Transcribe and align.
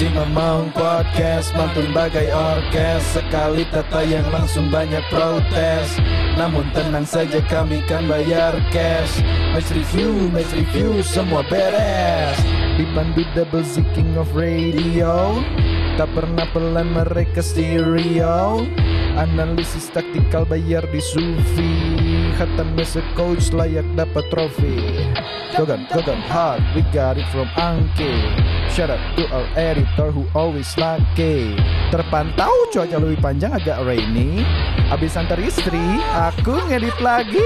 Si 0.00 0.08
Mamang 0.16 0.72
Podcast 0.72 1.52
mantun 1.52 1.92
bagai 1.92 2.32
orkes. 2.32 3.04
Sekali 3.04 3.68
tata 3.68 4.00
yang 4.00 4.24
langsung 4.32 4.72
banyak 4.72 5.04
protes. 5.12 6.00
Namun 6.40 6.72
tenang 6.72 7.04
saja 7.04 7.44
kami 7.44 7.84
kan 7.84 8.08
bayar 8.08 8.56
cash. 8.72 9.20
Match 9.52 9.68
review, 9.76 10.32
match 10.32 10.56
review 10.56 11.04
semua 11.04 11.44
beres. 11.44 12.40
Dipandu 12.80 13.28
double 13.36 13.60
Z 13.60 13.84
King 13.92 14.16
of 14.16 14.32
Radio. 14.32 15.36
Tak 16.00 16.08
pernah 16.16 16.48
pelan 16.56 16.96
mereka 16.96 17.44
stereo. 17.44 18.64
Analisis 19.20 19.92
taktikal 19.92 20.48
bayar 20.48 20.80
di 20.88 21.02
Sufi 21.04 21.76
Hatam 22.40 22.72
as 22.80 22.96
coach 23.12 23.52
layak 23.52 23.84
dapat 24.00 24.24
trofi 24.32 24.99
Gogan, 25.54 25.86
Gogan 25.90 26.22
hard, 26.30 26.62
we 26.74 26.82
got 26.94 27.18
it 27.18 27.26
from 27.34 27.46
Angke 27.58 28.10
Shout 28.70 28.90
out 28.90 29.02
to 29.18 29.26
our 29.34 29.46
editor 29.58 30.14
who 30.14 30.26
always 30.34 30.70
lucky 30.78 31.58
Terpantau 31.90 32.70
cuaca 32.70 33.02
lebih 33.02 33.18
panjang 33.18 33.50
agak 33.50 33.82
rainy. 33.82 34.46
Abis 34.94 35.18
antar 35.18 35.42
istri, 35.42 35.82
aku 36.14 36.54
ngedit 36.70 36.94
lagi. 37.02 37.42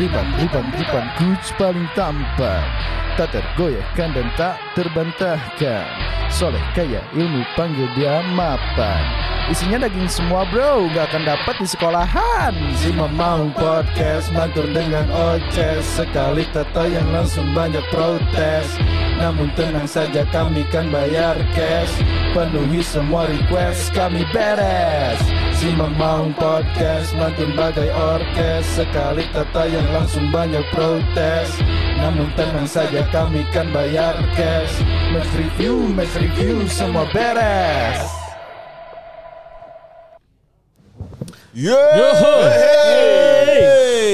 Riban, 0.00 0.24
riban, 0.40 0.72
riban, 0.72 1.06
coach 1.20 1.52
paling 1.60 1.84
tampan 1.92 3.01
Tak 3.12 3.28
tergoyahkan 3.28 4.16
dan 4.16 4.26
tak 4.40 4.56
terbantahkan. 4.72 5.84
Soleh 6.32 6.64
kaya 6.72 7.04
ilmu 7.12 7.44
panggil 7.60 7.84
dia 7.92 8.24
mapan. 8.32 9.04
Isinya 9.52 9.84
daging 9.84 10.08
semua 10.08 10.48
bro. 10.48 10.88
Gak 10.96 11.12
akan 11.12 11.28
dapat 11.28 11.60
di 11.60 11.68
sekolahan. 11.68 12.56
Si 12.72 12.88
Mamang 12.88 13.52
Podcast 13.52 14.32
Mantur 14.32 14.64
dengan 14.72 15.12
oces. 15.12 15.84
Sekali 15.84 16.48
tata 16.56 16.88
yang 16.88 17.04
langsung 17.12 17.52
banyak 17.52 17.84
protes. 17.92 18.80
Namun 19.20 19.52
tenang 19.60 19.84
saja 19.84 20.24
kami 20.32 20.64
kan 20.72 20.88
bayar 20.88 21.36
cash. 21.52 21.92
Penuhi 22.32 22.80
semua 22.80 23.28
request 23.28 23.92
kami 23.92 24.24
beres. 24.32 25.20
Si 25.52 25.68
Mamang 25.76 26.32
Podcast 26.32 27.12
Mantun 27.20 27.52
bagai 27.52 27.92
orkes. 27.92 28.64
Sekali 28.72 29.28
tata 29.36 29.68
yang 29.68 29.84
langsung 29.92 30.32
banyak 30.32 30.64
protes 30.72 31.60
Namun 32.02 32.34
tenang 32.34 32.66
saja 32.66 33.06
kami 33.14 33.46
kan 33.54 33.70
bayar 33.70 34.18
cash 34.34 34.82
Match 35.14 35.30
review, 35.38 35.86
match 35.94 36.18
review 36.18 36.66
semua 36.66 37.06
beres 37.14 38.02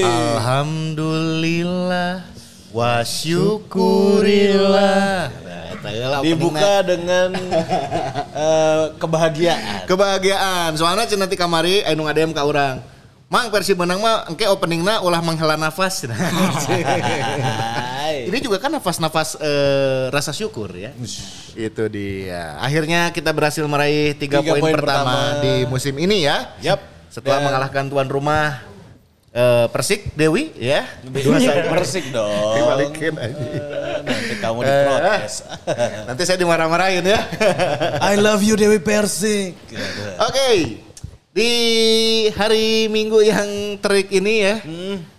Alhamdulillah 0.05 2.29
wa 2.75 2.99
syukurillah. 3.07 5.31
Nah, 5.79 6.19
Dibuka 6.21 6.83
dengan 6.83 7.31
eh, 8.35 8.85
kebahagiaan. 8.99 9.87
kebahagiaan. 9.87 10.75
Soalnya 10.75 11.07
cenah 11.07 11.31
ti 11.31 11.39
kamari 11.39 11.87
anu 11.87 12.11
ngadem 12.11 12.35
ka 12.35 12.43
urang. 12.43 12.83
Mang 13.29 13.53
versi 13.53 13.77
menang 13.77 14.01
mah 14.01 14.25
engke 14.25 14.49
openingna 14.49 15.05
ulah 15.05 15.21
menghela 15.21 15.53
nafas. 15.53 16.01
Ini 18.29 18.39
juga 18.41 18.57
kan 18.57 18.73
nafas-nafas 18.73 19.37
eh, 19.37 20.09
rasa 20.09 20.33
syukur 20.33 20.73
ya. 20.73 20.97
Itu 21.53 21.93
dia. 21.93 22.57
Akhirnya 22.57 23.13
kita 23.13 23.29
berhasil 23.37 23.61
meraih 23.69 24.17
tiga, 24.17 24.41
Tiga 24.41 24.57
poin, 24.57 24.65
poin 24.65 24.73
pertama, 24.73 25.37
pertama. 25.37 25.45
di 25.45 25.69
musim 25.69 25.93
ini 26.01 26.25
ya. 26.25 26.57
Yap. 26.65 26.81
Setelah 27.13 27.37
Dan- 27.37 27.45
mengalahkan 27.53 27.85
tuan 27.93 28.09
rumah 28.09 28.65
eh, 29.29 29.69
Persik 29.69 30.17
Dewi 30.17 30.49
ya. 30.57 30.89
Dua 31.05 31.37
satu. 31.37 31.69
Persik 31.69 32.09
dong. 32.09 32.33
Dibalikin 32.57 33.13
aja. 33.13 33.45
Nanti 34.09 34.35
kamu 34.41 34.59
diprotes. 34.65 35.45
Nanti 36.09 36.23
saya 36.25 36.41
dimarah-marahin 36.41 37.05
ya. 37.05 37.21
I 38.01 38.17
love 38.17 38.41
you 38.41 38.57
Dewi 38.57 38.81
Persik. 38.81 39.53
Oke. 40.17 40.88
Di 41.29 41.53
hari 42.33 42.89
Minggu 42.89 43.21
yang 43.21 43.77
terik 43.85 44.09
ini 44.09 44.35
ya. 44.41 44.57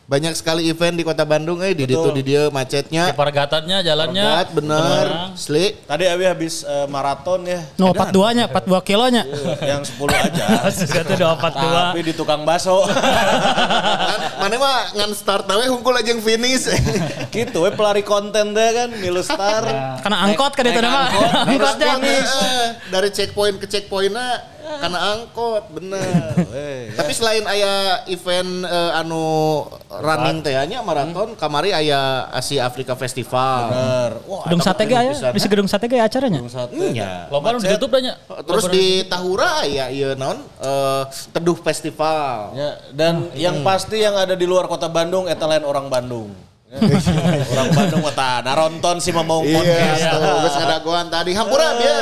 Banyak 0.09 0.34
sekali 0.34 0.66
event 0.66 0.97
di 0.97 1.06
Kota 1.06 1.22
Bandung 1.22 1.62
eh 1.62 1.78
di 1.78 1.86
Betul. 1.86 2.02
itu 2.02 2.09
di 2.18 2.24
dia 2.34 2.50
macetnya. 2.50 3.14
Pargatatnya 3.14 3.86
jalannya. 3.86 4.25
Berat, 4.25 4.50
bener. 4.58 5.06
Sli. 5.38 5.78
Tadi 5.86 6.09
Abi 6.09 6.25
habis 6.25 6.66
eh, 6.66 6.90
maraton 6.90 7.46
ya. 7.46 7.62
No, 7.78 7.94
42-nya, 7.94 8.50
42 8.50 8.90
kilonya. 8.90 9.22
Yang 9.62 9.94
10 9.94 10.09
aja. 10.09 10.46
Satu 10.98 11.14
dua 11.14 11.38
empat 11.38 11.53
dua. 11.53 11.81
Tapi 11.94 12.02
di 12.02 12.14
tukang 12.18 12.42
baso. 12.42 12.90
Kan, 12.90 14.19
Mana 14.42 14.58
mah 14.58 14.98
ngan 14.98 15.14
start 15.14 15.46
we 15.46 15.69
hungkul 15.69 15.94
aja 15.94 16.09
yang 16.09 16.25
finish. 16.25 16.74
gitu 17.38 17.62
we 17.62 17.69
pelari 17.69 18.02
konten 18.02 18.58
deh 18.58 18.69
kan 18.74 18.90
milu 18.98 19.22
star. 19.22 19.62
Karena 20.02 20.25
angkot 20.25 20.58
kan 20.58 20.66
itu 20.66 20.81
nama. 20.81 21.06
angkot, 21.06 21.30
Angkotnya. 21.53 21.94
Eh, 22.02 22.68
dari 22.90 23.14
checkpoint 23.14 23.62
ke 23.62 23.69
checkpointnya 23.69 24.58
karena 24.78 25.00
angkot 25.18 25.63
bener. 25.74 26.38
Eh, 26.53 26.94
Tapi 27.00 27.12
selain 27.18 27.41
aya 27.50 28.06
event 28.06 28.69
eh, 28.69 29.00
anu 29.02 29.66
running 29.90 30.46
teh 30.46 30.53
nya 30.69 30.85
maraton, 30.85 31.34
kamari 31.34 31.74
aya 31.74 32.30
Asia 32.30 32.69
Afrika 32.69 32.94
Festival. 32.94 33.74
Bener. 33.74 34.12
Wah, 34.30 34.46
Gedung 34.46 34.62
sate 34.62 34.85
ge 34.85 34.94
aya, 34.94 35.13
bisa 35.34 35.47
gedung 35.50 35.66
sate 35.66 35.90
ge 35.90 35.97
acaranya. 35.97 36.38
Gedung 36.38 36.53
sate. 36.53 36.74
Iya. 36.78 37.25
Loba 37.34 37.57
nu 37.57 37.57
ditutup 37.57 37.90
dah 37.90 38.02
nya. 38.06 38.13
Terus 38.46 38.69
di 38.69 39.02
Tahura 39.09 39.66
ya 39.66 39.90
iya 39.90 40.13
naon 40.13 40.38
eh, 40.62 41.03
Teduh 41.34 41.57
Festival. 41.57 42.53
Ya, 42.53 42.69
dan 42.94 43.34
yang 43.34 43.66
pasti 43.66 44.06
yang 44.06 44.13
ada 44.13 44.38
di 44.38 44.46
luar 44.46 44.69
kota 44.69 44.86
Bandung 44.86 45.25
eta 45.25 45.50
lain 45.50 45.66
orang 45.66 45.90
Bandung. 45.90 46.30
Ya. 46.69 46.78
orang 47.57 47.69
Bandung 47.74 48.01
mah 48.06 48.13
tah 48.13 48.46
naronton 48.46 49.01
si 49.01 49.09
Mamong 49.09 49.41
Iya, 49.41 49.57
podcast. 49.57 50.01
tuh 50.06 50.19
geus 50.22 50.56
ngadagoan 50.62 51.07
tadi. 51.09 51.31
Hampura 51.34 51.68
dia 51.81 51.97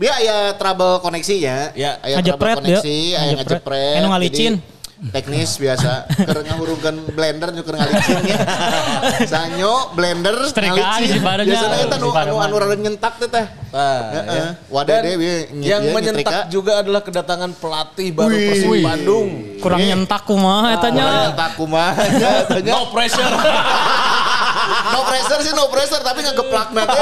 dia 0.00 0.12
aya 0.16 0.36
trouble 0.56 0.96
koneksinya. 1.04 1.76
Ya. 1.76 2.00
aya 2.00 2.16
trouble 2.24 2.32
Ngajepret 2.40 2.56
dia. 2.64 2.80
koneksi, 2.80 2.98
aya 3.12 3.30
Ngajepret. 3.36 3.60
ngajepret. 3.60 3.96
Anu 4.00 4.08
ngalicin. 4.08 4.52
Jadi, 4.56 4.79
Teknis 5.00 5.56
biasa. 5.56 6.04
Keur 6.12 6.44
ngahurungkeun 6.44 7.16
blender 7.16 7.48
nyukur 7.56 7.72
ngalicin 7.72 8.20
ya. 8.28 8.38
Sanyo 9.24 9.96
blender 9.96 10.36
ngalicin. 10.52 11.24
Biasana 11.24 11.76
eta 11.88 11.96
nu 11.96 12.12
anu 12.12 12.36
anu 12.36 12.54
rada 12.60 12.76
nyentak 12.76 13.16
teh 13.16 13.28
teh. 13.32 13.46
Nah, 13.72 14.00
Heeh. 14.12 14.36
ya. 14.36 14.46
Wadah 14.68 14.98
Dan 15.00 15.16
deh 15.16 15.16
yang 15.64 15.82
menyentak 15.96 16.52
juga 16.52 16.84
adalah 16.84 17.00
kedatangan 17.00 17.56
pelatih 17.56 18.12
baru 18.12 18.36
Persib 18.36 18.84
Bandung. 18.84 19.28
Kurang 19.64 19.80
nyentak 19.80 20.28
kumaha 20.28 20.76
etanya. 20.76 21.32
nyentak 21.32 21.50
kumaha 21.56 22.04
nya 22.20 22.32
tanya. 22.44 22.72
No 22.76 22.92
pressure. 22.92 23.24
no 24.70 25.00
pressure 25.08 25.40
sih 25.40 25.52
no 25.56 25.64
pressure 25.72 26.02
tapi 26.04 26.20
ngegeplak 26.22 26.68
nanti 26.76 26.98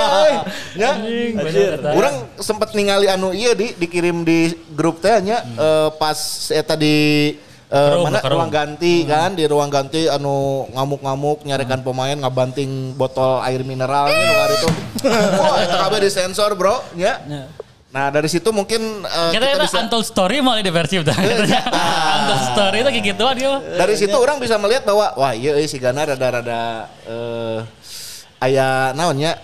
ya 0.78 0.92
orang 1.82 2.14
sempat 2.38 2.72
ningali 2.72 3.10
anu 3.10 3.34
iya 3.34 3.52
di 3.52 3.74
dikirim 3.76 4.22
di 4.22 4.54
grup 4.72 5.02
teh 5.02 5.18
nya 5.20 5.42
eh, 5.42 5.88
pas 5.96 6.16
eta 6.54 6.78
di 6.78 7.34
eh, 7.68 7.76
Kerum, 7.76 8.04
mana 8.08 8.18
kerum. 8.24 8.36
ruang 8.40 8.50
ganti 8.50 8.94
kan? 9.04 9.36
Di 9.36 9.44
ruang 9.44 9.68
ganti 9.68 10.08
anu 10.08 10.64
ngamuk-ngamuk 10.72 11.44
nyarekan 11.44 11.84
pemain 11.84 12.16
ngabanting 12.16 12.96
botol 12.96 13.44
air 13.44 13.60
mineral 13.62 14.08
nu 14.08 14.22
ngari 14.24 14.56
tuh 14.60 14.72
wah 15.40 15.56
eta 15.60 15.76
kabeh 15.86 16.00
disensor 16.02 16.56
bro. 16.56 16.80
Ya. 16.96 17.20
Nah 17.88 18.12
dari 18.12 18.28
situ 18.28 18.52
mungkin 18.52 19.04
eh, 19.04 19.30
Kita 19.32 19.44
kita 19.48 19.56
itu 19.56 19.64
bisa 19.64 19.78
untold 19.80 20.04
story 20.04 20.44
malah 20.44 20.60
di 20.60 20.72
versi 20.72 21.00
dah. 21.00 21.16
Untold 22.20 22.44
story 22.52 22.76
itu 22.84 22.90
kayak 22.92 23.06
gituan 23.16 23.34
dia 23.36 23.56
dari 23.80 23.94
situ 23.96 24.12
orang 24.12 24.36
bisa 24.36 24.60
melihat 24.60 24.84
bahwa 24.84 25.16
wah 25.16 25.32
iya 25.32 25.56
euy, 25.56 25.64
si 25.64 25.80
Gana 25.80 26.04
rada-rada 26.04 26.88
eh 27.08 27.60
aya 28.38 28.92
naonnya 28.94 29.34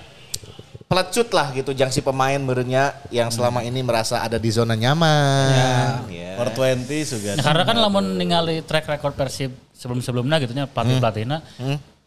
pelecut 0.84 1.28
lah 1.32 1.50
gitu 1.56 1.72
jang 1.72 1.90
si 1.90 2.04
pemain 2.04 2.38
merenya 2.38 2.94
yang 3.08 3.32
selama 3.32 3.64
ini 3.64 3.80
merasa 3.82 4.20
ada 4.22 4.38
di 4.38 4.50
zona 4.52 4.76
nyaman. 4.76 6.06
Ya. 6.12 6.36
Per 6.38 6.50
20 6.54 6.86
juga. 7.06 7.30
Ya, 7.38 7.42
karena 7.42 7.62
kan 7.66 7.76
lamun 7.78 8.18
ningali 8.18 8.62
track 8.62 8.86
record 8.90 9.14
Persib 9.14 9.54
sebelum-sebelumnya 9.74 10.38
gitu 10.42 10.52
nya 10.54 10.70
pelatih-pelatihna 10.70 11.42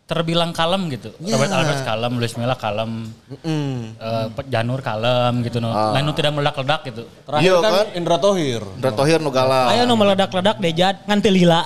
terbilang 0.07 0.55
kalem 0.55 0.87
gitu. 0.87 1.11
Robert 1.19 1.51
Alvarez 1.51 1.83
kalem, 1.83 2.15
Luis 2.15 2.31
Milla 2.39 2.55
kalem, 2.55 3.11
eh, 3.43 4.25
Janur 4.47 4.79
kalem 4.79 5.43
gitu 5.43 5.59
no. 5.59 5.67
Lain 5.75 6.07
nu 6.07 6.15
tidak 6.15 6.31
meledak-ledak 6.31 6.81
gitu. 6.87 7.03
Terakhir 7.27 7.43
Iya, 7.43 7.55
kan, 7.59 7.71
kan? 7.75 7.87
Indra 7.91 8.15
Tohir. 8.15 8.63
Indra 8.79 8.91
Tohir 8.95 9.19
nu 9.19 9.35
galau. 9.35 9.67
Aya 9.67 9.83
nu 9.83 9.99
meledak-ledak 9.99 10.63
dejat 10.63 11.03
ngan 11.03 11.19
teu 11.19 11.35
lila. 11.35 11.59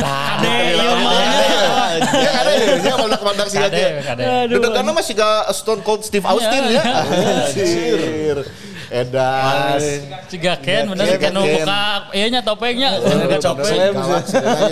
Kade 0.00 0.56
ieu 0.72 0.94
mah. 1.04 1.37
Ya 2.02 2.30
kan 2.30 2.44
ya 2.82 2.94
meledak-meledak 2.98 3.46
sih 3.50 3.58
Kade, 3.58 3.74
aja. 3.74 3.88
kade. 4.14 4.22
Dedekana 4.50 4.90
masih 4.94 5.12
ga 5.18 5.46
Stone 5.50 5.82
Cold 5.82 6.02
Steve 6.06 6.24
Austin 6.24 6.62
Iya, 6.70 6.80
ya. 6.80 6.82
Anjir. 7.02 8.38
Edan. 8.88 9.80
Ciga 10.32 10.54
Ken 10.56 10.88
bener 10.88 11.20
Ken, 11.20 11.36
buka 11.36 12.08
ieu 12.16 12.28
nya 12.32 12.40
topengnya. 12.40 12.96
Cok 13.36 13.56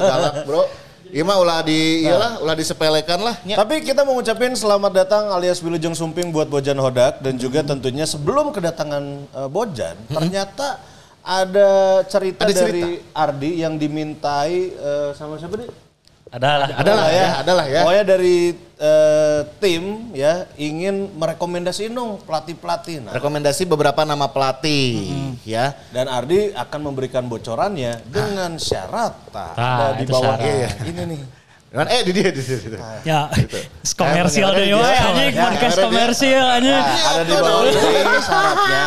Galak, 0.00 0.34
Bro. 0.48 0.64
Iya 1.06 1.22
mah 1.22 1.38
ulah 1.38 1.62
di 1.62 2.02
iyalah 2.02 2.42
ulah 2.42 2.56
disepelekan 2.58 3.22
lah 3.22 3.38
nya. 3.46 3.54
Tapi 3.54 3.78
kita 3.78 4.02
mau 4.02 4.18
ngucapin 4.18 4.58
selamat 4.58 4.90
datang 5.06 5.30
alias 5.30 5.62
Wilujeng 5.62 5.94
Sumping 5.94 6.34
buat 6.34 6.50
Bojan 6.50 6.74
Hodak 6.82 7.22
dan 7.22 7.38
juga 7.38 7.62
tentunya 7.62 8.02
sebelum 8.02 8.50
kedatangan 8.50 9.04
eh, 9.30 9.48
Bojan 9.48 9.94
ternyata 10.10 10.82
ada 11.22 12.02
cerita 12.10 12.42
Ada 12.46 12.54
dari 12.58 12.98
Ardi 13.14 13.50
yang 13.62 13.78
dimintai 13.78 14.74
eh, 14.74 15.10
sama 15.14 15.38
siapa 15.38 15.54
nih? 15.54 15.85
Ada 16.26 16.50
lah. 16.58 16.68
Adalah 16.74 17.06
ya, 17.08 17.28
adalah 17.38 17.64
ya. 17.66 17.80
Pokoknya 17.86 18.04
dari 18.04 18.36
eh, 18.76 19.40
tim 19.56 19.82
ya 20.10 20.50
ingin 20.56 21.14
merekomendasiin 21.14 21.94
dong 21.94 22.18
pelatih-pelatih. 22.20 23.06
Nah, 23.06 23.12
Rekomendasi 23.14 23.62
beberapa 23.64 24.02
nama 24.02 24.26
pelatih 24.26 25.06
ya. 25.46 25.70
dan 25.94 26.10
Ardi 26.10 26.50
akan 26.50 26.80
memberikan 26.82 27.24
bocorannya 27.24 28.02
dengan 28.04 28.58
syarat 28.58 29.14
tak 29.30 29.54
Ah, 29.54 29.94
ada 29.94 30.02
di 30.02 30.04
bawah 30.04 30.34
syarat. 30.34 30.82
ini 30.84 31.02
nih. 31.14 31.22
Cuman 31.66 31.86
eh 31.90 32.00
di 32.06 32.12
dia 32.14 32.30
di 32.30 32.38
dia. 32.38 32.56
di 32.62 32.68
dia. 32.72 32.80
Ya, 33.02 33.20
komersial 34.00 34.54
Ada 34.54 34.62
deh, 34.62 34.66
wah 34.78 34.86
anjing 34.86 35.34
Ya, 35.34 35.44
podcast 35.50 35.76
komersial 35.82 36.46
anjing. 36.46 36.78
Nah, 36.78 37.10
ada 37.10 37.22
di 37.26 37.34
bawah 37.34 37.62
ini 37.66 38.18
syaratnya. 38.22 38.84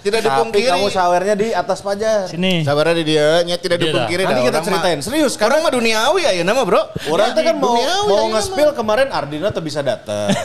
Tidak 0.00 0.20
dipungkiri. 0.24 0.68
kamu 0.72 0.88
sawernya 0.88 1.34
di 1.36 1.48
atas 1.52 1.78
pajar. 1.84 2.24
Sini. 2.24 2.64
Sabarnya 2.64 2.96
di 2.96 3.04
dia, 3.04 3.44
nya 3.44 3.60
tidak 3.60 3.78
dipungkiri 3.84 4.24
Nanti 4.24 4.42
kita 4.48 4.58
ceritain 4.64 5.00
serius. 5.04 5.36
Orang 5.36 5.60
mah 5.60 5.72
duniawi 5.76 6.24
ya 6.24 6.42
nama 6.42 6.62
bro. 6.64 6.82
Orang 7.12 7.36
teh 7.36 7.44
kan 7.44 7.56
mau 7.60 7.76
mau 7.76 8.26
ayeuna 8.26 8.40
nge-spill 8.40 8.70
kemarin 8.72 9.08
Ardina 9.12 9.48
tuh 9.52 9.62
bisa 9.62 9.84
datang. 9.84 10.32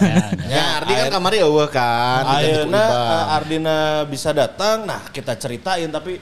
Ya, 0.52 0.84
Ardi 0.84 0.92
kan 0.92 1.08
kamari 1.08 1.40
eueuh 1.40 1.72
kan. 1.72 2.28
Ayeuna 2.28 2.84
eh, 2.84 3.36
Ardina 3.40 3.78
bisa 4.04 4.36
datang, 4.36 4.84
nah 4.84 5.00
kita 5.08 5.40
ceritain 5.40 5.88
tapi 5.88 6.20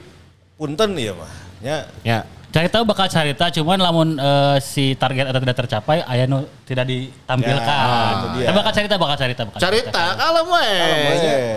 punten 0.54 0.94
iya 0.94 1.10
mah. 1.10 1.32
Ya. 1.58 1.78
Ya. 2.06 2.22
Cari 2.50 2.66
tahu 2.66 2.82
bakal 2.82 3.06
cerita, 3.06 3.46
cuman 3.54 3.78
lamun 3.78 4.08
eh, 4.18 4.58
si 4.58 4.98
target 4.98 5.30
atau 5.30 5.38
tidak 5.38 5.54
tercapai, 5.54 6.02
aya 6.02 6.26
nu 6.26 6.42
tidak 6.66 6.82
ditampilkan. 6.82 7.62
Ya, 7.62 8.10
itu 8.10 8.26
dia. 8.34 8.46
Tapi 8.50 8.56
bakal 8.58 8.72
cerita, 8.74 8.94
bakal 8.98 9.16
cerita, 9.22 9.42
bakal 9.46 9.70
we. 9.70 9.86
we, 10.50 10.66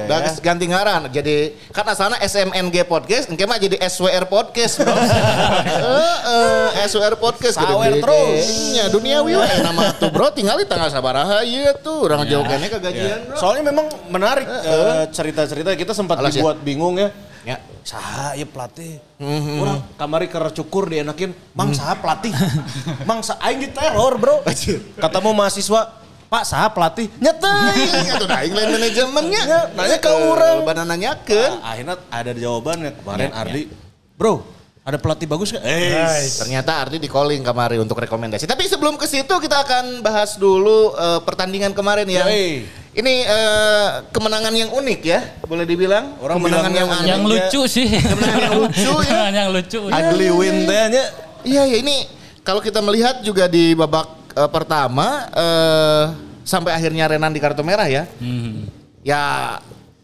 Udah 0.05 0.19
ya. 0.21 0.31
ganti 0.37 0.65
ngaran. 0.69 1.09
Jadi 1.09 1.57
kan 1.73 1.89
asalnya 1.89 2.21
SMNG 2.21 2.85
podcast, 2.85 3.25
engke 3.25 3.41
mah 3.49 3.57
jadi 3.57 3.81
SWR 3.89 4.29
podcast, 4.29 4.85
Bro. 4.85 4.93
Heeh, 5.81 6.85
SWR 6.85 7.17
podcast 7.17 7.57
Sawer 7.57 7.97
terus. 7.97 8.45
Nya 8.77 8.93
duniawi 8.93 9.33
we 9.33 9.49
nama 9.65 9.97
tuh, 9.97 10.13
Bro. 10.13 10.29
Tinggal 10.37 10.61
di 10.61 10.69
tanggal 10.69 10.93
sabaraha 10.93 11.41
ieu 11.41 11.73
tuh. 11.81 12.05
Urang 12.05 12.21
jauhkannya 12.21 12.69
kegajian, 12.69 13.33
Bro. 13.33 13.41
Soalnya 13.41 13.65
memang 13.65 13.89
menarik 14.13 14.45
eh, 14.45 15.09
cerita-cerita 15.09 15.73
kita 15.73 15.97
sempat 15.97 16.21
Alas 16.21 16.37
ya. 16.37 16.45
dibuat 16.45 16.61
bingung 16.61 17.01
ya. 17.01 17.09
Ya. 17.43 17.59
Saha 17.83 18.39
ya 18.39 18.47
pelatih. 18.47 19.03
Orang 19.59 19.83
kamari 19.99 20.31
keur 20.31 20.47
cukur 20.55 20.87
dienakin, 20.87 21.35
"Mang 21.51 21.75
saha 21.75 21.99
pelatih?" 21.99 22.31
"Mang 23.07 23.19
sa 23.19 23.35
aing 23.43 23.59
diteror, 23.59 24.15
Bro." 24.15 24.47
Katamu 24.95 25.35
mahasiswa, 25.35 25.91
"Pak, 26.31 26.43
saha 26.47 26.71
pelatih?" 26.71 27.11
Nyeteuing. 27.19 27.91
Atuh 28.15 28.27
da 28.31 28.39
aing 28.43 28.55
lain 28.55 28.69
manajemennya. 28.79 29.41
Ya, 29.43 29.61
nanya 29.75 29.97
ke 29.99 30.11
urang. 30.11 30.63
Bana 30.63 30.83
nanyakeun. 30.87 31.59
Nah, 31.59 31.71
akhirnya 31.75 31.95
ada 32.07 32.31
jawabannya 32.31 32.91
kemarin 33.03 33.29
Ardi. 33.35 33.61
Bro, 34.15 34.47
ada 34.87 34.95
pelatih 34.99 35.27
bagus 35.27 35.51
kan? 35.51 35.63
Eh, 35.63 36.27
Ternyata 36.39 36.79
Ardi 36.79 36.99
di 36.99 37.11
calling 37.11 37.43
kemarin 37.43 37.83
untuk 37.83 37.99
rekomendasi. 37.99 38.47
Tapi 38.47 38.67
sebelum 38.71 38.95
ke 38.95 39.07
situ 39.07 39.31
kita 39.31 39.63
akan 39.67 39.99
bahas 39.99 40.39
dulu 40.39 40.95
eh, 40.95 41.19
pertandingan 41.27 41.75
kemarin 41.75 42.07
yang 42.07 42.27
Yoi. 42.27 42.82
Ini 42.93 43.25
eh, 43.25 43.87
kemenangan 44.13 44.53
yang 44.53 44.69
unik 44.69 44.99
ya, 45.01 45.19
boleh 45.45 45.65
dibilang. 45.65 46.17
Orang 46.21 46.37
kemenangan 46.41 46.71
yang 46.73 46.89
aneh. 46.89 47.09
Yang 47.09 47.23
lucu 47.25 47.61
sih. 47.65 47.87
Kemenangan 47.89 48.41
yang 48.41 48.57
lucu 48.61 48.91
ya. 49.01 49.09
Kemenangan 49.09 49.33
yang 49.33 49.49
lucu. 49.49 49.79
ugly 49.89 50.29
win 50.29 50.55
teh 50.69 50.83
nya. 50.93 51.03
Iya 51.43 51.63
ya 51.67 51.77
ini 51.81 52.07
kalau 52.45 52.63
kita 52.63 52.79
melihat 52.79 53.19
juga 53.25 53.49
di 53.51 53.73
babak 53.73 54.07
eh, 54.37 54.49
pertama 54.53 55.27
eh, 55.33 56.03
sampai 56.45 56.71
akhirnya 56.77 57.09
Renan 57.09 57.33
di 57.33 57.41
kartu 57.41 57.65
merah 57.65 57.89
ya. 57.89 58.05
Hmm. 58.21 58.69
Ya 59.03 59.57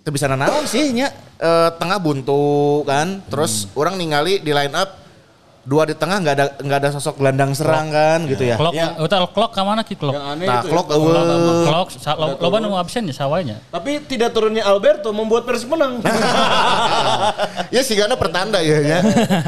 itu 0.03 0.09
bisa 0.11 0.27
nanaon 0.27 0.67
sih 0.67 0.91
nya 0.91 1.13
Eh, 1.39 1.69
tengah 1.79 1.95
buntu 2.03 2.83
kan. 2.83 3.23
Terus 3.31 3.71
orang 3.71 3.95
ningali 3.95 4.43
di 4.43 4.51
line 4.51 4.75
up 4.75 4.99
dua 5.69 5.85
di 5.85 5.93
tengah 5.93 6.17
nggak 6.17 6.33
ada 6.33 6.45
nggak 6.65 6.77
ada 6.81 6.89
sosok 6.97 7.21
gelandang 7.21 7.53
serang 7.53 7.93
kan 7.93 8.25
gitu 8.25 8.41
ya. 8.41 8.57
Clock, 8.57 8.73
Ya. 8.73 8.97
utal 8.97 9.29
clock 9.29 9.53
ke 9.53 9.61
mana 9.61 9.85
ki 9.85 9.93
aneh 10.01 10.49
Nah, 10.49 10.65
clock 10.65 10.89
eueuh. 10.89 11.13
Lo- 12.17 12.37
loba 12.41 12.57
nu 12.57 12.73
absen 12.73 13.05
ya 13.05 13.13
sawanya. 13.13 13.61
Tapi 13.69 14.01
tidak 14.09 14.33
turunnya 14.33 14.65
Alberto 14.65 15.13
membuat 15.13 15.45
Persib 15.45 15.69
menang. 15.69 16.01
ya 17.75 17.85
sih 17.85 17.93
karena 17.93 18.17
pertanda 18.17 18.57
ya 18.65 18.81
ya. 18.81 18.99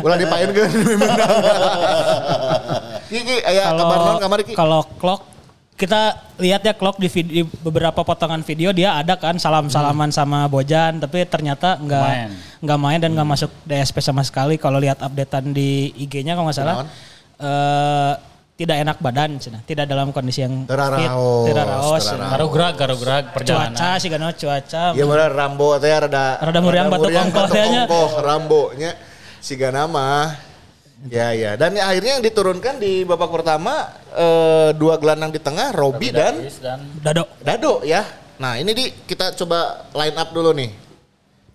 Ulah 0.06 0.18
dipain 0.22 0.54
ke 0.54 0.62
memang. 0.70 1.10
Ki 3.12 3.20
ki 3.26 3.36
aya 3.44 3.74
kabar 3.76 3.98
naon 3.98 4.18
kamari 4.22 4.44
ki? 4.46 4.54
kalau 4.54 4.86
clock 5.02 5.26
kita 5.82 6.02
lihat 6.38 6.62
ya 6.62 6.78
clock 6.78 7.02
di, 7.02 7.10
vid- 7.10 7.34
di 7.34 7.42
beberapa 7.42 8.06
potongan 8.06 8.46
video 8.46 8.70
dia 8.70 9.02
ada 9.02 9.18
kan 9.18 9.42
salam-salaman 9.42 10.14
sama 10.14 10.46
Bojan 10.46 11.02
tapi 11.02 11.26
ternyata 11.26 11.82
nggak 11.82 12.06
nggak 12.62 12.78
main. 12.78 13.02
dan 13.02 13.18
nggak 13.18 13.26
masuk 13.26 13.50
DSP 13.66 13.98
sama 13.98 14.22
sekali. 14.22 14.62
Kalau 14.62 14.78
lihat 14.78 15.02
updatean 15.02 15.50
di 15.50 15.90
IG-nya 15.98 16.38
kalau 16.38 16.46
nggak 16.46 16.60
salah 16.62 16.86
eh, 17.42 18.14
tidak 18.62 18.78
enak 18.78 18.98
badan 19.02 19.42
cenah. 19.42 19.66
tidak 19.66 19.90
dalam 19.90 20.14
kondisi 20.14 20.46
yang 20.46 20.70
Teraraos, 20.70 21.50
teraraos. 21.50 22.06
Karo 22.14 22.46
grag 23.02 23.26
perjalanan. 23.34 23.74
cuaca 23.74 23.90
sih 23.98 24.10
kan 24.14 24.22
cuaca. 24.22 24.84
Ya 24.94 25.04
bener 25.10 25.34
Rambo 25.34 25.82
teh 25.82 25.90
rada 25.90 26.38
Rada 26.38 26.60
muriang 26.62 26.94
batuk 26.94 27.10
ongkoh 27.10 28.22
Rambo 28.22 28.70
nya 28.78 28.94
siga 29.42 29.74
nama. 29.74 30.30
Ya 31.10 31.34
ya 31.34 31.58
dan 31.58 31.74
akhirnya 31.82 32.22
yang 32.22 32.26
diturunkan 32.26 32.78
di 32.78 33.02
babak 33.02 33.34
pertama 33.34 33.90
eh, 34.14 34.70
dua 34.78 35.02
gelandang 35.02 35.34
di 35.34 35.42
tengah 35.42 35.74
Robi 35.74 36.14
dan 36.14 36.46
dan 36.62 36.80
dado 37.02 37.26
Dado 37.42 37.82
ya. 37.82 38.06
Nah 38.38 38.62
ini 38.62 38.70
di 38.74 38.86
kita 39.10 39.34
coba 39.34 39.90
line 39.98 40.14
up 40.14 40.30
dulu 40.30 40.54
nih. 40.54 40.70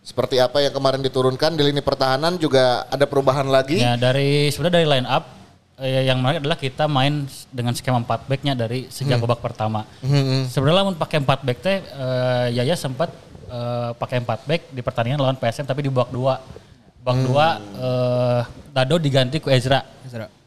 Seperti 0.03 0.39
apa 0.43 0.63
yang 0.63 0.75
kemarin 0.75 1.03
diturunkan 1.03 1.55
di 1.55 1.63
lini 1.63 1.83
pertahanan 1.83 2.39
juga 2.39 2.87
ada 2.91 3.07
perubahan 3.07 3.47
lagi. 3.47 3.79
Ya 3.79 3.95
dari 3.95 4.51
sebenarnya 4.51 4.83
dari 4.83 4.89
line 4.99 5.07
up 5.07 5.25
eh, 5.79 6.11
yang 6.11 6.19
menarik 6.19 6.43
adalah 6.43 6.59
kita 6.59 6.91
main 6.91 7.27
dengan 7.55 7.75
skema 7.75 8.03
4 8.03 8.27
backnya 8.27 8.55
dari 8.59 8.91
sejak 8.91 9.23
babak 9.23 9.43
pertama. 9.43 9.87
Sebenarnya 10.51 10.83
lamun 10.83 10.99
pakai 10.99 11.23
4 11.23 11.47
back 11.47 11.59
teh 11.63 11.79
eh, 11.87 12.47
Yaya 12.55 12.75
sempat 12.75 13.15
eh, 13.47 13.91
pakai 13.95 14.23
4 14.27 14.27
back 14.47 14.63
di 14.75 14.83
pertandingan 14.83 15.23
lawan 15.23 15.39
PSM 15.39 15.67
tapi 15.67 15.87
di 15.87 15.91
babak 15.91 16.11
2. 16.11 16.66
Babak 17.07 17.23
2 17.23 17.87
eh, 17.87 18.43
Dado 18.75 18.99
diganti 18.99 19.39
ke 19.39 19.55
Ezra. 19.55 19.87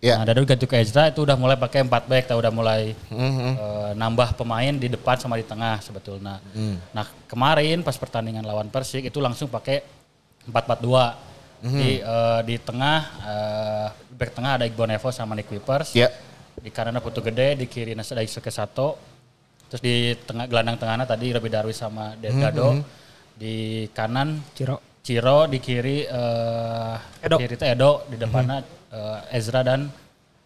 Ya. 0.04 0.20
Nah, 0.20 0.28
Dado 0.28 0.44
diganti 0.44 0.68
ke 0.68 0.76
Ezra 0.76 1.08
itu 1.08 1.24
udah 1.24 1.40
mulai 1.40 1.56
pakai 1.56 1.88
4 1.88 2.12
back, 2.12 2.36
udah 2.36 2.52
mulai 2.52 2.92
eh, 2.92 3.92
nambah 3.96 4.36
pemain 4.36 4.76
di 4.76 4.92
depan 4.92 5.16
sama 5.16 5.40
di 5.40 5.48
tengah 5.48 5.80
sebetulnya. 5.80 6.44
Nah, 6.92 7.08
kemarin 7.32 7.80
pas 7.80 7.96
pertandingan 7.96 8.44
lawan 8.44 8.68
Persik 8.68 9.08
itu 9.08 9.24
langsung 9.24 9.48
pakai 9.48 9.88
4-4-2. 10.52 11.32
Di 11.64 12.04
eh, 12.04 12.42
di 12.44 12.56
tengah 12.60 13.00
eh, 13.24 13.88
back 14.20 14.32
tengah 14.36 14.52
ada 14.60 14.68
Iqbal 14.68 14.92
Nevo 14.92 15.16
sama 15.16 15.40
Nick 15.40 15.48
Wipers. 15.48 15.96
Ya. 15.96 16.12
Di 16.60 16.76
kanan 16.76 17.00
ada 17.00 17.00
Putu 17.00 17.24
Gede, 17.24 17.56
di 17.56 17.72
kiri 17.72 17.96
ada 17.96 18.20
Isuke 18.20 18.52
Sato. 18.52 19.00
Terus 19.72 19.80
di 19.80 20.12
tengah 20.28 20.44
gelandang 20.44 20.76
tengahnya 20.76 21.08
tadi 21.08 21.32
Robi 21.32 21.48
Darwis 21.48 21.80
sama 21.80 22.20
Dado. 22.20 22.84
Di 23.40 23.88
kanan 23.96 24.44
Ciro 24.52 24.89
Ciro 25.10 25.50
di 25.50 25.58
kiri 25.58 26.06
eh 26.06 27.26
Edo. 27.26 27.42
kiri 27.42 27.58
itu 27.58 27.66
Edo 27.66 28.06
di 28.06 28.16
depannya 28.16 28.62
eh, 28.94 29.34
Ezra 29.34 29.66
dan 29.66 29.90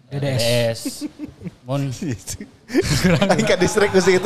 eh, 0.08 0.15
DDS. 0.15 1.03
Mun 1.67 1.91
Aing 3.29 3.43
ka 3.43 3.60
distrik 3.60 3.91
ku 3.91 4.00
si 4.00 4.15
itu. 4.15 4.24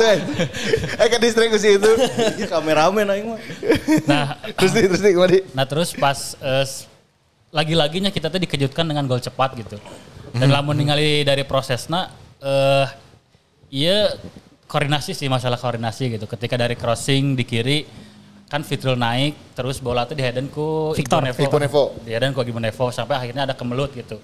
Aing 0.94 1.10
ka 1.10 1.18
distrik 1.18 1.50
ku 1.50 1.58
si 1.58 1.74
itu. 1.74 1.90
Kameramen 2.46 3.06
aing 3.08 3.26
mah. 3.34 3.40
nah 4.06 4.26
Terus 4.54 4.72
di 4.72 4.80
terus 4.86 5.02
di 5.02 5.10
ke 5.10 5.18
mana? 5.18 5.38
nah 5.52 5.66
terus 5.66 5.90
pas 5.92 6.38
eh, 6.38 6.62
s- 6.62 6.86
lagi-laginya 7.50 8.08
kita 8.08 8.30
tuh 8.30 8.38
dikejutkan 8.38 8.86
dengan 8.86 9.04
gol 9.04 9.18
cepat 9.18 9.58
gitu. 9.58 9.76
Dan 10.32 10.54
lamun 10.54 10.78
ningali 10.78 11.26
dari 11.26 11.42
prosesnya 11.42 12.14
eh 12.38 12.86
iya 13.68 14.14
koordinasi 14.64 15.12
sih 15.12 15.26
masalah 15.26 15.58
koordinasi 15.58 16.14
gitu. 16.14 16.24
Ketika 16.24 16.54
dari 16.54 16.78
crossing 16.78 17.34
di 17.34 17.42
kiri 17.42 17.78
kan 18.48 18.64
Fitrul 18.64 18.96
naik 18.96 19.36
terus 19.52 19.76
bola 19.76 20.08
tuh 20.08 20.16
diheden 20.16 20.48
ku 20.48 20.96
Victor, 20.96 21.20
Iqbal 21.20 21.60
Nevo. 21.68 21.84
Diheden 22.00 22.32
ku 22.32 22.40
Iqbal 22.40 22.64
Nevo 22.64 22.88
sampai 22.88 23.20
akhirnya 23.20 23.44
ada 23.44 23.52
kemelut 23.52 23.92
gitu. 23.92 24.16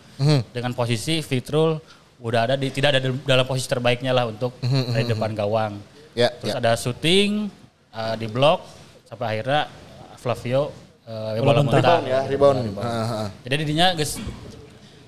Dengan 0.50 0.72
posisi 0.72 1.20
Fitrul 1.20 1.76
udah 2.24 2.48
ada 2.48 2.54
di 2.56 2.72
tidak 2.72 2.96
ada 2.96 3.00
di- 3.04 3.20
dalam 3.28 3.44
posisi 3.44 3.68
terbaiknya 3.68 4.16
lah 4.16 4.24
untuk 4.24 4.56
dari 4.64 5.04
depan 5.04 5.36
gawang. 5.36 5.76
Ya, 6.16 6.32
Terus 6.40 6.56
ya. 6.56 6.62
ada 6.62 6.72
syuting 6.78 7.52
uh, 7.92 8.14
di 8.16 8.24
blok 8.30 8.64
sampai 9.04 9.36
akhirnya 9.36 9.68
Flavio 10.16 10.72
uh, 11.04 11.36
bola 11.42 11.60
muntah. 11.60 11.84
muntah. 11.84 11.98
Ya, 12.06 12.20
rebound. 12.24 12.58
Heeh. 12.80 13.26
Jadi 13.44 13.54
didinya 13.60 13.86
guys, 13.92 14.16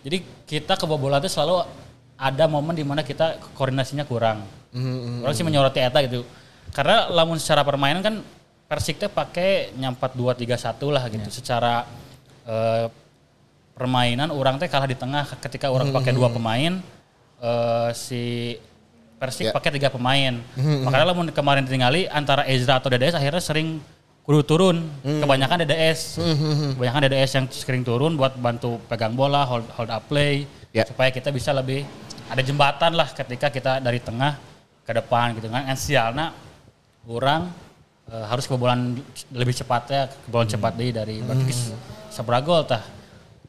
jadi 0.04 0.18
kita 0.44 0.76
ke 0.76 0.84
bola 0.84 1.22
itu 1.24 1.30
selalu 1.32 1.64
ada 2.20 2.44
momen 2.50 2.76
di 2.76 2.84
mana 2.84 3.00
kita 3.00 3.40
koordinasinya 3.56 4.04
kurang. 4.04 4.44
Orang 5.24 5.32
sih 5.32 5.46
menyoroti 5.46 5.80
eta 5.80 6.04
gitu. 6.04 6.20
Karena 6.74 7.08
lamun 7.08 7.40
secara 7.40 7.64
permainan 7.64 8.04
kan 8.04 8.14
Persik 8.66 8.98
teh 8.98 9.06
pakai 9.06 9.70
nyampat 9.78 10.18
2 10.18 10.34
3 10.34 10.58
1 10.58 10.90
lah 10.90 11.02
gitu. 11.06 11.28
Secara 11.30 11.86
eh, 12.42 12.86
permainan 13.72 14.34
orang 14.34 14.58
teh 14.58 14.66
kalah 14.66 14.90
di 14.90 14.98
tengah 14.98 15.22
ketika 15.38 15.70
orang 15.70 15.92
pakai 15.92 16.10
dua 16.10 16.32
pemain 16.32 16.80
eh, 17.38 17.90
si 17.94 18.56
Persik 19.16 19.48
Ya. 19.48 19.52
pakai 19.56 19.72
tiga 19.72 19.88
pemain. 19.88 20.36
Makanya 20.60 21.08
lamun 21.08 21.32
kemarin 21.32 21.64
tinggali 21.64 22.04
antara 22.04 22.44
Ezra 22.44 22.76
atau 22.76 22.92
DDS 22.92 23.16
akhirnya 23.16 23.40
sering 23.40 23.80
kudu 24.28 24.44
turun. 24.44 24.76
Kebanyakan 25.00 25.64
DDS. 25.64 26.20
Kebanyakan 26.76 27.00
DDS 27.08 27.30
yang 27.32 27.46
sering 27.48 27.80
turun 27.80 28.12
buat 28.20 28.36
bantu 28.36 28.76
pegang 28.84 29.16
bola, 29.16 29.48
hold, 29.48 29.64
hold 29.72 29.88
up 29.88 30.04
play 30.04 30.44
Ya. 30.76 30.84
supaya 30.84 31.08
kita 31.08 31.32
bisa 31.32 31.56
lebih 31.56 31.88
ada 32.28 32.44
jembatan 32.44 32.92
lah 32.92 33.08
ketika 33.08 33.48
kita 33.48 33.80
dari 33.80 34.04
tengah 34.04 34.36
ke 34.84 34.92
depan 34.92 35.32
gitu 35.40 35.48
kan. 35.48 35.64
And 35.64 35.80
sialna 35.80 36.36
orang 37.08 37.48
eh, 38.08 38.24
harus 38.24 38.44
kebobolan 38.44 38.94
lebih 39.30 39.54
cepatnya, 39.54 40.06
kebobolan 40.22 40.48
cepat 40.48 40.72
deh 40.74 40.90
dari 40.90 41.20
berarti 41.20 41.44
geus 41.44 41.60
sabaraha 42.08 42.42
gol 42.42 42.62
tah. 42.64 42.82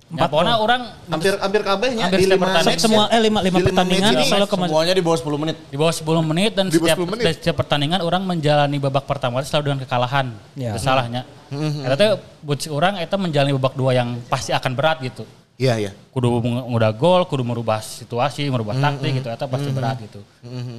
Ya, 0.08 0.24
Empat 0.24 0.30
pokoknya 0.32 0.56
gol. 0.56 0.64
orang 0.64 0.82
Hampir 1.12 1.34
hampir 1.36 1.62
kabehnya 1.62 2.04
Hampir 2.08 2.20
di 2.24 2.28
lima 2.32 2.48
pertandingan. 2.48 2.80
semua 2.80 3.04
ya. 3.04 3.12
eh 3.12 3.22
lima 3.22 3.40
lima 3.44 3.44
Di 3.44 3.52
lima 3.52 3.68
pertandingan 3.68 4.12
selalu 4.24 4.46
Semuanya 4.48 4.94
di 4.96 5.04
bawah 5.04 5.18
10 5.20 5.36
menit. 5.36 5.56
di 5.68 5.76
bawah 5.76 5.92
10 5.92 6.24
menit 6.24 6.52
dan 6.56 6.66
Di 6.66 6.80
setiap, 6.80 6.96
10 6.96 7.12
menit. 7.12 7.24
setiap 7.36 7.56
pertandingan 7.60 8.00
orang 8.00 8.24
menjalani 8.24 8.78
babak 8.80 9.04
pertama 9.04 9.44
itu 9.44 9.52
selalu 9.52 9.64
dengan 9.68 9.80
kekalahan. 9.84 10.28
Ya. 10.56 10.72
Itu 10.72 10.80
salahnya. 10.80 11.28
Eta 11.84 11.96
teh 12.00 12.10
buat 12.40 12.60
orang 12.72 13.04
eta 13.04 13.20
menjalani 13.20 13.52
babak 13.54 13.76
dua 13.76 13.92
yang 13.94 14.16
pasti 14.26 14.56
akan 14.56 14.72
berat 14.74 15.04
gitu. 15.04 15.28
Iya 15.60 15.76
iya. 15.76 15.92
kudu 16.08 16.40
ngudah 16.40 16.92
gol, 16.94 17.28
kudu 17.28 17.44
merubah 17.44 17.84
situasi, 17.84 18.48
merubah 18.48 18.80
taktik 18.80 19.12
gitu, 19.12 19.28
eta 19.28 19.44
pasti 19.44 19.68
berat 19.70 20.00
gitu. 20.00 20.24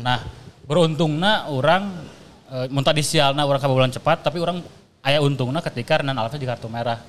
Nah, 0.00 0.24
beruntungnya 0.64 1.48
orang 1.48 1.92
e, 2.48 2.56
mun 2.72 2.82
tadi 2.82 3.04
sialna 3.04 3.44
orang 3.44 3.60
kabobolan 3.60 3.92
cepat, 3.92 4.24
tapi 4.24 4.40
orang 4.40 4.64
aya 5.04 5.22
untungnya 5.22 5.62
ketika 5.62 6.02
Renan 6.02 6.18
Alves 6.18 6.40
di 6.40 6.48
kartu 6.48 6.66
merah. 6.66 7.00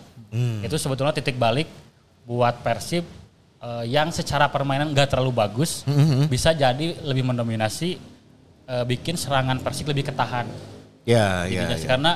Itu 0.62 0.78
sebetulnya 0.78 1.16
titik 1.16 1.42
balik 1.42 1.66
buat 2.30 2.62
Persib 2.62 3.02
eh, 3.60 3.84
yang 3.90 4.14
secara 4.14 4.46
permainan 4.46 4.94
nggak 4.94 5.18
terlalu 5.18 5.34
bagus, 5.34 5.82
bisa 6.30 6.54
jadi 6.54 7.02
lebih 7.02 7.26
mendominasi, 7.26 7.98
eh, 8.70 8.84
bikin 8.86 9.18
serangan 9.18 9.58
Persib 9.66 9.90
lebih 9.90 10.14
ketahan. 10.14 10.46
Iya 11.04 11.50
iya. 11.50 11.66
Intinya 11.66 11.74
iya. 11.74 11.82
sih, 11.82 11.90
Karena 11.90 12.12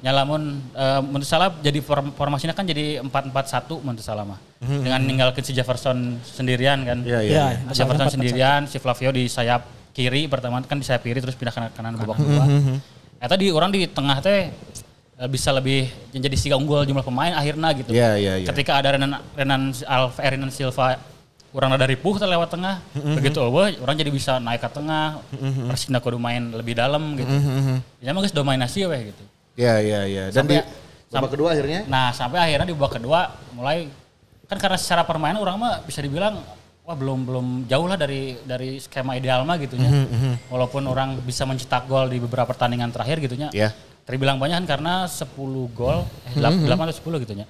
nyalamun 0.00 0.64
uh, 0.72 1.04
menurut 1.04 1.28
salah 1.28 1.52
jadi 1.60 1.76
form, 1.84 2.16
formasinya 2.16 2.56
kan 2.56 2.64
jadi 2.64 3.04
4-4-1 3.04 3.84
menurut 3.84 4.00
salah 4.00 4.24
mah. 4.24 4.40
Dengan 4.64 4.96
ninggalkan 5.04 5.44
si 5.44 5.52
Jefferson 5.52 6.16
sendirian 6.24 6.80
kan. 6.88 7.04
Iya 7.04 7.20
iya. 7.20 7.32
Ya, 7.36 7.46
iya. 7.52 7.72
Jefferson 7.76 8.08
sendirian, 8.08 8.64
si 8.64 8.80
Flavio 8.80 9.12
di 9.12 9.28
sayap 9.28 9.60
kiri 9.90 10.30
pertama 10.30 10.62
kan 10.62 10.78
di 10.78 10.86
sayap 10.86 11.02
kiri 11.02 11.18
terus 11.18 11.34
pindah 11.34 11.50
ke 11.50 11.60
kanan 11.74 11.98
babak 11.98 12.16
kedua. 12.16 12.44
Eta 13.20 13.34
di 13.36 13.50
orang 13.50 13.68
di 13.68 13.84
tengah 13.84 14.22
teh 14.22 14.48
eh, 15.18 15.28
bisa 15.28 15.52
lebih 15.52 15.90
jadi 16.10 16.36
siga 16.38 16.56
unggul 16.56 16.86
jumlah 16.86 17.04
pemain 17.04 17.34
akhirnya 17.34 17.68
gitu. 17.76 17.90
Iya, 17.92 18.16
iya, 18.16 18.32
iya. 18.40 18.46
Ketika 18.48 18.80
ada 18.80 18.96
Renan 18.96 19.18
Renan 19.36 19.62
Alfa 19.84 20.20
Renan 20.24 20.48
Silva 20.48 20.96
orang 21.50 21.74
ada 21.74 21.84
ripuh 21.84 22.16
teh 22.16 22.24
lewat 22.24 22.48
tengah. 22.48 22.78
Begitu 22.94 23.42
eueuh 23.42 23.76
orang 23.82 23.94
jadi 23.98 24.08
bisa 24.08 24.38
naik 24.38 24.62
ke 24.62 24.70
tengah. 24.70 25.20
Persina 25.68 25.98
kudu 25.98 26.16
main 26.16 26.54
lebih 26.54 26.78
dalam 26.78 27.18
gitu. 27.18 27.28
Ya 28.00 28.14
mah 28.14 28.22
geus 28.22 28.32
dominasi 28.32 28.86
we 28.86 29.12
gitu. 29.12 29.22
Iya 29.58 29.74
iya 29.82 30.00
iya. 30.06 30.22
Dan 30.32 30.46
di 30.46 30.56
Sampai- 30.56 30.64
babak 30.64 31.10
sampai- 31.10 31.30
kedua 31.34 31.48
akhirnya 31.52 31.80
Nah 31.90 32.14
sampai 32.14 32.38
akhirnya 32.38 32.66
di 32.70 32.74
babak 32.78 33.02
kedua 33.02 33.20
mulai 33.52 33.90
kan 34.46 34.56
karena 34.56 34.78
secara 34.78 35.02
permainan 35.02 35.42
orang 35.42 35.58
mah 35.58 35.74
bisa 35.84 35.98
dibilang 36.00 36.38
wah 36.82 36.94
belum 36.94 37.18
belum 37.22 37.46
jauh 37.64 37.86
lah 37.86 37.94
dari 37.94 38.34
dari 38.40 38.76
skema 38.76 39.14
ideal 39.14 39.42
mah 39.42 39.56
gitunya. 39.56 39.90
Walaupun 40.46 40.84
orang 40.84 41.20
bisa 41.20 41.44
mencetak 41.44 41.86
gol 41.86 42.06
di 42.06 42.18
beberapa 42.18 42.46
pertandingan 42.46 42.90
terakhir 42.90 43.20
gitunya. 43.20 43.48
Iya. 43.50 43.70
Terbilang 44.02 44.36
banyak 44.36 44.64
kan 44.64 44.78
karena 44.78 44.94
10 45.06 45.30
gol, 45.70 46.02
eh 46.26 46.34
8, 46.34 46.66
atau 46.66 46.96
10 46.96 47.22
gitunya. 47.22 47.46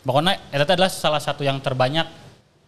Pokoknya 0.00 0.38
itu 0.48 0.62
adalah 0.68 0.90
salah 0.90 1.18
satu 1.18 1.42
yang 1.42 1.58
terbanyak 1.58 2.06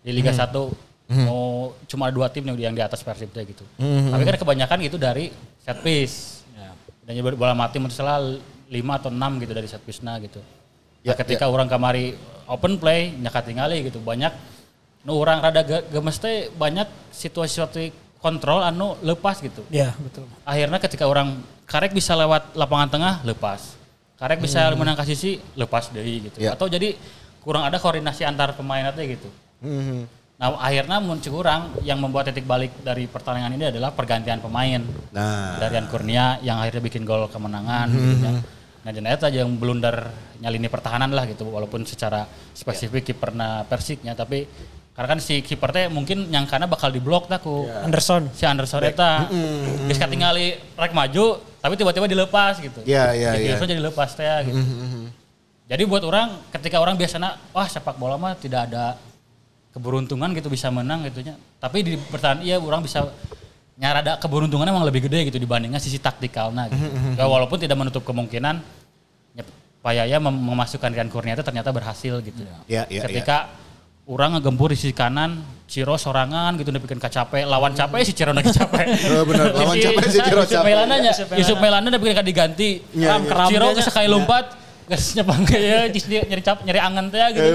di 0.01 0.11
Liga 0.11 0.31
1. 0.31 0.71
Mau 1.05 1.43
cuma 1.85 2.09
ada 2.09 2.15
dua 2.17 2.27
tim 2.27 2.43
yang 2.43 2.57
di- 2.57 2.65
yang 2.65 2.73
di 2.73 2.81
atas 2.81 3.05
Persib 3.05 3.29
teh 3.29 3.45
gitu. 3.45 3.63
Tapi 3.77 4.23
kan 4.25 4.35
kebanyakan 4.37 4.79
gitu 4.83 4.97
dari 4.97 5.29
set 5.61 5.79
piece. 5.79 6.43
Ya. 6.51 6.73
Dan 7.05 7.13
juga 7.15 7.37
bola 7.37 7.53
mati 7.53 7.77
menurut 7.77 7.93
salah 7.93 8.19
5 8.19 8.41
atau 8.97 9.13
6 9.13 9.37
gitu 9.39 9.53
dari 9.53 9.69
set 9.69 9.85
piece-na 9.85 10.17
gitu. 10.19 10.41
Ya, 11.05 11.13
Nah, 11.13 11.17
ketika 11.21 11.45
orang 11.47 11.69
kamari 11.69 12.17
open 12.47 12.81
play 12.81 13.13
nyakat 13.13 13.47
tingali 13.47 13.85
gitu 13.85 14.01
banyak 14.01 14.33
nu 15.05 15.13
orang 15.15 15.39
rada 15.39 15.61
ge- 15.61 15.85
gemes 15.87 16.17
teh 16.17 16.49
banyak 16.51 16.89
situasi-situasi 17.11 17.93
kontrol 18.19 18.61
anu 18.61 18.97
lepas 19.01 19.37
gitu 19.39 19.61
Ya, 19.69 19.93
betul. 19.95 20.25
akhirnya 20.43 20.79
ketika 20.79 21.05
orang 21.05 21.39
karek 21.65 21.93
bisa 21.93 22.13
lewat 22.15 22.53
lapangan 22.55 22.89
tengah 22.89 23.15
lepas 23.23 23.77
karek 24.15 24.39
bisa 24.39 24.73
menang 24.73 24.95
ke 24.95 25.05
sisi 25.07 25.37
lepas 25.55 25.89
deh 25.89 26.01
gitu 26.01 26.39
Ya. 26.39 26.53
atau 26.53 26.65
jadi 26.67 26.97
kurang 27.41 27.63
ada 27.63 27.77
koordinasi 27.77 28.25
antar 28.25 28.53
pemain 28.53 28.89
teh 28.91 29.05
gitu 29.11 29.29
Mhm. 29.61 30.09
nah 30.35 30.57
akhirnya 30.59 30.99
muncul 30.99 31.31
kurang 31.35 31.77
yang 31.83 32.01
membuat 32.01 32.27
titik 32.27 32.45
balik 32.45 32.73
dari 32.81 33.05
pertandingan 33.05 33.53
ini 33.53 33.65
adalah 33.69 33.93
pergantian 33.93 34.41
pemain 34.41 34.81
Nah. 35.13 35.61
dari 35.61 35.85
Kurnia 35.85 36.41
yang 36.41 36.59
akhirnya 36.59 36.81
bikin 36.83 37.05
gol 37.05 37.29
kemenangan 37.29 37.87
gitu 37.89 38.17
ya. 38.21 38.33
Nah 38.85 38.91
dan 38.91 39.05
eta 39.07 39.29
yang 39.29 39.49
blunder 39.55 39.97
nyalini 40.39 40.69
pertahanan 40.69 41.09
lah 41.09 41.25
gitu 41.25 41.45
walaupun 41.47 41.85
secara 41.85 42.25
spesifik 42.53 43.01
kiperna 43.07 43.65
Persiknya 43.65 44.13
tapi 44.13 44.45
karena 44.95 45.09
kan 45.11 45.19
si 45.19 45.43
kiper 45.43 45.75
teh 45.75 45.91
mungkin 45.91 46.31
nyangkana 46.31 46.71
bakal 46.71 46.87
diblok 46.95 47.27
tah 47.27 47.43
ku 47.43 47.67
Anderson. 47.67 48.31
si 48.31 48.47
Anderson 48.47 48.79
eta 48.87 49.27
geus 49.91 49.99
katingali 49.99 50.55
rek 50.79 50.95
maju 50.95 51.43
tapi 51.59 51.75
tiba-tiba 51.75 52.07
dilepas 52.07 52.63
gitu. 52.63 52.79
Iya, 52.87 53.11
iya, 53.11 53.31
iya. 53.35 53.59
Anderson 53.59 53.69
jadi 53.75 53.83
lepas 53.83 54.15
teh 54.15 54.27
gitu. 54.47 54.61
Jadi 55.65 55.83
buat 55.89 56.05
orang 56.07 56.47
ketika 56.55 56.79
orang 56.79 56.95
biasanya 56.95 57.41
wah 57.51 57.67
sepak 57.67 57.99
bola 57.99 58.15
mah 58.15 58.39
tidak 58.39 58.71
ada 58.71 58.95
keberuntungan 59.75 60.31
gitu 60.31 60.47
bisa 60.47 60.71
menang 60.71 61.03
gitunya. 61.11 61.35
Tapi 61.59 61.83
di 61.83 61.93
pertahanan 61.99 62.47
iya 62.47 62.63
orang 62.63 62.87
bisa 62.87 63.11
nyarada 63.75 64.15
keberuntungan 64.23 64.71
emang 64.71 64.87
lebih 64.87 65.11
gede 65.11 65.27
gitu 65.27 65.43
dibandingkan 65.43 65.83
sisi 65.83 65.99
taktikalnya 65.99 66.71
gitu. 66.71 66.87
Ya, 67.19 67.27
walaupun 67.27 67.59
tidak 67.59 67.75
menutup 67.75 68.07
kemungkinan 68.07 68.63
ya, 69.35 69.43
Payaya 69.83 70.23
mem- 70.23 70.39
memasukkan 70.55 70.95
Rian 70.95 71.11
Kurnia 71.11 71.35
itu 71.35 71.43
ternyata 71.43 71.75
berhasil 71.75 72.23
gitu. 72.23 72.47
Ya, 72.71 72.87
ya, 72.87 73.03
Ketika 73.11 73.51
orang 74.05 74.37
ngegempur 74.37 74.69
di 74.73 74.77
sisi 74.77 74.93
kanan, 74.93 75.41
Ciro 75.65 75.97
sorangan 75.97 76.53
gitu 76.61 76.69
bikin 76.77 77.01
capek, 77.01 77.49
lawan 77.49 77.73
capek 77.73 78.05
si 78.05 78.13
Ciro 78.13 78.37
lagi 78.37 78.53
capek. 78.53 78.85
Oh, 79.17 79.25
bener. 79.25 79.49
Lawan 79.57 79.77
capek 79.81 80.07
si 80.13 80.19
Ciro 80.21 80.45
capek. 80.45 80.65
Melana 80.65 80.95
nya, 81.01 81.13
Yusuf 81.41 81.57
Melana 81.57 81.87
udah 81.89 82.01
bikin 82.01 82.25
diganti. 82.25 82.71
Iya, 82.93 83.17
iya. 83.17 83.45
Ciro 83.49 83.67
geus 83.73 83.87
sekali 83.89 84.07
lompat, 84.13 84.53
geus 84.93 85.17
nyepang 85.17 85.41
ke 85.49 85.57
ya, 85.65 85.89
nyeri 85.89 86.43
cap, 86.45 86.61
nyeri 86.69 86.81
angan 86.81 87.09
teh 87.09 87.21
gitu. 87.33 87.49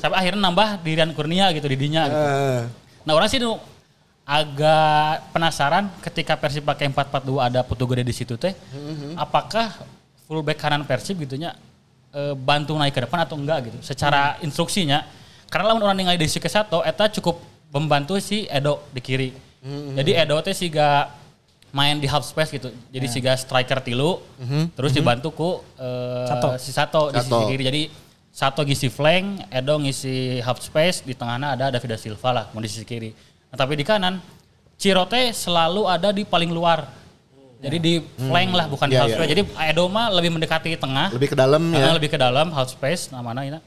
Sampai 0.00 0.16
akhirnya 0.24 0.40
nambah 0.48 0.68
di 0.80 0.90
Rian 0.96 1.12
Kurnia 1.12 1.52
gitu 1.52 1.68
di 1.68 1.76
dinya 1.76 2.08
gitu. 2.08 2.24
Ah. 2.24 2.62
Nah 3.04 3.12
orang 3.12 3.28
sih 3.28 3.36
nu 3.36 3.60
agak 4.24 5.34
penasaran 5.34 5.92
ketika 6.00 6.38
Persib 6.40 6.64
pakai 6.64 6.88
4-4-2 6.88 7.42
ada 7.42 7.60
Putu 7.66 7.84
Gede 7.84 8.06
di 8.06 8.14
situ 8.16 8.40
teh. 8.40 8.56
Apakah 9.18 9.84
fullback 10.24 10.56
kanan 10.56 10.88
Persib 10.88 11.20
gitunya 11.20 11.52
eh, 12.16 12.32
bantu 12.32 12.72
naik 12.80 12.96
ke 12.96 13.04
depan 13.04 13.28
atau 13.28 13.36
enggak 13.36 13.68
gitu. 13.68 13.78
Secara 13.84 14.40
instruksinya 14.40 15.04
karena 15.52 15.68
lamun 15.68 15.84
orang 15.84 15.94
ningali 15.94 16.16
di 16.16 16.24
sisi 16.24 16.40
ke 16.40 16.48
satu 16.48 16.80
eta 16.80 17.12
cukup 17.12 17.36
membantu 17.68 18.16
si 18.16 18.48
Edo 18.48 18.80
di 18.88 18.98
kiri. 18.98 19.30
Jadi 19.92 20.16
Edo 20.16 20.40
teh 20.40 20.56
siga 20.56 21.12
main 21.70 21.96
di 21.96 22.08
half 22.08 22.24
space 22.24 22.50
gitu. 22.50 22.72
Jadi 22.88 23.06
siga 23.06 23.36
striker 23.36 23.78
tilu 23.78 24.24
terus 24.72 24.90
dibantu 24.90 25.28
ku 25.30 25.50
eh, 25.76 26.24
Sato. 26.24 26.48
si 26.56 26.70
Sato 26.72 27.02
di 27.08 27.20
sisi 27.20 27.28
Sato. 27.28 27.46
kiri. 27.46 27.62
Jadi 27.62 27.82
Sato 28.32 28.64
ngisi 28.64 28.88
flank, 28.88 29.44
Edo 29.52 29.76
ngisi 29.76 30.40
half 30.40 30.56
space, 30.58 31.04
di 31.04 31.12
tengahnya 31.12 31.52
ada 31.52 31.68
David 31.68 31.92
da 31.92 31.98
Silva 32.00 32.32
lah, 32.32 32.44
mau 32.50 32.64
di 32.64 32.68
sisi 32.72 32.80
kiri. 32.82 33.12
Nah, 33.52 33.60
tapi 33.60 33.76
di 33.76 33.84
kanan, 33.84 34.24
Cirote 34.74 35.36
selalu 35.36 35.84
ada 35.84 36.08
di 36.10 36.24
paling 36.24 36.48
luar. 36.48 36.88
Jadi 37.60 37.76
di 37.76 37.94
flank 38.00 38.50
lah, 38.56 38.66
bukan 38.72 38.88
di 38.88 38.96
Ya, 38.96 39.04
half 39.04 39.12
space. 39.12 39.30
Jadi 39.36 39.42
Edo 39.68 39.84
mah 39.86 40.08
lebih 40.08 40.32
mendekati 40.32 40.74
tengah, 40.74 41.12
Lebih 41.12 41.28
ke 41.28 41.36
dalam 41.36 41.60
ya. 41.70 41.92
lebih 41.92 42.08
ke 42.08 42.16
dalam 42.16 42.48
half 42.50 42.72
space 42.72 43.12
namanya 43.12 43.44
ini. 43.44 43.60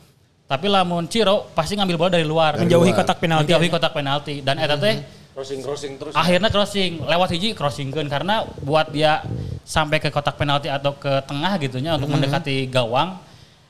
Tapi 0.45 0.69
lamun 0.69 1.09
Ciro 1.09 1.49
pasti 1.57 1.73
ngambil 1.73 1.95
bola 1.97 2.11
dari 2.13 2.25
luar. 2.25 2.61
Menjauhi 2.61 2.93
luar. 2.93 3.01
kotak 3.01 3.17
penalti. 3.17 3.49
Menjauhi 3.49 3.69
kotak 3.73 3.93
penalti. 3.97 4.35
Dan 4.45 4.61
eta 4.61 4.77
teh 4.77 5.01
Crossing 5.35 5.59
crossing 5.59 5.99
terus. 5.99 6.15
akhirnya 6.15 6.47
crossing 6.47 7.03
lewat 7.03 7.27
hiji 7.35 7.51
crossingkeun 7.59 8.07
karena 8.07 8.47
buat 8.63 8.87
dia 8.87 9.19
sampai 9.67 9.99
ke 9.99 10.07
kotak 10.07 10.39
penalti 10.39 10.71
atau 10.71 10.95
ke 10.95 11.11
tengah 11.27 11.59
gitunya 11.59 11.99
untuk 11.99 12.07
mendekati 12.07 12.71
gawang 12.71 13.19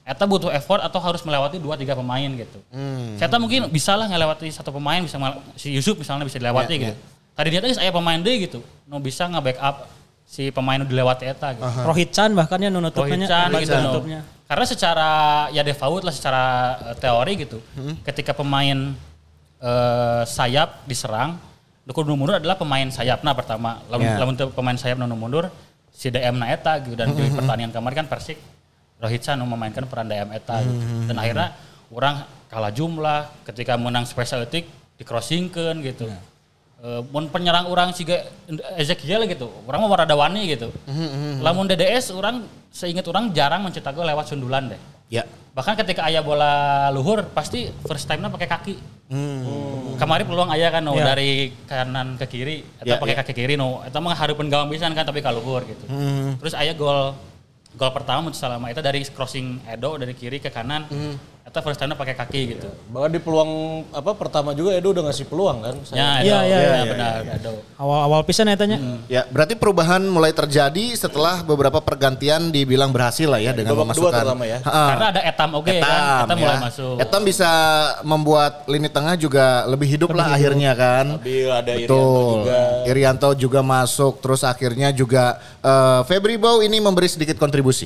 eta 0.05 0.29
butuh 0.29 0.53
effort 0.53 0.85
atau 0.85 1.01
harus 1.01 1.25
melewati 1.25 1.57
dua 1.57 1.73
tiga 1.73 1.97
pemain 1.97 2.29
gitu. 2.29 2.61
Saya 3.17 3.41
mungkin 3.41 3.65
bisa 3.73 3.97
lah 3.97 4.05
ngelewati 4.05 4.53
satu 4.53 4.69
pemain 4.69 5.01
bisa 5.01 5.17
si 5.57 5.73
Yusuf 5.73 5.97
misalnya 5.97 6.29
bisa 6.29 6.37
dilewati 6.37 6.73
Ya, 6.77 6.93
gitu. 6.93 6.95
Tadi 7.33 7.47
dia 7.49 7.59
saya 7.73 7.89
pemain 7.89 8.21
deh 8.21 8.45
gitu. 8.45 8.61
No 8.85 9.01
bisa 9.01 9.25
nge-backup 9.25 9.89
si 10.21 10.53
pemain 10.53 10.77
nu 10.77 10.85
dilewati 10.85 11.25
eta 11.25 11.57
gitu. 11.57 11.65
Rohit 11.65 12.13
Chan 12.13 12.29
bahkan 12.37 12.61
ya 12.61 12.69
nu 12.69 12.77
nutupnya. 12.77 13.25
Rohit 13.25 13.25
Chan 13.25 13.49
gitu 13.57 13.73
no. 13.73 13.85
nutupnya. 13.89 14.19
Karena 14.45 14.65
secara 14.65 15.09
ya 15.49 15.65
default 15.65 16.05
lah 16.05 16.13
secara 16.13 16.43
eh, 16.93 16.95
teori 17.01 17.33
gitu. 17.41 17.57
Ketika 18.05 18.37
pemain 18.37 18.93
eh, 19.61 20.23
sayap 20.25 20.85
diserang, 20.85 21.41
nu 21.85 22.15
mundur 22.17 22.37
adalah 22.37 22.57
pemain 22.57 22.85
sayapna 22.89 23.33
pertama. 23.33 23.81
Lamun 23.89 24.05
Ya. 24.05 24.17
lamun 24.21 24.35
teu 24.37 24.49
pemain 24.53 24.77
sayap 24.77 25.01
nu 25.01 25.09
mundur 25.17 25.49
si 25.95 26.11
DM 26.11 26.35
na 26.37 26.51
eta 26.51 26.77
gitu 26.83 26.93
dan 26.97 27.15
di 27.15 27.23
pertandingan 27.31 27.71
kemarin 27.71 28.03
kan 28.03 28.07
Persik 28.11 28.35
Rohit 28.99 29.23
Chan 29.23 29.39
memainkan 29.39 29.87
peran 29.87 30.05
DM 30.09 30.29
eta 30.33 30.61
gitu. 30.61 30.83
Dan 31.09 31.15
akhirnya 31.17 31.55
orang 31.89 32.25
kalah 32.51 32.71
jumlah 32.73 33.31
ketika 33.47 33.79
menang 33.79 34.05
special 34.05 34.43
etik 34.45 34.67
di 34.95 35.03
crossingkeun 35.07 35.81
gitu. 35.81 36.05
Eh, 36.85 37.01
mun 37.09 37.25
penyerang 37.33 37.65
orang 37.65 37.97
siga 37.97 38.21
Ezekiel 38.77 39.25
gitu, 39.25 39.49
orang 39.65 39.81
mau 39.81 39.89
rada 39.89 40.13
wani 40.13 40.45
gitu. 40.53 40.69
Lamun 41.41 41.65
DDS 41.65 42.13
orang 42.13 42.45
seingat 42.69 43.09
orang 43.09 43.33
jarang 43.33 43.65
mencetak 43.65 43.89
gol 43.97 44.05
lewat 44.05 44.29
sundulan 44.29 44.69
deh. 44.69 44.77
Ya. 45.09 45.25
Bahkan 45.57 45.81
ketika 45.81 46.05
ayah 46.05 46.21
bola 46.21 46.85
luhur 46.93 47.25
pasti 47.33 47.73
first 47.89 48.05
time-nya 48.05 48.29
pakai 48.29 48.45
kaki. 48.45 48.75
Kamari 49.97 50.29
peluang 50.29 50.53
aya 50.53 50.69
kan 50.69 50.85
no, 50.85 50.93
Ya. 50.93 51.09
dari 51.09 51.57
kanan 51.65 52.21
ke 52.21 52.25
kiri 52.29 52.61
atau 52.77 52.93
Ya, 52.93 53.01
pakai 53.01 53.17
ya. 53.17 53.19
kaki 53.25 53.33
kiri 53.33 53.53
no. 53.57 53.81
Eta 53.81 53.97
mah 53.97 54.13
hareupeun 54.13 54.45
gawang 54.53 54.69
pisan 54.69 54.93
kan 54.93 55.09
tapi 55.09 55.25
kaluhur 55.25 55.65
gitu. 55.65 55.89
Hmm. 55.89 56.37
Terus 56.37 56.53
aya 56.53 56.77
gol 56.77 57.17
gol 57.73 57.91
pertama 57.97 58.29
menurut 58.29 58.37
Salama 58.37 58.69
itu 58.69 58.85
dari 58.85 59.01
crossing 59.09 59.57
Edo 59.65 59.97
dari 59.97 60.13
kiri 60.13 60.37
ke 60.37 60.53
kanan. 60.53 60.85
Hmm. 60.85 61.17
Eta 61.45 61.61
first 61.61 61.77
time 61.77 61.93
pakai 61.93 62.17
kaki 62.17 62.57
gitu. 62.57 62.65
Bahkan 62.89 63.13
di 63.13 63.21
peluang 63.21 63.85
apa 63.93 64.17
pertama 64.17 64.57
juga 64.57 64.73
Edo 64.73 64.89
udah 64.89 65.05
ngasih 65.05 65.29
peluang 65.29 65.61
kan. 65.61 65.75
Ya, 65.93 66.17
Iya, 66.17 66.17
Edo, 66.17 66.25
iya, 66.25 66.41
ya, 66.41 66.57
iya, 66.57 66.83
benar 66.89 67.13
Edo. 67.37 67.53
Awal-awal 67.77 68.25
pisan 68.25 68.49
ya 68.49 68.57
tanya. 68.57 68.81
Ya, 69.05 69.29
berarti 69.29 69.53
perubahan 69.53 70.01
mulai 70.09 70.33
terjadi 70.33 70.97
setelah 70.97 71.45
beberapa 71.45 71.77
pergantian 71.85 72.49
dibilang 72.49 72.89
berhasil 72.89 73.29
lah 73.29 73.37
ya 73.37 73.53
dengan 73.53 73.77
babak 73.77 73.93
kedua 73.93 74.09
memasukkan. 74.09 74.21
terutama 74.25 74.43
ya. 74.49 74.57
Ha-ha. 74.65 74.85
Karena 74.89 75.07
ada 75.13 75.21
Etam 75.21 75.49
oke 75.53 75.69
kan. 75.69 75.77
Etam, 75.85 76.25
Etam 76.25 76.37
mulai 76.41 76.57
ya. 76.57 76.61
masuk. 76.65 76.95
Etam 76.97 77.21
bisa 77.21 77.51
membuat 78.01 78.53
lini 78.65 78.89
tengah 78.89 79.13
juga 79.13 79.45
lebih 79.69 79.85
hidup 79.85 80.17
lah 80.17 80.33
akhirnya 80.33 80.73
kan. 80.73 81.21
Tapi 81.21 81.45
ada 81.45 81.71
Irianto 81.77 81.93
Betul. 81.93 82.25
juga. 82.41 82.59
Irianto 82.89 83.29
juga 83.37 83.59
masuk 83.61 84.13
terus 84.17 84.41
akhirnya 84.41 84.89
juga 84.89 85.37
eh, 85.61 86.01
Febri 86.09 86.41
Bow 86.41 86.65
ini 86.65 86.81
memberi 86.81 87.05
sedikit 87.05 87.37
kontribusi. 87.37 87.85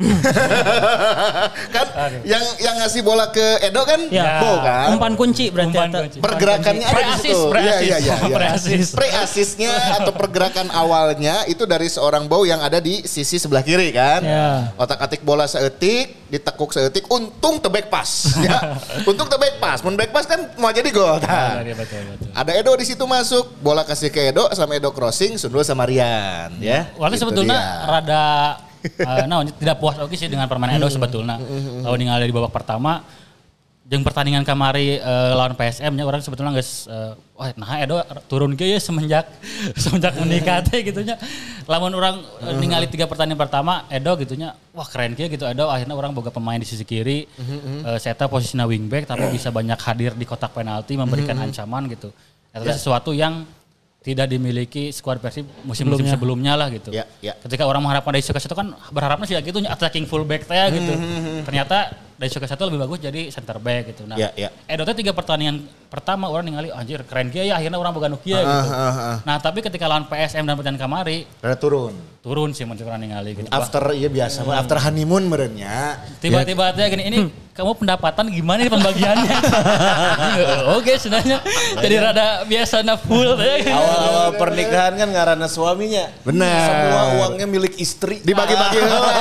kan 1.74 1.86
yang 2.24 2.40
yang 2.58 2.76
ngasih 2.80 3.00
bola 3.00 3.28
ke 3.28 3.60
Edo 3.60 3.84
kan 3.84 4.00
Ya. 4.08 4.40
Bow 4.40 4.58
kan. 4.64 4.96
Umpan 4.96 5.12
kunci 5.14 5.52
berarti. 5.52 5.76
Umpan 5.76 5.90
kunci. 5.92 6.18
Pergerakannya 6.18 6.82
ada 6.82 6.90
di 6.90 6.96
Pre-assist, 6.96 7.28
situ. 7.28 7.40
Iya 7.40 7.52
pre-assist. 7.52 7.84
iya 7.84 7.96
iya. 8.00 8.14
iya. 8.18 8.34
Pre-assist. 8.34 8.90
Pre-assistnya 8.96 9.72
atau 10.00 10.12
pergerakan 10.12 10.66
awalnya 10.72 11.44
itu 11.46 11.62
dari 11.64 11.86
seorang 11.86 12.26
Bow 12.26 12.42
yang 12.42 12.58
ada 12.58 12.80
di 12.80 13.04
sisi 13.04 13.36
sebelah 13.36 13.60
kiri 13.60 13.92
kan. 13.92 14.24
Ya. 14.24 14.72
Otak-atik 14.74 15.20
bola 15.20 15.44
seetik, 15.44 16.26
ditekuk 16.26 16.72
seetik, 16.72 17.04
untung 17.06 17.60
tebek 17.60 17.86
pas. 17.86 18.08
ya. 18.46 18.80
Untung 19.04 19.28
tebek 19.28 19.60
pas. 19.60 19.78
Mun 19.84 19.94
back 19.94 20.10
pas 20.10 20.24
kan 20.24 20.40
mau 20.56 20.72
jadi 20.72 20.88
gol. 20.88 21.20
Iya, 21.20 21.76
betul 21.76 22.00
betul. 22.08 22.28
Ada 22.32 22.52
Edo 22.56 22.72
di 22.74 22.84
situ 22.84 23.04
masuk, 23.04 23.60
bola 23.60 23.84
kasih 23.84 24.08
ke 24.08 24.32
Edo 24.32 24.48
sama 24.52 24.74
Edo 24.74 24.90
crossing, 24.90 25.36
sundul 25.36 25.62
sama 25.62 25.84
Rian, 25.84 26.56
ya. 26.58 26.88
Walaupun 26.96 27.12
Gitu 27.12 27.22
sebetulnya 27.22 27.58
dia. 27.58 27.86
rada 27.86 28.24
eh, 28.82 29.24
nah, 29.24 29.40
tidak 29.44 29.76
puas 29.76 29.96
oke 29.96 30.12
sih 30.12 30.26
dengan 30.26 30.44
permainan 30.44 30.76
Edo 30.76 30.86
Hmm. 30.86 30.96
sebetulnya. 30.96 31.36
Lawan 31.80 31.96
ningali 31.96 32.24
di 32.24 32.32
babak 32.32 32.50
pertama 32.50 33.04
jeung 33.82 34.00
pertandingan 34.00 34.40
kamari 34.40 34.96
eh, 34.96 35.32
lawan 35.32 35.52
PSM 35.52 35.90
nya 35.90 36.04
orang 36.04 36.20
sebetulnya 36.20 36.54
geus 36.54 36.86
eh, 36.86 37.10
wah 37.34 37.50
nah 37.56 37.74
Edo 37.76 37.98
turun 38.24 38.54
ke 38.54 38.62
ya 38.64 38.78
semenjak 38.78 39.26
semenjak 39.82 40.14
menikah 40.16 40.62
teh 40.62 40.80
gitu 40.80 41.02
nya. 41.02 41.18
Lamun 41.64 41.90
orang 41.92 42.22
Hmm. 42.38 42.54
ningali 42.56 42.86
tiga 42.86 43.04
pertandingan 43.04 43.40
pertama 43.40 43.84
Edo 43.88 44.14
gitu 44.16 44.34
nya 44.34 44.54
wah 44.70 44.84
keren 44.84 45.12
kieu 45.12 45.26
gitu 45.26 45.42
Edo 45.42 45.66
akhirnya 45.66 45.92
orang 45.92 46.10
boga 46.10 46.30
pemain 46.30 46.56
di 46.56 46.64
sisi 46.64 46.82
kiri. 46.82 47.26
Hmm, 47.34 47.82
Eh, 47.84 47.98
Seta 47.98 48.26
posisinya 48.26 48.62
wingback 48.64 49.04
tapi 49.04 49.26
bisa 49.28 49.50
banyak 49.50 49.76
hadir 49.76 50.14
di 50.14 50.22
kotak 50.22 50.52
penalti 50.52 50.94
memberikan 50.94 51.34
Hmm, 51.34 51.46
ancaman 51.46 51.84
gitu. 51.86 52.14
Itu 52.50 52.62
Ya. 52.62 52.74
sesuatu 52.74 53.10
yang 53.10 53.42
tidak 54.00 54.32
dimiliki 54.32 54.88
skuad 54.96 55.20
Persib 55.20 55.44
musim-musim 55.68 56.08
sebelumnya 56.08 56.56
lah 56.56 56.72
gitu. 56.72 56.88
Ya, 56.88 57.04
ya. 57.20 57.36
Ketika 57.36 57.68
orang 57.68 57.84
mengharapkan 57.84 58.16
dari 58.16 58.24
Suka 58.24 58.40
itu 58.40 58.56
kan 58.56 58.72
berharapnya 58.88 59.28
sih 59.28 59.36
gitu 59.44 59.60
attacking 59.68 60.08
fullback 60.08 60.48
teh 60.48 60.56
Hmm, 60.56 60.72
gitu. 60.72 60.92
Ternyata 61.44 62.09
dari 62.20 62.28
Suka 62.28 62.44
satu 62.44 62.68
lebih 62.68 62.84
bagus 62.84 63.00
jadi 63.00 63.32
center 63.32 63.56
back 63.56 63.82
gitu. 63.88 64.04
Nah, 64.04 64.14
Ya, 64.14 64.28
ya. 64.36 64.52
Edo 64.68 64.84
teh 64.84 64.92
tiga 64.92 65.10
pertandingan 65.10 65.56
pertama 65.88 66.28
orang 66.28 66.44
ningali 66.44 66.68
anjir 66.68 67.00
keren 67.02 67.32
kia 67.32 67.42
ya 67.42 67.56
akhirnya 67.56 67.74
orang 67.74 67.90
boga 67.90 68.06
nu 68.06 68.20
kieu 68.20 68.36
Ah, 68.36 68.44
gitu. 68.44 68.70
ah, 68.70 68.92
ah. 68.92 69.16
Nah, 69.24 69.40
tapi 69.40 69.58
ketika 69.58 69.88
lawan 69.88 70.04
PSM 70.04 70.44
dan 70.44 70.52
pertandingan 70.52 70.84
kamari 70.84 71.24
Rada 71.40 71.56
turun. 71.56 71.96
turun 72.20 72.52
sih 72.52 72.62
muncul 72.62 72.84
orang 72.84 73.00
ningali 73.00 73.32
gitu. 73.34 73.48
After 73.48 73.80
iya 73.90 74.06
biasa, 74.06 74.44
mah, 74.44 74.60
after 74.60 74.76
honeymoon 74.76 75.24
merenya. 75.26 75.96
Tiba-tiba 76.20 76.68
aja 76.68 76.84
gini, 76.86 77.02
ini 77.02 77.18
kamu 77.50 77.72
pendapatan 77.74 78.28
gimana 78.28 78.60
nih 78.60 78.70
pembagiannya? 78.70 79.36
Oke, 80.76 80.96
sebenarnya 80.96 81.40
jadi 81.76 81.96
rada 81.98 82.26
biasa 82.44 82.80
na 82.80 82.94
full 82.94 83.34
teh. 83.34 83.64
Awal-awal 83.66 84.36
pernikahan 84.36 84.92
kan 84.94 85.08
ngarana 85.08 85.48
suaminya. 85.48 86.12
Benar. 86.20 86.60
Semua 86.62 87.00
uangnya 87.18 87.46
milik 87.46 87.74
istri. 87.76 88.20
Dibagi-bagi 88.20 88.78
heula, 88.84 89.12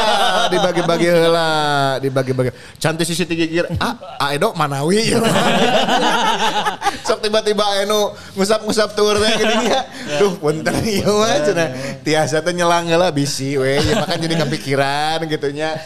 dibagi-bagi 0.50 1.08
heula, 1.08 1.50
dibagi-bagi. 1.98 2.52
Cantik 2.90 3.06
sisi 3.06 3.22
tiga 3.30 3.46
gir. 3.46 3.70
Ah, 3.78 3.94
ah 4.18 4.34
Edo 4.34 4.50
Manawi. 4.58 5.14
Sok 7.06 7.22
tiba-tiba 7.22 7.62
anu 7.86 8.18
ngusap-ngusap 8.34 8.98
tur 8.98 9.14
teh 9.22 9.30
gini 9.38 9.70
ya. 9.70 9.86
Duh, 10.18 10.34
punten 10.42 10.74
ieu 10.90 11.06
mah 11.06 11.38
cenah. 11.46 11.70
Tiasa 12.02 12.42
teh 12.42 12.50
nyelang 12.50 12.90
heula 12.90 13.14
bisi 13.14 13.62
we, 13.62 13.78
ya 13.78 14.02
makan 14.02 14.18
jadi 14.26 14.36
kepikiran 14.42 15.22
gitunya. 15.30 15.78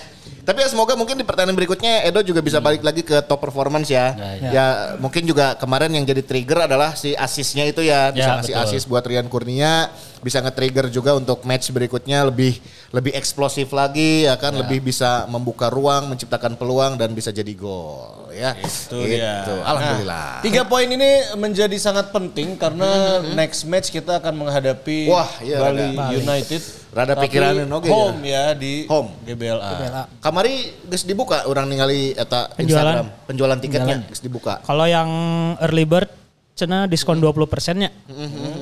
Tapi 0.44 0.60
ya 0.60 0.68
semoga 0.68 0.96
mungkin 1.00 1.16
di 1.16 1.24
pertandingan 1.24 1.56
berikutnya 1.56 2.04
Edo 2.04 2.20
juga 2.20 2.44
bisa 2.44 2.60
balik 2.60 2.84
lagi 2.84 3.00
ke 3.00 3.20
top 3.24 3.44
performance 3.44 3.88
ya. 3.88 4.12
Ya, 4.16 4.32
Ya, 4.52 4.66
mungkin 5.00 5.24
juga 5.24 5.56
kemarin 5.56 5.92
yang 5.92 6.04
jadi 6.04 6.20
trigger 6.20 6.68
adalah 6.68 7.00
si 7.00 7.16
asisnya 7.16 7.64
itu 7.68 7.80
ya. 7.84 8.12
Bisa 8.12 8.28
Ya, 8.28 8.36
ngasih 8.40 8.56
asis 8.64 8.84
buat 8.88 9.04
Rian 9.08 9.28
Kurnia. 9.32 9.92
Bisa 10.20 10.40
nge-trigger 10.44 10.88
juga 10.88 11.16
untuk 11.16 11.44
match 11.48 11.72
berikutnya 11.72 12.28
lebih 12.28 12.60
lebih 12.94 13.12
eksplosif 13.12 13.74
lagi 13.74 14.30
ya 14.30 14.38
kan. 14.38 14.54
Lebih 14.54 14.86
bisa 14.86 15.26
membuka 15.26 15.68
ruang, 15.68 16.14
menciptakan 16.14 16.54
peluang 16.54 16.94
dan 16.94 17.10
bisa 17.12 17.34
jadi 17.34 17.50
gol 17.58 18.30
ya. 18.30 18.54
Itu 18.54 19.02
Gitu. 19.02 19.18
dia. 19.18 19.50
Alhamdulillah. 19.66 20.40
Nah, 20.40 20.44
tiga 20.46 20.62
poin 20.62 20.86
ini 20.86 21.10
menjadi 21.34 21.74
sangat 21.76 22.14
penting 22.14 22.54
karena 22.54 23.18
next 23.34 23.66
match 23.66 23.90
kita 23.90 24.22
akan 24.22 24.46
menghadapi 24.46 25.10
Wah, 25.10 25.30
iya, 25.42 25.58
Bali 25.58 25.98
rada. 25.98 26.14
United. 26.14 26.62
Rada 26.94 27.18
pikiran 27.18 27.58
ya. 27.58 27.66
home 27.90 28.22
ya 28.22 28.54
di 28.54 28.86
Home. 28.86 29.10
GBLA. 29.26 30.06
Kamari 30.22 30.70
geus 30.86 31.02
dibuka 31.02 31.50
orang 31.50 31.66
ningali 31.66 32.14
eta 32.14 32.54
Penjualan. 32.54 33.02
Instagram. 33.02 33.06
Penjualan 33.26 33.58
tiketnya 33.58 33.96
geus 34.06 34.22
dibuka. 34.22 34.62
Kalau 34.62 34.86
yang 34.86 35.10
early 35.58 35.90
bird 35.90 36.23
cena 36.54 36.86
diskon 36.86 37.18
20 37.18 37.34
persennya. 37.46 37.90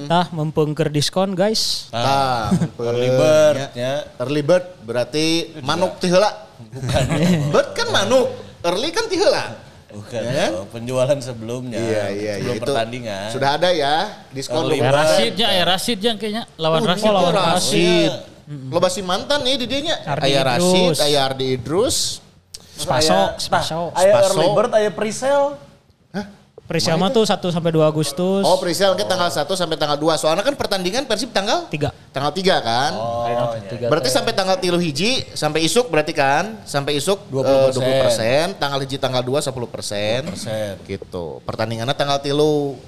Tah 0.07 0.31
mempengker 0.31 0.87
diskon 0.87 1.31
guys. 1.31 1.87
Tah, 1.89 2.51
Early 2.77 3.09
bird 3.11 3.57
ya. 3.73 3.93
Early 4.17 4.41
bird 4.41 4.65
berarti 4.81 5.25
manuk 5.59 5.99
teh 5.99 6.07
heula. 6.07 6.47
Bukan. 6.61 7.03
bird 7.53 7.69
kan 7.71 7.87
manuk. 7.89 8.31
Early 8.61 8.89
kan 8.89 9.05
teh 9.05 9.17
heula. 9.17 9.45
Bukan, 9.91 10.23
Ya 10.23 10.31
kan? 10.47 10.51
oh, 10.55 10.67
penjualan 10.71 11.19
sebelumnya. 11.19 11.75
Iya 11.75 12.03
iya 12.09 12.33
Sebelum 12.39 12.47
iya. 12.47 12.55
Itu 12.55 12.63
pertandingan. 12.63 13.27
Sudah 13.27 13.49
ada 13.59 13.69
ya 13.69 14.23
diskon. 14.31 14.71
Ya 14.71 14.87
Rasid 14.87 15.33
ya, 15.35 15.47
ya 15.51 15.63
Rasid 15.67 15.99
ya 15.99 16.11
kayaknya 16.15 16.43
lawan 16.55 16.79
Oh, 16.79 16.87
Rasid. 16.87 17.05
oh, 17.05 17.11
lawan 17.11 17.33
Rasid. 17.35 18.11
Loba 18.71 18.87
si 18.87 19.03
mantan 19.03 19.43
nih 19.43 19.59
di 19.59 19.67
dinya. 19.67 19.95
Ardi 20.07 20.27
Aya 20.27 20.41
Rasid, 20.43 20.95
Idrus. 20.95 20.99
aya 20.99 21.19
Ardi 21.23 21.45
Idrus. 21.51 21.97
Spaso, 22.71 23.35
spaso. 23.37 23.91
Nah, 23.91 23.99
Aya 23.99 24.13
Spaso. 24.17 24.27
early 24.31 24.47
bird, 24.55 24.71
aya 24.73 24.89
pre-sale. 24.89 25.59
Presale 26.71 26.95
mah 26.95 27.11
tuh 27.11 27.27
1 27.27 27.35
sampai 27.51 27.71
2 27.75 27.83
Agustus. 27.83 28.47
Oh, 28.47 28.55
presale 28.55 28.95
mungkin 28.95 29.03
tanggal 29.03 29.27
1 29.27 29.43
sampai 29.43 29.75
tanggal 29.75 29.99
2. 29.99 30.15
Soalnya 30.15 30.39
kan 30.39 30.55
pertandingan 30.55 31.03
Persib 31.03 31.35
tanggal 31.35 31.67
3. 31.67 31.91
tanggal 32.15 32.31
3 32.31 32.63
kan. 32.63 32.91
Oh, 32.95 33.27
iya. 33.27 33.91
Berarti 33.91 34.07
sampai 34.07 34.31
tanggal 34.31 34.55
tilu 34.55 34.79
hiji 34.79 35.27
sampai 35.35 35.67
isuk 35.67 35.91
berarti 35.91 36.15
kan 36.15 36.63
sampai 36.63 36.95
isuk 36.95 37.27
20%. 37.27 37.75
eh, 37.75 38.55
20%, 38.55 38.55
tanggal 38.55 38.79
hiji 38.87 38.95
tanggal 38.95 39.19
2 39.19 39.43
10%. 39.43 39.67
persen. 39.67 40.79
Gitu. 40.87 41.25
Pertandingannya 41.43 41.91
tanggal 41.91 42.23
tilu 42.23 42.79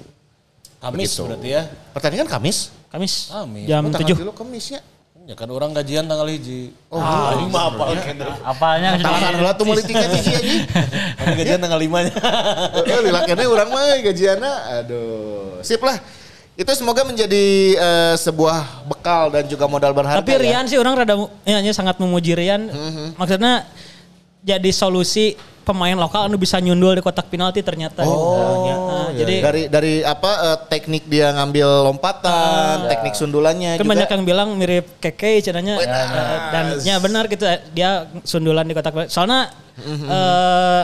Kamis 0.80 1.12
Begitu. 1.12 1.22
berarti 1.28 1.48
ya. 1.52 1.62
Pertandingan 1.92 2.28
Kamis. 2.28 2.72
Kamis. 2.88 3.28
Kamis. 3.28 3.68
Jam 3.68 3.84
Oh, 3.84 3.92
tanggal 3.92 4.16
7. 4.16 4.16
tilu 4.16 4.32
Kamisnya. 4.32 4.80
Ya 5.24 5.32
kan 5.32 5.48
orang 5.48 5.72
gajian 5.72 6.04
tanggal 6.04 6.28
hiji. 6.28 6.68
Oh, 6.92 7.00
ah, 7.00 7.32
lima 7.40 7.72
apa 7.72 7.96
Apalnya 8.44 9.00
Tangan 9.00 9.40
lah 9.40 9.56
tuh 9.56 9.64
mulai 9.64 9.80
tiket 9.80 10.12
hiji 10.20 10.36
aja. 10.36 10.52
Kami 11.16 11.32
gajian 11.40 11.60
tanggal 11.64 11.80
limanya. 11.80 12.12
Eh, 12.84 13.00
lilakennya 13.00 13.48
orang 13.48 13.68
mah 13.72 13.96
gajiana. 14.04 14.52
Aduh. 14.84 15.64
Sip 15.64 15.80
lah. 15.80 15.96
Itu 16.60 16.68
semoga 16.76 17.08
menjadi 17.08 17.72
eh, 17.72 18.14
sebuah 18.20 18.84
bekal 18.84 19.32
dan 19.32 19.48
juga 19.48 19.64
modal 19.64 19.96
berharga. 19.96 20.20
Tapi 20.20 20.36
ya. 20.36 20.40
Rian 20.44 20.68
sih 20.68 20.76
orang 20.76 20.92
rada 20.92 21.16
ya, 21.48 21.64
ya, 21.64 21.72
sangat 21.72 21.96
memuji 21.96 22.36
Rian. 22.36 22.68
Maksudnya 23.16 23.64
jadi 24.44 24.70
solusi 24.70 25.32
pemain 25.64 25.96
lokal 25.96 26.28
anu 26.28 26.36
bisa 26.36 26.60
nyundul 26.60 26.92
di 26.92 27.00
kotak 27.00 27.32
penalti 27.32 27.64
ternyata. 27.64 28.04
Oh, 28.04 28.68
Ya, 28.68 28.76
nah, 28.76 29.08
jadi 29.16 29.34
dari 29.40 29.62
dari 29.72 29.94
apa 30.04 30.30
eh, 30.52 30.58
teknik 30.68 31.08
dia 31.08 31.32
ngambil 31.32 31.88
lompatan, 31.88 32.84
teknik 32.92 33.16
sundulannya 33.16 33.80
kan 33.80 33.80
juga. 33.80 33.92
banyak 33.96 34.08
yang 34.12 34.24
bilang 34.28 34.48
mirip 34.60 34.84
Keke 35.00 35.40
cenanya 35.40 35.80
Eh, 35.80 35.88
dan 36.52 36.64
ya 36.84 37.00
benar 37.00 37.24
gitu 37.32 37.48
dia 37.72 38.04
sundulan 38.28 38.68
di 38.68 38.76
kotak 38.76 38.92
penalti. 38.92 39.10
Soalnya 39.10 39.48
eh, 39.88 40.82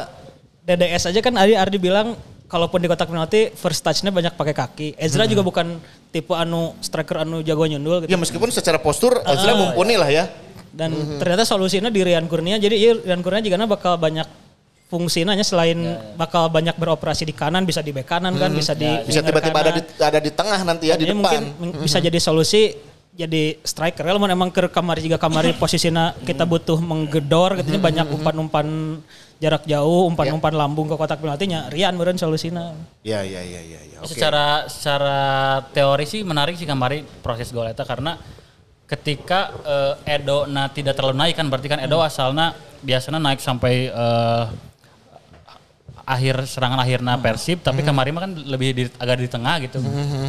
DDS 0.65 1.13
aja 1.13 1.21
kan 1.21 1.37
Ardi 1.37 1.55
Ardi 1.61 1.77
bilang 1.77 2.17
kalaupun 2.49 2.81
di 2.81 2.89
kotak 2.89 3.13
penalti 3.13 3.53
first 3.53 3.85
touch-nya 3.85 4.09
banyak 4.09 4.33
pakai 4.33 4.57
kaki. 4.57 4.89
Ezra 4.97 5.29
juga 5.29 5.45
bukan 5.45 5.77
tipe 6.09 6.33
anu 6.33 6.73
striker 6.81 7.23
anu 7.23 7.45
jago 7.45 7.69
nyundul 7.69 8.05
gitu. 8.05 8.11
Ya 8.11 8.17
meskipun 8.17 8.49
secara 8.49 8.81
postur 8.81 9.21
Ezra 9.29 9.53
mumpuni 9.53 10.01
lah 10.01 10.09
ya. 10.09 10.25
Dan 10.71 11.19
ternyata 11.19 11.43
solusinya 11.43 11.91
di 11.91 12.01
Rian 12.03 12.31
Kurnia. 12.31 12.57
Jadi 12.57 12.77
iya, 12.79 12.93
Rian 12.95 13.21
Kurnia 13.21 13.43
juga 13.43 13.67
bakal 13.67 13.99
banyak 13.99 14.27
fungsinya 14.91 15.39
selain 15.47 15.79
bakal 16.19 16.51
banyak 16.51 16.75
beroperasi 16.75 17.23
di 17.23 17.31
kanan 17.31 17.63
bisa 17.63 17.79
di 17.79 17.95
bek 17.95 18.11
kanan 18.11 18.35
kan 18.35 18.51
bisa 18.51 18.75
di 18.75 18.91
Bisa 19.07 19.23
winger 19.23 19.31
tiba-tiba 19.31 19.59
ada 19.63 19.73
di 19.79 19.83
ada 20.03 20.19
di 20.19 20.31
tengah 20.35 20.61
nanti 20.67 20.91
ya 20.91 20.99
di 20.99 21.07
Jadi 21.07 21.15
depan. 21.15 21.23
mungkin 21.23 21.43
meng- 21.63 21.75
bisa 21.87 22.03
jadi 22.03 22.19
solusi 22.19 22.75
jadi 23.15 23.59
striker. 23.63 24.03
Kalau 24.03 24.19
emang 24.23 24.51
ke 24.51 24.67
kamari 24.67 25.07
juga 25.07 25.19
kamari 25.19 25.55
posisinya 25.63 26.15
kita 26.27 26.43
butuh 26.43 26.79
menggedor 26.83 27.59
gitu 27.63 27.75
nya 27.75 27.81
banyak 27.83 28.07
umpan-umpan 28.11 28.99
jarak 29.39 29.63
jauh, 29.65 30.11
umpan-umpan 30.11 30.53
lambung 30.59 30.91
ke 30.91 30.95
kotak 30.99 31.23
penaltinya. 31.23 31.71
Rian 31.71 31.95
meureun 31.95 32.19
solusina. 32.19 32.75
Ya 33.07 33.23
ya 33.23 33.43
ya 33.43 33.61
ya 33.63 33.81
ya. 33.95 33.99
Oke. 34.03 34.15
Secara 34.15 34.67
secara 34.67 35.19
teori 35.71 36.07
sih 36.07 36.21
menarik 36.27 36.59
sih 36.59 36.67
kemarin 36.67 37.07
proses 37.23 37.51
gol 37.55 37.67
eta 37.71 37.87
karena 37.87 38.19
ketika 38.91 39.55
eh, 39.63 40.19
Edo 40.19 40.51
na 40.51 40.67
tidak 40.67 40.99
terlalu 40.99 41.15
naik 41.15 41.39
kan 41.39 41.47
berarti 41.47 41.71
kan 41.71 41.79
Edo 41.79 42.03
asalnya 42.03 42.59
biasanya 42.83 43.23
naik 43.23 43.39
sampai 43.39 43.87
eh, 43.87 44.45
akhir 46.11 46.43
serangan 46.51 46.83
akhirnya 46.83 47.15
Persib 47.23 47.63
tapi 47.63 47.87
kemarin 47.87 48.11
mah 48.11 48.23
kan 48.27 48.33
lebih 48.35 48.69
di, 48.75 48.85
agak 48.99 49.23
di 49.23 49.31
tengah 49.31 49.63
gitu. 49.63 49.79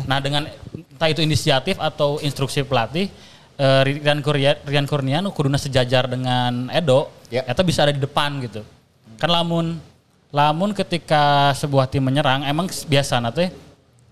Nah 0.06 0.22
dengan 0.22 0.46
entah 0.78 1.10
itu 1.10 1.26
inisiatif 1.26 1.82
atau 1.82 2.22
instruksi 2.22 2.62
pelatih 2.62 3.10
eh, 3.58 3.82
Rian 3.82 4.22
Kurnia 4.22 4.62
Rian 4.62 4.86
Kurnia 4.86 5.26
nu 5.26 5.34
kuduna 5.34 5.58
sejajar 5.58 6.06
dengan 6.06 6.70
Edo, 6.70 7.10
Ya. 7.32 7.48
eta 7.48 7.64
bisa 7.64 7.88
ada 7.88 7.96
di 7.96 8.04
depan 8.04 8.44
gitu. 8.44 8.62
Kan 9.18 9.32
lamun 9.32 9.80
lamun 10.30 10.76
ketika 10.76 11.56
sebuah 11.56 11.88
tim 11.88 12.04
menyerang 12.04 12.44
emang 12.44 12.68
biasa 12.68 13.18
teh 13.34 13.50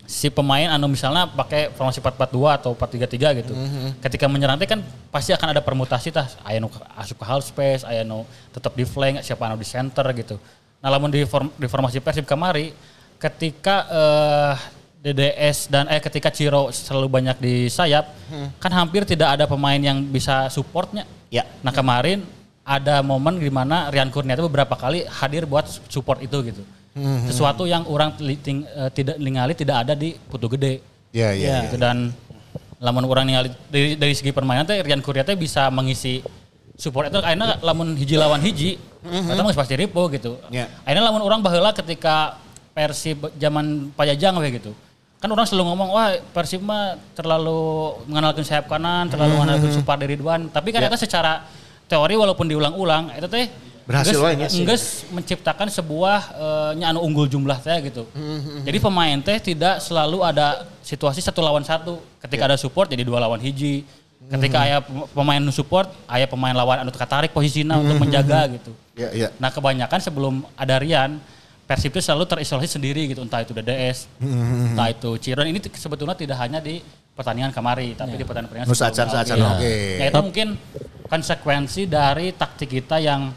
si 0.09 0.25
pemain 0.33 0.73
anu 0.73 0.89
misalnya 0.89 1.29
pakai 1.29 1.69
formasi 1.77 2.01
4-4-2 2.01 2.57
atau 2.57 2.71
4-3-3 2.73 3.45
gitu. 3.45 3.53
Ketika 4.01 4.25
menyerang 4.25 4.57
kan 4.57 4.81
pasti 5.13 5.37
akan 5.37 5.53
ada 5.53 5.61
permutasi 5.61 6.09
tah 6.09 6.25
aya 6.41 6.57
nu 6.57 6.65
asup 6.97 7.21
ke 7.21 7.25
half 7.29 7.45
space, 7.45 7.85
aya 7.85 8.01
nu 8.01 8.25
tetap 8.49 8.73
di 8.73 8.89
flank, 8.89 9.21
siapa 9.21 9.45
anu 9.45 9.61
di 9.61 9.69
center 9.69 10.01
gitu. 10.17 10.41
Nah, 10.81 10.89
lamun 10.89 11.13
di, 11.13 11.21
form- 11.29 11.53
di 11.53 11.69
formasi 11.69 12.01
Persib 12.01 12.25
kemari 12.25 12.73
ketika 13.21 13.75
eh, 13.85 14.53
DDS 15.05 15.69
dan 15.69 15.85
eh 15.93 16.01
ketika 16.01 16.33
Ciro 16.33 16.73
selalu 16.73 17.07
banyak 17.07 17.37
di 17.37 17.69
sayap, 17.69 18.09
kan 18.57 18.71
hampir 18.73 19.05
tidak 19.05 19.37
ada 19.37 19.45
pemain 19.45 19.77
yang 19.77 20.01
bisa 20.01 20.49
supportnya. 20.49 21.05
Ya. 21.29 21.45
Nah, 21.61 21.69
kemarin 21.69 22.25
ada 22.65 23.05
momen 23.05 23.37
di 23.37 23.53
mana 23.53 23.93
Rian 23.93 24.09
Kurnia 24.09 24.33
itu 24.33 24.49
beberapa 24.49 24.73
kali 24.73 25.05
hadir 25.05 25.45
buat 25.45 25.69
support 25.85 26.17
itu 26.25 26.37
gitu. 26.49 26.65
Sesuatu 27.27 27.63
yang 27.65 27.83
orang 27.85 28.15
ting- 28.39 28.65
eh, 28.65 28.89
tidak 28.91 29.15
ningali 29.17 29.53
tidak 29.53 29.87
ada 29.87 29.93
di 29.93 30.15
Putu 30.15 30.47
Gede. 30.51 30.83
Ya 31.09 31.33
ya. 31.33 31.65
gitu 31.65 31.81
dan 31.81 32.13
lamun 32.77 33.03
orang 33.09 33.25
ningali 33.25 33.49
dari, 33.67 33.97
dari 33.97 34.13
segi 34.13 34.29
permainan 34.29 34.63
teh 34.63 34.77
Rian 34.79 35.01
Kurnia 35.01 35.25
teh 35.25 35.33
bisa 35.33 35.67
mengisi 35.73 36.21
support 36.77 37.09
itu 37.11 37.19
akhirnya 37.19 37.59
lamun 37.59 37.97
hiji 37.97 38.15
lawan 38.15 38.39
hiji 38.39 38.77
mah 39.03 39.35
geus 39.35 39.57
pasti 39.57 39.75
ripo 39.75 40.05
gitu. 40.13 40.37
Ya. 40.53 40.69
Akhirnya 40.85 41.09
lamun 41.09 41.23
orang 41.25 41.41
baheula 41.41 41.73
ketika 41.73 42.37
Persib 42.71 43.27
zaman 43.35 43.91
Pajajang 43.97 44.37
we 44.39 44.55
gitu. 44.55 44.71
Kan 45.19 45.27
orang 45.35 45.43
selalu 45.43 45.75
ngomong 45.75 45.89
wah 45.91 46.15
Persib 46.31 46.63
mah 46.63 46.95
terlalu 47.11 47.99
mengenalkan 48.07 48.45
sayap 48.47 48.71
kanan, 48.71 49.11
terlalu 49.11 49.35
mengenalkan 49.35 49.69
Supar 49.75 49.99
dari 49.99 50.15
Ridwan. 50.15 50.47
Tapi 50.47 50.71
kan 50.71 50.79
Ya. 50.79 50.87
eta 50.87 50.95
secara 50.95 51.43
teori 51.89 52.15
walaupun 52.15 52.47
diulang-ulang 52.47 53.11
itu 53.17 53.27
teh 53.27 53.49
Berhasil 53.89 54.21
wae 54.21 54.37
nya 54.37 54.45
sih. 54.45 54.61
geus 54.61 55.01
menciptakan 55.09 55.65
sebuah 55.65 56.19
eh, 56.37 56.71
nya 56.77 56.93
anu 56.93 57.01
unggul 57.01 57.25
jumlah 57.25 57.57
teh 57.57 57.89
gitu. 57.89 58.05
Jadi 58.61 58.77
pemain 58.77 59.17
teh 59.17 59.41
tidak 59.41 59.81
selalu 59.81 60.21
ada 60.21 60.69
situasi 60.85 61.25
satu 61.25 61.41
lawan 61.41 61.65
satu. 61.65 61.97
Ketika 62.21 62.45
ada 62.45 62.57
support 62.57 62.85
jadi 62.85 63.01
dua 63.01 63.17
lawan 63.17 63.41
hiji. 63.41 63.81
Ketika 64.29 64.61
aya 64.61 64.77
pem- 64.85 65.09
pemain 65.09 65.41
nu 65.41 65.49
support, 65.49 65.89
aya 66.05 66.29
pemain 66.29 66.53
lawan 66.53 66.85
anu 66.85 66.93
katarik 66.93 67.33
posisinya 67.33 67.81
untuk 67.81 67.97
menjaga 67.97 68.45
gitu. 68.53 68.77
Ya 68.93 69.09
ya. 69.09 69.27
Nah 69.41 69.49
kebanyakan 69.49 69.97
sebelum 69.97 70.45
ada 70.53 70.77
Rian, 70.77 71.17
Persib 71.65 71.89
itu 71.89 72.01
selalu 72.05 72.29
terisolasi 72.29 72.69
sendiri 72.69 73.09
gitu. 73.09 73.25
Entah 73.25 73.41
itu 73.41 73.57
DDS, 73.57 74.05
entah 74.21 74.85
itu 74.85 75.17
Ciron. 75.17 75.49
Ini 75.49 75.57
sebetulnya 75.73 76.13
tidak 76.13 76.37
hanya 76.45 76.61
di 76.61 76.77
pertandingan 77.17 77.49
kemari, 77.49 77.97
tapi 77.97 78.15
di 78.15 78.25
pertandingan-pertandingan 78.27 78.69
Nu 78.69 78.77
sebelumnya. 78.77 78.93
saacan-saacan 78.93 79.37
Oke. 79.39 79.49
oke. 79.57 79.73
Ya 79.97 80.05
itu 80.07 80.19
mungkin 80.21 80.47
konsekuensi 81.05 81.81
dari 81.83 82.31
taktik 82.31 82.69
kita 82.69 83.01
yang 83.01 83.33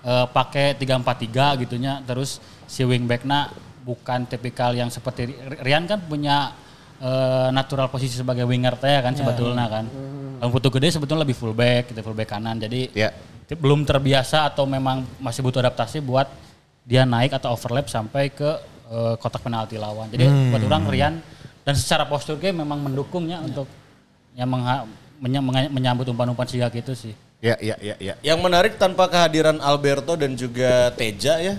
eh, 0.00 0.26
pakai 0.28 0.74
3-4-3 0.74 1.58
gitunya. 1.58 1.98
Terus 2.02 2.38
si 2.64 2.82
wingbacknya 2.82 3.50
bukan 3.82 4.24
tipikal 4.24 4.72
yang 4.72 4.88
seperti 4.88 5.32
Rian 5.60 5.84
kan 5.84 6.00
punya 6.00 6.52
eh, 6.98 7.48
natural 7.50 7.88
posisi 7.88 8.14
sebagai 8.14 8.44
winger 8.44 8.76
teh 8.76 9.00
kan 9.00 9.14
sebetulnya 9.14 9.66
kan. 9.66 9.84
Yang 10.38 10.50
Putu 10.52 10.68
Gede 10.70 10.88
sebetulnya 10.92 11.22
lebih 11.22 11.34
fullback, 11.34 11.90
gitu 11.90 12.00
fullback 12.00 12.30
kanan. 12.30 12.56
Jadi 12.56 12.94
t- 13.42 13.56
belum 13.56 13.82
terbiasa 13.82 14.46
atau 14.46 14.64
memang 14.64 15.02
masih 15.18 15.42
butuh 15.42 15.58
adaptasi 15.58 15.98
buat 15.98 16.30
dia 16.84 17.02
naik 17.02 17.34
atau 17.34 17.52
overlap 17.52 17.86
sampai 17.86 18.30
ke 18.30 18.50
eh, 18.88 19.14
kotak 19.18 19.42
penalti 19.42 19.74
lawan. 19.76 20.06
Jadi 20.08 20.24
buat 20.50 20.62
orang 20.64 20.84
Rian 20.86 21.14
dan 21.62 21.74
secara 21.74 22.04
postur 22.04 22.36
game 22.36 22.62
memang 22.62 22.80
mendukungnya 22.80 23.40
untuk 23.40 23.66
yang 24.32 24.46
mengha- 24.46 24.86
menyambut 25.68 26.06
umpan-umpan 26.06 26.46
siga 26.46 26.70
gitu 26.70 26.94
sih. 26.94 27.12
Ya 27.38 27.54
ya 27.62 27.78
ya 27.78 27.94
ya. 28.02 28.14
Yang 28.18 28.38
menarik 28.42 28.72
tanpa 28.82 29.06
kehadiran 29.06 29.62
Alberto 29.62 30.18
dan 30.18 30.34
juga 30.34 30.90
Teja 30.98 31.38
ya, 31.38 31.54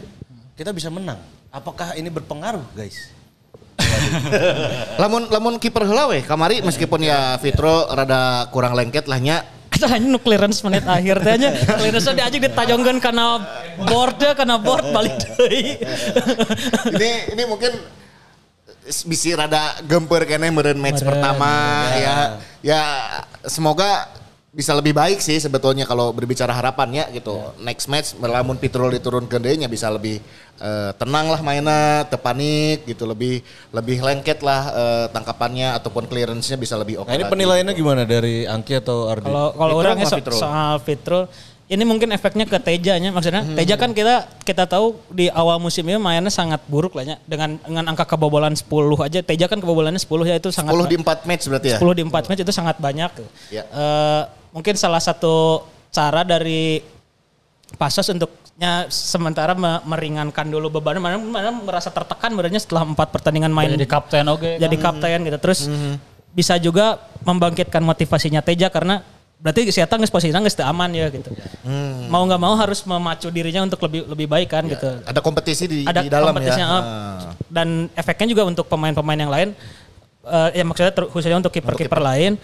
kita 0.59 0.75
bisa 0.75 0.91
menang. 0.91 1.19
Apakah 1.55 1.95
ini 1.95 2.11
berpengaruh 2.11 2.67
guys? 2.75 3.15
Lamun 5.01 5.31
lamun 5.31 5.55
kiper 5.55 5.87
heula 5.87 6.11
we 6.11 6.19
kamari 6.19 6.59
meskipun 6.59 6.99
ya 6.99 7.39
Fitro 7.39 7.87
rada 7.87 8.51
kurang 8.51 8.75
lengket 8.75 9.07
lah 9.07 9.23
nya. 9.23 9.47
Kita 9.71 9.87
hanya 9.87 10.11
nu 10.11 10.19
clearance 10.19 10.59
menit 10.67 10.83
akhir 10.83 11.23
teh 11.23 11.35
nya. 11.39 11.55
Clearance 11.55 12.11
diajak 12.11 12.41
ditajongkeun 12.51 12.99
karena 12.99 13.39
boardnya 13.87 14.35
karena 14.35 14.59
board 14.59 14.83
balik 14.91 15.15
deui. 15.15 15.79
ini 16.99 17.11
ini 17.39 17.43
mungkin 17.47 17.71
bisi 19.07 19.31
rada 19.31 19.79
gemper 19.87 20.27
kene 20.27 20.51
meureun 20.51 20.75
match 20.75 20.99
Meureun, 20.99 21.07
pertama 21.07 21.51
ya. 21.95 22.15
Ya 22.59 22.81
semoga 23.47 24.18
bisa 24.49 24.73
lebih 24.73 24.97
baik 24.97 25.21
sih 25.21 25.37
sebetulnya 25.37 25.85
kalau 25.85 26.09
berbicara 26.09 26.49
harapannya 26.49 27.05
gitu. 27.13 27.53
Next 27.61 27.85
match 27.85 28.17
melamun 28.17 28.57
Pitrol 28.57 28.89
diturunkeun 28.97 29.41
deui 29.45 29.61
nya 29.61 29.69
bisa 29.69 29.93
lebih 29.93 30.17
eh, 30.57 30.91
tenang 30.97 31.29
lah 31.29 31.41
mainnya, 31.45 32.09
tepanik 32.09 32.81
gitu, 32.89 33.05
lebih 33.05 33.45
lebih 33.69 34.01
lengket 34.01 34.41
lah 34.41 34.61
eh, 34.73 35.05
tangkapannya 35.13 35.77
ataupun 35.77 36.09
clearance-nya 36.09 36.57
bisa 36.57 36.73
lebih 36.81 37.05
oke. 37.05 37.13
Nah 37.13 37.21
ini 37.21 37.29
penilaiannya 37.29 37.73
gimana 37.77 38.09
dari 38.09 38.49
Angki 38.49 38.81
atau 38.81 39.13
Ardi? 39.13 39.29
Kalau 39.29 39.53
kalau 39.53 39.73
orangnya 39.77 40.09
so- 40.09 40.17
soal 40.33 40.81
Fitrul 40.81 41.29
ini 41.69 41.85
mungkin 41.85 42.09
efeknya 42.09 42.49
ke 42.49 42.57
Tejanya 42.57 43.13
maksudnya 43.13 43.45
Teja 43.53 43.77
kan 43.77 43.93
kita 43.93 44.25
kita 44.41 44.65
tahu 44.65 44.97
di 45.13 45.29
awal 45.29 45.61
musim 45.61 45.85
ini 45.85 46.01
mainnya 46.01 46.33
sangat 46.33 46.65
buruk 46.65 46.97
lah 46.97 47.05
ya 47.05 47.15
dengan 47.29 47.61
dengan 47.61 47.93
angka 47.93 48.09
kebobolan 48.09 48.57
10 48.57 48.65
aja 49.05 49.21
Teja 49.21 49.45
kan 49.45 49.61
kebobolannya 49.61 50.01
10 50.01 50.09
ya 50.25 50.35
itu 50.41 50.49
sangat 50.49 50.73
10 50.73 50.89
di 50.89 50.97
4 50.97 51.29
match 51.29 51.43
berarti 51.45 51.67
ya? 51.69 51.77
10 51.77 51.93
di 51.93 52.03
4 52.09 52.25
match 52.25 52.41
itu 52.41 52.49
sangat 52.49 52.75
banyak. 52.81 53.11
Ya. 53.53 53.63
Eh, 53.69 54.21
mungkin 54.49 54.73
salah 54.73 54.97
satu 54.97 55.61
cara 55.93 56.25
dari 56.25 56.81
Pasos 57.77 58.09
untuknya 58.09 58.89
sementara 58.89 59.53
me- 59.53 59.85
meringankan 59.85 60.49
dulu 60.49 60.81
beban 60.81 60.97
mana, 60.97 61.21
mana 61.21 61.53
merasa 61.53 61.93
tertekan 61.93 62.33
sebenarnya 62.33 62.57
setelah 62.57 62.81
empat 62.81 63.13
pertandingan 63.13 63.53
main 63.53 63.69
Jadi 63.69 63.85
kapten 63.85 64.25
oke. 64.25 64.57
jadi 64.57 64.73
kapten 64.73 65.21
gitu. 65.21 65.37
Terus 65.37 65.69
bisa 66.33 66.57
juga 66.57 66.97
membangkitkan 67.21 67.85
motivasinya 67.85 68.41
Teja 68.41 68.73
karena 68.73 69.05
berarti 69.39 69.71
si 69.71 69.79
Eta 69.79 69.95
geus 69.95 70.11
posisinya 70.11 70.43
teu 70.43 70.67
aman 70.67 70.91
ya 70.91 71.07
gitu. 71.07 71.31
Mau 72.11 72.27
nggak 72.27 72.41
mau 72.43 72.59
harus 72.59 72.83
memacu 72.83 73.31
dirinya 73.31 73.63
untuk 73.63 73.79
lebih 73.87 74.03
lebih 74.11 74.27
baik 74.27 74.49
kan 74.51 74.63
gitu. 74.67 74.99
Ada 75.07 75.23
kompetisi 75.23 75.63
di, 75.65 75.79
Ada 75.87 76.03
di 76.03 76.11
dalam 76.11 76.35
kompetisinya, 76.35 76.67
ya. 76.67 76.75
uh, 76.75 77.17
Dan 77.47 77.87
efeknya 77.95 78.27
juga 78.35 78.43
untuk 78.43 78.67
pemain-pemain 78.67 79.15
yang 79.15 79.31
lain 79.31 79.49
eh, 80.27 80.49
ya 80.59 80.63
maksudnya 80.67 80.91
ter- 80.91 81.07
khususnya 81.07 81.39
untuk 81.39 81.55
kiper-kiper 81.55 82.03
lain 82.03 82.35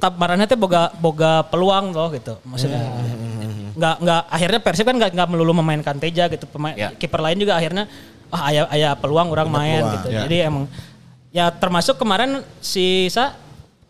tap 0.00 0.18
marahnya 0.18 0.50
teh 0.50 0.58
boga 0.58 0.90
boga 0.98 1.46
peluang 1.46 1.94
loh 1.94 2.10
gitu 2.10 2.34
maksudnya 2.42 2.82
nggak 3.78 3.96
nggak 4.02 4.22
akhirnya 4.34 4.60
Persib 4.64 4.84
kan 4.88 4.96
nggak 4.98 5.14
nggak 5.14 5.28
melulu 5.30 5.52
memainkan 5.62 5.94
Teja 6.00 6.26
gitu 6.26 6.44
pemain 6.50 6.74
Ya. 6.74 6.90
kiper 6.90 7.22
lain 7.22 7.38
juga 7.38 7.54
akhirnya 7.54 7.86
ah 8.32 8.50
ayah 8.50 8.64
ayah 8.74 8.92
peluang 8.98 9.28
orang 9.30 9.46
main 9.46 9.78
peluang, 9.78 9.94
gitu 9.94 10.08
ya. 10.10 10.20
jadi 10.26 10.36
emang 10.50 10.64
ya 11.30 11.46
termasuk 11.54 12.00
kemarin 12.00 12.42
si 12.58 13.06
sa 13.14 13.36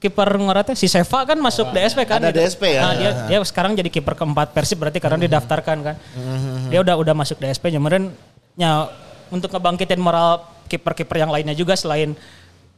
kiper 0.03 0.27
ngaratnya 0.27 0.75
si 0.75 0.91
Seva 0.91 1.23
kan 1.23 1.39
masuk 1.39 1.71
DSP 1.71 2.03
kan 2.03 2.19
Ada 2.19 2.35
gitu. 2.35 2.43
DSP 2.43 2.63
ya. 2.75 2.83
Nah, 2.83 2.95
dia 2.99 3.11
dia 3.31 3.39
sekarang 3.47 3.79
jadi 3.79 3.87
kiper 3.87 4.19
keempat 4.19 4.51
Persib 4.51 4.83
berarti 4.83 4.99
karena 4.99 5.23
didaftarkan 5.23 5.79
kan. 5.87 5.97
Dia 6.67 6.83
udah 6.83 6.99
udah 6.99 7.15
masuk 7.15 7.39
DSP 7.39 7.71
kemarin 7.71 8.11
ya 8.59 8.91
untuk 9.31 9.55
ngebangkitin 9.55 10.03
moral 10.03 10.43
kiper-kiper 10.67 11.23
yang 11.23 11.31
lainnya 11.31 11.55
juga 11.55 11.79
selain 11.79 12.19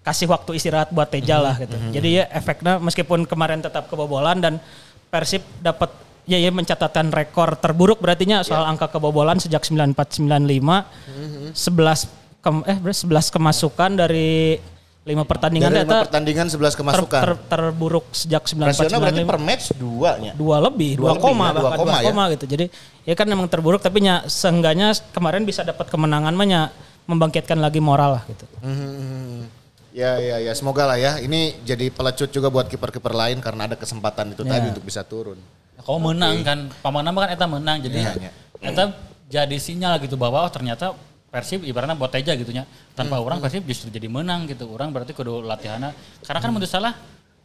kasih 0.04 0.28
waktu 0.28 0.60
istirahat 0.60 0.92
buat 0.92 1.08
Teja 1.08 1.40
lah 1.40 1.56
gitu. 1.56 1.72
Jadi 1.96 2.20
ya 2.20 2.28
efeknya 2.28 2.76
meskipun 2.76 3.24
kemarin 3.24 3.64
tetap 3.64 3.88
kebobolan 3.88 4.36
dan 4.44 4.60
Persib 5.08 5.40
dapat 5.64 5.88
ya, 6.28 6.36
ya 6.36 6.52
mencatatkan 6.52 7.08
rekor 7.08 7.56
terburuk 7.56 8.04
berartinya 8.04 8.44
soal 8.44 8.68
angka 8.68 8.92
kebobolan 8.92 9.40
sejak 9.40 9.64
94 9.64 9.96
95 10.20 11.56
11 11.56 12.44
kem, 12.44 12.56
eh 12.68 12.76
berarti 12.76 13.00
11 13.08 13.32
kemasukan 13.32 13.90
dari 13.96 14.60
lima 15.04 15.20
pertandingan 15.22 15.68
Dari 15.68 15.84
lima 15.84 16.00
pertandingan 16.00 16.46
11 16.48 16.56
ter- 16.56 16.80
kemasukan. 16.80 17.22
ter- 17.22 17.40
terburuk 17.46 18.08
sejak 18.10 18.40
94 18.40 18.72
Rasional 18.72 18.98
berarti 18.98 19.20
95 19.20 19.28
per 19.28 19.38
match 19.38 19.64
dua 19.74 20.10
nya. 20.16 20.32
dua 20.32 20.56
lebih, 20.58 20.96
Dua 20.96 21.02
dua, 21.02 21.10
lebih 21.12 21.22
koma 21.22 21.44
ya, 21.44 21.52
dua 21.52 21.60
bahkan 21.62 21.78
koma 21.78 21.84
dua 21.86 22.00
ya. 22.00 22.06
koma 22.08 22.22
gitu. 22.32 22.44
Jadi 22.48 22.64
ya 23.04 23.14
kan 23.14 23.26
memang 23.26 23.46
terburuk 23.46 23.80
tapi 23.80 24.00
nya 24.00 24.24
seenggaknya 24.24 24.96
kemarin 25.12 25.44
bisa 25.44 25.60
dapat 25.60 25.86
kemenangan 25.86 26.32
mah 26.32 26.72
membangkitkan 27.04 27.60
lagi 27.60 27.84
moral 27.84 28.16
lah 28.16 28.22
gitu. 28.24 28.48
Hmm. 28.60 29.44
Ya 29.92 30.16
ya 30.16 30.40
ya 30.40 30.52
semoga 30.52 30.84
lah 30.84 30.96
ya 30.96 31.20
ini 31.20 31.54
jadi 31.60 31.86
pelecut 31.86 32.32
juga 32.32 32.48
buat 32.48 32.66
kiper-kiper 32.66 33.12
lain 33.12 33.38
karena 33.38 33.68
ada 33.68 33.76
kesempatan 33.76 34.32
itu 34.32 34.42
Ya. 34.42 34.56
tadi 34.56 34.72
untuk 34.72 34.82
bisa 34.82 35.04
turun. 35.04 35.36
Kau 35.78 36.00
menang 36.00 36.40
kan, 36.40 36.72
pamanama 36.80 37.22
kan 37.22 37.30
eta 37.30 37.44
menang 37.44 37.76
jadi 37.78 37.98
Iya, 38.00 38.12
iya. 38.18 38.30
eta 38.64 38.84
jadi 39.26 39.52
sinyal 39.54 40.00
gitu 40.00 40.16
bahwa 40.16 40.40
oh 40.40 40.48
ternyata 40.48 40.96
Persib 41.34 41.66
ibaratnya 41.66 41.98
boteja 41.98 42.30
gitu 42.32 42.54
nya. 42.54 42.62
Tanpa 42.94 43.18
Hmm. 43.18 43.26
orang 43.26 43.38
Persib 43.42 43.66
justru 43.66 43.90
jadi 43.90 44.06
menang 44.06 44.46
gitu. 44.46 44.70
Orang 44.70 44.94
berarti 44.94 45.10
kudu 45.10 45.42
latihannya. 45.42 45.90
Karena 46.22 46.38
kan 46.38 46.48
menurut 46.48 46.70
salah 46.70 46.94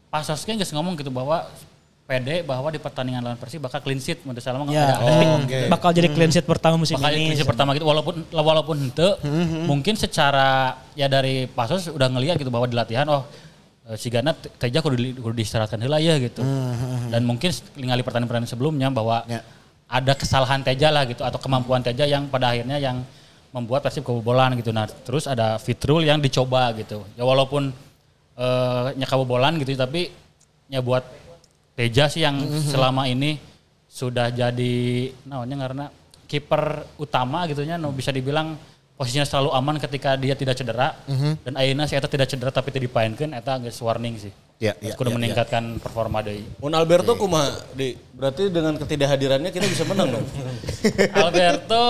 Pasosnya 0.07 0.53
geus 0.55 0.69
ngomong 0.69 0.93
gitu 0.95 1.09
bahwa 1.09 1.45
pede 2.05 2.41
bahwa 2.41 2.69
di 2.69 2.77
pertandingan 2.77 3.21
lawan 3.21 3.37
Persib 3.37 3.61
bakal 3.61 3.77
clean 3.79 3.97
sheet 3.97 4.21
menurut 4.21 4.41
salah 4.41 4.57
mah 4.57 4.65
Ya, 4.67 4.81
ada- 4.87 4.97
ada 4.97 5.05
tapi 5.05 5.69
bakal 5.69 5.89
jadi 5.91 6.09
clean 6.09 6.29
sheet 6.29 6.41
pertama 6.43 6.73
musim 6.75 6.97
Makanya 6.97 7.13
ini. 7.15 7.25
kondisi 7.29 7.45
pertama 7.45 7.69
gitu 7.73 7.85
walaupun 7.85 8.15
walaupun 8.27 8.77
ente 8.83 9.09
mungkin 9.63 9.93
secara 9.93 10.47
ya 10.93 11.05
dari 11.05 11.45
Pasos 11.45 11.85
udah 11.87 12.09
ngelihat 12.09 12.37
gitu 12.37 12.49
bahwa 12.49 12.65
di 12.65 12.73
latihan 12.73 13.05
oh 13.07 13.29
eh, 13.85 13.93
si 13.93 14.09
Gana 14.09 14.33
te- 14.33 14.49
Teja 14.51 14.81
kudu, 14.81 14.97
di- 14.97 15.13
kudu 15.15 15.33
diistirahatkan 15.35 15.77
heula 15.79 15.97
ya 15.97 16.17
gitu. 16.17 16.41
Dan 17.07 17.21
mungkin 17.23 17.49
ningali 17.75 18.01
pertandingan-pertandingan 18.01 18.49
sebelumnya 18.49 18.89
bahwa 18.89 19.21
Ya. 19.25 19.45
ada 19.85 20.13
kesalahan 20.13 20.61
Teja 20.61 20.89
lah 20.89 21.05
gitu 21.05 21.21
atau 21.21 21.37
kemampuan 21.37 21.81
Teja 21.81 22.05
yang 22.05 22.25
pada 22.25 22.49
akhirnya 22.49 22.81
yang 22.81 23.05
membuat 23.49 23.81
Persib 23.81 24.05
kebobolan 24.05 24.53
gitu. 24.57 24.69
Nah, 24.69 24.85
terus 24.85 25.25
ada 25.25 25.57
Fitrul 25.57 26.05
yang 26.05 26.21
dicoba 26.21 26.69
gitu. 26.77 27.01
Ya 27.17 27.25
walaupun 27.25 27.73
nya 28.95 29.05
kebobolan 29.07 29.59
gitu 29.59 29.75
tapi 29.75 30.07
ya 30.71 30.79
buat 30.79 31.03
Teja 31.75 32.11
sih 32.11 32.27
yang 32.27 32.43
selama 32.67 33.07
ini 33.07 33.39
sudah 33.87 34.35
jadi 34.35 34.75
namanya 35.23 35.55
karena 35.63 35.85
kiper 36.27 36.83
utama 36.99 37.47
gitu 37.47 37.63
nya 37.63 37.79
no, 37.79 37.95
bisa 37.95 38.11
dibilang 38.11 38.59
posisinya 38.99 39.23
selalu 39.23 39.49
aman 39.55 39.75
ketika 39.79 40.19
dia 40.19 40.35
tidak 40.35 40.59
cedera 40.59 40.99
dan 41.39 41.55
ayeuna 41.55 41.87
si 41.87 41.95
eta 41.95 42.11
tidak 42.11 42.27
cedera 42.27 42.51
tapi 42.51 42.75
tidak 42.75 42.91
dipainkan 42.91 43.31
eta 43.31 43.55
geus 43.63 43.79
warning 43.79 44.19
sih. 44.19 44.33
Ya, 44.59 44.75
ya, 44.83 44.91
kudu 44.91 45.15
ya, 45.15 45.15
meningkatkan 45.15 45.79
performa 45.79 46.19
deui. 46.19 46.43
Mun 46.59 46.75
Alberto 46.75 47.15
kumaha 47.15 47.63
di 47.71 47.95
berarti 47.95 48.51
dengan 48.51 48.75
ketidakhadirannya 48.75 49.55
kita 49.55 49.63
bisa 49.71 49.87
menang 49.87 50.19
dong. 50.19 50.27
Alberto 51.23 51.87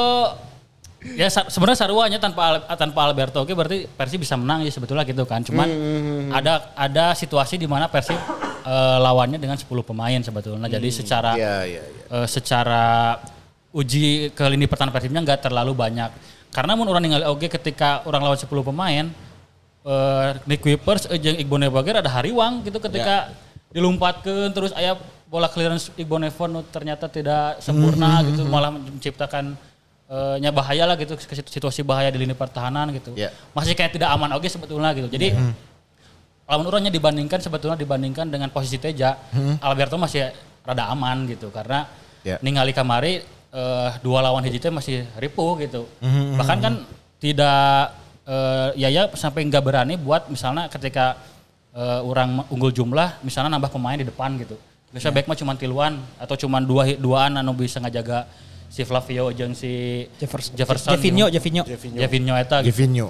ya 1.00 1.32
sebenarnya 1.32 1.80
saruanya 1.80 2.20
tanpa 2.20 2.60
tanpa 2.76 3.00
Alberto 3.08 3.44
oke 3.44 3.56
berarti 3.56 3.88
Persib 3.88 4.20
bisa 4.20 4.36
menang 4.36 4.68
ya 4.68 4.72
sebetulnya 4.72 5.08
gitu 5.08 5.24
kan. 5.24 5.40
Cuman 5.40 5.68
ada 6.32 6.76
ada 6.76 7.16
situasi 7.16 7.56
di 7.56 7.68
mana 7.68 7.88
Persib 7.88 8.20
eh, 8.64 8.98
lawannya 9.00 9.40
dengan 9.40 9.56
10 9.56 9.64
pemain 9.82 10.20
sebetulnya. 10.20 10.68
Jadi 10.68 10.90
secara 10.92 11.40
Ya 11.40 11.64
ya 11.64 11.80
ya. 11.80 12.04
eh, 12.20 12.28
secara 12.28 13.16
uji 13.72 14.34
ke 14.34 14.44
lini 14.50 14.68
pertahanan 14.68 14.92
Persibnya 14.92 15.22
nggak 15.24 15.48
terlalu 15.48 15.72
banyak. 15.72 16.12
Karena 16.50 16.74
mun 16.74 16.90
orang 16.90 17.06
ningali 17.06 17.26
oge 17.30 17.48
ketika 17.48 18.02
orang 18.04 18.26
lawan 18.26 18.40
10 18.40 18.50
pemain 18.50 19.06
eh 19.80 20.30
Nick 20.44 20.60
Wipers 20.60 21.08
jeung 21.16 21.40
Iqbal 21.40 21.64
Nevager 21.64 22.04
ada 22.04 22.12
hariwang 22.12 22.60
gitu 22.68 22.84
ketika 22.84 23.32
dilompatkan 23.72 24.52
terus 24.52 24.76
aya 24.76 25.00
bola 25.30 25.48
clearance 25.48 25.94
Iqbal 25.96 26.20
Nevo 26.20 26.44
nu 26.50 26.60
ternyata 26.68 27.08
tidak 27.08 27.64
sempurna 27.64 28.20
gitu 28.28 28.44
malah 28.44 28.76
menciptakan 28.76 29.56
eh, 30.10 30.36
nya 30.42 30.50
bahaya 30.50 30.84
lah 30.90 30.98
gitu 30.98 31.14
ke 31.16 31.24
situasi 31.48 31.86
bahaya 31.86 32.10
di 32.10 32.20
lini 32.20 32.34
pertahanan 32.34 32.90
gitu. 32.92 33.14
Ya. 33.14 33.30
Masih 33.54 33.78
kayak 33.78 33.94
tidak 33.94 34.10
aman 34.10 34.34
oge 34.36 34.50
sebetulnya 34.50 34.90
gitu. 34.98 35.08
Jadi 35.08 35.38
lawan 36.50 36.66
orangnya 36.66 36.90
dibandingkan 36.90 37.38
sebetulnya 37.40 37.78
dibandingkan 37.78 38.26
dengan 38.26 38.50
posisi 38.50 38.82
Teja, 38.82 39.16
Alberto 39.62 40.02
masih 40.02 40.34
rada 40.66 40.90
aman 40.90 41.30
gitu 41.30 41.54
karena 41.54 41.86
Ya. 42.20 42.36
ningali 42.44 42.76
kamari 42.76 43.24
eh, 43.56 43.90
dua 44.04 44.20
lawan 44.20 44.44
hiji 44.44 44.60
teh 44.60 44.68
masih 44.68 45.08
ripuh 45.16 45.56
gitu. 45.64 45.88
Bahkan 46.36 46.58
kan 46.60 46.74
tidak 47.24 47.96
eh, 48.28 48.70
Yaya 48.76 49.08
sampai 49.16 49.48
nggak 49.48 49.64
berani 49.64 49.96
buat 49.96 50.28
misalnya 50.28 50.68
ketika 50.68 51.16
eh, 51.72 52.02
orang 52.04 52.44
unggul 52.52 52.76
jumlah 52.76 53.24
misalnya 53.24 53.56
nambah 53.56 53.72
pemain 53.72 53.96
di 53.96 54.04
depan 54.04 54.36
gitu. 54.36 54.60
Bisa 54.92 55.14
back 55.16 55.32
mah 55.32 55.38
cuma 55.38 55.54
tiluan 55.56 55.96
atau 56.20 56.36
cuma 56.36 56.60
dua 56.60 56.92
duaan 57.00 57.40
anu 57.40 57.56
bisa 57.56 57.80
ngajaga 57.80 58.28
si 58.70 58.86
Flavio 58.86 59.34
jeung 59.34 59.58
si 59.58 60.06
Jefferson. 60.22 60.54
Jefferson. 60.54 60.94
Jevinho, 60.96 61.26
gitu. 61.28 61.42
Jevinho. 61.42 61.64
Jevinho 61.98 62.34
eta 62.38 62.62
gitu 62.62 62.70
Givinho. 62.72 63.10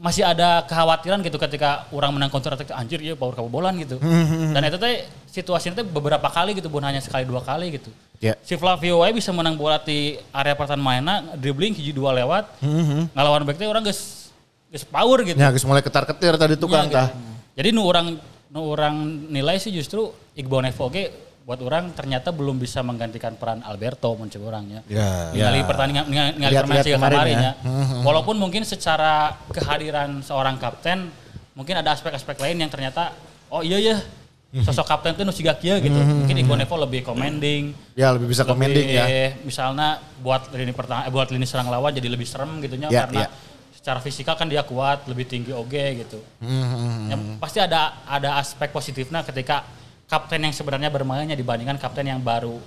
masih 0.00 0.24
ada 0.24 0.64
kekhawatiran 0.64 1.20
gitu 1.20 1.36
ketika 1.36 1.84
orang 1.92 2.16
menang 2.16 2.32
counter 2.32 2.56
attack 2.56 2.72
anjir 2.72 3.04
ya 3.04 3.12
power 3.12 3.36
kebobolan 3.36 3.76
gitu. 3.78 4.00
Dan 4.56 4.64
itu 4.64 4.80
teh 4.80 5.04
situasinya 5.28 5.80
teh 5.80 5.84
beberapa 5.84 6.24
kali 6.24 6.56
gitu 6.56 6.72
bukan 6.72 6.88
hanya 6.88 7.04
sekali 7.04 7.28
dua 7.28 7.44
kali 7.44 7.76
gitu. 7.76 7.92
Ya. 8.16 8.32
Si 8.40 8.56
Flavio 8.56 9.04
wae 9.04 9.12
bisa 9.12 9.28
menang 9.28 9.60
bola 9.60 9.76
di 9.76 10.16
area 10.32 10.56
pertahanan 10.56 11.36
dribbling 11.36 11.76
hiji 11.76 11.92
dua 11.92 12.16
lewat. 12.16 12.48
Ngalawan 13.14 13.44
back 13.44 13.60
teh 13.60 13.68
orang 13.68 13.84
geus 13.84 14.32
geus 14.72 14.88
power 14.88 15.20
gitu. 15.20 15.36
Ya 15.36 15.52
geus 15.52 15.68
mulai 15.68 15.84
ketar-ketir 15.84 16.32
tadi 16.40 16.56
tukang 16.56 16.88
tah. 16.88 17.12
gitu. 17.12 17.60
Jadi 17.60 17.68
nu 17.76 17.84
orang 17.84 18.16
nu 18.50 18.60
orang 18.72 18.96
nilai 19.28 19.60
sih 19.60 19.68
justru 19.68 20.16
Iqbal 20.32 20.64
Nevo 20.64 20.88
oge 20.88 21.12
buat 21.40 21.58
orang 21.64 21.90
ternyata 21.96 22.30
belum 22.30 22.60
bisa 22.60 22.84
menggantikan 22.84 23.34
peran 23.34 23.64
Alberto 23.64 24.12
mencoba 24.14 24.44
orangnya. 24.56 24.84
Ya. 24.86 25.32
Ningali 25.34 25.64
pertandingan 25.64 26.04
ningali 26.06 26.30
ningali 26.36 26.52
Lihat-lihat 26.54 26.84
permainan 26.84 26.98
kemarin 27.00 27.18
kemarin 27.18 27.36
ya. 27.36 27.42
ya. 27.42 27.52
Walaupun 28.06 28.36
mungkin 28.38 28.62
secara 28.62 29.34
kehadiran 29.50 30.20
seorang 30.22 30.60
kapten 30.60 31.10
mungkin 31.56 31.74
ada 31.80 31.96
aspek-aspek 31.96 32.38
lain 32.38 32.56
yang 32.62 32.70
ternyata 32.70 33.12
oh 33.50 33.64
iya 33.64 33.80
ya 33.82 33.96
sosok 34.50 34.82
kapten 34.82 35.14
itu 35.14 35.22
nu 35.22 35.30
siga 35.30 35.54
kieu 35.54 35.78
gitu. 35.78 35.94
Mungkin 35.94 36.34
Iqbal 36.42 36.58
Nevo 36.60 36.74
lebih 36.78 37.00
commanding. 37.06 37.70
Ya 37.94 38.10
lebih 38.10 38.26
bisa 38.30 38.42
commanding 38.42 38.86
ya. 38.86 39.06
lebih, 39.06 39.46
Misalnya 39.46 40.02
buat 40.22 40.50
lini 40.50 40.74
pertahanan 40.74 41.06
eh, 41.06 41.12
buat 41.14 41.30
lini 41.30 41.46
serang 41.46 41.70
lawan 41.70 41.94
jadi 41.94 42.06
lebih 42.10 42.26
serem 42.26 42.58
gitu 42.58 42.74
nya 42.74 42.90
Ya, 42.90 43.06
karena 43.06 43.26
ya. 43.26 43.28
secara 43.70 43.98
fisikal 44.02 44.34
kan 44.34 44.50
dia 44.50 44.66
kuat, 44.66 45.06
lebih 45.06 45.30
tinggi 45.30 45.54
oge 45.54 46.02
gitu. 46.02 46.18
Hmm, 46.42 47.06
Ya, 47.10 47.16
pasti 47.38 47.62
ada 47.62 48.02
ada 48.06 48.42
aspek 48.42 48.74
positifnya 48.74 49.22
ketika 49.22 49.62
kapten 50.10 50.42
yang 50.42 50.50
sebenarnya 50.50 50.90
bermainnya 50.90 51.38
dibandingkan 51.38 51.78
kapten 51.78 52.02
yang 52.04 52.18
baru 52.18 52.58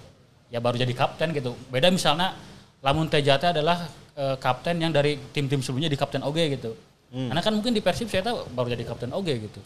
ya 0.48 0.64
baru 0.64 0.80
jadi 0.80 0.94
kapten 0.96 1.36
gitu. 1.36 1.54
Beda 1.68 1.92
misalnya 1.92 2.32
Lamun 2.80 3.12
Tejate 3.12 3.52
adalah 3.52 3.84
eh, 4.16 4.36
kapten 4.40 4.80
yang 4.80 4.96
dari 4.96 5.20
tim-tim 5.36 5.60
sebelumnya 5.60 5.92
di 5.92 6.00
kapten 6.00 6.24
oge 6.24 6.56
gitu. 6.56 6.72
Karena 7.14 7.46
kan 7.46 7.54
mungkin 7.54 7.78
di 7.78 7.84
Persib 7.84 8.10
saya 8.10 8.26
tahu 8.26 8.50
baru 8.58 8.74
jadi 8.74 8.90
kapten 8.90 9.14
oge 9.14 9.38
gitu. 9.38 9.60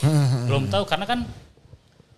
Belum 0.51 0.67
tahu 0.67 0.83
karena 0.83 1.07
kan 1.07 1.23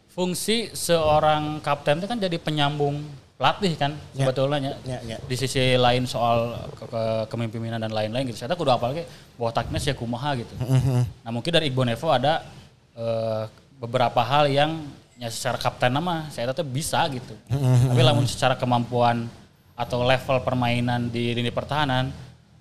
fungsi 0.10 0.74
seorang 0.74 1.62
kapten 1.62 2.02
itu 2.02 2.08
kan 2.10 2.18
jadi 2.18 2.38
penyambung 2.42 3.06
pelatih 3.38 3.72
kan 3.78 3.96
sebetulnya 4.12 4.76
Ya, 4.84 5.00
ya. 5.06 5.18
di 5.22 5.36
sisi 5.38 5.78
lain 5.78 6.04
soal 6.04 6.58
ke, 6.76 6.84
ke- 6.84 7.24
kepemimpinan 7.30 7.80
dan 7.80 7.94
lain-lain 7.94 8.28
gitu. 8.28 8.42
Saya 8.42 8.52
kudu 8.52 8.74
apal 8.74 8.92
ke 8.92 9.06
bahwa 9.38 9.52
taknya 9.54 9.80
sih 9.80 9.94
kumaha 9.94 10.36
gitu. 10.36 10.52
Nah 11.24 11.32
mungkin 11.32 11.54
dari 11.54 11.70
Iqbal 11.72 11.94
Nevo 11.94 12.10
ada 12.10 12.44
eh, 12.98 13.44
beberapa 13.80 14.20
hal 14.20 14.50
yang 14.50 14.82
ya 15.20 15.28
secara 15.28 15.60
kapten 15.60 15.92
nama 15.92 16.32
saya 16.32 16.56
tetap 16.56 16.64
bisa 16.72 17.04
gitu. 17.12 17.36
Tapi 17.52 18.02
lamun 18.02 18.24
secara 18.24 18.56
kemampuan 18.56 19.28
atau 19.76 20.04
level 20.08 20.40
permainan 20.44 21.12
di 21.12 21.36
lini 21.36 21.52
pertahanan 21.52 22.12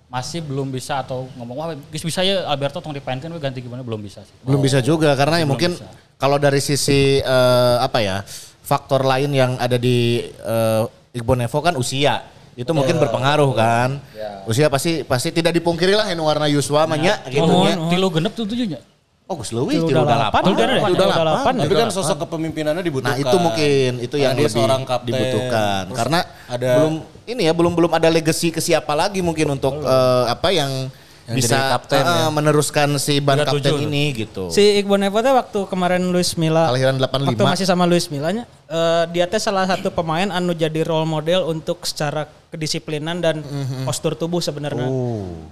masih 0.09 0.41
belum 0.43 0.73
bisa 0.73 1.05
atau 1.05 1.29
ngomong 1.37 1.57
wah 1.57 1.69
bisa 1.93 2.25
ya 2.25 2.49
Alberto 2.49 2.81
tong 2.81 2.97
dipainkan 2.97 3.31
ganti 3.39 3.63
gimana 3.63 3.87
belum 3.87 4.03
bisa 4.03 4.27
sih. 4.27 4.35
Belum 4.43 4.59
bisa 4.59 4.83
juga 4.83 5.15
karena 5.15 5.39
ya 5.39 5.47
mungkin 5.47 5.79
bisa. 5.79 5.87
kalau 6.19 6.41
dari 6.41 6.59
sisi 6.59 7.23
eh, 7.23 7.77
apa 7.79 8.03
ya 8.03 8.27
faktor 8.65 9.07
lain 9.07 9.31
yang 9.31 9.55
ada 9.63 9.79
di 9.79 10.27
eh, 10.27 10.83
Iqbal 11.15 11.39
Nevo 11.47 11.59
kan 11.63 11.79
usia 11.79 12.27
itu 12.59 12.75
mungkin 12.75 12.99
berpengaruh 12.99 13.55
kan. 13.55 14.03
Usia 14.51 14.67
pasti 14.67 15.07
pasti 15.07 15.31
tidak 15.31 15.55
dipungkiri 15.55 15.95
lah 15.95 16.11
yang 16.11 16.27
warna 16.27 16.51
Yuswa 16.51 16.91
mah 16.91 16.99
nya 16.99 17.23
gitu 17.31 17.47
Oh, 17.47 17.63
nya. 17.63 17.87
tilu 17.87 18.11
genep 18.11 18.35
tuh 18.35 18.51
tujuhnya. 18.51 18.83
Oh 19.29 19.37
Gus 19.37 19.53
Leuwih 19.53 19.77
Tilu 19.77 19.93
tilu 19.93 20.01
dalapan, 20.01 20.17
dalapan. 20.19 20.43
tilu 20.43 20.57
dalapan, 20.57 20.73
Tilu 20.73 20.89
tilu 20.89 21.05
dalapan. 21.05 21.21
dalapan. 21.23 21.55
Tapi 21.61 21.75
kan 21.77 21.89
sosok 21.91 22.17
kepemimpinannya 22.19 22.81
dibutuhkan. 22.81 23.13
Nah 23.13 23.21
itu 23.21 23.37
mungkin 23.37 23.91
itu 24.01 24.17
yang 24.17 24.33
dia 24.33 24.41
lebih 24.43 24.57
seorang 24.57 24.83
kapten. 24.83 25.07
dibutuhkan 25.07 25.83
Terus 25.85 25.97
karena 25.97 26.19
ada- 26.47 26.75
belum 26.75 26.95
ini 27.27 27.43
ya 27.45 27.53
belum 27.53 27.73
belum 27.75 27.93
ada 27.93 28.09
legacy 28.09 28.49
ke 28.49 28.59
siapa 28.59 28.93
lagi 28.93 29.21
mungkin 29.21 29.53
untuk 29.53 29.79
eh, 29.79 30.25
apa 30.27 30.49
yang, 30.49 30.89
Yang 31.29 31.37
bisa 31.39 31.61
kapten 31.71 32.01
eh, 32.01 32.09
ya. 32.09 32.27
meneruskan 32.31 32.89
si 32.97 33.21
ban 33.21 33.37
kapten 33.39 33.61
tujuh. 33.69 33.85
ini 33.85 34.17
gitu. 34.17 34.49
Si 34.49 34.81
Iqbal 34.81 34.97
Nevo 34.99 35.21
teh 35.21 35.29
waktu 35.31 35.61
kemarin 35.67 36.09
Luis 36.09 36.33
Milla 36.35 36.65
Kelahiran 36.67 36.97
85. 36.97 37.29
Waktu 37.29 37.45
masih 37.45 37.67
sama 37.69 37.85
Luis 37.85 38.09
Millanya, 38.09 38.49
eh, 38.65 39.05
dia 39.13 39.29
teh 39.29 39.37
salah 39.39 39.69
satu 39.69 39.93
pemain 39.93 40.25
anu 40.27 40.57
jadi 40.57 40.81
role 40.83 41.05
model 41.05 41.45
untuk 41.47 41.85
secara 41.85 42.25
kedisiplinan 42.49 43.21
dan 43.21 43.45
postur 43.85 44.17
tubuh 44.17 44.41
sebenarnya. 44.41 44.89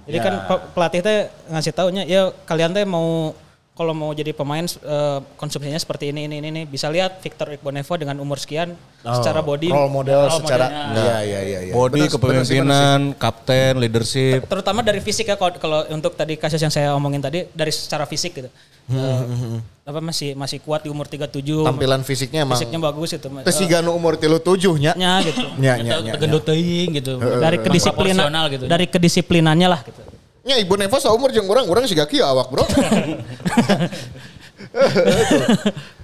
Jadi 0.03 0.17
kan 0.17 0.33
pe- 0.45 0.63
pelatih 0.73 0.99
teh 0.99 1.17
ngasih 1.47 1.69
taunya, 1.71 2.01
ya 2.03 2.33
kalian 2.43 2.73
teh 2.73 2.81
mau 2.81 3.37
kalau 3.77 3.93
mau 3.93 4.09
jadi 4.09 4.33
pemain 4.33 4.65
eh, 4.65 5.19
konsumsinya 5.37 5.77
seperti 5.77 6.09
ini 6.09 6.25
ini 6.25 6.41
ini, 6.41 6.49
ini. 6.49 6.61
bisa 6.65 6.89
lihat 6.89 7.21
Victor 7.21 7.53
Iqbal 7.53 7.77
Nevo 7.77 7.93
dengan 7.93 8.17
umur 8.17 8.41
sekian 8.41 8.73
secara 9.05 9.45
body 9.45 9.69
role 9.69 9.93
model 9.93 10.25
Role 10.25 10.41
secara 10.41 10.65
iya 10.97 11.17
iya 11.21 11.39
iya 11.45 11.59
iya. 11.69 11.73
Body, 11.77 12.01
Bener- 12.01 12.09
sih, 12.09 12.17
bener 12.17 12.43
sih. 12.43 12.57
kepemimpinan, 12.57 12.99
kapten, 13.21 13.77
leadership. 13.77 14.49
terutama 14.49 14.81
dari 14.81 14.97
fisik 14.97 15.29
ya 15.29 15.37
kalau, 15.37 15.53
kalau 15.61 15.79
untuk 15.93 16.17
tadi 16.17 16.33
kasus 16.41 16.57
yang 16.57 16.73
saya 16.73 16.97
omongin 16.97 17.21
tadi 17.21 17.45
dari 17.53 17.69
secara 17.69 18.09
fisik 18.09 18.41
gitu. 18.41 18.49
Eh, 18.87 19.59
apa 19.83 19.99
masih 19.99 20.31
masih 20.31 20.63
kuat 20.63 20.87
di 20.87 20.89
umur 20.89 21.11
37. 21.11 21.43
Tampilan 21.43 22.07
fisiknya 22.07 22.47
emang 22.47 22.55
fisiknya 22.55 22.79
bagus 22.79 23.11
itu. 23.19 23.27
Siga 23.51 23.83
nu 23.83 23.91
umur 23.91 24.15
tilu 24.15 24.39
tujuh 24.39 24.79
nya. 24.79 24.95
nya 24.95 25.19
gitu. 25.27 25.43
Nya 25.59 25.75
nya 25.79 25.99
nya. 25.99 26.11
Tegendut 26.15 26.47
teuing 26.47 26.95
gitu. 26.95 27.19
dari 27.19 27.59
kedisiplinan 27.59 28.31
gitu. 28.47 28.65
dari 28.65 28.85
kedisiplinannya 28.87 29.67
lah 29.67 29.83
gitu. 29.83 30.06
Nya 30.47 30.55
ibu 30.55 30.79
Nevo 30.79 30.95
seumur 30.97 31.29
jeung 31.29 31.43
urang 31.45 31.67
urang 31.67 31.83
siga 31.83 32.07
kieu 32.07 32.23
awak 32.23 32.47
bro 32.47 32.63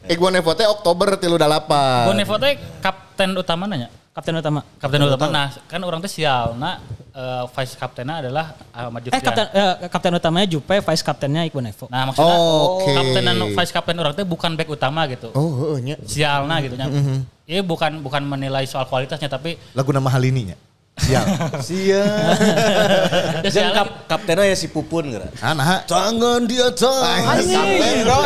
Ibu 0.04 0.26
Nevo 0.30 0.52
teh 0.52 0.68
Oktober 0.68 1.16
38 1.16 2.12
Bonevo 2.12 2.36
teh 2.36 2.60
kapten 2.84 3.30
utama 3.40 3.64
nanya. 3.66 3.88
Kapten 4.14 4.36
utama. 4.38 4.62
Kapten 4.78 5.02
utama. 5.02 5.26
Nah, 5.32 5.48
kan 5.66 5.82
orang 5.82 5.98
teh 6.04 6.12
sial. 6.12 6.54
Nah, 6.54 6.78
eh, 7.16 7.44
vice 7.50 7.74
kaptennya 7.74 8.22
adalah 8.22 8.54
Ahmad 8.70 9.02
Eh 9.02 9.10
Jutfian. 9.10 9.26
kapten 9.26 9.46
eh, 9.50 9.74
kapten 9.90 10.14
utamanya 10.14 10.46
Jupe, 10.46 10.76
vice 10.84 11.02
kaptennya 11.02 11.42
Iqbal 11.50 11.66
Nevo. 11.66 11.86
Nah, 11.90 12.12
maksudnya 12.12 12.36
Oh, 12.38 12.84
oke. 12.84 12.92
kapten 12.94 13.22
dan 13.26 13.36
vice 13.42 13.72
kapten 13.74 13.96
orang 13.98 14.14
teh 14.14 14.28
bukan 14.28 14.54
back 14.54 14.70
utama 14.70 15.08
gitu. 15.10 15.32
Oh 15.34 15.50
heeh 15.66 15.78
nya 15.82 15.96
Sialna 16.06 16.62
gitu 16.62 16.76
nya. 16.78 16.92
Iya 17.44 17.60
bukan 17.66 18.00
bukan 18.06 18.22
menilai 18.24 18.64
soal 18.64 18.86
kualitasnya 18.88 19.28
tapi 19.28 19.58
lagu 19.76 19.92
nama 19.92 20.08
Halini 20.08 20.54
nya 20.54 20.58
Siap 20.94 21.26
Siap. 21.58 22.28
Ya 23.44 23.50
Jeung 23.50 23.54
sialna 23.54 23.74
kap, 23.74 23.88
kaptennya 24.06 24.46
ya 24.46 24.56
si 24.56 24.70
Pupun 24.70 25.10
gara. 25.10 25.28
Ah 25.42 25.58
nah. 25.58 25.82
Tangan 25.90 26.46
di 26.46 26.62
atas. 26.62 27.24
Kapten 27.50 27.96
bro. 28.06 28.18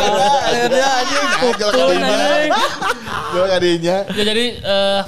Dia 0.68 0.88
anjing. 1.00 1.28
kadinya 1.72 2.08
Jual 3.32 3.46
kadinya 3.48 3.96
Ya 4.12 4.22
jadi 4.28 4.44
eh 4.60 5.02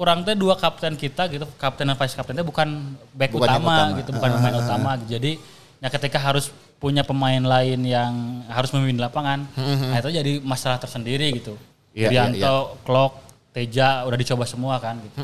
orang 0.00 0.24
teh 0.24 0.32
dua 0.32 0.56
kapten 0.56 0.96
kita 0.96 1.28
gitu, 1.28 1.44
kapten 1.60 1.84
dan 1.84 1.96
vice 1.98 2.16
kapten 2.16 2.32
teh 2.32 2.46
bukan 2.46 2.96
back 3.12 3.36
Bukan 3.36 3.44
utama, 3.44 3.68
utama. 3.68 3.98
gitu, 4.00 4.10
bukan 4.16 4.30
pemain 4.32 4.56
utama. 4.56 4.90
gitu. 4.96 5.08
Jadi 5.20 5.32
ya 5.76 5.88
ketika 5.92 6.16
harus 6.16 6.48
punya 6.80 7.04
pemain 7.04 7.44
lain 7.44 7.84
yang 7.84 8.40
harus 8.48 8.72
memimpin 8.72 8.96
lapangan, 9.04 9.44
nah 9.60 10.00
itu 10.00 10.08
jadi 10.08 10.40
masalah 10.40 10.80
tersendiri 10.80 11.36
gitu. 11.36 11.60
Iya, 11.92 12.08
Irianto, 12.08 12.40
iya, 12.40 12.80
Klok, 12.86 13.12
Teja 13.50 14.06
udah 14.06 14.14
dicoba 14.14 14.46
semua 14.46 14.78
kan 14.78 14.98
gitu. 15.02 15.18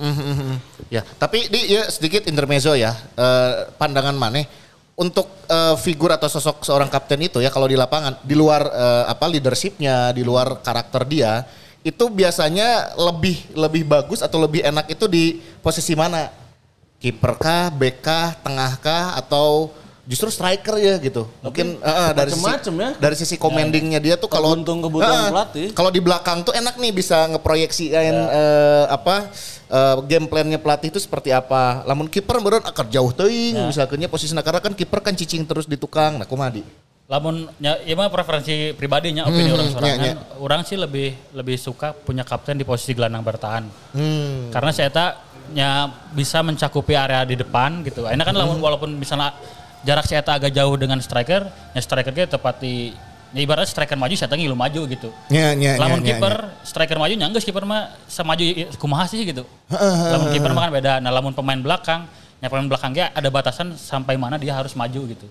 Ya, 0.91 1.07
tapi 1.19 1.47
di 1.47 1.79
ya, 1.79 1.87
sedikit 1.87 2.27
intermezzo 2.27 2.75
ya. 2.75 2.91
Eh, 3.15 3.71
pandangan 3.79 4.19
maneh 4.19 4.51
untuk 4.99 5.31
eh, 5.47 5.79
figur 5.79 6.11
atau 6.11 6.27
sosok 6.27 6.67
seorang 6.67 6.91
kapten 6.91 7.23
itu 7.23 7.39
ya 7.39 7.55
kalau 7.55 7.71
di 7.71 7.79
lapangan 7.79 8.19
di 8.27 8.35
luar 8.35 8.67
eh, 8.67 9.05
apa 9.07 9.31
leadershipnya, 9.31 10.11
di 10.11 10.27
luar 10.27 10.59
karakter 10.59 11.07
dia 11.07 11.47
itu 11.87 12.11
biasanya 12.11 12.99
lebih 12.99 13.55
lebih 13.55 13.87
bagus 13.87 14.19
atau 14.19 14.43
lebih 14.43 14.67
enak 14.67 14.91
itu 14.91 15.07
di 15.07 15.39
posisi 15.63 15.95
mana? 15.95 16.27
Kiper 16.99 17.39
kah, 17.39 17.71
bek 17.71 18.03
kah, 18.03 18.35
tengah 18.43 18.73
kah 18.83 19.15
atau 19.15 19.71
justru 20.07 20.31
striker 20.31 20.79
ya 20.79 20.97
gitu. 20.97 21.27
Mungkin 21.43 21.83
eh, 21.83 22.11
dari 22.15 22.31
sisi 22.31 22.47
macem-macem 22.47 22.75
ya. 22.79 22.91
dari 22.97 23.17
sisi 23.19 23.35
commandingnya 23.37 23.99
dia 23.99 24.15
tuh 24.15 24.31
kalau 24.31 24.55
Tergantung 24.55 24.79
kebutuhan 24.87 25.19
Eh, 25.27 25.31
pelatih. 25.35 25.67
Kalau 25.75 25.91
di 25.91 26.01
belakang 26.01 26.47
tuh 26.47 26.55
enak 26.55 26.79
nih 26.79 26.95
bisa 26.95 27.27
ngeproyeksiin 27.35 27.93
eh, 28.15 28.85
apa 28.87 29.29
eh, 29.67 29.97
game 30.07 30.31
plan-nya 30.31 30.63
pelatih 30.63 30.95
itu 30.95 31.03
seperti 31.03 31.35
apa. 31.35 31.83
Lamun 31.85 32.07
kiper 32.07 32.39
meureun 32.39 32.63
akar 32.63 32.87
jauh 32.87 33.11
teuing 33.11 33.59
misalnya 33.67 34.07
posisinya 34.07 34.47
karena 34.47 34.63
kan 34.63 34.73
kiper 34.73 35.03
kan 35.03 35.13
cicing 35.13 35.43
terus 35.43 35.67
di 35.67 35.75
tukang. 35.75 36.23
Nah, 36.23 36.25
kumaha 36.25 36.55
di? 36.55 36.63
Lamun 37.07 37.47
ya, 37.63 37.79
ya 37.87 37.95
mah 37.95 38.11
preferensi 38.11 38.75
pribadinya 38.75 39.31
opini 39.31 39.47
Hmm, 39.47 39.55
orang 39.55 39.67
iya, 39.71 39.75
sorangan, 39.79 40.07
iya. 40.11 40.15
orang 40.43 40.61
sih 40.67 40.75
lebih 40.75 41.15
lebih 41.39 41.55
suka 41.55 41.95
punya 41.95 42.27
kapten 42.27 42.59
di 42.59 42.67
posisi 42.67 42.99
gelandang 42.99 43.23
bertahan. 43.23 43.63
Hmm. 43.95 44.51
Karena 44.51 44.71
saya 44.75 44.91
tak 44.91 45.11
ya 45.55 45.87
bisa 46.11 46.43
mencakupi 46.43 46.99
area 46.99 47.23
di 47.23 47.39
depan 47.39 47.87
gitu. 47.87 48.11
Enak 48.11 48.27
kan 48.27 48.35
Hmm. 48.35 48.43
lamun 48.43 48.59
walaupun 48.59 48.91
misalnya 48.99 49.39
jarak 49.87 50.05
saya 50.05 50.21
agak 50.27 50.51
jauh 50.51 50.75
dengan 50.75 50.99
striker, 50.99 51.47
ya 51.47 51.81
strikernya 51.81 52.27
tepat 52.27 52.59
di 52.59 52.91
ya 53.35 53.41
ibaratnya 53.43 53.69
striker 53.69 53.95
maju 53.95 54.15
saya 54.19 54.33
ngilu 54.35 54.57
maju 54.59 54.81
gitu. 54.91 55.09
Nya 55.31 55.55
nya 55.55 55.79
Lamun 55.79 56.03
nya, 56.03 56.15
nya, 56.15 56.19
kiper 56.19 56.35
striker 56.67 56.97
maju 56.99 57.13
nyanggeus 57.15 57.45
kiper 57.47 57.63
mah 57.63 57.95
semaju 58.11 58.43
kumaha 58.81 59.07
sih 59.07 59.23
gitu. 59.23 59.47
lamun 60.11 60.35
kiper 60.35 60.51
mah 60.51 60.63
kan 60.67 60.73
beda. 60.75 60.93
Nah, 60.99 61.11
lamun 61.15 61.33
pemain 61.37 61.59
belakang 61.59 62.07
ya 62.37 62.51
pemain 62.53 62.69
belakangnya 62.69 63.15
ada 63.15 63.29
batasan 63.31 63.73
sampai 63.79 64.19
mana 64.19 64.37
dia 64.37 64.53
harus 64.55 64.75
maju 64.75 65.01
gitu. 65.11 65.27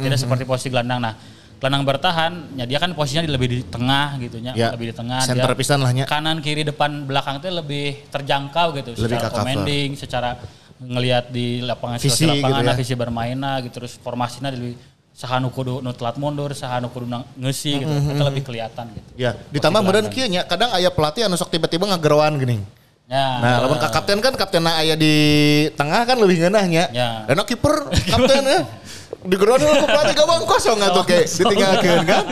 Tidak 0.00 0.18
seperti 0.18 0.44
posisi 0.44 0.68
gelandang. 0.70 1.00
Nah, 1.02 1.14
gelandang 1.58 1.82
bertahan 1.88 2.32
ya 2.54 2.64
dia 2.68 2.78
kan 2.78 2.94
posisinya 2.94 3.26
lebih 3.26 3.48
di 3.50 3.58
tengah 3.66 4.14
gitu 4.22 4.38
nya, 4.38 4.52
Ya, 4.54 4.70
lebih 4.70 4.92
di 4.92 4.94
tengah. 4.94 5.24
center 5.26 5.50
pisan 5.58 5.82
lah. 5.82 5.90
Kanan 6.06 6.38
kiri 6.38 6.62
depan 6.62 7.08
belakang 7.08 7.42
itu 7.42 7.48
lebih 7.50 8.06
terjangkau 8.12 8.76
gitu 8.78 8.90
Lebih 8.94 9.18
secara 9.18 9.26
cover. 9.26 9.38
commanding, 9.42 9.88
secara 9.98 10.30
ngelihat 10.78 11.30
di 11.34 11.60
lapangan 11.62 11.98
Visi 11.98 12.22
lapangan, 12.24 12.42
gitu 12.42 12.62
ya. 12.62 12.66
nah, 12.70 12.76
visi 12.78 12.94
bermainnya 12.94 13.52
gitu 13.66 13.82
terus 13.82 13.98
formasinya 13.98 14.50
lebih 14.54 14.78
saha 15.10 15.42
nu 15.42 15.50
kudu 15.50 15.82
nu 15.82 15.90
telat 15.90 16.14
mundur, 16.14 16.54
saha 16.54 16.78
nu 16.78 16.86
kudu 16.94 17.10
nang- 17.10 17.26
ngeusi 17.34 17.82
gitu. 17.82 17.90
Itu 17.90 18.22
lebih 18.22 18.42
kelihatan 18.46 18.86
gitu. 18.94 19.10
Ya, 19.18 19.34
ditambah 19.50 19.82
gelandang. 19.82 20.14
kieu 20.14 20.30
nya 20.30 20.46
kadang 20.46 20.70
aya 20.70 20.94
pelatih 20.94 21.26
anu 21.26 21.34
sok 21.34 21.50
tiba-tiba 21.50 21.90
ngageroan 21.90 22.38
geuning. 22.38 22.62
Ya. 23.08 23.40
Nah, 23.40 23.64
lamun 23.64 23.80
ka 23.80 23.88
kapten 23.88 24.20
kan 24.20 24.36
kapten 24.36 24.62
aya 24.68 24.92
di 24.94 25.14
tengah 25.74 26.04
kan 26.04 26.20
lebih 26.20 26.44
ngeunahnya. 26.44 26.92
Ya. 26.94 27.24
Dan 27.26 27.40
kiper 27.42 27.88
kapten 27.90 28.44
ya. 28.46 28.60
Di 29.18 29.34
geroan 29.34 29.58
lu 29.58 29.82
pelatih 29.82 30.14
gawang 30.14 30.46
kosong 30.46 30.78
atuh 30.78 31.02
kayak 31.02 31.26
ditinggalkeun 31.26 32.02
kan. 32.06 32.22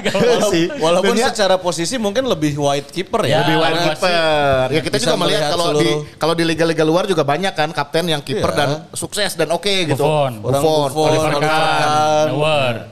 Si. 0.55 0.71
Walaupun 0.79 1.19
ya- 1.19 1.35
secara 1.35 1.59
posisi 1.59 1.99
mungkin 1.99 2.23
lebih 2.25 2.55
wide 2.55 2.95
keeper 2.95 3.27
ya. 3.27 3.29
Ya, 3.29 3.39
lebih 3.43 3.57
wide 3.59 3.81
keeper. 3.91 4.65
Ya 4.71 4.81
kita 4.81 4.97
juga 4.97 5.17
melihat 5.19 5.51
melihat 5.51 5.51
kalau 5.51 5.67
di 5.75 5.91
kalau 6.15 6.35
di 6.39 6.45
liga-liga 6.47 6.85
luar 6.87 7.11
juga 7.11 7.27
banyak 7.27 7.53
kan 7.53 7.75
kapten 7.75 8.07
yang 8.07 8.23
kiper 8.23 8.49
Iya. 8.49 8.59
dan 8.59 8.69
sukses 8.95 9.35
dan 9.35 9.51
oke 9.51 9.67
gitu. 9.67 9.99
Buffon. 9.99 10.33
Buffon, 10.39 10.89
Buffon, 10.89 11.09
Oliver 11.11 11.33
Kahn. 11.43 12.29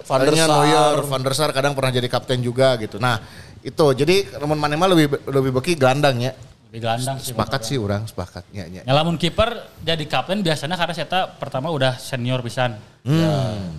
Van 0.02 0.18
der 0.20 0.35
Sar. 0.35 0.48
Neuer, 0.50 0.96
Van 1.07 1.22
der 1.22 1.35
Sar 1.35 1.50
kadang 1.54 1.72
pernah 1.72 1.92
jadi 1.92 2.09
kapten 2.11 2.42
juga 2.42 2.74
gitu. 2.76 2.98
Nah, 2.98 3.22
itu 3.62 3.87
jadi 3.94 4.26
teman 4.28 4.59
mana 4.59 4.74
mah 4.74 4.90
lebih 4.90 5.07
lebih 5.22 5.50
beki 5.54 5.78
gelandang 5.78 6.18
ya. 6.18 6.35
Lebih 6.74 6.90
gelandang 6.90 7.22
sih. 7.22 7.30
Sepakat 7.30 7.60
sih 7.62 7.78
orang, 7.78 8.02
sepakat. 8.02 8.50
Ya, 8.50 8.66
ya. 8.66 8.82
Ya 8.82 8.92
lamun 8.98 9.14
kiper 9.14 9.62
jadi 9.87 10.02
kapten 10.10 10.42
biasanya 10.42 10.74
karena 10.74 10.90
saya 10.90 11.30
pertama 11.38 11.70
udah 11.70 11.94
senior 12.02 12.42
pisan. 12.42 12.74
Hmm. 13.06 13.14
Ya. 13.14 13.34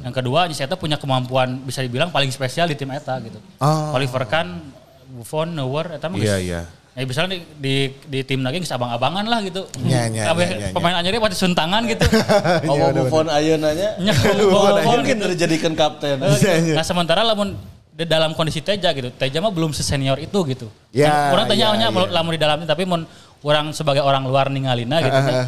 Yang 0.08 0.23
kedua 0.23 0.47
saya 0.55 0.71
punya 0.79 0.95
kemampuan 0.95 1.60
bisa 1.67 1.84
dibilang 1.84 2.08
paling 2.15 2.31
spesial 2.31 2.71
di 2.71 2.79
tim 2.79 2.88
eta 2.95 3.19
gitu. 3.19 3.36
Oh. 3.60 3.99
Oliver 3.99 4.23
Kahn, 4.31 4.71
Buffon, 5.12 5.51
Neuer 5.51 5.99
eta 5.99 6.08
mah 6.08 6.23
Iya, 6.23 6.39
iya. 6.39 6.62
Ya 6.95 7.03
misalnya 7.03 7.36
di, 7.36 7.43
di, 7.60 7.75
di 8.08 8.19
tim 8.23 8.39
lagi 8.39 8.63
geus 8.63 8.71
abang-abangan 8.71 9.27
lah 9.27 9.43
gitu. 9.43 9.67
Iya, 9.84 10.08
iya, 10.15 10.31
Kabeh 10.31 10.47
iya, 10.47 10.55
iya, 10.55 10.67
iya. 10.71 10.75
pemain 10.79 10.95
anyarnya 10.95 11.19
pasti 11.19 11.38
suntangan 11.43 11.81
gitu. 11.91 12.08
Ngomong 12.71 12.91
Buffon 12.95 13.27
ayeunanya. 13.27 13.99
Nya, 13.99 14.13
Buffon 14.39 15.03
Mungkin 15.03 15.19
gitu. 15.19 15.27
dijadikan 15.36 15.75
kapten. 15.75 16.15
Iya, 16.23 16.79
Nah 16.79 16.86
sementara 16.88 17.27
lamun 17.27 17.60
di 17.60 17.75
dalam 18.03 18.36
kondisi 18.36 18.60
Teja 18.60 18.91
gitu, 18.91 19.08
Teja 19.15 19.39
mah 19.39 19.55
belum 19.55 19.71
sesenior 19.71 20.19
itu 20.19 20.36
gitu. 20.51 20.67
Ya, 20.91 21.31
Kan 21.31 21.39
orang 21.39 21.45
tanya 21.47 21.65
ya, 21.71 21.79
nya 21.79 21.88
ya. 21.88 22.12
lamun 22.12 22.36
di 22.36 22.41
dalamnya 22.43 22.67
tapi 22.67 22.84
mun 22.84 23.08
orang 23.39 23.71
sebagai 23.71 24.03
orang 24.03 24.27
luar 24.27 24.51
ningalina 24.51 24.99
gitu. 24.99 25.15
Ah, 25.15 25.47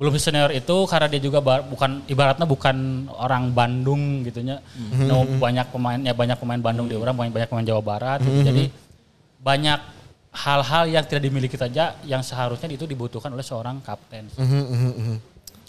belum 0.00 0.16
sesenior 0.16 0.50
itu 0.50 0.76
karena 0.88 1.06
dia 1.06 1.20
juga 1.20 1.38
ba- 1.38 1.62
bukan 1.62 2.02
ibaratnya 2.08 2.48
bukan 2.48 3.06
orang 3.12 3.52
Bandung 3.52 4.24
gitunya. 4.24 4.58
Mhm. 4.74 5.04
No, 5.04 5.28
banyak 5.36 5.68
pemain 5.68 6.00
ya 6.00 6.16
banyak 6.16 6.40
pemain 6.40 6.58
Bandung 6.58 6.88
di 6.88 6.96
orang, 6.96 7.12
banyak 7.12 7.30
banyak 7.30 7.48
pemain 7.52 7.66
Jawa 7.68 7.82
Barat 7.84 8.18
gitu. 8.24 8.40
Mhm. 8.40 8.46
Jadi 8.48 8.64
banyak 9.38 9.78
hal-hal 10.32 10.84
yang 10.88 11.04
tidak 11.04 11.28
dimiliki 11.28 11.60
saja 11.60 12.00
yang 12.08 12.24
seharusnya 12.24 12.72
itu 12.72 12.88
dibutuhkan 12.88 13.28
oleh 13.28 13.44
seorang 13.44 13.84
kapten. 13.84 14.32
Mhm. 14.40 15.20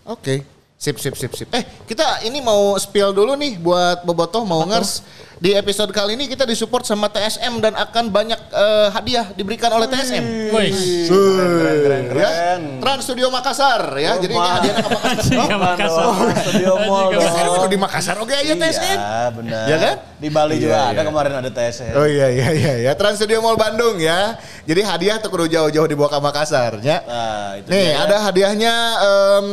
Oke. 0.07 0.47
Sip, 0.83 0.99
sip, 0.99 1.15
sip, 1.15 1.31
sip. 1.31 1.47
Eh, 1.49 1.63
kita 1.87 2.27
ini 2.27 2.43
mau 2.43 2.75
spill 2.75 3.15
dulu 3.15 3.39
nih 3.39 3.55
buat 3.55 4.03
Bobotoh 4.03 4.43
mau 4.43 4.67
ngers. 4.67 4.99
Di 5.39 5.51
episode 5.51 5.91
kali 5.91 6.15
ini 6.15 6.27
kita 6.27 6.43
disupport 6.43 6.83
sama 6.83 7.07
TSM 7.07 7.59
dan 7.59 7.71
akan 7.71 8.07
banyak 8.07 8.35
eh, 8.51 8.87
hadiah 8.91 9.31
diberikan 9.31 9.71
oleh 9.71 9.87
TSM. 9.87 10.23
Wih. 10.51 10.71
Keren, 11.07 11.51
keren, 11.55 12.03
Ya, 12.11 12.11
keren. 12.11 12.61
Trans 12.79 13.01
Studio 13.01 13.27
Makassar 13.27 13.95
ya. 13.95 14.19
Jadi 14.19 14.31
ini 14.31 14.43
hadiah 14.43 14.75
ke 14.75 14.87
Makassar. 14.89 15.47
Makassar. 15.55 16.07
Studio 16.43 16.73
Mall 16.83 17.05
dong. 17.11 17.31
itu 17.31 17.67
di 17.71 17.79
Makassar 17.79 18.15
oke 18.19 18.33
aja 18.33 18.53
TSM. 18.53 18.97
Iya 18.99 19.23
benar. 19.31 19.65
Ya 19.67 19.77
kan? 19.79 19.95
Di 20.19 20.27
Bali 20.27 20.55
juga 20.59 20.75
Iya, 20.75 20.83
ada 20.83 20.99
iya. 20.99 21.03
kemarin 21.07 21.31
ada 21.39 21.49
TSM. 21.49 21.93
Oh 21.95 22.07
iya 22.07 22.27
iya 22.27 22.47
iya 22.51 22.73
ya 22.81 22.93
Trans 22.95 23.15
Studio 23.15 23.39
Mall 23.39 23.55
Bandung 23.55 23.99
ya. 23.99 24.35
Jadi 24.63 24.83
hadiah 24.83 25.15
tuh 25.19 25.31
kudu 25.31 25.47
jauh-jauh 25.47 25.87
dibawa 25.87 26.11
ke 26.11 26.19
Makassar 26.19 26.75
ya. 26.79 26.99
Nah 27.03 27.55
itu 27.55 27.67
Nih 27.71 27.87
dia. 27.87 28.03
ada 28.03 28.15
hadiahnya 28.21 28.73
em, 28.99 29.47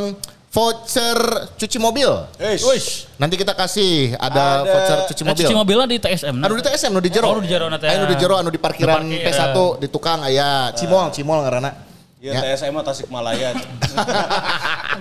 voucher 0.51 1.17
cuci 1.55 1.77
mobil. 1.79 2.11
Eish. 2.37 3.07
Nanti 3.15 3.39
kita 3.39 3.55
kasih 3.55 4.19
ada, 4.19 4.61
Ada- 4.61 4.67
voucher 4.67 4.97
cuci 5.07 5.21
Nah, 5.23 5.29
mobil. 5.31 5.45
cuci 5.47 5.55
mobilnya 5.55 5.87
di 5.87 5.97
TSM. 5.97 6.35
Anu 6.37 6.53
di 6.53 6.63
TSM, 6.63 6.91
anu 6.91 6.99
di 6.99 7.09
jero. 7.09 7.25
Oh, 7.25 7.35
nu 7.39 7.41
di 7.41 7.49
jero 7.49 7.65
na 7.71 7.79
teh. 7.79 7.87
Anu 7.87 8.05
di 8.05 8.15
jero, 8.19 8.35
anu 8.35 8.51
di 8.51 8.59
parkiran 8.59 9.01
Di 9.01 9.17
parkir, 9.17 9.31
P1 9.31 9.79
di 9.79 9.87
tukang 9.87 10.19
aya 10.21 10.75
cimol, 10.75 11.07
cimol 11.09 11.39
ngaranna. 11.41 11.87
Iya 12.21 12.37
TSM 12.53 12.69
mah 12.69 12.85
Tasikmalaya. 12.85 13.49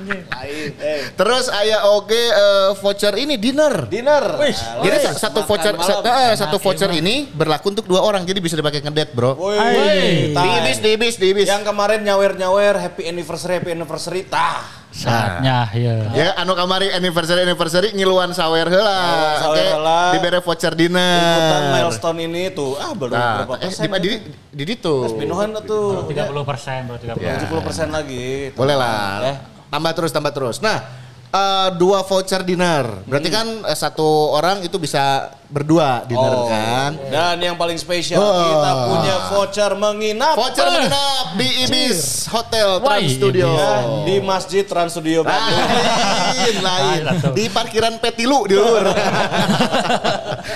Lain. 0.00 0.72
Eh, 0.72 1.12
Terus 1.12 1.52
aya 1.52 1.84
oge 1.92 2.16
eh, 2.16 2.72
voucher 2.80 3.12
ini 3.20 3.36
dinner. 3.36 3.84
dinner. 3.84 4.40
Jadi 4.80 4.96
sa- 5.04 5.28
satu 5.28 5.44
voucher 5.44 5.76
sa- 5.76 6.00
eh, 6.00 6.32
satu 6.32 6.56
voucher 6.56 6.88
ini 6.90 7.28
berlaku 7.28 7.76
untuk 7.76 7.84
dua 7.84 8.00
orang 8.00 8.24
jadi 8.24 8.40
bisa 8.40 8.56
dipakai 8.56 8.80
ngedate, 8.80 9.12
Bro. 9.12 9.36
Woi, 9.36 10.32
Di 10.32 10.48
ibis, 10.64 10.78
di 10.80 10.88
ibis, 10.96 11.14
di 11.20 11.26
ibis. 11.28 11.44
Yang 11.44 11.68
kemarin 11.68 12.00
nyawer-nyawer 12.00 12.80
happy 12.80 13.04
anniversary 13.04 13.60
happy 13.60 13.76
anniversary 13.76 14.24
tah. 14.24 14.79
Saatnya 14.90 15.70
ya. 15.70 15.94
Ya, 16.10 16.28
anu 16.34 16.52
kamari 16.52 16.90
anniversary 16.90 17.46
anniversary 17.46 17.94
ngiluan 17.94 18.34
sawer 18.34 18.66
heula. 18.66 18.90
Ngiluan 18.98 19.34
sawer 19.38 19.54
Oke, 19.54 19.62
heula. 19.70 19.98
dibere 20.12 20.38
voucher 20.42 20.74
Ikutan 20.74 20.82
dinner. 20.82 21.72
milestone 21.72 22.18
ini 22.20 22.42
tuh 22.50 22.74
ah 22.74 22.90
baru 22.90 23.10
Nah, 23.14 23.34
berapa 23.46 23.54
eh, 23.56 23.70
persen? 23.70 23.86
di, 23.86 23.98
di, 24.02 24.10
di, 24.50 24.62
di 24.66 24.72
itu. 24.74 24.94
Pinuhan 25.14 25.54
tuh. 25.62 26.10
30 26.10 26.42
persen, 26.42 26.78
bro. 26.84 26.96
30 26.98 27.22
Ya. 27.22 27.38
70 27.38 27.62
persen 27.62 27.86
lagi. 27.88 28.50
Boleh 28.52 28.74
lah. 28.74 29.22
Eh. 29.24 29.36
Tambah 29.70 29.92
terus, 29.94 30.10
tambah 30.10 30.32
terus. 30.34 30.58
Nah, 30.58 30.82
eh, 31.30 31.68
dua 31.74 32.02
voucher 32.02 32.42
dinner. 32.42 33.06
Berarti 33.06 33.28
kan 33.28 33.46
eh, 33.62 33.74
satu 33.74 34.04
orang 34.30 34.60
itu 34.60 34.76
bisa 34.76 35.30
berdua 35.46 36.06
dinner 36.06 36.30
Oh. 36.32 36.46
kan. 36.46 36.94
Dan 37.10 37.42
yang 37.42 37.54
paling 37.54 37.74
spesial 37.74 38.18
Oh. 38.18 38.38
kita 38.38 38.70
punya 38.86 39.14
voucher 39.28 39.72
menginap. 39.74 40.34
Voucher 40.34 40.66
menginap 40.68 41.26
di 41.34 41.48
Ibis 41.66 42.26
Hotel 42.26 42.78
Wah, 42.78 42.86
Trans 42.98 43.10
Studio. 43.10 43.46
Ya, 43.50 43.72
di 44.04 44.16
Masjid 44.20 44.62
Trans 44.62 44.90
Studio 44.90 45.22
Bandung. 45.22 45.58
Lain, 45.58 46.56
lain. 46.70 47.02
Di 47.34 47.44
parkiran 47.48 47.98
Petilu 47.98 48.46
di 48.46 48.54
luar. 48.54 48.90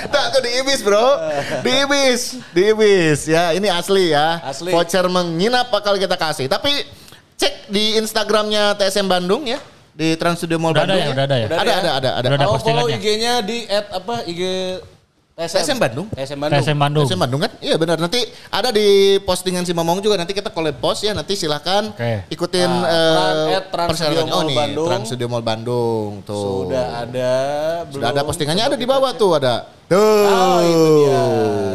Tak 0.04 0.24
tuh 0.30 0.40
di 0.40 0.50
Ibis 0.60 0.80
bro. 0.80 1.06
Di 1.60 1.72
Ibis. 1.84 2.20
Di 2.50 2.62
Ibis 2.70 3.18
ya. 3.26 3.50
Ini 3.50 3.68
asli 3.68 4.10
ya. 4.10 4.40
Asli. 4.40 4.70
Voucher 4.70 5.06
menginap 5.06 5.68
bakal 5.68 5.96
kita 5.96 6.14
kasih. 6.14 6.46
Tapi 6.46 6.70
cek 7.34 7.68
di 7.68 7.98
Instagramnya 7.98 8.74
TSM 8.74 9.06
Bandung 9.06 9.44
ya. 9.44 9.58
Di 9.94 10.18
Trans 10.18 10.42
Studio 10.42 10.58
Mall 10.58 10.74
Udah 10.74 10.82
ada 10.82 10.98
Bandung 10.98 11.06
ya, 11.06 11.14
udah 11.14 11.24
ada 11.24 11.36
ya? 11.38 11.46
Ada, 11.46 11.54
ada, 11.54 11.70
ada, 11.70 11.90
ada. 11.94 12.08
Udah 12.18 12.30
ada 12.34 12.46
Kalau 12.50 12.58
follow. 12.58 12.86
IG-nya 12.90 13.32
di 13.46 13.58
at 13.70 13.86
apa 13.94 14.26
IG 14.26 14.42
TSM 15.34 15.82
Bandung. 15.82 16.06
TSM 16.14 16.38
Bandung. 16.38 16.62
TSM 16.62 16.78
Bandung. 16.78 17.04
TSM 17.10 17.18
Bandung 17.18 17.40
kan? 17.42 17.50
Iya 17.58 17.74
benar. 17.74 17.98
Nanti 17.98 18.22
ada 18.54 18.70
di 18.70 19.18
postingan 19.18 19.66
si 19.66 19.74
Momong 19.74 19.98
juga. 19.98 20.14
Nanti 20.14 20.30
kita 20.30 20.54
collab 20.54 20.78
post 20.78 21.02
ya. 21.02 21.10
Nanti 21.10 21.34
silahkan 21.34 21.90
Oke. 21.90 22.30
ikutin 22.30 22.70
Nah, 22.70 23.50
eh, 23.50 23.66
Trans-. 23.66 23.98
Studio 23.98 24.30
Mall 24.30 24.46
nih, 24.46 24.54
Bandung. 24.54 24.86
Trans 24.86 25.04
Studio 25.10 25.26
Mall 25.26 25.42
Bandung. 25.42 26.22
Tuh. 26.22 26.70
Sudah 26.70 27.02
ada. 27.02 27.34
Sudah 27.90 28.08
ada 28.14 28.22
belum? 28.22 28.30
postingannya 28.30 28.62
Coba 28.62 28.70
ada 28.70 28.78
di 28.78 28.86
kita 28.86 28.92
bawah 28.94 29.10
cek. 29.10 29.18
tuh 29.18 29.30
ada. 29.34 29.54
Tuh. 29.84 29.98
Oh 30.24 30.58
itu 30.62 30.86
dia. 31.02 31.24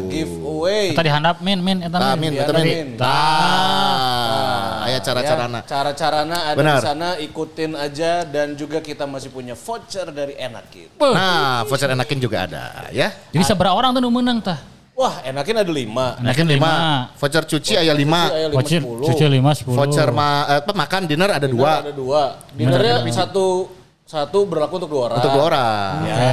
Giveaway. 0.07 0.85
Tadi 0.95 1.09
handap 1.11 1.35
min 1.43 1.59
min 1.59 1.77
eta 1.83 1.97
Nah, 1.99 2.15
min. 2.15 2.31
min, 2.31 2.39
betul, 2.39 2.55
min. 2.57 2.65
min. 2.65 2.87
Nah, 2.97 4.87
aya 4.87 4.97
cara-carana. 4.97 5.59
Ya, 5.61 5.67
cara-carana 5.67 6.37
ada 6.49 6.57
Benar. 6.57 6.79
di 6.79 6.85
sana 6.89 7.09
ikutin 7.21 7.77
aja 7.77 8.25
dan 8.25 8.57
juga 8.57 8.81
kita 8.81 9.05
masih 9.05 9.29
punya 9.29 9.53
voucher 9.53 10.09
dari 10.09 10.33
Enakin. 10.39 10.89
Nah, 10.97 11.67
voucher 11.69 11.93
enakin 11.93 12.17
juga 12.17 12.49
ada 12.49 12.89
ya. 12.89 13.13
Jadi 13.29 13.45
seberapa 13.49 13.73
orang 13.73 13.97
tuh 13.97 14.13
menang 14.13 14.37
tah? 14.45 14.61
Wah, 14.93 15.23
Enakin 15.23 15.63
ada 15.63 15.71
lima. 15.71 16.19
Enakin 16.19 16.45
lima. 16.45 16.69
lima. 16.69 16.73
Voucher 17.15 17.43
cuci 17.47 17.73
aya 17.79 17.95
lima. 17.95 18.51
Voucher 18.51 18.83
cuci 18.83 19.23
lima 19.31 19.55
sepuluh. 19.55 19.79
Voucher 19.79 20.11
ma 20.11 20.43
eh, 20.45 20.59
apa, 20.59 20.71
makan 20.75 21.01
dinner 21.07 21.31
ada 21.31 21.47
Dinner 21.47 21.55
dua. 21.55 21.71
Ada 21.87 21.93
dua. 21.95 22.23
Dinernya 22.51 22.95
satu 23.09 23.78
satu 24.09 24.41
berlaku 24.41 24.81
untuk 24.81 24.89
dua 24.89 25.01
orang. 25.05 25.17
Untuk 25.21 25.31
dua 25.37 25.43
orang. 25.45 25.93
Oke. 26.01 26.29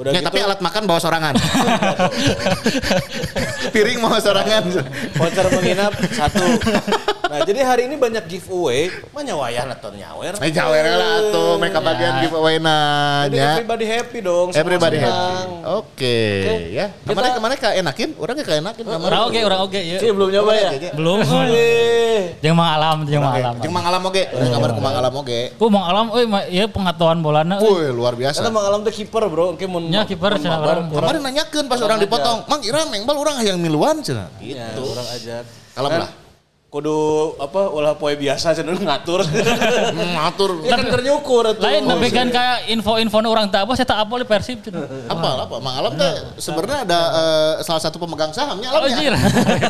Udah 0.00 0.10
Ya, 0.14 0.16
gitu, 0.16 0.26
tapi 0.32 0.38
alat 0.40 0.60
makan 0.64 0.82
bawa 0.88 0.96
sorangan. 0.96 1.36
Piring 3.74 4.00
bawa 4.00 4.16
sorangan. 4.16 4.64
voucher 5.12 5.46
menginap 5.52 5.92
satu. 6.08 6.40
Nah, 7.28 7.44
jadi 7.44 7.60
hari 7.60 7.84
ini 7.84 8.00
banyak 8.00 8.24
giveaway. 8.24 8.88
Mana 9.12 9.36
wayan 9.36 9.68
atau 9.68 9.92
nyawer? 9.92 10.40
Eh 10.40 10.48
jawer 10.48 10.80
lah 10.80 11.20
tuh 11.28 11.60
mereka 11.60 11.84
bagian 11.84 12.24
giveaway 12.24 12.56
Jadi 12.56 12.64
nanya. 12.64 13.60
everybody 13.60 13.84
happy 13.84 14.18
dong. 14.24 14.48
Everybody 14.56 14.96
happy. 14.96 15.68
Oke, 15.68 16.20
ya. 16.72 16.88
Kita- 17.04 17.04
Ke 17.04 17.12
mana 17.12 17.28
ke 17.28 17.40
mana 17.44 17.54
ka 17.60 17.68
enakin? 17.76 18.16
Orangnya 18.16 18.44
ka 18.48 18.56
enakin. 18.56 18.84
Orang 18.88 19.28
oke, 19.28 19.38
orang 19.44 19.60
oke 19.68 19.76
ya. 19.76 20.00
Sih 20.00 20.08
belum 20.08 20.32
nyoba 20.32 20.52
ya? 20.56 20.70
Belum. 20.96 21.20
Eh, 21.52 22.40
Jeung 22.40 22.56
mang 22.56 22.72
alam, 22.72 23.04
jeung 23.04 23.20
mang 23.20 23.36
alam. 23.36 23.54
Jeung 23.60 23.74
mangalam 23.76 24.00
oge. 24.08 24.24
Urang 24.32 24.48
kamar 24.48 24.70
ku 24.72 24.80
mangalam 24.80 25.12
oge. 25.12 25.40
Ku 25.58 25.64
mang 25.68 25.84
alam 25.84 26.06
euy 26.16 26.24
ma- 26.24 26.48
ieu 26.48 26.64
pengetahuan 27.18 27.50
bolana. 27.50 27.56
Wih, 27.58 27.90
luar 27.92 28.14
biasa. 28.14 28.40
Karena 28.42 28.52
Mang 28.54 28.66
Alam 28.70 28.80
tuh 28.86 28.92
kiper 28.94 29.22
bro, 29.28 29.44
Oke, 29.54 29.66
mun 29.66 29.90
Nya, 29.90 30.06
kiper, 30.06 30.38
cenah 30.38 30.58
mabar, 30.58 30.76
orang. 30.78 30.86
Kemarin 30.94 31.20
nanyakeun 31.22 31.66
pas 31.66 31.80
orang 31.82 31.98
dipotong, 31.98 32.38
"Mang 32.46 32.62
Iram 32.62 32.86
mengbal 32.88 33.16
urang 33.18 33.36
hayang 33.38 33.58
miluan 33.58 34.00
cenah." 34.00 34.30
Ya, 34.38 34.70
Gitu. 34.72 34.82
orang 34.86 35.06
ajak. 35.10 35.44
Kalem 35.74 35.90
Kan 35.90 36.00
lah. 36.06 36.10
Kudu 36.68 36.92
apa 37.40 37.72
ulah 37.72 37.96
poe 37.96 38.12
biasa 38.12 38.52
cenah 38.52 38.76
ngatur. 38.76 39.24
Hmm, 39.88 40.20
Atur. 40.20 40.60
Ya 40.68 40.76
kan 40.76 40.84
ternyukur 40.84 41.42
atuh. 41.42 41.64
Lain 41.64 41.80
tapi 41.82 42.12
kan 42.12 42.28
kayak 42.28 42.68
info-info 42.68 43.24
nu 43.24 43.32
urang 43.32 43.48
teu 43.48 43.64
apa 43.64 43.72
saya 43.72 43.88
tak 43.88 44.04
apa 44.04 44.20
di 44.20 44.26
Persib 44.28 44.60
cenah. 44.60 44.84
Apa 45.08 45.48
apa 45.48 45.56
Mang 45.64 45.80
Alam 45.80 45.96
teh 45.96 46.12
sebenarnya 46.36 46.84
ada 46.84 47.00
eh, 47.08 47.52
salah 47.64 47.80
satu 47.80 47.96
pemegang 47.96 48.28
sahamnya 48.36 48.68
Oh 48.68 48.84
alamnya. 48.84 48.94
anjir. 49.00 49.12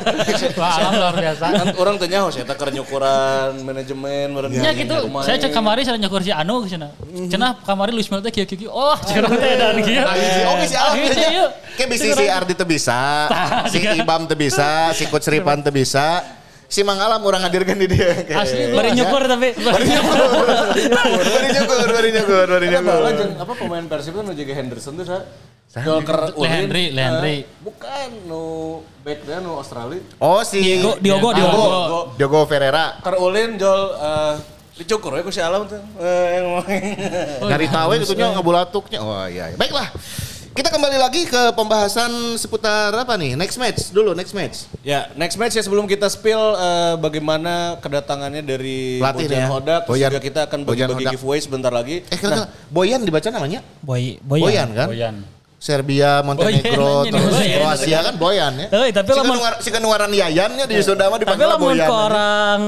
Wah, 0.61 0.75
alam 0.75 0.93
luar 0.99 1.15
biasa. 1.15 1.45
kan 1.55 1.67
orang 1.79 1.95
teh 2.03 2.09
nyaho 2.11 2.29
saya 2.35 2.45
teh 2.45 2.57
keur 2.59 2.71
nyukuran 2.75 3.51
manajemen 3.63 4.27
meureun 4.35 4.51
Ya 4.53 4.75
gitu, 4.75 4.97
saya 5.23 5.37
cek 5.39 5.55
kamari 5.55 5.87
saya 5.87 6.03
nyokur 6.03 6.19
si 6.19 6.35
Anu 6.35 6.67
cenah. 6.67 6.91
Cenah 7.31 7.63
kamari 7.63 7.95
Luis 7.95 8.11
Mel 8.11 8.21
teh 8.21 8.35
kieu 8.35 8.43
kieu. 8.45 8.75
Oh, 8.75 8.99
cenah 9.07 9.31
teh 9.31 9.55
dan 9.55 9.79
kieu. 9.79 10.03
Nah, 10.03 10.19
hiji 10.19 10.43
oke 10.51 10.65
si 10.67 10.75
Alam. 10.77 10.95
Kayak 11.79 11.89
bisa 11.95 12.05
si 12.11 12.27
Ardi 12.27 12.53
teu 12.59 12.67
bisa, 12.67 13.01
si 13.71 13.79
Ibam 13.87 14.27
teu 14.27 14.35
bisa, 14.35 14.91
si 14.99 15.07
Coach 15.07 15.31
Ripan 15.31 15.63
teu 15.63 15.71
bisa. 15.71 16.27
Si 16.69 16.81
Mang 16.83 16.97
Alam 16.97 17.21
orang 17.23 17.41
hadirkan 17.41 17.75
di 17.75 17.89
dia. 17.89 18.13
Kayak- 18.23 18.45
Asli 18.45 18.63
gua. 18.67 18.77
Bari 18.79 18.91
nyukur 18.93 19.23
tapi. 19.25 19.49
Bari 19.57 19.85
nyukur, 19.89 20.17
bari 21.25 21.49
nyukur, 21.49 21.87
bari 21.89 22.09
nyukur, 22.13 22.47
bari 22.47 22.67
Ada 22.67 22.77
nyukur. 22.77 23.01
apa 23.41 23.53
pemain 23.55 23.85
Persib 23.87 24.13
tuh 24.13 24.23
nu 24.23 24.33
jaga 24.33 24.53
Henderson 24.55 24.95
tuh 24.95 25.05
sa. 25.05 25.19
Jol 25.79 26.01
ker 26.01 26.33
ulin. 26.35 26.45
Lehendry, 26.45 26.85
Lehendry. 26.91 27.37
Eh, 27.39 27.61
Bukan 27.61 28.09
nu 28.25 28.43
back 29.01 29.21
dia 29.23 29.37
nu 29.39 29.57
Australia. 29.57 30.01
Oh 30.19 30.41
si 30.43 30.61
Diogo, 30.61 30.97
Diogo, 30.99 31.29
Diogo, 31.31 31.65
Diogo. 32.17 32.41
Ferreira. 32.45 32.97
Ker 32.99 33.17
ulin 33.17 33.57
jol 33.57 33.81
eh, 33.95 34.35
dicukur 34.75 35.13
we 35.13 35.21
ku 35.21 35.29
si 35.29 35.41
Alam 35.41 35.65
tuh. 35.65 35.77
Eh, 35.99 36.27
yang 36.37 36.47
Dari 37.43 37.67
tawe 37.67 37.95
gitunya 37.97 38.29
ngabulatuknya. 38.31 38.99
Oh 38.99 39.25
iya. 39.25 39.53
iya. 39.53 39.57
Baiklah. 39.57 39.89
Kita 40.59 40.75
kembali 40.75 40.99
lagi 40.99 41.23
ke 41.23 41.55
pembahasan 41.55 42.35
seputar 42.35 42.91
apa 42.91 43.15
nih? 43.15 43.39
Next 43.39 43.63
match 43.63 43.95
dulu, 43.95 44.11
next 44.11 44.35
match. 44.35 44.67
Ya, 44.83 45.07
next 45.15 45.39
match 45.39 45.55
ya 45.55 45.63
sebelum 45.63 45.87
kita 45.87 46.11
spill 46.11 46.35
eh, 46.59 46.99
bagaimana 46.99 47.79
kedatangannya 47.79 48.43
dari 48.43 48.99
Pelatih 48.99 49.31
Bojan 49.31 49.39
ya. 49.39 49.47
Hodak, 49.47 49.81
terus 49.87 49.95
Boyan- 49.95 50.11
juga 50.11 50.21
kita 50.27 50.41
akan 50.51 50.59
Bojan 50.67 50.91
bagi-bagi 50.91 51.15
giveaway 51.15 51.39
sebentar 51.39 51.71
lagi. 51.71 52.03
Eh, 52.11 52.19
kan 52.19 52.51
Boyan 52.75 53.07
dibaca 53.07 53.31
namanya? 53.31 53.63
Boy, 53.79 54.19
Boyan, 54.19 54.75
kan? 54.75 54.91
Boyan. 54.91 55.15
Serbia, 55.63 56.27
Montenegro, 56.27 57.07
Boyan, 57.07 57.13
terus 57.15 57.35
Boyan. 57.39 57.55
Kroasia 57.55 57.99
kan 58.03 58.15
Boyan 58.19 58.53
ya. 58.59 58.67
Eh, 58.83 58.91
tapi 58.91 59.07
si 59.07 59.15
lamun- 59.15 59.39
kenuar- 59.39 59.59
si 59.63 59.71
kenuaran 59.71 60.11
Yayannya 60.11 60.67
di 60.67 60.75
Sunda 60.83 61.07
mah 61.07 61.23
Tapi 61.23 61.23
dipanggil 61.23 61.47
lamun 61.55 61.71
Boyan. 61.71 61.87
ke 61.87 61.95
orang 61.95 62.61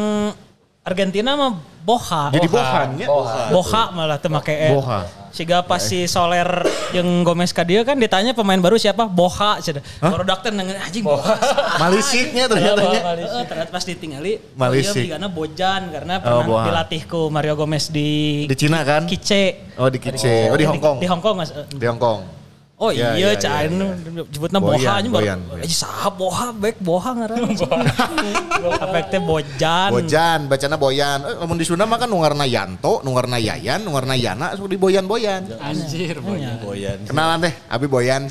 Argentina 0.86 1.30
mah 1.34 1.52
Boha. 1.82 2.30
Jadi 2.30 2.46
Bohan 2.46 2.88
ya. 3.02 3.06
Boha 3.50 3.82
malah 3.90 4.22
teu 4.22 4.30
make 4.30 4.54
e. 4.54 4.70
Boha. 4.78 5.18
Siga 5.30 5.62
pas 5.62 5.78
si 5.78 6.04
Soler 6.04 6.42
yang 6.90 7.06
Gomez 7.22 7.50
ka 7.50 7.62
dia 7.62 7.80
kan 7.80 7.94
ditanya 7.94 8.34
pemain 8.34 8.58
baru 8.58 8.74
siapa? 8.74 9.06
Boha 9.06 9.58
cenah. 9.58 9.78
Baru 9.98 10.22
dokter 10.22 10.50
nengen 10.50 10.74
anjing 10.74 11.02
Boha. 11.02 11.38
Malisiknya 11.82 12.44
ternyata 12.46 12.82
ya. 12.82 13.00
Heeh, 13.14 13.44
ternyata 13.46 13.70
pas 13.70 13.82
ditinggali 13.82 14.42
Malisik. 14.52 15.06
Iya, 15.06 15.14
karena 15.14 15.28
Bojan 15.28 15.82
karena 15.88 16.14
Oh, 16.16 16.20
pernah 16.20 16.44
Boha. 16.44 16.64
dilatih 16.66 17.02
ku 17.06 17.20
Mario 17.28 17.54
Gomez 17.54 17.88
di 17.88 18.44
Di 18.44 18.56
Cina 18.56 18.82
kan? 18.82 19.06
Kice. 19.06 19.70
Oh 19.76 19.86
di 19.86 19.96
Kice, 19.96 20.50
oh 20.50 20.56
di 20.56 20.66
Hong 20.66 20.78
Kong. 20.78 20.98
Di 20.98 21.06
Hong 21.06 21.22
Kong 21.22 21.36
Mas. 21.38 21.54
Di 21.70 21.86
Hong 21.86 21.96
Kong. 21.96 22.39
Oh 22.80 22.88
Ya, 22.88 23.12
iya, 23.12 23.36
ya, 23.36 23.36
cah 23.36 23.60
ya, 23.60 23.68
anu 23.68 23.92
nyebutna 24.32 24.56
Boyan, 24.56 24.80
Boha 24.80 24.94
nya 24.96 25.10
Boyan, 25.12 25.38
baru. 25.44 25.52
Boyan. 25.52 25.68
Eh 25.68 25.70
saha 25.70 26.08
Boha 26.08 26.46
baik 26.50 26.80
Boha 26.80 27.10
ngaran. 27.12 27.36
Efeknya 28.80 29.20
Bojan. 29.20 29.88
Bojan, 29.92 30.40
bacana 30.48 30.76
Boyan. 30.76 31.18
Eh, 31.20 31.34
lamun 31.36 31.60
di 31.60 31.68
Sunda 31.68 31.84
mah 31.84 31.96
kan 31.96 32.08
nungarna 32.08 32.48
Yanto, 32.48 33.04
nungarna 33.04 33.36
Yayan, 33.36 33.84
nungarna 33.84 34.16
Yana, 34.16 34.56
sudah 34.56 34.64
di 34.66 34.80
Boyan-Boyan. 34.80 35.60
Anjir, 35.60 36.24
Boyan. 36.24 36.56
Boyan. 36.58 36.98
Kenalan 37.04 37.36
teh, 37.42 37.52
Abi 37.68 37.84
Boyan. 37.84 38.24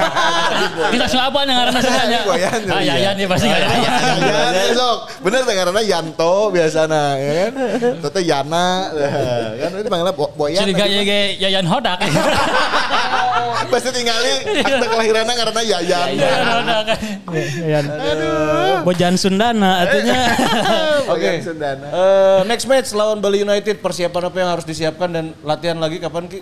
Kita 0.90 1.04
semua 1.04 1.28
apa 1.28 1.38
yang 1.42 1.52
ngaranna 1.52 1.80
sebenarnya? 1.80 2.20
Boyan, 2.24 2.60
Ah, 2.66 2.80
iya. 2.80 2.92
Yayan 2.96 3.14
ya 3.14 3.26
pasti 3.28 3.46
Yayan. 3.46 3.68
Yayan 3.76 4.52
ya, 4.56 4.72
sok. 4.72 4.98
Bener 5.20 5.40
teh 5.44 5.52
karena 5.54 5.80
Yanto 5.84 6.34
biasana, 6.48 7.02
ya 7.14 7.32
kan? 7.44 7.52
Tete 8.00 8.20
Yana, 8.24 8.66
eh, 8.96 9.12
kan 9.60 9.70
itu 9.76 9.88
panggilnya 9.92 10.14
Bo- 10.16 10.32
Boyan. 10.32 10.64
Curiga 10.64 10.88
ya 10.88 11.00
ge 11.04 11.20
Yayan 11.38 11.68
Hodak. 11.68 12.00
Pasti 13.72 13.90
tinggali 13.90 14.32
akte 14.56 14.86
kelahirannya 14.86 15.34
karena 15.34 15.60
Yayan. 15.62 16.08
Yayan 16.14 16.46
Hodak. 16.46 16.98
Yayan. 17.56 17.84
Bojan 18.82 19.14
Sundana 19.14 19.84
artinya. 19.84 20.18
Oke. 21.12 21.28
Boyan 21.28 21.42
Sundana. 21.42 21.86
Eh, 21.86 22.40
next 22.44 22.64
match 22.64 22.90
lawan 22.90 23.18
Bali 23.18 23.40
United 23.40 23.78
persiapan 23.78 24.22
apa 24.26 24.36
yang 24.36 24.50
harus 24.50 24.64
disiapkan 24.64 25.08
dan 25.08 25.24
latihan 25.40 25.76
lagi 25.76 25.98
kapan 25.98 26.26
Ki? 26.26 26.40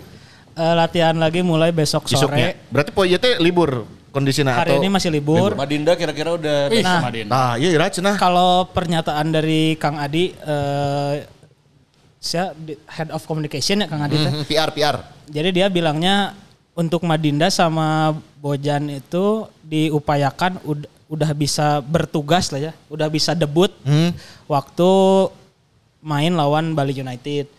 Eh, 0.49 0.73
latihan 0.75 1.15
lagi 1.15 1.39
mulai 1.39 1.69
besok 1.69 2.07
Isuknya. 2.07 2.53
sore. 2.55 2.67
Berarti 2.67 2.91
poe 2.91 3.07
teh 3.07 3.37
libur 3.37 3.85
kondisinya 4.09 4.57
Hari 4.57 4.73
atau 4.73 4.81
ini 4.81 4.89
masih 4.89 5.09
libur. 5.09 5.53
Madinda 5.53 5.93
kira-kira 5.93 6.33
udah 6.33 6.73
Ih, 6.73 6.81
Nah. 6.81 6.97
sama 6.97 7.09
Din. 7.13 7.29
Nah, 7.29 7.53
iya 7.55 7.69
ira 7.69 7.87
cenah. 7.87 8.17
Kalau 8.17 8.65
pernyataan 8.67 9.29
dari 9.29 9.77
Kang 9.77 10.01
Adi, 10.01 10.33
eh 10.33 11.15
saya 12.19 12.51
di- 12.51 12.75
head 12.89 13.13
of 13.13 13.23
communication 13.23 13.79
ya 13.79 13.87
Kang 13.87 14.01
Adi 14.01 14.17
teh. 14.17 14.31
Hmm, 14.33 14.43
PR 14.43 14.69
PR. 14.73 14.97
Jadi 15.29 15.49
dia 15.53 15.69
bilangnya 15.69 16.33
untuk 16.73 17.03
Madinda 17.03 17.49
sama 17.49 18.13
Bojan 18.39 18.87
itu 18.89 19.45
diupayakan 19.61 20.61
ud- 20.63 20.87
udah 21.05 21.31
bisa 21.33 21.81
bertugas 21.81 22.49
lah 22.49 22.69
ya, 22.69 22.73
udah 22.87 23.09
bisa 23.09 23.33
debut 23.33 23.73
Hmm. 23.81 24.13
waktu 24.45 24.89
main 25.99 26.31
lawan 26.31 26.71
Bali 26.71 26.93
United. 26.93 27.49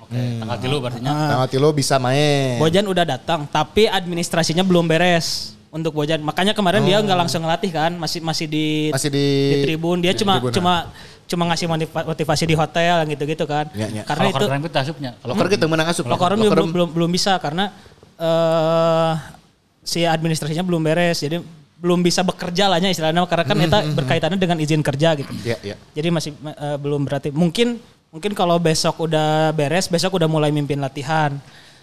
Oke, 0.00 0.18
tanggal 0.40 0.58
tilu 0.58 0.76
berartinya. 0.78 1.12
Tanggal 1.28 1.48
tilu 1.50 1.68
bisa 1.70 1.98
main. 1.98 2.56
Bojan 2.56 2.86
udah 2.86 3.04
datang, 3.04 3.44
tapi 3.46 3.86
administrasinya 3.86 4.62
belum 4.62 4.86
beres 4.86 5.52
untuk 5.68 5.92
Bojan. 5.92 6.18
Makanya 6.18 6.54
kemarin 6.54 6.82
dia 6.82 6.98
nggak 6.98 7.18
langsung 7.18 7.42
ngelatih 7.42 7.70
kan, 7.70 7.92
masih 7.94 8.22
masih 8.22 8.46
di 8.46 8.66
Masih 8.90 9.10
di 9.10 9.26
di 9.26 9.56
tribun. 9.66 9.98
Dia 10.00 10.14
di 10.14 10.18
cuma 10.18 10.38
tribun, 10.38 10.54
cuma 10.54 10.74
cuma 11.30 11.44
ngasih 11.46 11.66
motiva- 11.70 12.06
motivasi 12.10 12.42
di 12.42 12.56
hotel 12.58 13.06
gitu-gitu 13.06 13.44
kan. 13.46 13.70
Ya, 13.70 13.86
ya. 13.86 14.02
Karena 14.02 14.34
Kalau 14.34 14.50
itu 14.50 14.66
itu 14.66 14.78
asupnya. 14.82 15.10
Kalau 15.18 15.34
Loker 15.34 15.46
kita 15.46 15.66
menang 15.70 15.86
asup. 15.90 16.04
Locker 16.10 16.34
belum, 16.34 16.70
belum 16.74 16.88
belum 16.90 17.10
bisa 17.10 17.38
karena 17.38 17.70
eh 18.20 19.12
si 19.80 20.04
administrasinya 20.04 20.62
belum 20.62 20.84
beres. 20.84 21.24
Jadi 21.24 21.40
belum 21.80 22.04
bisa 22.04 22.20
bekerja 22.20 22.68
lah 22.68 22.76
nya 22.76 22.92
istilahnya 22.92 23.24
karena 23.24 23.44
kan 23.48 23.56
itu 23.56 23.78
berkaitannya 23.96 24.36
dengan 24.36 24.60
izin 24.60 24.84
kerja 24.84 25.16
gitu. 25.16 25.32
Iya, 25.40 25.56
iya. 25.64 25.76
Jadi 25.96 26.08
masih 26.12 26.30
eh, 26.36 26.76
belum 26.76 27.08
berarti 27.08 27.32
mungkin 27.32 27.80
mungkin 28.12 28.36
kalau 28.36 28.60
besok 28.60 29.00
udah 29.08 29.56
beres, 29.56 29.88
besok 29.88 30.20
udah 30.20 30.28
mulai 30.28 30.52
mimpin 30.52 30.76
latihan. 30.76 31.32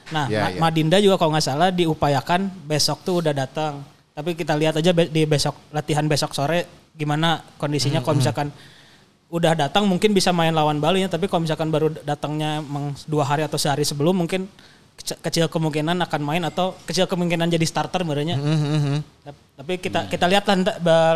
Nah, 0.07 0.29
Ya, 0.31 0.47
Ma- 0.47 0.51
ya. 0.53 0.59
Madinda 0.61 0.97
juga 1.01 1.19
kalau 1.19 1.35
nggak 1.35 1.43
salah 1.43 1.67
diupayakan 1.73 2.47
besok 2.63 3.03
tuh 3.03 3.25
udah 3.25 3.33
datang. 3.35 3.81
Tapi 4.13 4.37
kita 4.37 4.53
lihat 4.55 4.77
aja 4.77 4.93
be- 4.93 5.09
di 5.09 5.25
besok 5.25 5.57
latihan 5.73 6.05
besok 6.05 6.31
sore 6.31 6.65
gimana 6.97 7.41
kondisinya 7.61 8.01
kalau 8.01 8.17
misalkan 8.17 8.49
udah 9.27 9.53
datang 9.53 9.83
mungkin 9.85 10.15
bisa 10.15 10.31
main 10.31 10.55
lawan 10.55 10.79
Bali 10.79 11.03
ya, 11.03 11.11
tapi 11.11 11.27
kalau 11.27 11.43
misalkan 11.43 11.67
baru 11.67 11.91
datangnya 12.01 12.63
emang 12.63 12.95
dua 13.05 13.27
hari 13.27 13.43
atau 13.43 13.59
sehari 13.59 13.83
sebelum 13.83 14.15
mungkin 14.15 14.47
kecil 15.23 15.47
kemungkinan 15.47 15.95
akan 16.03 16.21
main 16.23 16.43
atau 16.43 16.75
kecil 16.83 17.07
kemungkinan 17.07 17.47
jadi 17.47 17.63
starter 17.63 18.03
merenya. 18.03 18.35
Tap- 19.23 19.45
Tapi 19.63 19.73
kita 19.79 20.11
kita 20.11 20.25
lihat 20.27 20.43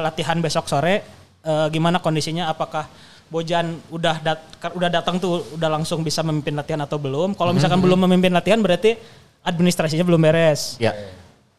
latihan 0.02 0.40
besok 0.40 0.72
sore 0.72 1.04
eh, 1.44 1.68
gimana 1.70 2.00
kondisinya 2.00 2.48
apakah 2.48 2.88
Bojan 3.32 3.80
udah 3.88 4.20
dat 4.20 4.44
udah 4.76 4.92
datang 4.92 5.16
tuh 5.16 5.56
udah 5.56 5.70
langsung 5.72 6.04
bisa 6.04 6.20
memimpin 6.20 6.52
latihan 6.52 6.84
atau 6.84 7.00
belum? 7.00 7.32
Kalau 7.32 7.56
misalkan 7.56 7.80
belum 7.80 8.04
memimpin 8.04 8.28
latihan 8.36 8.60
berarti 8.60 9.00
administrasinya 9.40 10.04
belum 10.04 10.20
beres. 10.20 10.76
Ya. 10.84 10.92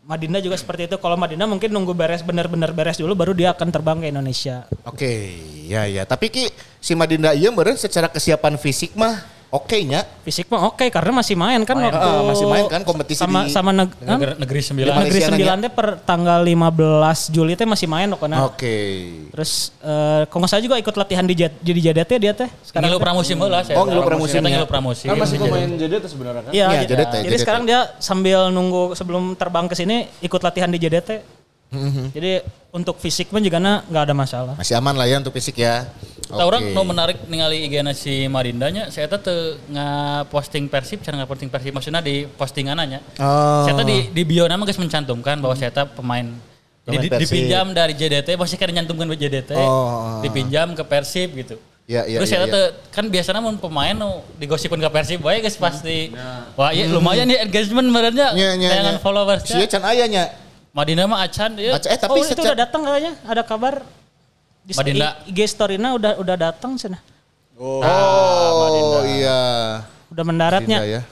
Madinda 0.05 0.37
juga 0.43 0.61
seperti 0.61 0.85
itu. 0.91 1.01
Kalau 1.01 1.17
Madinda 1.17 1.49
mungkin 1.49 1.73
nunggu 1.73 1.97
beres 1.97 2.21
benar-benar 2.21 2.77
beres 2.77 3.01
dulu 3.01 3.17
baru 3.17 3.33
dia 3.33 3.57
akan 3.57 3.69
terbang 3.73 4.05
ke 4.05 4.13
Indonesia. 4.13 4.69
Oke, 4.85 5.33
ya 5.65 5.89
ya. 5.89 6.05
Tapi 6.05 6.29
ki 6.29 6.45
si 6.77 6.93
Madinda 6.93 7.33
iya 7.33 7.49
meureun 7.49 7.81
secara 7.81 8.13
kesiapan 8.13 8.61
fisik 8.61 8.93
mah 8.93 9.25
oke 9.53 9.77
nya. 9.83 10.01
Fisik 10.23 10.49
mah 10.49 10.65
oke 10.65 10.81
karena 10.83 11.13
masih 11.13 11.37
main 11.37 11.61
kan 11.61 11.77
waktu 11.77 12.01
Ah, 12.01 12.25
masih 12.25 12.47
main 12.47 12.65
kan 12.67 12.81
kompetisi 12.83 13.19
sama 13.19 13.45
di- 13.45 13.53
sama 13.53 13.71
neg- 13.71 13.93
negeri, 13.99 14.33
negeri 14.39 14.61
sembilan. 14.61 14.93
Negeri 14.99 15.21
sembilan 15.23 15.57
teh 15.61 15.71
per 15.71 15.89
tanggal 16.01 16.41
15 16.41 17.29
Juli 17.29 17.53
teh 17.53 17.63
masih 17.63 17.85
main 17.85 18.09
pokoknya. 18.09 18.39
Oke. 18.43 18.77
Terus 19.29 19.77
eh 19.79 20.25
kalau 20.27 20.41
nggak 20.41 20.51
salah 20.51 20.65
juga 20.65 20.77
ikut 20.77 20.95
latihan 20.97 21.23
di 21.23 21.35
Jet- 21.35 21.61
di 21.61 21.73
JDT 21.75 22.13
dia 22.17 22.33
teh. 22.33 22.49
Ngilu 22.49 22.97
teh. 22.97 23.03
pramusim 23.03 23.37
lah 23.37 23.61
saya. 23.61 23.77
Oh, 23.77 23.85
ngilu 23.85 24.03
pramusim 24.03 24.39
Kita 24.39 24.49
ya. 24.49 24.55
ngilu 24.57 24.67
pramusim. 24.67 25.07
Kan 25.07 25.17
masih 25.21 25.37
Jadi- 25.37 25.47
pemain 25.47 25.71
jadi 25.77 25.95
itu 25.95 26.09
sebenarnya 26.09 26.43
kan. 26.43 26.53
Iya, 26.53 26.67
Iya, 26.67 26.81
jadi, 26.89 27.03
jadi 27.23 27.37
sekarang 27.37 27.63
dia 27.63 27.81
sambil 27.99 28.49
nunggu 28.49 28.95
sebelum 28.95 29.37
terbang 29.37 29.69
ke 29.69 29.77
sini 29.77 30.09
ikut 30.19 30.41
latihan 30.41 30.67
di 30.67 30.81
JDT. 31.73 32.13
Jadi 32.13 32.31
untuk 32.71 32.97
fisik 32.97 33.29
pun 33.29 33.41
juga 33.41 33.57
na 33.57 33.81
nggak 33.85 34.03
ada 34.05 34.15
masalah. 34.15 34.55
Masih 34.55 34.77
aman 34.77 34.93
lah 34.93 35.09
ya 35.09 35.17
untuk 35.17 35.33
fisik 35.33 35.57
ya. 35.57 35.89
Tahu 36.23 36.49
orang 36.49 36.73
nu 36.73 36.81
menarik 36.83 37.29
ningali 37.29 37.69
IG 37.69 37.77
si 37.93 38.25
Marindanya, 38.25 38.89
saya 38.89 39.05
tuh 39.05 39.21
teu 39.21 39.37
posting 40.29 40.65
persib, 40.65 41.01
cara 41.01 41.25
posting 41.25 41.53
persib 41.53 41.73
maksudnya 41.73 42.01
di 42.01 42.25
postingannya. 42.27 43.01
Oh. 43.21 43.65
Saya 43.65 43.77
tuh 43.77 43.85
di 43.85 44.09
di 44.09 44.23
bio 44.25 44.45
nama 44.45 44.65
guys 44.65 44.81
mencantumkan 44.81 45.37
bahwa 45.41 45.53
saya 45.53 45.69
tuh 45.69 45.93
pemain 45.93 46.25
jadi 46.83 46.99
di- 46.99 47.11
Persib. 47.13 47.29
dipinjam 47.29 47.67
dari 47.71 47.93
JDT, 47.93 48.35
masih 48.35 48.57
kan 48.57 48.73
nyantumkan 48.73 49.07
ke 49.13 49.17
JDT, 49.19 49.53
Oh. 49.55 50.19
dipinjam 50.25 50.73
ke 50.73 50.83
Persib 50.83 51.37
gitu. 51.37 51.57
Ya, 51.85 52.07
ya, 52.07 52.23
Terus 52.23 52.31
ya, 52.31 52.39
saya 52.39 52.47
ya. 52.47 52.55
tuh 52.55 52.65
kan 52.91 53.05
biasanya 53.11 53.43
mun 53.43 53.59
pemain 53.59 53.93
nu 53.93 54.23
digosipin 54.39 54.79
ke 54.79 54.89
Persib, 54.89 55.21
wae 55.21 55.43
guys 55.43 55.55
pasti. 55.55 56.15
Wah, 56.57 56.73
iya 56.73 56.89
lumayan 56.89 57.29
ya 57.29 57.45
engagement 57.45 57.87
merenya, 57.87 58.33
Nya, 58.33 58.55
nya, 58.57 58.69
tayangan 58.73 58.97
nya. 58.97 59.03
followersnya. 59.03 59.57
Sia 59.59 59.67
can 59.69 59.83
ayanya. 59.85 60.33
Madinah 60.73 61.05
mah 61.05 61.21
acan 61.23 61.51
ya. 61.57 61.77
Aca- 61.77 61.91
eh 61.93 61.99
tapi 62.01 62.13
oh 62.13 62.25
itu 62.25 62.33
secara- 62.33 62.49
udah 62.49 62.57
datang 62.57 62.81
katanya, 62.83 63.13
ada 63.23 63.43
kabar. 63.45 63.75
Di 64.63 64.73
Madinda. 64.73 65.21
I- 65.23 65.31
IG 65.31 65.39
story-nya 65.47 65.91
udah 65.93 66.13
udah 66.17 66.37
datang 66.41 66.81
sana. 66.81 66.97
Oh, 67.61 67.85
iya. 69.05 69.41
Udah 70.09 70.25
mendaratnya. 70.25 70.79
Tidak 70.81 70.89
ya. 70.89 71.03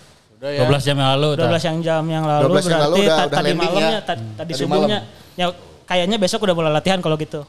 12 0.41 0.81
jam 0.83 0.97
yang 0.97 1.11
lalu. 1.13 1.29
tah. 1.37 1.45
12 1.45 1.63
yang 1.63 1.77
jam 1.85 2.03
yang 2.09 2.25
lalu 2.25 2.45
12 2.49 2.65
yang 2.65 2.81
lalu 2.81 2.95
berarti 2.97 3.05
udah- 3.05 3.19
udah 3.21 3.37
tadi 3.37 3.51
malamnya 3.53 3.93
ya. 3.93 4.01
ta- 4.01 4.17
tadi 4.17 4.33
Tadi 4.41 4.53
subuhnya 4.57 4.99
ya 5.37 5.47
kayaknya 5.85 6.17
besok 6.17 6.41
udah 6.41 6.55
mulai 6.57 6.73
latihan 6.73 6.99
kalau 6.99 7.21
gitu. 7.21 7.45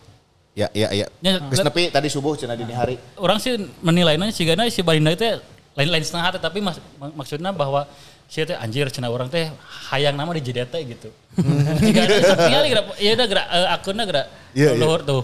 Ya, 0.52 0.68
ya, 0.76 0.92
ya. 0.92 1.08
Ya, 1.24 1.40
Geus 1.48 1.64
nepi 1.64 1.88
tadi 1.88 2.12
subuh 2.12 2.36
cenah 2.36 2.60
dini 2.60 2.76
hari. 2.76 3.00
orang 3.16 3.40
sih 3.40 3.56
menilainya 3.80 4.28
sih 4.30 4.44
karena 4.44 4.68
si 4.68 4.84
Barinda 4.84 5.08
itu 5.10 5.24
lain-lain 5.72 6.04
setengah 6.04 6.26
hati 6.28 6.40
tapi 6.44 6.60
mas- 6.60 6.84
mak- 7.00 7.16
maksudnya 7.16 7.56
bahwa 7.56 7.88
si 8.32 8.40
teh 8.48 8.56
anjir 8.56 8.88
cina 8.88 9.12
orang 9.12 9.28
teh 9.28 9.52
hayang 9.92 10.16
nama 10.16 10.32
di 10.32 10.40
JDT 10.40 10.72
gitu. 10.88 11.10
Jika 11.84 12.00
ada 12.56 12.68
gerak 12.72 12.86
ya 12.96 13.12
udah 13.12 13.28
gerak 13.28 13.48
eh, 13.52 13.68
akunnya 13.70 14.06
gerak 14.08 14.28
Iya, 14.56 14.72
iya. 14.72 14.80
luhur 14.80 15.04
tuh. 15.04 15.24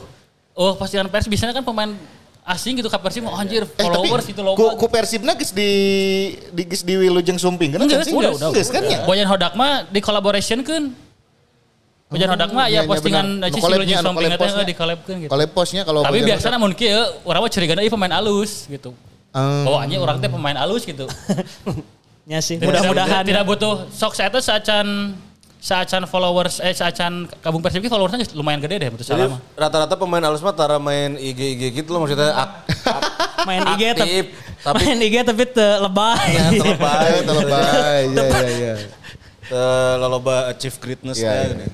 Oh 0.51 0.76
postingan 0.76 1.08
pers 1.08 1.24
biasanya 1.24 1.55
kan 1.55 1.64
pemain 1.64 1.95
asing 2.43 2.76
gitu 2.76 2.88
ke 2.88 2.99
Persib 2.99 3.24
oh 3.24 3.36
anjir 3.36 3.64
Eh, 3.64 3.70
followers 3.80 4.28
itu 4.28 4.36
ku, 4.36 4.43
logo. 4.43 4.76
ku 4.76 4.88
Persibna 4.88 5.36
geus 5.36 5.51
di 5.51 5.70
di 6.51 6.64
geus 6.64 6.84
di 6.84 6.95
Wilujeng 6.95 7.39
Sumping 7.39 7.76
kan? 7.76 7.80
Sih? 8.03 8.12
udah, 8.12 8.32
udah, 8.36 8.49
geus 8.51 8.68
kan 8.68 8.84
ya? 8.84 9.03
Boyan 9.08 9.28
Hodak 9.28 9.55
mah 9.55 9.88
di 9.88 9.99
collaboration 9.99 10.60
kan. 10.64 10.91
Boyan 12.08 12.28
Hodak 12.28 12.51
mah 12.51 12.68
iya, 12.68 12.84
iya, 12.84 12.88
ya 12.88 12.91
postingan 12.91 13.28
si 13.43 13.51
Anu 13.51 13.64
collab-nya, 13.64 13.95
Silujeng 13.95 13.99
anu 13.99 14.16
collab 14.16 14.32
teh 14.32 14.39
postnya. 14.39 14.64
di 14.64 14.76
collab 14.76 14.99
kan 15.03 15.16
gitu. 15.20 15.30
Kalau 15.32 15.43
posnya 15.51 15.82
kalau 15.84 16.01
Tapi 16.03 16.18
biasanya 16.24 16.58
mun 16.60 16.72
kieu 16.72 17.03
orang 17.24 17.39
mah 17.43 17.51
curiga 17.51 17.74
ieu 17.80 17.91
pemain 17.91 18.14
alus 18.16 18.51
gitu. 18.68 18.91
Anjing 19.36 19.99
orang 19.99 20.20
teh 20.20 20.28
pemain 20.28 20.55
alus 20.60 20.84
gitu. 20.84 21.08
Ya 22.28 22.43
sih, 22.43 22.59
mudah-mudahan. 22.59 23.23
tidak 23.23 23.47
butuh 23.47 23.88
sok 23.88 24.11
saya 24.11 24.28
tuh 24.28 24.43
saacan 24.43 26.03
followers 26.05 26.59
eh 26.59 26.75
saacan 26.75 27.25
kabung 27.39 27.63
persib 27.63 27.82
ki 27.82 27.89
followersnya 27.89 28.30
lumayan 28.36 28.59
gede 28.61 28.84
deh 28.84 28.89
betul 28.93 29.15
salah 29.15 29.39
rata-rata 29.57 29.95
pemain 29.95 30.21
alus 30.21 30.43
mah 30.43 30.53
tara 30.53 30.78
main 30.78 31.15
IG 31.17 31.39
IG 31.57 31.63
gitu 31.82 31.95
loh 31.95 32.03
maksudnya 32.05 32.36
ak, 32.36 32.49
ak- 32.86 33.47
main 33.47 33.63
IG 33.73 33.82
tapi, 33.95 34.03
aktif, 34.05 34.25
tapi 34.59 34.82
main 34.86 34.99
IG 35.01 35.15
tapi 35.23 35.43
te 35.49 35.67
lebay. 35.82 36.30
ya, 36.36 36.47
terlebay. 36.51 36.99
Ayo 37.09 37.19
terlebay. 37.25 38.01
Iya, 38.11 38.28
iya, 38.28 38.47
iya. 38.53 38.73
Eh, 39.48 39.93
loloba 39.95 40.52
achieve 40.52 40.76
greatness 40.76 41.18
Iya, 41.18 41.32
ya, 41.32 41.39
iya. 41.39 41.48
gini. 41.56 41.68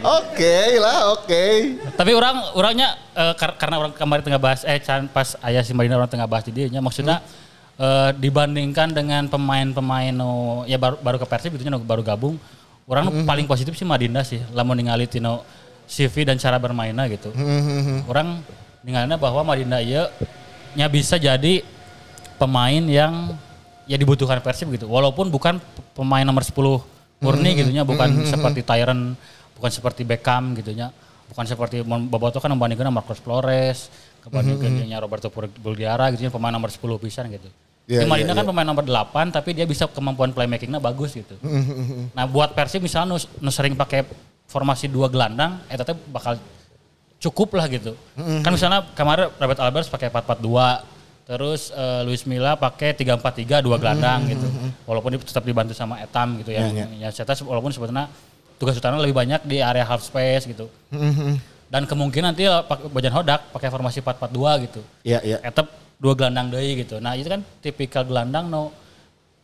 Oke 0.00 0.56
lah, 0.78 1.12
oke. 1.12 1.44
Tapi 1.92 2.10
orang 2.14 2.54
orangnya 2.56 2.96
eh, 3.12 3.34
kar- 3.36 3.56
karena 3.60 3.76
orang 3.76 3.92
kemarin 3.92 4.22
tengah 4.24 4.40
bahas 4.40 4.64
eh 4.64 4.80
can 4.80 5.04
pas 5.06 5.36
ayah 5.44 5.60
si 5.60 5.76
Marina 5.76 5.98
orang 5.98 6.08
tengah 6.08 6.24
bahas 6.24 6.48
di 6.48 6.52
dia 6.54 6.80
maksudnya 6.80 7.20
eh, 7.76 8.10
dibandingkan 8.16 8.88
dengan 8.88 9.28
pemain-pemain 9.28 10.14
no 10.14 10.64
ya 10.64 10.80
baru 10.80 10.96
baru 10.98 11.16
ke 11.18 11.26
Persib 11.26 11.52
gitu 11.52 11.68
no, 11.68 11.76
baru 11.76 12.00
gabung 12.00 12.40
orang 12.88 13.04
nu 13.04 13.28
paling 13.28 13.44
positif 13.44 13.76
sih 13.76 13.84
Madinda 13.84 14.24
sih 14.24 14.40
lamun 14.54 14.80
ningali 14.80 15.04
tino 15.04 15.44
CV 15.84 16.24
dan 16.24 16.36
cara 16.36 16.56
bermainnya 16.56 17.04
gitu. 17.08 17.32
Orang 18.06 18.40
ningalina 18.80 19.16
bahwa 19.16 19.44
Madinda 19.44 19.80
ieu 19.80 20.08
nya 20.72 20.84
bisa 20.86 21.16
jadi 21.16 21.60
pemain 22.36 22.80
yang 22.80 23.34
ya 23.88 23.96
dibutuhkan 23.96 24.38
Persib 24.44 24.68
gitu. 24.70 24.86
Walaupun 24.86 25.32
bukan 25.32 25.58
pemain 25.96 26.22
nomor 26.22 26.44
10 26.44 26.54
murni 27.18 27.50
gitu 27.58 27.72
nya, 27.72 27.82
bukan 27.82 28.28
seperti 28.28 28.62
Tyron, 28.62 29.16
bukan 29.58 29.70
seperti 29.72 30.06
Beckham 30.06 30.54
gitu 30.54 30.70
nya. 30.76 30.92
Bukan 31.28 31.44
seperti 31.44 31.84
Boboto 31.84 32.40
kan 32.40 32.48
membandingkan 32.52 32.88
Marcos 32.88 33.20
Flores, 33.20 33.92
kebandingkan 34.24 34.84
nya 34.84 35.00
Roberto 35.00 35.28
Buldiara 35.60 36.12
gitu 36.12 36.28
pemain 36.28 36.52
nomor 36.52 36.68
10 36.68 36.84
pisan 37.00 37.32
gitu. 37.32 37.48
Iya, 37.88 38.04
Di 38.04 38.06
Madinda 38.08 38.36
iya, 38.36 38.44
kan 38.44 38.46
pemain 38.52 38.68
nomor 38.68 38.84
8 38.84 39.32
tapi 39.32 39.56
dia 39.56 39.64
bisa 39.64 39.88
kemampuan 39.88 40.28
playmakingnya 40.36 40.76
bagus 40.76 41.16
gitu. 41.16 41.40
nah 42.12 42.28
buat 42.28 42.52
Persib 42.52 42.84
misalnya 42.84 43.16
nu, 43.16 43.18
nu 43.40 43.48
sering 43.48 43.72
pakai 43.72 44.04
formasi 44.48 44.88
dua 44.88 45.08
gelandang, 45.12 45.60
eta 45.68 45.84
teh 45.84 45.96
bakal 46.08 46.36
cukup 47.20 47.56
lah 47.56 47.68
gitu. 47.68 47.92
Kan 48.16 48.52
misalnya 48.52 48.84
kemarin 48.96 49.28
Robert 49.36 49.60
Alvarez 49.60 49.88
pakai 49.88 50.08
4-4-2, 50.08 50.97
terus 51.28 51.68
eh, 51.70 52.00
Luis 52.02 52.24
Milla 52.24 52.56
pakai 52.56 52.96
3-4-3 52.96 53.60
dua 53.60 53.76
gelandang 53.76 54.24
gitu. 54.26 54.48
Walaupun 54.82 55.12
dia 55.12 55.20
tetap 55.20 55.44
dibantu 55.44 55.76
sama 55.76 56.00
Etam 56.00 56.40
gitu 56.40 56.50
ya. 56.50 56.64
Ya, 56.96 57.12
saya 57.12 57.28
tahu 57.28 57.52
walaupun 57.52 57.68
sebetulnya 57.68 58.08
tugas 58.56 58.74
utama 58.74 58.96
lebih 58.96 59.12
banyak 59.12 59.44
di 59.44 59.60
area 59.60 59.84
half 59.84 60.00
space 60.00 60.48
gitu. 60.48 60.72
Dan 61.68 61.84
kemungkinan 61.84 62.32
nanti 62.32 62.48
eh, 62.48 62.62
pak- 62.64 62.88
Bojan 62.88 63.12
Hodak 63.12 63.52
pakai 63.52 63.68
formasi 63.68 64.00
4-4-2 64.00 64.64
gitu. 64.64 64.80
Iya, 65.04 65.20
iya. 65.20 65.36
Etap 65.44 65.68
dua 66.00 66.16
gelandang 66.16 66.48
deui 66.48 66.80
gitu. 66.80 66.96
Nah, 66.96 67.12
itu 67.12 67.28
kan 67.28 67.44
tipikal 67.60 68.08
gelandang 68.08 68.48
no 68.48 68.72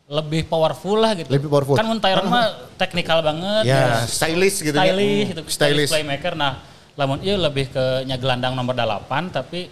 lebih 0.08 0.48
powerful 0.48 0.96
lah 0.96 1.12
gitu. 1.12 1.28
Lebih 1.28 1.48
powerful. 1.48 1.76
Kan 1.76 1.84
mun 1.84 2.00
Tyron 2.00 2.28
mah 2.28 2.72
teknikal 2.80 3.20
banget. 3.20 3.68
Ya, 3.68 4.04
stylish 4.04 4.60
gitu 4.60 4.72
ya. 4.72 4.88
stylish 4.88 5.28
itu 5.30 5.42
stylish 5.44 5.52
Stylish. 5.52 5.90
playmaker. 5.92 6.32
Nah, 6.32 6.64
lamun 6.94 7.20
iya 7.20 7.36
lebih 7.36 7.68
ke 7.68 8.08
nya 8.08 8.16
gelandang 8.16 8.56
nomor 8.56 8.72
8 8.72 9.04
tapi 9.28 9.68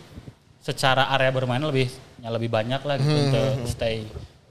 secara 0.62 1.10
area 1.10 1.28
bermain 1.28 1.60
lebih 1.60 1.90
nya 2.16 2.30
lebih 2.30 2.46
banyak 2.48 2.80
lah 2.80 2.94
gitu 2.96 3.10
Hmm. 3.10 3.26
untuk 3.26 3.46
stay. 3.66 4.06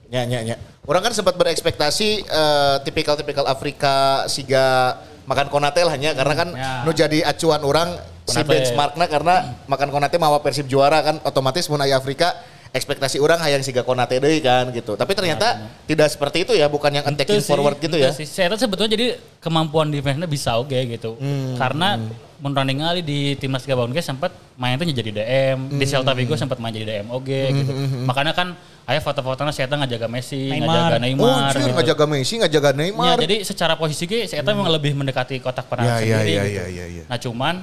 Ya, 0.06 0.22
ya, 0.22 0.44
ya. 0.44 0.56
Orang 0.84 1.00
kan 1.00 1.10
sempat 1.10 1.34
berekspektasi 1.34 2.08
eh, 2.22 2.76
tipikal-tipikal 2.84 3.48
Afrika 3.48 4.28
siga 4.28 5.00
makan 5.24 5.48
konate 5.48 5.80
lah 5.80 5.96
nya 5.96 6.12
karena 6.12 6.34
kan 6.36 6.48
Ya. 6.52 6.84
nu 6.84 6.92
jadi 6.92 7.24
acuan 7.24 7.62
orang 7.62 7.96
si 8.22 8.36
Konate. 8.36 8.44
benchmarknya 8.46 9.06
karena 9.08 9.34
makan 9.64 9.88
konate 9.88 10.14
mawa 10.14 10.38
Persib 10.38 10.68
juara 10.68 11.00
kan 11.00 11.16
otomatis 11.22 11.64
mun 11.66 11.80
aya 11.80 11.96
Afrika 11.96 12.36
ekspektasi 12.72 13.20
orang 13.20 13.36
hayang 13.36 13.60
siga 13.60 13.84
Konate 13.84 14.16
deui 14.16 14.40
kan 14.40 14.72
gitu. 14.72 14.96
Tapi 14.96 15.12
ternyata 15.12 15.60
tidak 15.84 16.08
seperti 16.08 16.48
itu 16.48 16.52
ya, 16.56 16.72
bukan 16.72 16.88
yang 16.88 17.04
attacking 17.04 17.38
Itu 17.38 17.44
sih, 17.44 17.52
forward 17.52 17.76
gitu 17.76 17.94
itu 17.94 18.00
ya. 18.00 18.10
Sih. 18.10 18.24
Saya 18.24 18.56
rasa 18.56 18.64
sebetulnya 18.64 18.96
jadi 18.96 19.06
kemampuan 19.38 19.92
defense-nya 19.92 20.24
bisa 20.24 20.56
oke 20.56 20.72
gitu. 20.72 21.20
Hmm, 21.20 21.60
Karena 21.60 22.00
menurut 22.40 22.64
ningali 22.66 23.04
di 23.04 23.36
timnas 23.36 23.62
Gabon 23.62 23.92
guys 23.92 24.02
sempat 24.02 24.32
main 24.56 24.74
tuh 24.74 24.88
jadi 24.88 25.12
DM, 25.14 25.68
Hmm, 25.68 25.78
di 25.78 25.84
Celta 25.84 26.10
Vigo 26.10 26.32
sempat 26.34 26.56
main 26.58 26.72
jadi 26.72 27.04
DM 27.04 27.12
oke 27.12 27.40
gitu. 27.52 27.72
Makanya 28.02 28.32
kan 28.32 28.56
aya 28.82 28.98
foto-fotonya 28.98 29.52
saya 29.52 29.68
ngajaga 29.68 30.08
Messi, 30.08 30.50
ngajaga 30.50 30.96
Neymar. 30.98 31.22
Oh, 31.22 31.28
Neymar 31.28 31.52
cuy, 31.52 31.60
gitu. 31.62 31.74
ngajaga 31.76 32.04
Messi, 32.08 32.34
ngajaga 32.40 32.70
Ya, 32.72 32.78
Neymar. 32.80 33.14
jadi 33.20 33.36
secara 33.44 33.76
posisi 33.76 34.08
ge 34.08 34.24
saya 34.26 34.40
memang 34.42 34.72
lebih 34.72 34.96
mendekati 34.96 35.38
kotak 35.38 35.64
Ya, 35.64 35.70
penalti 35.70 36.02
ya, 36.02 36.18
sendiri 36.18 36.32
ya, 36.32 36.42
gitu. 36.42 36.56
ya, 36.56 36.66
ya, 36.66 36.84
ya. 36.88 37.04
Nah 37.06 37.18
cuman 37.20 37.54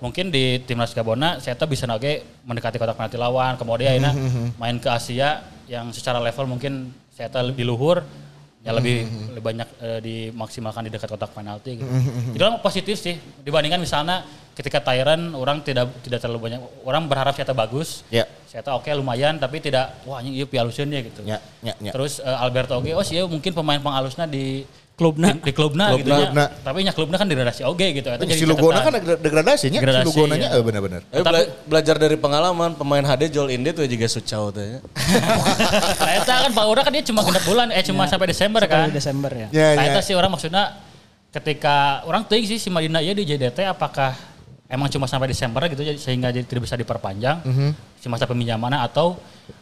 mungkin 0.00 0.32
di 0.32 0.58
timnas 0.64 0.96
Gabona 0.96 1.38
saya 1.38 1.54
bisa 1.68 1.84
nage 1.86 2.24
mendekati 2.44 2.76
kotak 2.80 2.96
penalti 2.96 3.16
lawan. 3.20 3.54
Kemudian 3.60 3.92
Hmm, 4.00 4.00
ini 4.00 4.10
main 4.56 4.76
ke 4.80 4.88
Asia 4.88 5.44
yang 5.68 5.92
secara 5.94 6.18
level 6.18 6.50
mungkin 6.50 6.90
saya 7.14 7.30
lebih 7.44 7.68
luhur 7.68 8.02
ya 8.60 8.76
lebih 8.76 9.08
Hmm, 9.08 9.32
lebih 9.32 9.44
banyak 9.44 9.68
eh, 9.80 10.00
dimaksimalkan 10.04 10.84
di 10.84 10.90
dekat 10.92 11.08
kotak 11.08 11.32
penalti 11.32 11.80
gitu. 11.80 11.88
Jadi 12.36 12.42
orang 12.44 12.60
positif 12.60 12.96
sih 13.00 13.16
dibandingkan 13.40 13.80
misalnya 13.80 14.24
ketika 14.52 14.84
Tyron 14.84 15.32
orang 15.32 15.64
tidak 15.64 15.88
tidak 16.04 16.20
terlalu 16.20 16.52
banyak 16.52 16.60
orang 16.84 17.08
berharap 17.08 17.32
saya 17.32 17.56
bagus. 17.56 18.04
Ya. 18.12 18.28
Saya 18.50 18.66
oke 18.76 18.90
lumayan 18.92 19.40
tapi 19.40 19.62
tidak 19.64 19.94
wah 20.04 20.20
ini 20.20 20.44
pialusin 20.44 20.92
ya 20.92 21.00
gitu. 21.00 21.20
Ya, 21.24 21.38
ya, 21.64 21.72
ya. 21.80 21.92
Terus 21.94 22.20
eh, 22.20 22.42
Alberto 22.44 22.76
oge 22.76 22.92
oh 22.92 23.04
sih 23.06 23.22
mungkin 23.24 23.56
pemain 23.56 23.80
pengalusnya 23.80 24.28
di 24.28 24.68
Klubna. 25.00 25.32
di, 25.32 25.40
di 25.40 25.52
klubna 25.52 25.96
gitu 25.96 26.06
nya. 26.06 26.28
Klubna. 26.28 26.44
Tapi 26.60 26.78
nya 26.84 26.92
klubna 26.92 27.16
kan 27.16 27.24
degradasi 27.24 27.64
oge 27.64 27.88
gitu. 27.90 28.12
Itu 28.12 28.24
si 28.30 28.44
Lugona 28.44 28.84
kan 28.84 28.92
degradasinya, 29.16 29.72
si 29.72 29.80
Degradasi, 29.80 30.06
Lugonanya 30.06 30.48
ya. 30.48 30.56
eh, 30.56 30.62
benar-benar. 30.62 31.00
Eh, 31.08 31.24
bela- 31.24 31.48
belajar 31.64 31.96
dari 31.96 32.14
pengalaman 32.14 32.76
pemain 32.76 33.00
HD 33.00 33.32
Joel 33.32 33.56
Inde 33.56 33.72
tuh 33.72 33.88
juga 33.88 34.04
sucau 34.04 34.52
tuh 34.52 34.60
ya. 34.60 34.78
Nah, 35.96 36.12
eta 36.20 36.34
kan 36.44 36.52
Pak 36.52 36.64
Ura 36.66 36.80
kan 36.82 36.92
dia 36.92 37.00
cuma 37.02 37.24
genap 37.24 37.40
bulan, 37.42 37.66
eh 37.70 37.80
cuma 37.80 38.04
sampai 38.04 38.28
Desember 38.28 38.60
kan. 38.62 38.86
Di 38.86 38.94
Desember 38.94 39.32
ya. 39.32 39.48
Ya, 39.48 39.68
Nah, 39.72 39.82
ya. 39.82 39.90
eta 39.90 40.00
sih 40.00 40.12
orang 40.12 40.28
maksudnya 40.28 40.76
ketika 41.30 41.76
orang 42.04 42.22
tuh 42.22 42.36
sih 42.38 42.58
si 42.58 42.68
Madinah 42.68 43.00
ya 43.00 43.10
di 43.10 43.22
JDT 43.22 43.64
apakah 43.64 44.12
emang 44.66 44.86
cuma 44.86 45.06
sampai 45.06 45.26
Desember 45.26 45.62
gitu 45.64 45.80
jadi 45.80 45.96
sehingga 45.96 46.28
jadi 46.28 46.42
tidak 46.42 46.62
bisa 46.62 46.74
diperpanjang 46.74 47.38
si 47.96 48.06
masa 48.06 48.26
peminjamannya 48.26 48.82
atau 48.82 49.14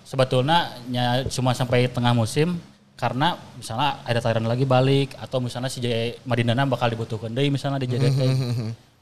sebetulnya 0.03 0.59
ya 0.89 1.07
cuma 1.29 1.53
sampai 1.53 1.85
tengah 1.87 2.13
musim 2.13 2.57
karena 2.99 3.39
misalnya 3.55 4.03
ada 4.03 4.19
Thailand 4.19 4.51
lagi 4.51 4.67
balik 4.67 5.15
atau 5.15 5.39
misalnya 5.39 5.71
si 5.71 5.79
J 5.79 6.19
Madinah 6.27 6.67
bakal 6.67 6.91
dibutuhkan 6.91 7.31
deh 7.31 7.47
misalnya 7.47 7.79
di 7.79 7.87
JDT. 7.87 8.21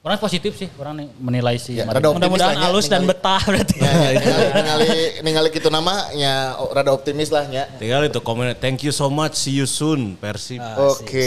Orang 0.07 0.23
positif 0.23 0.55
sih 0.55 0.71
orang 0.79 1.11
menilai 1.19 1.59
si 1.59 1.75
Ya, 1.75 1.83
Madinah. 1.83 1.99
rada 1.99 2.09
optimis 2.15 2.21
Mudah-mudahan 2.31 2.55
ya, 2.55 2.63
halus 2.71 2.87
dan 2.87 3.03
betah 3.11 3.43
berarti. 3.43 3.75
Ya, 3.83 3.91
ya, 4.15 4.37
ningali, 4.55 4.89
ningali, 5.27 5.49
gitu 5.51 5.67
nama 5.67 6.13
ya 6.15 6.55
rada 6.71 6.95
optimis 6.95 7.35
lah 7.35 7.43
ya. 7.51 7.67
Tinggal 7.75 8.07
itu 8.07 8.23
komen 8.23 8.55
thank 8.63 8.87
you 8.87 8.95
so 8.95 9.11
much 9.11 9.35
see 9.35 9.57
you 9.57 9.67
soon 9.67 10.15
Persib. 10.15 10.63
Oke, 10.79 11.27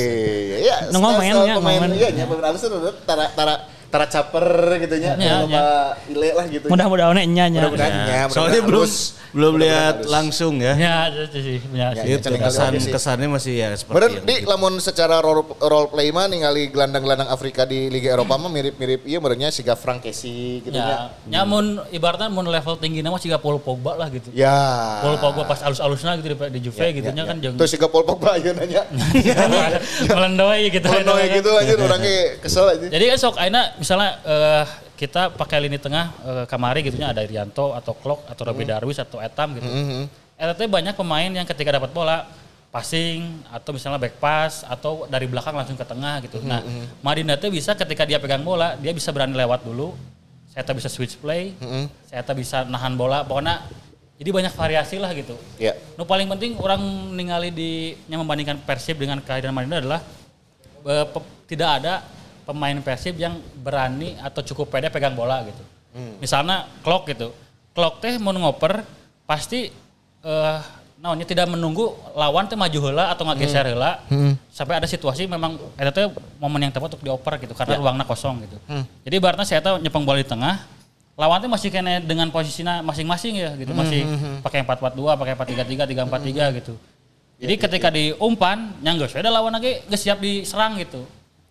ya. 0.63 0.87
Nu 0.95 1.03
ngomen 1.03 1.27
ya, 1.27 1.59
ngomen. 1.59 1.91
iya 1.91 2.07
nya 2.15 2.23
pemain 2.23 2.55
halus 2.55 2.63
tuh 2.63 2.71
udah 2.71 2.93
tara 3.03 3.27
tara 3.35 3.67
tara 3.89 4.05
caper 4.05 4.45
gitu 4.79 4.95
nya, 4.95 5.17
Ya, 5.17 5.41
sama 5.41 5.63
ile 6.05 6.29
lah 6.31 6.45
gitu. 6.45 6.65
Mudah-mudahan 6.69 7.17
nya. 7.25 7.49
Mudah-mudahan 7.49 7.93
ya, 8.05 8.21
Soalnya 8.29 8.61
belum 8.61 8.85
belum 9.29 9.53
lihat 9.57 9.95
langsung 10.05 10.57
ya. 10.57 10.73
Ya, 10.73 10.97
sih. 11.27 11.57
Ya, 11.69 11.93
Ya, 11.93 12.17
tinggal 12.17 12.49
kesan 12.49 12.71
oke 12.71 12.81
sih. 12.81 12.89
kesannya 12.89 13.27
masih 13.27 13.53
ya 13.55 13.69
seperti 13.73 13.93
Bener, 13.93 14.11
di 14.21 14.35
lamun 14.41 14.77
secara 14.77 15.19
role, 15.19 15.41
role 15.59 15.89
play 15.89 16.09
mah 16.09 16.25
ningali 16.25 16.69
gelandang-gelandang 16.69 17.29
Afrika 17.29 17.65
di 17.65 17.89
Liga 17.89 18.13
Eropa 18.13 18.37
mah 18.37 18.49
mirip-mirip 18.49 19.05
iya 19.05 19.17
menurutnya 19.17 19.49
siga 19.49 19.73
Frank 19.73 20.01
Kessie 20.01 20.61
gitu 20.61 20.73
Ya, 20.73 21.13
nya. 21.25 21.41
ya 21.41 21.41
mun 21.43 21.81
ibaratnya 21.89 22.25
mun 22.27 22.45
level 22.45 22.77
tinggi 22.77 23.01
nama 23.01 23.17
sih 23.17 23.29
Paul 23.31 23.57
Pogba 23.57 23.93
lah 23.95 24.09
gitu. 24.09 24.29
Ya. 24.33 24.53
Paul 24.99 25.17
Pogba 25.17 25.45
pas 25.45 25.61
alus-alusnya 25.61 26.17
gitu 26.17 26.27
di, 26.29 26.37
di 26.49 26.59
Juve 26.63 26.85
gitu 26.91 27.09
nya 27.09 27.23
kan 27.23 27.37
jeung 27.37 27.53
Terus 27.53 27.69
siga 27.69 27.85
Paul 27.85 28.05
Pogba 28.05 28.37
aja 28.37 28.49
nanya. 28.53 28.85
melendoi 30.09 30.69
gitu. 30.69 30.85
Kalau 30.85 31.03
noy 31.05 31.25
gitu 31.31 31.49
aja 31.51 31.73
orangnya 31.75 32.15
kesel 32.39 32.65
aja. 32.67 32.85
Jadi 32.89 33.03
kan 33.05 33.17
sok 33.19 33.35
aina 33.37 33.61
misalnya 33.79 34.19
eh, 34.27 34.65
kita 34.99 35.31
pakai 35.33 35.63
lini 35.63 35.79
tengah 35.79 36.11
eh, 36.27 36.45
kamari 36.45 36.83
gitu 36.83 36.99
nya 36.99 37.15
ada 37.15 37.23
Irianto 37.23 37.71
atau 37.71 37.95
Klok 37.95 38.27
atau 38.27 38.43
Robi 38.43 38.67
Darwis 38.67 38.99
atau 38.99 39.23
Etam 39.23 39.55
gitu. 39.55 39.67
Eta 40.39 40.53
teh 40.55 40.67
banyak 40.67 40.95
pemain 40.95 41.31
yang 41.31 41.47
ketika 41.47 41.75
dapat 41.75 41.91
bola 41.91 42.27
passing 42.69 43.43
atau 43.49 43.73
misalnya 43.73 43.97
back 43.97 44.21
pass 44.21 44.61
atau 44.61 45.09
dari 45.09 45.25
belakang 45.25 45.57
langsung 45.57 45.75
ke 45.75 45.83
tengah 45.83 46.21
gitu. 46.21 46.39
Nah, 46.45 46.61
Madinda 47.01 47.35
teh 47.35 47.49
bisa 47.49 47.73
ketika 47.73 48.05
dia 48.05 48.21
pegang 48.21 48.45
bola, 48.45 48.77
dia 48.77 48.93
bisa 48.93 49.09
berani 49.09 49.33
lewat 49.33 49.65
dulu. 49.65 49.97
Saya 50.53 50.63
tak 50.63 50.77
bisa 50.77 50.87
switch 50.87 51.17
play. 51.17 51.57
Saya 52.07 52.21
tak 52.21 52.37
bisa 52.39 52.63
nahan 52.69 52.93
bola. 52.93 53.25
Pokoknya 53.25 53.67
jadi 54.19 54.29
banyak 54.35 54.53
variasi 54.53 54.99
lah 54.99 55.11
gitu. 55.15 55.39
Ya. 55.55 55.79
Nu 55.95 56.03
paling 56.03 56.27
penting 56.27 56.59
orang 56.59 56.83
ningali 57.15 57.55
di 57.55 57.95
yang 58.11 58.19
membandingkan 58.21 58.59
Persib 58.63 58.99
dengan 58.99 59.23
kehadiran 59.23 59.55
Madinda 59.55 59.79
adalah 59.79 60.03
eh, 60.83 61.05
tidak 61.47 61.69
ada 61.79 62.03
pemain 62.49 62.73
Persib 62.81 63.21
yang 63.21 63.37
berani 63.61 64.17
atau 64.17 64.41
cukup 64.41 64.73
pede 64.73 64.89
pegang 64.89 65.13
bola 65.13 65.45
gitu. 65.45 65.61
Misalnya 66.17 66.65
Klok 66.81 67.13
gitu. 67.13 67.29
Klok 67.77 68.01
teh 68.01 68.17
mau 68.17 68.33
ngoper 68.33 68.81
pasti 69.29 69.69
eh 70.25 70.59
naonnya 70.99 71.23
tidak 71.23 71.47
menunggu 71.47 71.95
lawan 72.11 72.43
teh 72.49 72.59
maju 72.59 72.91
heula 72.91 73.07
atau 73.13 73.23
ngageser 73.23 73.71
heula 73.71 74.03
sampai 74.51 74.83
ada 74.83 74.87
situasi 74.89 75.29
memang 75.29 75.55
eta 75.79 75.93
teh 75.93 76.11
momen 76.41 76.65
yang 76.65 76.73
tepat 76.75 76.97
untuk 76.97 77.05
dioper 77.05 77.39
gitu 77.39 77.53
karena 77.53 77.77
ruangnya 77.77 78.03
kosong 78.03 78.41
gitu. 78.43 78.57
Jadi 79.05 79.13
ibaratnya 79.13 79.45
saya 79.45 79.61
tahu 79.61 79.77
nyepeng 79.79 80.03
bola 80.03 80.19
di 80.19 80.27
tengah 80.27 80.59
lawan 81.15 81.39
teh 81.39 81.47
masih 81.47 81.69
kena 81.69 82.01
dengan 82.01 82.27
posisinya 82.33 82.81
masing-masing 82.83 83.33
ya 83.37 83.51
gitu 83.55 83.71
masih 83.71 84.03
pakai 84.43 84.63
4-4-2, 84.63 85.19
pakai 85.19 85.33
4-3-3, 85.35 86.07
3-4-3 86.09 86.57
gitu. 86.63 86.73
Jadi 87.39 87.53
ketika 87.55 87.87
diumpan 87.87 88.75
yang 88.83 88.99
geus 88.99 89.15
ada 89.15 89.31
lawan 89.31 89.55
lagi 89.55 89.79
geus 89.87 90.03
siap 90.03 90.19
diserang 90.19 90.75
gitu. 90.81 91.07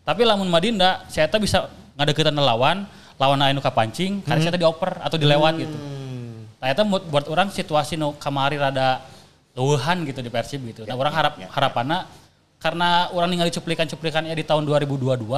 Tapi 0.08 0.24
lamun 0.24 0.48
Madinda 0.48 1.04
saya 1.12 1.28
teh 1.28 1.36
bisa 1.36 1.68
ngadeukeutan 2.00 2.32
lawan, 2.32 2.88
lawan 3.20 3.44
anu 3.44 3.60
kapancing, 3.60 4.24
karena 4.24 4.40
saya 4.40 4.56
teh 4.56 4.62
dioper 4.64 4.96
atau 5.04 5.20
dilewat 5.20 5.52
gitu. 5.60 5.76
Nah 6.64 6.66
itu 6.72 6.82
buat, 7.12 7.28
orang 7.28 7.52
situasi 7.52 8.00
nu 8.00 8.16
kamari 8.16 8.56
rada 8.56 9.04
leuhan 9.52 10.08
gitu 10.08 10.24
di 10.24 10.32
Persib 10.32 10.64
gitu. 10.64 10.88
Nah 10.88 10.96
orang 10.96 11.12
harap 11.12 11.36
harapannya 11.36 12.08
karena 12.56 13.12
orang 13.12 13.28
ningali 13.28 13.52
cuplikan-cuplikannya 13.52 14.32
di 14.32 14.48
tahun 14.48 14.64
2022, 14.64 15.28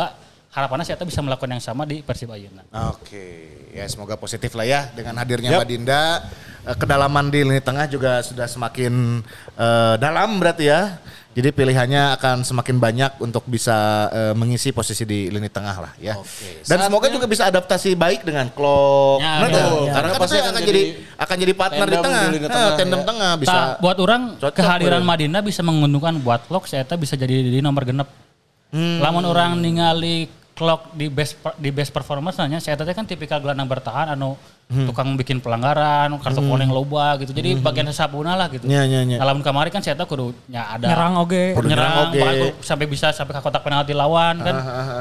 harapannya 0.50 0.82
saya 0.82 0.98
bisa 1.06 1.22
melakukan 1.22 1.50
yang 1.50 1.62
sama 1.62 1.86
di 1.86 2.02
Persib 2.02 2.30
Ayeuna. 2.34 2.66
Oke, 2.90 3.70
ya 3.70 3.86
semoga 3.86 4.18
positif 4.18 4.50
lah 4.58 4.66
ya 4.66 4.80
dengan 4.90 5.14
hadirnya 5.18 5.62
Madinda. 5.62 6.26
Eh, 6.66 6.76
Kedalaman 6.76 7.30
di 7.32 7.40
lini 7.46 7.62
tengah 7.62 7.86
juga 7.86 8.20
sudah 8.20 8.50
semakin 8.50 9.22
eh, 9.56 9.94
dalam 9.96 10.42
berarti 10.42 10.66
ya. 10.66 10.98
Jadi 11.30 11.54
pilihannya 11.54 12.18
akan 12.18 12.42
semakin 12.42 12.82
banyak 12.82 13.12
untuk 13.22 13.46
bisa 13.46 14.10
eh, 14.10 14.34
mengisi 14.34 14.74
posisi 14.74 15.06
di 15.06 15.30
lini 15.30 15.46
tengah 15.46 15.76
lah 15.78 15.92
ya. 16.02 16.18
Dan 16.66 16.82
semoga 16.82 17.06
juga 17.06 17.30
bisa 17.30 17.46
adaptasi 17.46 17.94
baik 17.94 18.26
dengan 18.26 18.50
Klok. 18.50 19.22
Ya, 19.22 19.46
Benar 19.46 19.54
ya, 19.54 19.64
ya. 19.70 19.92
Karena 19.94 20.12
pasti 20.18 20.36
akan 20.42 20.50
akan 20.50 20.62
jadi 20.66 20.66
jadi 20.66 20.82
akan 21.22 21.36
jadi 21.38 21.52
partner 21.54 21.86
di 21.86 21.96
tengah, 22.02 22.22
di 22.26 22.28
lini 22.34 22.42
Eh, 22.42 22.50
tengah, 22.50 22.70
tandem 22.74 23.00
ya. 23.00 23.06
tengah 23.06 23.32
bisa. 23.38 23.54
Tah, 23.54 23.66
buat 23.78 23.96
orang 24.02 24.22
cocok, 24.42 24.54
kehadiran 24.58 24.98
beureum. 24.98 25.06
Madinda 25.06 25.38
bisa 25.46 25.62
menguntungkan 25.62 26.18
buat 26.18 26.42
Klok 26.50 26.66
saya 26.66 26.82
bisa 26.98 27.14
jadi 27.14 27.46
di 27.46 27.62
nomor 27.62 27.86
genep. 27.86 28.10
Lamun 28.74 29.26
orang 29.26 29.58
ningali 29.58 30.39
Klok 30.60 30.92
di 30.92 31.08
best 31.08 31.32
di 31.56 31.72
best 31.72 31.88
performance 31.88 32.36
nanya 32.36 32.60
saya 32.60 32.76
teh 32.76 32.84
kan 32.86 33.08
tipikal 33.08 33.40
gelandang 33.40 33.64
bertahan 33.64 34.12
anu 34.12 34.36
tukang 34.70 35.16
bikin 35.16 35.40
pelanggaran, 35.40 36.12
kartu 36.20 36.44
kuning 36.44 36.68
loba 36.68 37.16
gitu. 37.16 37.32
Jadi 37.32 37.56
bagian 37.58 37.88
sesapuna 37.88 38.36
lah 38.36 38.46
gitu. 38.46 38.68
Nya. 38.68 38.84
Nah, 39.16 39.26
lamun 39.26 39.40
kemarin 39.40 39.66
kan 39.68 39.80
saya 39.80 39.96
tahu 39.96 40.06
kudu 40.06 40.26
nya 40.46 40.68
ada 40.68 40.84
Nyerang 40.86 41.12
oge. 41.18 41.44
Kudu 41.56 41.66
nyerang 41.66 41.90
nyerang, 41.90 42.12
kudu 42.12 42.60
sampai 42.60 42.86
bisa 42.86 43.06
sampai 43.10 43.32
ke 43.32 43.40
kotak 43.40 43.62
penalti 43.62 43.90
lawan 43.92 44.36
kan 44.38 44.54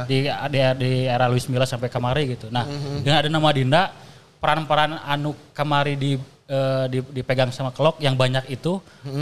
di, 0.08 0.18
di 0.26 0.60
di 0.80 0.92
era 1.06 1.28
Luis 1.28 1.46
Milla 1.46 1.68
sampai 1.68 1.86
kemari 1.88 2.34
gitu. 2.34 2.48
Nah, 2.48 2.64
dengan 2.98 3.20
ada 3.20 3.28
nama 3.28 3.50
Dinda 3.52 3.92
peran-peran 4.40 4.96
anu 4.98 5.36
kemari 5.52 5.94
di 5.94 6.16
eh, 6.48 6.86
di- 6.88 7.12
dipegang 7.14 7.52
sama 7.52 7.70
Klok 7.70 8.00
yang 8.00 8.16
banyak 8.16 8.48
itu 8.48 8.80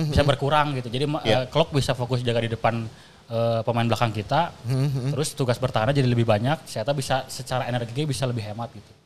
bisa 0.08 0.22
berkurang 0.24 0.78
gitu. 0.78 0.88
Jadi 0.88 1.06
ma- 1.06 1.26
eh, 1.26 1.44
Klok 1.46 1.74
bisa 1.74 1.92
fokus 1.92 2.22
jaga 2.22 2.40
di 2.40 2.48
depan 2.48 2.86
eh, 3.30 3.62
pemain 3.62 3.86
belakang 3.86 4.12
kita. 4.12 4.52
Terus 5.14 5.38
tugas 5.38 5.62
bertahan 5.62 5.94
jadi 5.94 6.10
lebih 6.10 6.26
banyak. 6.26 6.66
Saya 6.66 6.84
tahu 6.88 7.00
bisa 7.00 7.30
secara 7.30 7.70
energi 7.70 8.04
bisa 8.10 8.26
lebih 8.26 8.42
hemat 8.42 8.74
gitu. 8.74 8.97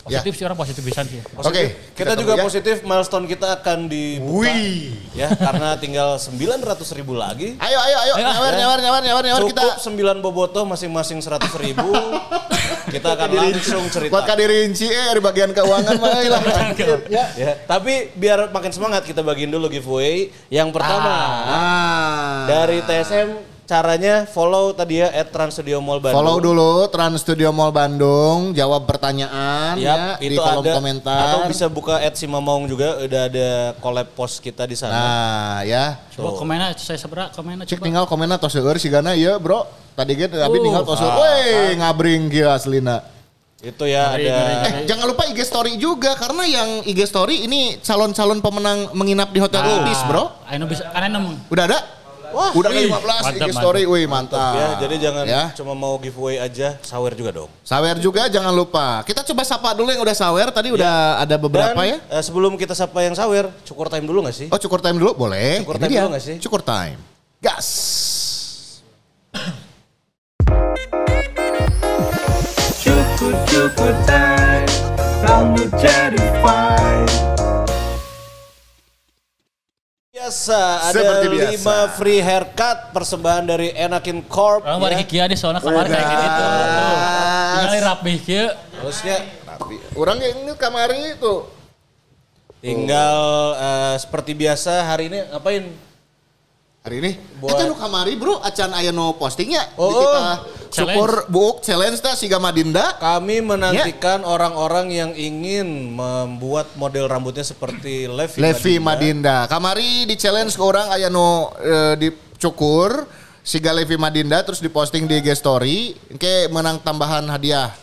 Positif 0.00 0.32
sih 0.34 0.44
orang 0.44 0.58
positif 0.58 0.82
bisa 0.82 1.06
sih. 1.06 1.22
Oke, 1.38 1.94
Kita, 1.94 2.18
tunggu 2.18 2.26
juga 2.26 2.34
ya. 2.36 2.42
positif 2.42 2.76
milestone 2.82 3.30
kita 3.30 3.62
akan 3.62 3.86
dibuka. 3.86 4.50
Wih. 4.50 4.90
Ya, 5.14 5.30
karena 5.30 5.78
tinggal 5.78 6.18
900 6.18 6.98
ribu 6.98 7.14
lagi. 7.14 7.54
Ayo, 7.62 7.78
ayo, 7.78 7.96
ayo, 8.02 8.14
nyawar, 8.18 8.52
nyawar, 8.58 8.78
nyawar, 8.82 9.02
nyawar, 9.06 9.24
nyawar 9.30 9.42
kita. 9.46 9.62
Cukup 9.78 9.94
9 9.94 10.18
bobotoh 10.26 10.64
masing-masing 10.66 11.22
100 11.22 11.38
ribu. 11.62 11.86
kita 12.94 13.14
akan 13.14 13.30
langsung 13.30 13.86
cerita. 13.86 14.10
Buat 14.10 14.26
kadirinci 14.26 14.90
eh 14.90 15.14
di 15.14 15.22
bagian 15.22 15.54
keuangan 15.54 15.94
mah 15.94 16.10
euy 16.18 16.26
lah. 16.26 16.42
Ya. 17.06 17.24
Ya, 17.38 17.52
tapi 17.62 18.10
biar 18.18 18.50
makin 18.50 18.74
semangat 18.74 19.06
kita 19.06 19.22
bagiin 19.22 19.54
dulu 19.54 19.70
giveaway. 19.70 20.34
Yang 20.50 20.74
pertama 20.74 21.14
Ah. 21.46 22.50
dari 22.50 22.82
TSM 22.82 23.49
caranya 23.70 24.26
follow 24.26 24.74
tadi 24.74 24.98
ya 24.98 25.14
at 25.14 25.30
Trans 25.30 25.54
Studio 25.54 25.78
Mall 25.78 26.02
Bandung. 26.02 26.18
Follow 26.18 26.42
dulu 26.42 26.90
Trans 26.90 27.22
Studio 27.22 27.54
Mall 27.54 27.70
Bandung, 27.70 28.50
jawab 28.50 28.82
pertanyaan 28.82 29.78
Yap, 29.78 30.18
ya 30.18 30.26
di 30.26 30.34
itu 30.34 30.42
kolom 30.42 30.66
ada 30.66 30.70
komentar. 30.74 31.22
atau 31.22 31.38
bisa 31.46 31.70
buka 31.70 32.02
at 32.02 32.18
Simamaung 32.18 32.66
juga 32.66 32.98
udah 32.98 33.22
ada 33.30 33.48
collab 33.78 34.10
post 34.10 34.42
kita 34.42 34.66
di 34.66 34.74
sana. 34.74 34.90
Nah, 34.90 35.56
ya. 35.62 36.02
Coba 36.10 36.34
komennya 36.34 36.74
saya 36.74 36.98
seberak 36.98 37.30
komennya 37.30 37.62
Cek 37.62 37.78
coba. 37.78 37.86
tinggal 37.86 38.04
komennya 38.04 38.36
tos 38.36 38.50
seueur 38.50 38.74
sigana 38.76 39.14
ieu, 39.14 39.38
Bro. 39.38 39.62
Tadi 39.94 40.18
gitu 40.18 40.34
tapi 40.34 40.56
Uh, 40.58 40.62
tinggal 40.66 40.82
tos 40.82 40.98
seueur. 40.98 41.22
Weh, 41.22 41.78
ngabring 41.78 42.26
kieu 42.26 42.50
aslina. 42.50 43.06
Itu 43.60 43.84
ya 43.84 44.16
Ngeri, 44.16 44.24
ada 44.24 44.32
ngeri, 44.34 44.54
ngeri. 44.56 44.72
Eh, 44.72 44.86
jangan 44.88 45.04
lupa 45.06 45.22
IG 45.28 45.38
story 45.44 45.76
juga 45.76 46.16
karena 46.16 46.42
yang 46.42 46.68
IG 46.82 47.04
story 47.04 47.44
ini 47.44 47.76
calon-calon 47.78 48.40
pemenang 48.40 48.90
menginap 48.96 49.30
di 49.30 49.38
Hotel 49.38 49.60
Ah. 49.60 49.70
Ultis, 49.78 50.00
Bro. 50.08 50.24
Ayo 50.48 50.64
bisa 50.64 50.88
kan 50.88 51.06
enam. 51.06 51.36
Udah 51.46 51.68
ada? 51.68 51.78
Wah, 52.30 52.50
udah 52.52 52.70
wih, 52.70 52.86
ke 52.86 52.92
15 52.92 53.02
mantap, 53.02 53.34
IG 53.36 53.50
story. 53.52 53.82
Wih, 53.84 54.04
mantap 54.04 54.38
mantap. 54.38 54.54
ya. 54.54 54.68
Jadi 54.80 54.94
jangan 54.98 55.24
Ya. 55.24 55.42
cuma 55.52 55.72
mau 55.74 55.94
giveaway 55.96 56.36
aja, 56.36 56.78
sawer 56.80 57.12
juga 57.12 57.30
dong. 57.34 57.50
Sawer 57.60 57.96
juga 57.98 58.26
jangan 58.26 58.50
lupa. 58.50 59.02
Kita 59.02 59.20
coba 59.22 59.42
sapa 59.42 59.74
dulu 59.74 59.90
yang 59.90 60.00
udah 60.00 60.14
sawer. 60.14 60.48
Tadi 60.50 60.70
udah 60.70 61.18
ada 61.18 61.36
beberapa 61.36 61.74
Dan, 61.74 61.90
ya. 61.90 61.98
eh, 62.08 62.22
sebelum 62.22 62.54
kita 62.54 62.72
sapa 62.72 63.00
yang 63.00 63.12
sawer, 63.12 63.50
cukur 63.62 63.86
time 63.86 64.06
dulu 64.06 64.22
gak 64.22 64.36
sih? 64.36 64.46
Oh, 64.48 64.58
cukur 64.58 64.78
time 64.78 64.96
dulu 64.96 65.14
boleh. 65.16 65.60
Cukur 65.60 65.76
Ini 65.76 65.82
time 65.82 65.90
dia. 65.90 66.00
dulu 66.00 66.10
nggak 66.14 66.24
sih? 66.24 66.36
Cukur 66.38 66.62
time. 66.62 66.98
Gas. 67.40 67.68
Cukup 72.80 73.36
cukup 73.46 73.94
time 74.08 74.66
Rambut 75.20 75.68
jadi 75.76 76.18
fine 76.40 76.69
Biasa 80.30 80.62
ada 80.86 80.94
Seperti 80.94 81.26
biasa. 81.26 81.90
5 81.90 81.98
free 81.98 82.20
haircut 82.22 82.78
persembahan 82.94 83.44
dari 83.50 83.74
Enakin 83.74 84.22
Corp. 84.30 84.62
Orang 84.62 84.78
balik 84.78 85.02
ya. 85.02 85.06
kia 85.10 85.24
deh 85.26 85.34
soalnya 85.34 85.58
kemarin 85.58 85.90
kayak 85.90 86.06
gitu. 86.06 86.44
Tinggal 87.50 87.82
rapi 87.82 88.12
kia. 88.22 88.46
Terusnya 88.78 89.16
Tapi 89.42 89.74
orang 89.98 90.22
yang 90.22 90.34
ini 90.46 90.52
kamari 90.54 91.18
itu. 91.18 91.34
tinggal 92.62 93.18
eh, 93.58 93.94
seperti 93.98 94.38
biasa 94.38 94.86
hari 94.86 95.10
ini 95.10 95.18
ngapain? 95.34 95.64
Hari 96.80 96.96
ini. 96.96 97.12
Buat- 97.36 97.60
Kita 97.60 97.62
nu 97.68 97.76
kamari 97.76 98.16
bro, 98.16 98.40
acan 98.40 98.72
aya 98.72 98.88
no 98.88 99.12
postingnya. 99.12 99.68
Oh, 99.76 99.92
Di 99.92 99.94
kita 100.00 100.16
oh. 100.16 100.36
syukur 100.72 101.10
buuk 101.28 101.56
challenge 101.60 102.00
ta 102.00 102.16
siga 102.16 102.40
Madinda. 102.40 102.96
Kami 102.96 103.36
Ya. 103.36 103.44
menantikan 103.44 104.24
orang-orang 104.24 104.88
yang 104.88 105.10
ingin 105.12 105.92
membuat 105.92 106.72
model 106.80 107.04
rambutnya 107.04 107.44
seperti 107.44 108.08
Levi, 108.08 108.40
Levi 108.40 108.80
Madinda. 108.80 109.44
Kamari 109.44 110.08
di 110.08 110.16
challenge 110.16 110.56
ke 110.56 110.64
orang 110.64 110.88
aya 110.88 111.12
no 111.12 111.52
eh, 111.60 112.00
dicukur 112.00 113.04
siga 113.44 113.76
Levi 113.76 114.00
Madinda 114.00 114.40
terus 114.40 114.64
diposting 114.64 115.04
di 115.04 115.20
IG 115.20 115.36
story. 115.36 115.92
Oke 116.16 116.48
menang 116.48 116.80
tambahan 116.80 117.28
hadiah. 117.28 117.76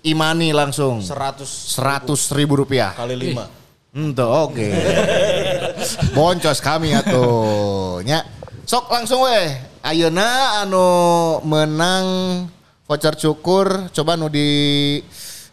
Imani 0.00 0.56
langsung 0.56 1.04
100 1.04 1.44
seratus 1.44 2.32
ribu 2.32 2.56
rupiah. 2.56 2.96
kali 2.96 3.36
5. 3.36 3.59
Ento 3.90 4.22
oke. 4.22 4.70
Boncos 6.16 6.62
kami 6.62 6.94
atuh. 6.94 7.98
Nya. 8.06 8.22
Sok 8.62 8.86
langsung 8.86 9.26
weh. 9.26 9.50
Ayeuna 9.82 10.62
anu 10.62 11.40
menang 11.42 12.06
voucher 12.86 13.18
cukur 13.18 13.90
coba 13.90 14.14
nu 14.14 14.30
di 14.30 14.48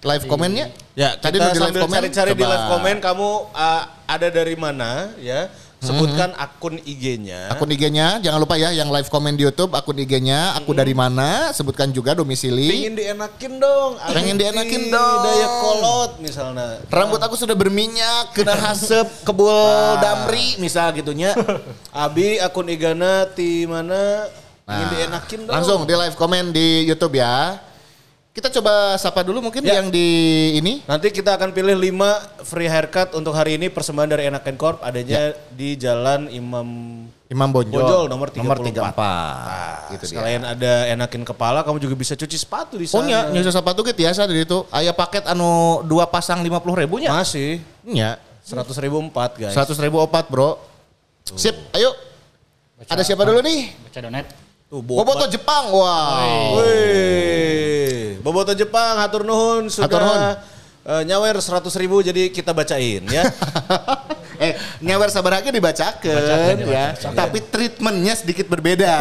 live 0.05 0.25
komennya. 0.29 0.69
Ya, 0.93 1.17
tadi 1.17 1.41
kita 1.41 1.49
di 1.49 1.59
live 1.65 1.77
sambil 1.81 1.97
cari-cari 1.97 2.31
di 2.38 2.45
live 2.45 2.65
komen 2.69 2.97
kamu 3.01 3.29
uh, 3.57 3.83
ada 4.05 4.27
dari 4.29 4.53
mana 4.53 5.17
ya? 5.17 5.49
Sebutkan 5.78 6.34
akun 6.41 6.82
IG-nya. 6.82 7.53
Akun 7.53 7.69
IG-nya 7.69 8.17
jangan 8.17 8.41
lupa 8.41 8.57
ya 8.57 8.73
yang 8.73 8.89
live 8.89 9.13
komen 9.13 9.38
di 9.38 9.45
YouTube 9.45 9.78
akun 9.78 9.93
IG-nya 10.01 10.57
aku 10.57 10.73
dari 10.73 10.97
mana 10.97 11.53
sebutkan 11.53 11.93
juga 11.93 12.17
domisili. 12.17 12.65
Pengen 12.65 12.97
dienakin 12.97 13.53
dong. 13.61 13.91
Pengen 14.09 14.36
dienakin 14.41 14.84
dong. 14.89 15.19
Daya 15.21 15.47
kolot 15.61 16.11
misalnya. 16.17 16.82
Rambut 16.89 17.21
aku 17.21 17.38
sudah 17.38 17.53
berminyak 17.53 18.34
kena 18.34 18.57
hasep 18.65 19.05
kebul 19.21 19.53
damri 20.01 20.57
misal 20.57 20.89
gitunya. 20.97 21.38
Abi 21.93 22.41
akun 22.41 22.73
Igana 22.73 23.30
ti 23.30 23.69
mana? 23.69 24.25
Pengen 24.65 24.82
Nah, 24.84 24.91
dienakin 24.97 25.39
dong. 25.45 25.53
Langsung 25.53 25.80
di 25.86 25.93
live 25.93 26.17
komen 26.17 26.49
di 26.51 26.89
YouTube 26.89 27.21
ya. 27.21 27.61
Kita 28.38 28.53
coba 28.53 28.93
sapa 29.01 29.25
dulu 29.25 29.41
mungkin 29.41 29.65
Ya. 29.65 29.81
yang 29.81 29.89
di 29.89 30.05
ini. 30.53 30.85
Nanti 30.85 31.09
kita 31.09 31.33
akan 31.33 31.49
pilih 31.49 31.73
5 31.73 32.21
free 32.45 32.69
haircut 32.69 33.17
untuk 33.17 33.33
hari 33.33 33.57
ini 33.57 33.65
persembahan 33.65 34.13
dari 34.13 34.29
Enaken 34.29 34.53
Corp 34.53 34.77
adanya 34.85 35.33
di 35.49 35.73
Jalan 35.73 36.29
Imam 36.29 36.69
Imam 37.27 37.49
Bonjol, 37.49 37.81
Bonjol 37.81 38.05
nomor 38.05 38.29
34. 38.29 38.45
Nomor 38.45 38.57
34. 38.61 38.93
Nah, 38.93 39.75
gitu 39.89 40.03
dia. 40.13 40.38
ada 40.38 40.73
enakin 40.88 41.25
kepala, 41.25 41.65
kamu 41.65 41.81
juga 41.81 41.97
bisa 41.97 42.13
cuci 42.13 42.38
sepatu 42.38 42.77
di 42.77 42.85
Oh 42.88 43.01
sana. 43.01 43.09
nya, 43.09 43.19
nyusul 43.33 43.49
sepatu 43.49 43.81
ge 43.81 43.97
tiasa 43.97 44.29
dari 44.29 44.45
itu. 44.45 44.63
Aya 44.69 44.93
paket 44.93 45.25
anu 45.25 45.81
dua 45.83 46.05
pasang 46.05 46.39
50 46.39 46.77
ribunya. 46.77 47.09
Masih 47.09 47.57
Nya. 47.83 48.21
seratus 48.45 48.77
ribu 48.77 49.01
empat 49.01 49.33
guys. 49.33 49.57
100 49.57 49.81
ribu 49.81 49.97
opat 49.97 50.29
bro. 50.29 50.61
Sip, 51.25 51.57
ayo. 51.73 51.89
Ada 52.85 53.01
siapa 53.01 53.25
dulu 53.25 53.41
nih? 53.41 53.73
Baca 53.81 53.97
donet. 53.97 54.29
Tuh, 54.67 54.83
Boboto 54.83 55.31
Jepang, 55.31 55.71
wow. 55.71 56.59
Wih, 56.59 57.46
Boboto 58.28 58.51
Jepang, 58.51 58.99
hatur 58.99 59.23
nuhun 59.23 59.71
sudah 59.71 59.88
Hatur 59.88 60.03
nuhun. 60.03 60.21
eh, 60.84 61.01
nyawer 61.07 61.39
seratus 61.39 61.71
ribu 61.80 62.03
jadi 62.03 62.28
kita 62.28 62.51
bacain 62.51 62.99
ya. 63.07 63.23
eh, 64.43 64.51
nyawer 64.80 65.07
sabar 65.07 65.39
aja 65.39 65.47
dibacakan 65.47 66.59
ya. 66.59 66.91
Tapi 66.91 67.39
treatmentnya 67.39 68.19
sedikit 68.19 68.51
berbeda. 68.51 68.91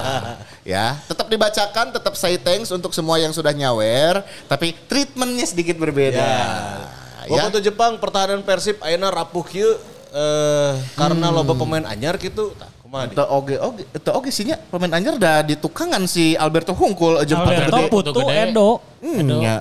ya, 0.72 0.96
tetap 1.04 1.28
dibacakan, 1.28 1.92
tetap 1.92 2.16
say 2.16 2.40
thanks 2.40 2.72
untuk 2.72 2.96
semua 2.96 3.20
yang 3.20 3.36
sudah 3.36 3.52
nyawer, 3.52 4.24
tapi 4.48 4.72
treatmentnya 4.88 5.44
sedikit 5.44 5.76
berbeda. 5.76 6.16
Ya. 6.16 7.28
Boboto 7.28 7.60
Jepang 7.60 8.00
pertahanan 8.00 8.40
Persib 8.40 8.80
ayeuna 8.80 9.12
rapuh 9.12 9.44
kieu 9.44 9.76
eh, 10.14 10.72
karena 10.96 11.28
Hmm. 11.28 11.36
loba 11.36 11.52
pemain 11.52 11.84
anyar 11.84 12.16
gitu. 12.16 12.56
Tah, 12.56 12.72
di? 13.02 13.12
Itu 13.12 13.24
oge 13.24 13.54
oge 13.58 13.82
itu 13.84 14.10
oge 14.10 14.30
sih 14.30 14.44
nya 14.44 14.56
pemain 14.58 14.92
anyar 14.92 15.14
dah 15.16 15.42
ditukangan 15.42 16.00
si 16.04 16.32
Alberto 16.34 16.72
Hungkul 16.72 17.20
Jepang 17.22 17.52
Alberto 17.52 17.76
gede. 17.76 17.92
Putu. 17.92 18.20
Edo. 18.26 18.70
Hmm, 19.00 19.28
ya. 19.38 19.56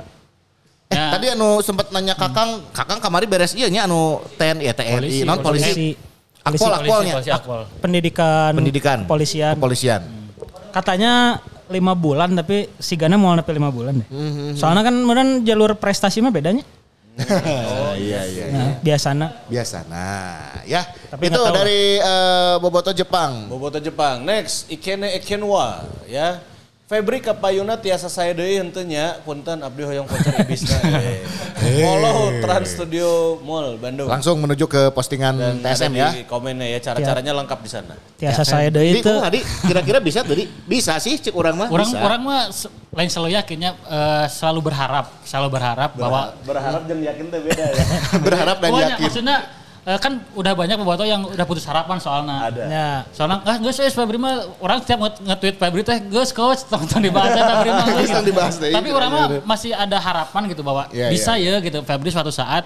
Eh, 0.85 0.95
Ya. 0.95 1.09
tadi 1.11 1.25
anu 1.27 1.59
sempat 1.59 1.89
nanya 1.89 2.13
Kakang, 2.13 2.61
Kakang 2.69 3.01
kamari 3.01 3.25
beres 3.25 3.51
iya 3.51 3.65
nya 3.67 3.83
anu 3.83 4.21
TNI 4.37 4.63
ya 4.63 4.73
TNI, 4.73 4.95
Polisi, 5.01 5.21
non 5.25 5.37
polisi. 5.41 5.65
Polisi. 5.65 5.87
Akpol, 6.45 6.53
Polisi, 6.61 6.77
akpolnya. 6.77 7.13
Polisi 7.17 7.31
akpol. 7.33 7.61
Pendidikan, 7.81 8.51
Pendidikan. 8.53 8.97
polisian. 9.03 9.53
Kepolisian. 9.57 10.01
Katanya 10.69 11.41
lima 11.65 11.97
bulan 11.97 12.37
tapi 12.37 12.69
si 12.77 12.93
Gana 12.93 13.17
mau 13.17 13.33
nepi 13.33 13.49
lima 13.49 13.73
bulan 13.73 13.97
deh. 13.97 14.07
Soalnya 14.53 14.85
kan 14.85 14.93
kemudian 14.93 15.41
jalur 15.41 15.73
prestasi 15.73 16.21
mah 16.21 16.29
bedanya. 16.29 16.61
Oh 17.15 17.95
iya 18.07 18.27
iya. 18.27 18.45
Nah, 18.51 18.71
biasana. 18.83 19.27
Biasa. 19.47 19.87
Nah, 19.87 20.59
ya. 20.67 20.83
Tapi 21.07 21.31
itu 21.31 21.39
dari 21.47 21.95
eh, 22.03 22.55
Boboto 22.59 22.91
Jepang. 22.91 23.47
Boboto 23.47 23.79
Jepang. 23.79 24.27
Next, 24.27 24.67
Ikene 24.67 25.15
Ekenwa 25.15 25.87
ya. 26.11 26.43
Febri 26.85 27.17
kapayuna 27.17 27.81
tiasa 27.81 28.05
saya 28.13 28.37
deui 28.37 28.61
henteu 28.61 28.85
nya 28.85 29.17
punten 29.25 29.57
abdi 29.65 29.81
hoyong 29.81 30.05
voucher 30.05 30.37
ibisna. 30.45 30.77
Follow 31.57 32.29
Trans 32.45 32.77
Studio 32.77 33.41
Mall 33.41 33.81
Bandung. 33.81 34.05
Langsung 34.05 34.37
menuju 34.37 34.69
ke 34.69 34.93
postingan 34.93 35.33
Dan 35.33 35.65
TSM 35.65 35.89
ya. 35.97 36.13
Di 36.13 36.29
komennya 36.29 36.77
ya 36.77 36.77
cara-caranya 36.77 37.33
lengkap 37.41 37.59
di 37.65 37.69
sana. 37.73 37.97
Tiasa 38.21 38.45
saya 38.45 38.69
deui 38.69 38.93
Di 38.93 39.01
itu. 39.01 39.09
tadi 39.17 39.41
kira-kira 39.65 39.97
bisa 39.97 40.21
tadi? 40.21 40.45
Bisa 40.45 41.01
sih 41.01 41.17
cek 41.17 41.33
orang 41.33 41.57
mah. 41.57 41.73
Orang 41.73 41.89
bisa. 41.89 42.05
orang 42.05 42.21
mah 42.21 42.41
lain 42.93 43.09
selalu 43.09 43.29
yakinnya 43.33 43.71
eh, 43.89 44.25
selalu 44.29 44.69
berharap, 44.69 45.09
selalu 45.25 45.49
berharap 45.57 45.89
bahwa 45.97 46.37
berharap 46.45 46.85
dan 46.85 47.01
yakin 47.01 47.25
tuh 47.33 47.41
beda 47.49 47.65
ya. 47.65 47.83
berharap 48.29 48.57
dan 48.61 48.69
Pokoknya 48.69 48.93
yakin. 48.93 49.05
maksudnya 49.09 49.37
eh, 49.85 49.97
kan 49.97 50.17
udah 50.33 50.51
banyak 50.51 50.75
boboto 50.75 51.01
yang 51.01 51.21
udah 51.23 51.45
putus 51.45 51.63
harapan 51.63 51.97
soalnya. 51.97 52.35
Ada. 52.43 52.63
Ya. 52.65 52.89
Soalnya 53.09 53.41
ah 53.41 53.57
geus 53.57 53.77
euy 53.77 53.87
Febri 53.87 54.17
mah 54.17 54.33
orang 54.57 54.81
setiap 54.81 54.99
nge- 54.99 55.21
nge-tweet 55.23 55.55
Febri 55.55 55.81
teh 55.81 55.97
geus 56.03 56.29
coach 56.29 56.65
tonton 56.65 56.99
dibahas 56.99 57.31
ya 57.31 57.43
Febri 57.53 57.69
mah. 57.69 57.85
Tong 57.85 58.25
dibahas 58.25 58.55
deh, 58.57 58.69
Tapi 58.69 58.89
iya, 58.89 58.97
orang 58.97 59.09
mah 59.09 59.25
iya. 59.27 59.39
masih 59.43 59.71
ada 59.71 59.97
harapan 59.97 60.41
gitu 60.49 60.61
bahwa 60.61 60.89
Iya, 60.89 61.07
bisa 61.07 61.37
ya 61.37 61.57
gitu 61.59 61.79
Febri 61.81 62.09
suatu 62.09 62.29
saat 62.29 62.65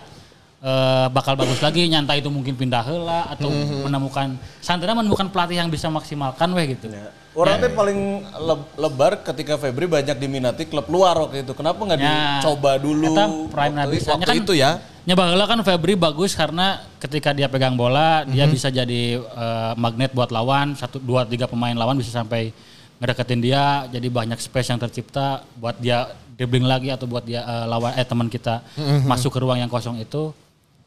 eh, 0.59 1.07
bakal 1.09 1.33
bagus 1.33 1.59
lagi 1.59 1.87
nyantai 1.87 2.19
itu 2.19 2.27
mungkin 2.27 2.51
pindah 2.53 2.83
heula 2.83 3.31
atau 3.31 3.47
Mhm. 3.47 3.87
menemukan 3.87 4.27
santai 4.59 4.91
menemukan 4.91 5.31
pelatih 5.31 5.55
yang 5.57 5.71
bisa 5.71 5.87
maksimalkan 5.87 6.51
weh 6.51 6.75
gitu. 6.75 6.91
Orang 7.31 7.61
teh 7.61 7.71
paling 7.71 7.99
le- 8.25 8.67
lebar 8.75 9.23
ketika 9.23 9.55
Febri 9.55 9.87
banyak 9.87 10.17
diminati 10.17 10.65
klub 10.65 10.89
luar 10.89 11.15
waktu 11.15 11.45
itu. 11.47 11.53
Kenapa 11.53 11.79
nggak 11.79 11.99
Ya. 12.01 12.41
dicoba 12.43 12.75
dulu? 12.75 13.15
Eta 13.15 13.25
prime 13.47 13.75
waktu, 13.77 13.79
Nabi. 13.79 13.95
waktu 14.03 14.27
Kan 14.27 14.35
itu 14.35 14.53
ya. 14.57 14.71
Nyoba 15.07 15.23
heula 15.31 15.45
kan 15.47 15.59
Febri 15.63 15.93
bagus 15.95 16.35
karena 16.35 16.83
ketika 16.99 17.31
dia 17.31 17.47
pegang 17.47 17.73
bola 17.73 18.27
dia 18.27 18.43
Mhm. 18.43 18.51
bisa 18.51 18.67
jadi 18.67 19.01
eh, 19.17 19.73
magnet 19.79 20.11
buat 20.11 20.29
lawan 20.29 20.75
satu 20.75 20.99
dua 20.99 21.23
tiga 21.23 21.47
pemain 21.47 21.71
lawan 21.73 21.95
bisa 21.95 22.11
sampai 22.11 22.51
ngedeketin 22.99 23.39
dia 23.39 23.87
jadi 23.87 24.07
banyak 24.11 24.35
space 24.35 24.69
yang 24.69 24.81
tercipta 24.81 25.39
buat 25.55 25.79
dia 25.79 26.03
dribbling 26.35 26.67
lagi 26.67 26.91
atau 26.91 27.07
buat 27.07 27.23
dia 27.23 27.39
eh, 27.39 27.65
lawan 27.65 27.95
eh 27.95 28.03
teman 28.03 28.27
kita 28.27 28.59
Mhm. 28.75 29.07
masuk 29.07 29.31
ke 29.31 29.39
ruang 29.39 29.55
yang 29.55 29.71
kosong 29.71 29.95
itu 29.97 30.35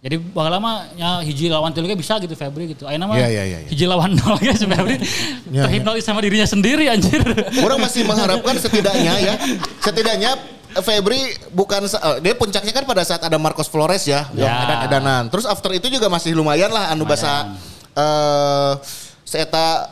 Jadi 0.02 0.18
bakal 0.18 0.50
lama 0.52 0.72
ya 0.92 1.22
hiji 1.22 1.46
lawan 1.46 1.70
tilu 1.70 1.86
ge 1.86 1.94
bisa 1.94 2.18
gitu 2.18 2.34
Febri 2.34 2.74
gitu. 2.74 2.90
Ayeuna 2.90 3.06
mah 3.06 3.14
Iya, 3.14 3.28
iya, 3.30 3.42
iya, 3.46 3.58
iya. 3.62 3.68
hiji 3.70 3.86
lawan 3.86 4.10
nol 4.18 4.34
ge 4.36 4.50
si 4.52 4.66
Febri 4.66 4.98
Iya, 5.46 5.62
terhipnotis 5.62 6.02
sama 6.02 6.18
dirinya 6.18 6.42
sendiri 6.42 6.90
anjir. 6.90 7.22
Orang 7.62 7.78
masih 7.78 8.02
mengharapkan 8.02 8.58
setidaknya 8.58 9.14
ya, 9.16 9.34
setidaknya 9.78 10.34
Febri 10.74 11.22
bukan 11.48 11.86
eh, 11.86 12.16
dia 12.18 12.34
puncaknya 12.34 12.72
kan 12.72 12.82
pada 12.82 13.06
saat 13.06 13.22
ada 13.22 13.38
Marcos 13.38 13.70
Flores 13.70 14.02
ya, 14.02 14.26
yang 14.32 14.42
Ya. 14.42 14.66
edan-edanan. 14.66 15.30
Terus 15.30 15.46
after 15.46 15.70
itu 15.70 15.86
juga 15.86 16.10
masih 16.10 16.34
lumayan 16.34 16.68
lah 16.68 16.90
anu 16.90 17.06
basa 17.06 17.54
eh 17.92 18.72
seeta 19.22 19.86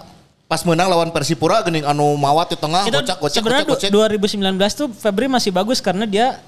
pas 0.44 0.66
menang 0.66 0.90
lawan 0.90 1.08
Persipura 1.11 1.62
gening 1.62 1.86
anu 1.86 2.18
mawat 2.18 2.50
di 2.50 2.58
tengah 2.58 2.82
Itu 2.82 2.98
gocak 2.98 3.16
gocak 3.16 3.34
sebenarnya 3.38 3.64
gocak 3.64 3.86
du- 3.86 4.02
gocak 4.02 4.18
2019 4.18 4.42
tuh 4.74 4.88
Febri 4.90 5.30
masih 5.30 5.54
bagus 5.54 5.78
karena 5.78 6.02
dia 6.02 6.42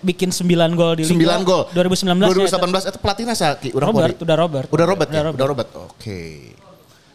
bikin 0.00 0.30
9 0.30 0.46
gol 0.78 0.94
di 0.94 1.02
Liga. 1.02 1.34
9 1.34 1.42
gol. 1.42 1.62
2019 1.74 2.14
ya, 2.14 2.30
2018 2.54 2.90
itu 2.94 2.98
pelatihnya 3.02 3.34
Saki, 3.34 3.68
urang 3.74 3.90
Robert, 3.90 4.14
udah 4.14 4.36
Robert. 4.38 4.68
Udah 4.70 4.86
Robert 4.86 5.08
ya? 5.10 5.20
Udah 5.20 5.32
Udah 5.34 5.46
Robert. 5.50 5.68
Oke. 5.90 6.54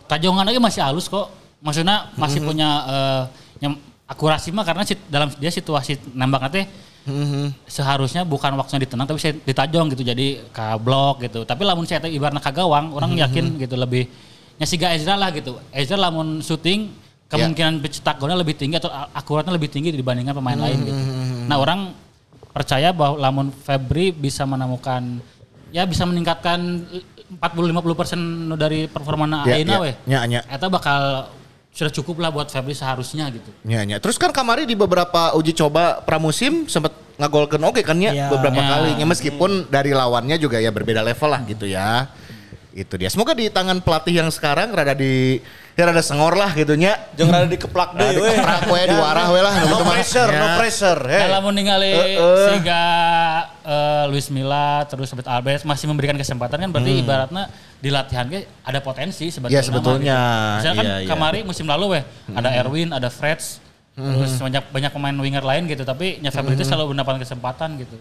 Tajongan 0.05 0.43
lagi 0.43 0.59
masih 0.59 0.83
halus 0.83 1.07
kok. 1.07 1.31
Maksudnya 1.63 2.11
masih 2.19 2.43
punya 2.43 2.69
eh, 2.83 3.21
yang 3.63 3.79
akurasi 4.03 4.51
mah 4.51 4.67
karena 4.67 4.83
sit- 4.83 5.07
dalam 5.07 5.31
dia 5.31 5.47
situasi 5.47 5.95
nembak 6.11 6.51
nanti 6.51 6.67
seharusnya 7.65 8.23
bukan 8.23 8.55
waktunya 8.55 8.83
ditenang 8.83 9.03
tapi 9.03 9.19
saya 9.19 9.35
ditajong 9.35 9.91
gitu 9.91 10.03
jadi 10.03 10.43
ke 10.43 10.65
blok 10.79 11.23
gitu. 11.23 11.47
Tapi 11.47 11.63
lamun 11.63 11.87
saya 11.87 12.03
ibaratnya 12.03 12.39
ke 12.39 12.51
gawang, 12.51 12.91
orang 12.91 13.15
yakin 13.15 13.55
gitu 13.57 13.75
lebih 13.75 14.07
nya 14.53 14.67
siga 14.67 14.91
Ezra 14.91 15.15
lah 15.15 15.31
gitu. 15.31 15.55
Ezra 15.71 15.95
lamun 15.95 16.39
syuting 16.39 16.91
kemungkinan 17.27 17.81
pencetak 17.81 18.19
golnya 18.19 18.37
lebih 18.37 18.53
tinggi 18.53 18.77
atau 18.77 18.91
akuratnya 18.91 19.55
lebih 19.55 19.71
tinggi 19.71 19.89
dibandingkan 19.89 20.35
pemain 20.35 20.59
lain 20.59 20.77
gitu. 20.83 21.01
Nah, 21.47 21.57
orang 21.57 21.79
percaya 22.53 22.93
bahwa 22.93 23.17
lamun 23.17 23.49
Febri 23.51 24.09
bisa 24.09 24.45
menemukan 24.45 25.19
ya 25.73 25.83
bisa 25.83 26.05
meningkatkan 26.05 26.85
40-50 27.33 27.97
persen 27.97 28.19
dari 28.53 28.85
performa 28.85 29.25
Ya, 29.43 29.57
Aina 29.57 29.73
ya. 29.73 29.79
weh. 29.81 29.93
Ya, 30.05 30.19
ya. 30.23 30.41
Eta 30.45 30.69
bakal 30.69 31.33
sudah 31.73 31.89
cukup 31.89 32.21
lah 32.21 32.29
buat 32.29 32.45
Febri 32.47 32.77
seharusnya 32.77 33.25
gitu. 33.33 33.49
Ya, 33.65 33.81
ya. 33.81 33.97
Terus 33.97 34.21
kan 34.21 34.29
kamari 34.29 34.69
di 34.69 34.77
beberapa 34.77 35.33
uji 35.33 35.57
coba 35.57 36.05
pramusim 36.05 36.69
sempat 36.69 36.93
ngagolkan 37.17 37.57
oke 37.59 37.81
kan 37.81 37.97
ya 37.97 38.13
Iya. 38.13 38.27
beberapa 38.29 38.61
Ya. 38.61 38.69
kali. 38.69 38.91
Ya, 39.01 39.05
meskipun 39.05 39.65
dari 39.67 39.89
lawannya 39.89 40.37
juga 40.37 40.61
ya 40.61 40.69
berbeda 40.69 41.01
level 41.01 41.29
lah 41.33 41.41
gitu 41.43 41.65
ya. 41.65 42.13
Itu 42.69 42.93
dia. 42.97 43.09
Semoga 43.09 43.33
di 43.33 43.49
tangan 43.49 43.81
pelatih 43.81 44.21
yang 44.21 44.29
sekarang 44.29 44.69
rada 44.69 44.93
di 44.93 45.41
ya 45.73 45.83
rada 45.83 45.99
sengor 45.99 46.33
lah 46.33 46.51
gitu 46.51 46.73
nya. 46.73 46.97
Jangan 47.13 47.33
rada 47.35 47.47
dikeplak 47.47 47.89
deh 47.93 48.05
Rada 48.05 48.19
we. 48.19 48.29
dikeplak 48.29 48.61
we, 48.67 48.79
diwarah 48.85 49.25
we 49.27 49.39
lah. 49.39 49.53
No 49.55 49.65
Gitu 49.71 49.83
pressure, 49.83 50.29
no 50.29 50.45
Ya. 50.45 50.53
pressure. 50.55 51.01
Hey. 51.03 51.21
Kalau 51.23 51.39
mau 51.39 51.51
ningali 51.51 51.89
Eh, 51.89 52.07
eh. 52.13 52.45
sehingga 52.45 52.81
eh, 53.63 54.03
Luis 54.07 54.27
Milla 54.27 54.83
terus 54.85 55.07
Robert 55.07 55.29
Alvarez 55.29 55.63
masih 55.63 55.85
memberikan 55.87 56.13
kesempatan 56.13 56.59
kan 56.59 56.69
berarti 56.69 56.91
ibaratnya 56.99 57.43
di 57.77 57.89
latihan 57.89 58.27
ge 58.27 58.45
ada 58.59 58.79
potensi 58.79 59.27
sebetulnya. 59.27 59.55
Ya, 59.55 59.63
sebetulnya. 59.63 60.19
gitu. 60.19 60.57
Misalnya 60.59 60.75
kan 60.75 60.85
Iya, 60.85 60.95
iya. 60.99 61.09
kemarin 61.09 61.43
musim 61.43 61.65
lalu 61.65 61.85
weh 61.91 62.03
ada 62.29 62.49
Erwin, 62.51 62.89
ada 62.91 63.07
Freds, 63.07 63.62
terus 63.93 64.41
banyak 64.41 64.63
banyak 64.73 64.89
pemain 64.89 65.13
winger 65.13 65.45
lain 65.45 65.69
gitu 65.69 65.85
tapi 65.85 66.17
nya 66.17 66.33
Febri 66.33 66.57
itu 66.57 66.65
selalu 66.65 66.97
mendapatkan 66.97 67.21
kesempatan 67.21 67.77
gitu. 67.77 67.95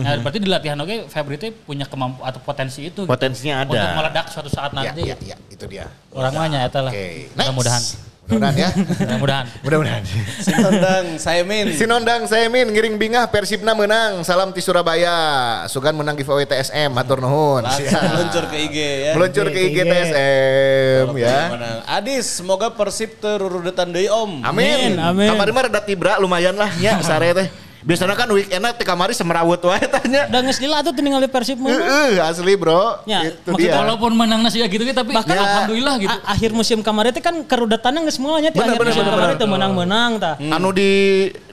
Nah, 0.00 0.16
berarti 0.24 0.40
di 0.40 0.48
latihan 0.48 0.80
oke 0.80 1.12
Febri 1.12 1.36
itu 1.36 1.52
punya 1.68 1.84
kemampu 1.84 2.24
atau 2.24 2.40
potensi 2.40 2.88
itu. 2.88 3.04
gitu. 3.04 3.10
Potensinya 3.10 3.60
ada. 3.60 3.76
Untuk 3.76 3.92
meledak 3.92 4.26
suatu 4.32 4.48
saat 4.48 4.72
Ya, 4.72 4.88
nanti. 4.90 5.04
ya, 5.04 5.16
ya, 5.20 5.36
itu 5.52 5.64
dia. 5.68 5.84
Orang 6.16 6.32
mahnya 6.32 6.64
eta 6.64 6.80
lah. 6.80 6.92
Oke. 6.96 7.28
Mudah-mudahan. 7.36 7.82
Mudah-mudahan 8.24 8.56
ya. 8.56 8.68
Mudah-mudahan. 8.72 9.44
Mudah-mudahan. 9.60 10.02
Sinondang, 10.40 11.04
saya 11.20 11.44
min. 11.44 11.76
Sinondang 11.76 12.24
Semin 12.24 12.72
ngiring 12.72 12.96
bingah 12.96 13.28
Persibna 13.28 13.76
menang. 13.76 14.24
Salam 14.24 14.48
ti 14.56 14.64
Surabaya. 14.64 15.60
Sugan 15.68 15.92
menang 15.92 16.16
giveaway 16.16 16.48
TSM. 16.48 16.88
Matur 16.88 17.20
nuhun. 17.20 17.60
Langsung 17.60 17.84
meluncur 17.84 18.44
ke 18.48 18.56
IG 18.64 18.76
ya. 18.80 19.12
Meluncur 19.12 19.46
ke 19.52 19.60
IG 19.60 19.76
IG. 19.76 19.78
TSM 19.84 21.06
ya. 21.20 21.38
Adis, 21.84 22.24
semoga 22.40 22.72
Persib 22.72 23.20
terurudetan 23.20 23.92
deui 23.92 24.08
Om. 24.08 24.40
Amin. 24.40 24.96
Amin. 24.96 25.28
Kamari 25.28 25.52
mah 25.52 25.62
rada 25.68 25.84
tibra 25.84 26.16
lumayan 26.16 26.56
lah 26.56 26.72
ya 26.80 26.96
sare 27.04 27.36
teh. 27.36 27.48
Biasanya 27.84 28.16
kan 28.16 28.28
weekend 28.32 28.64
teh 28.80 28.86
kamari 28.88 29.12
semerawut 29.12 29.60
wae 29.60 29.84
tanya. 29.84 30.24
Udah 30.24 30.40
dila 30.40 30.80
tuh 30.80 30.96
tinggal 30.96 31.20
di 31.20 31.28
Persib 31.28 31.60
mah. 31.60 31.68
Heeh, 31.68 32.16
asli 32.16 32.56
bro. 32.56 33.04
Ya, 33.04 33.28
itu 33.28 33.52
dia. 33.60 33.76
walaupun 33.76 34.16
menang 34.16 34.40
nasi 34.40 34.64
ya 34.64 34.66
gitu 34.66 34.88
tapi 34.88 35.12
Bahkan 35.12 35.36
alhamdulillah 35.36 35.94
gitu. 36.00 36.08
A- 36.08 36.32
akhir 36.32 36.56
musim 36.56 36.80
kemarin 36.80 37.12
itu 37.12 37.20
kan 37.20 37.44
kerudatannya 37.44 38.08
nggak 38.08 38.16
semuanya 38.16 38.48
di 38.48 38.56
Bener, 38.56 38.72
akhir 38.72 38.80
bener, 38.80 38.92
musim 38.96 39.04
kemarin 39.04 39.34
itu 39.36 39.46
menang-menang 39.46 40.10
tah. 40.16 40.34
Anu 40.40 40.72
di 40.72 40.92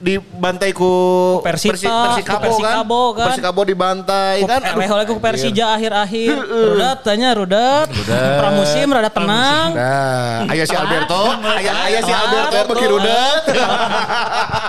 dibantai 0.00 0.72
ku 0.72 0.92
Persita, 1.44 1.76
Persi- 1.76 2.24
Persikabo 2.24 2.40
ku 2.40 2.48
Persikabo 2.48 3.00
kan. 3.04 3.12
kan. 3.12 3.26
Persikabo 3.28 3.60
dibantai 3.62 4.36
kan. 4.42 4.60
Aduh. 4.64 4.80
Reh 4.80 4.88
oleh 4.88 5.04
ku 5.04 5.14
Persija 5.20 5.66
akhir-akhir. 5.76 6.36
Rudat 6.48 6.98
tanya 7.04 7.28
rudat. 7.36 7.92
Pramusim 8.40 8.88
rada 8.88 9.12
tenang. 9.12 9.68
Nah, 9.76 10.48
aya 10.48 10.64
si 10.64 10.72
Alberto, 10.72 11.22
aya 11.42 11.72
aya 11.84 12.00
si 12.00 12.08
Alberto 12.08 12.72
bagi 12.72 12.86
rudet. 12.88 13.42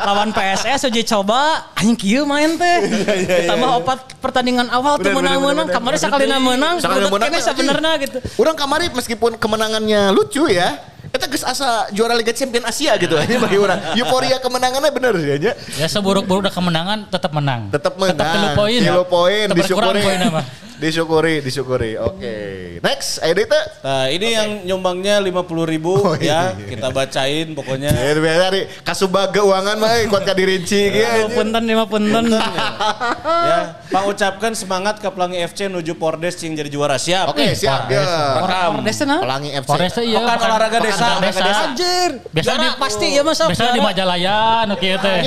Lawan 0.03 0.35
PSS 0.35 0.89
uji 0.89 1.03
coba 1.05 1.52
anjing 1.77 1.97
kieu 1.97 2.23
main 2.23 2.55
teh. 2.55 2.77
Ditambah 3.43 3.69
opat 3.83 3.99
pertandingan 4.19 4.67
awal 4.69 4.97
tuh 4.99 5.11
menang-menang. 5.11 5.67
Kemarin 5.69 5.99
sakalina 5.99 6.37
menang. 6.39 6.75
Sakalina 6.79 7.09
menang, 7.09 7.29
kene 7.31 7.43
sebenarnya 7.43 7.91
gitu. 8.03 8.17
Orang 8.39 8.55
kamari 8.55 8.87
meskipun 8.91 9.37
kemenangannya 9.37 10.13
lucu 10.13 10.47
ya, 10.49 10.79
kita 11.13 11.29
geus 11.29 11.45
asa 11.45 11.85
juara 11.93 12.17
Liga 12.17 12.33
Champion 12.33 12.65
Asia 12.65 12.97
gitu 12.97 13.13
aja 13.13 13.35
bagi 13.37 13.57
orang. 13.61 13.79
Euforia 13.99 14.41
kemenangannya 14.41 14.89
bener 14.89 15.13
sih 15.21 15.31
aja. 15.37 15.51
Ya 15.77 15.87
seburuk-buruk 15.91 16.49
udah 16.49 16.53
kemenangan 16.53 17.05
tetap 17.11 17.31
menang. 17.35 17.69
Tetap 17.69 17.93
menang. 18.01 18.17
Tetap 18.17 18.57
poin. 18.57 18.81
Tilu 18.81 19.03
poin 19.05 19.45
Tetap 19.45 19.57
berkurang 19.61 19.93
disyukuri. 19.93 20.01
poinnya 20.01 20.29
mah. 20.33 20.45
Disyukuri, 20.83 21.39
disyukuri. 21.39 21.95
Oke. 21.95 22.35
Next, 22.83 23.23
ayo 23.23 23.31
Dita. 23.31 23.55
Nah, 23.87 24.11
ini 24.11 24.35
yang 24.35 24.49
nyumbangnya 24.67 25.23
50 25.23 25.63
ribu 25.63 25.95
Oh, 25.95 26.19
iya. 26.19 26.51
ya. 26.51 26.59
Kita 26.59 26.91
bacain 26.91 27.55
pokoknya. 27.55 27.87
Ya, 27.87 28.11
biasa 28.19 28.45
nih, 28.51 28.63
kasubag 28.83 29.31
keuangan 29.31 29.79
mah 29.79 29.95
eh, 29.95 30.11
kuat 30.11 30.27
ka 30.27 30.35
dirinci 30.35 30.91
Lima 30.91 30.99
gitu. 31.23 31.39
punten 31.39 31.63
lima 31.63 31.87
punten. 31.87 32.35
ya, 32.35 33.79
Pak 33.87 34.03
ucapkan 34.11 34.51
semangat 34.51 34.99
ke 34.99 35.07
Pelangi 35.07 35.39
FC 35.39 35.71
nuju 35.71 35.95
Pordes 35.95 36.35
yang 36.43 36.59
jadi 36.59 36.67
juara. 36.67 36.99
Siap. 36.99 37.31
Oke, 37.31 37.55
siap. 37.55 37.87
Ya. 37.87 38.03
Pordes 38.75 38.97
nah. 39.07 39.23
Pelangi 39.23 39.55
FC. 39.55 39.71
Teh 39.79 40.03
iya. 40.03 40.19
Pekan 40.19 40.39
olahraga 40.51 40.77
desa. 40.83 41.05
olahraga 41.15 41.39
desa. 41.47 41.63
Anjir. 41.71 42.11
Biasa 42.27 42.51
di 42.59 42.67
pasti 42.75 43.07
ya 43.15 43.21
masa. 43.23 43.43
Biasa 43.47 43.71
di 43.71 43.79
Majalaya 43.79 44.67
nu 44.67 44.75
kieu 44.75 44.99
teh. 44.99 45.19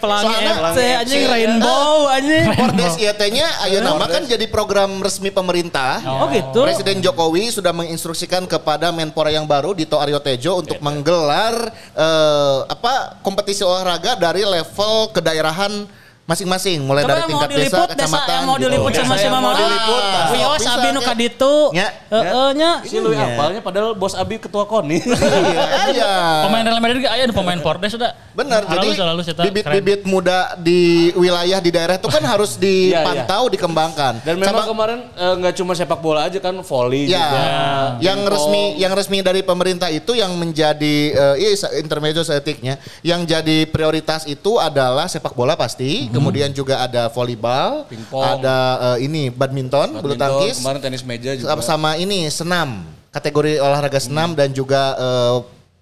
Pelangi 0.00 0.24
Soalnya 0.32 0.52
FC 0.72 0.78
anjing 1.04 1.22
rainbow 1.28 2.08
anjing. 2.08 2.44
Pordes 2.56 2.94
ieu 2.96 3.12
teh 3.12 3.28
nya 3.28 3.44
ayeuna 3.60 3.92
nama 3.92 4.06
kan 4.08 4.22
jadi 4.24 4.46
program 4.48 4.85
resmi 5.02 5.30
pemerintah. 5.30 6.00
Oh 6.06 6.28
gitu. 6.30 6.64
Presiden 6.64 7.02
Jokowi 7.02 7.50
sudah 7.52 7.70
menginstruksikan 7.74 8.46
kepada 8.48 8.90
Menpora 8.90 9.30
yang 9.30 9.44
baru 9.44 9.76
Dito 9.76 9.98
Aryo 9.98 10.18
Tejo 10.22 10.62
untuk 10.62 10.78
menggelar 10.80 11.54
eh, 11.94 12.58
apa 12.66 13.20
kompetisi 13.20 13.62
olahraga 13.62 14.16
dari 14.16 14.46
level 14.46 15.10
kedaerahan 15.12 16.05
masing-masing 16.26 16.82
mulai 16.82 17.06
Coba 17.06 17.12
dari 17.14 17.22
tingkat 17.30 17.48
desa, 17.48 17.56
diliput 17.56 17.86
desa 17.86 17.94
kecamatan. 17.94 18.26
yang 18.28 18.44
mau 18.44 18.54
gitu. 18.54 18.64
diliput 18.66 18.90
sama 18.90 19.06
Desa 19.06 19.14
si 19.16 19.24
yang 19.24 19.34
Mama. 19.34 19.46
mau 19.46 19.54
diliput, 19.54 20.02
ah. 20.02 20.26
Wios 20.26 20.62
abi 20.66 20.88
nu 20.88 20.98
ya. 20.98 21.06
ka 21.06 21.14
ditu. 21.14 21.54
Ya. 21.70 21.88
Heeh 22.06 22.48
nya. 22.52 22.70
Si 22.82 22.96
Lui 22.98 23.14
apalnya 23.14 23.60
padahal 23.62 23.94
bos 23.94 24.12
Abi 24.12 24.36
ketua 24.36 24.66
KONI. 24.66 24.98
Iya, 25.46 25.64
iya. 25.94 26.12
Pemain 26.42 26.64
Real 26.66 26.80
Madrid 26.82 27.06
aya 27.06 27.24
pemain 27.30 27.60
Pordes 27.60 27.94
sudah. 27.94 28.10
Benar, 28.34 28.68
jadi 28.68 28.88
bibit-bibit 29.48 30.00
muda 30.04 30.52
di 30.58 31.08
wilayah 31.14 31.56
di 31.56 31.70
daerah 31.70 31.96
itu 31.96 32.04
kan 32.04 32.20
harus 32.34 32.58
dipantau, 32.58 33.48
dikembangkan. 33.48 34.20
Dan 34.20 34.36
memang 34.36 34.60
Sama- 34.60 34.68
kemarin 34.68 34.98
eh, 35.08 35.34
nggak 35.40 35.54
cuma 35.56 35.72
sepak 35.72 36.00
bola 36.00 36.26
aja 36.26 36.36
kan 36.36 36.52
volley 36.60 37.06
Ya, 37.06 37.16
juga. 37.22 37.40
yang 38.02 38.20
resmi 38.26 38.62
yang 38.76 38.92
resmi 38.92 39.18
dari 39.20 39.40
pemerintah 39.40 39.88
itu 39.88 40.12
yang 40.12 40.34
menjadi 40.34 40.96
eh, 41.14 41.34
iya, 41.38 41.48
intermezzo 41.78 42.20
seetiknya, 42.20 42.76
yang 43.00 43.22
jadi 43.22 43.64
prioritas 43.64 44.26
itu 44.26 44.58
adalah 44.58 45.06
sepak 45.06 45.32
bola 45.32 45.54
pasti, 45.54 46.10
kemudian 46.16 46.50
juga 46.56 46.80
ada 46.80 47.12
volleyball, 47.12 47.84
Pingpong. 47.86 48.40
ada 48.40 48.56
eh, 48.96 49.06
ini 49.06 49.28
badminton, 49.28 50.00
bulu 50.00 50.16
tangkis, 50.16 50.64
Kemarin 50.64 50.80
tenis 50.80 51.02
meja 51.04 51.36
juga. 51.36 51.60
sama, 51.60 52.00
ini 52.00 52.26
senam, 52.32 52.88
kategori 53.12 53.60
olahraga 53.60 54.00
senam 54.00 54.32
dan 54.32 54.50
juga 54.50 54.96
eh, 54.96 55.34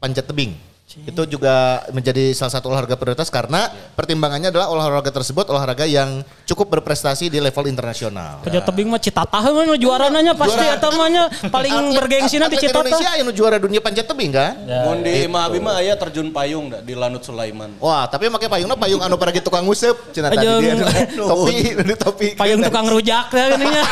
panjat 0.03 0.27
tebing. 0.27 0.74
Itu 1.03 1.27
juga 1.27 1.83
menjadi 1.91 2.31
salah 2.39 2.55
satu 2.55 2.71
olahraga 2.71 2.95
prioritas 2.95 3.27
karena 3.27 3.67
pertimbangannya 3.99 4.55
adalah 4.55 4.71
olahraga 4.71 5.11
tersebut 5.11 5.51
olahraga 5.51 5.83
yang 5.83 6.23
cukup 6.47 6.79
berprestasi 6.79 7.27
di 7.27 7.43
level 7.43 7.67
internasional. 7.67 8.39
Pejat 8.47 8.63
tebing 8.63 8.87
mah 8.87 9.03
Citatah 9.03 9.43
mah 9.51 9.75
juara 9.75 10.07
nanya 10.07 10.39
pasti 10.39 10.63
Juara. 10.63 10.79
eta 10.79 10.89
mah 10.95 11.09
nya 11.11 11.25
paling 11.51 11.99
bergengsi 11.99 12.39
di 12.39 12.47
atlet 12.47 12.63
Citatah. 12.63 12.87
Indonesia 12.87 13.11
yang 13.19 13.29
juara 13.35 13.59
dunia 13.59 13.83
panjat 13.83 14.07
tebing 14.07 14.31
kan? 14.31 14.55
Mun 14.87 15.03
di 15.03 15.27
Imah 15.27 15.51
Abi 15.51 15.59
mah 15.59 15.83
aya 15.83 15.99
terjun 15.99 16.31
payung 16.31 16.71
di 16.87 16.95
Lanut 16.95 17.27
Sulaiman. 17.27 17.75
Wah, 17.83 18.07
tapi 18.07 18.31
pakai 18.31 18.47
payungnya 18.47 18.79
payung 18.79 19.03
anu 19.03 19.19
gitu 19.19 19.51
tukang 19.51 19.67
ngusep. 19.67 20.15
Cina 20.15 20.31
tadi 20.31 20.47
dia 20.47 20.79
topi, 21.31 21.75
di 21.75 21.95
topi. 21.99 22.29
Payung 22.39 22.63
tukang 22.63 22.87
rujak 22.87 23.35
ya 23.35 23.45
gini 23.59 23.67
nya. 23.67 23.83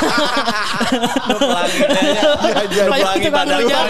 Nya. 1.90 2.22
Nu 2.78 2.86
Payung 2.94 3.18
tukang 3.18 3.48
rujak. 3.50 3.86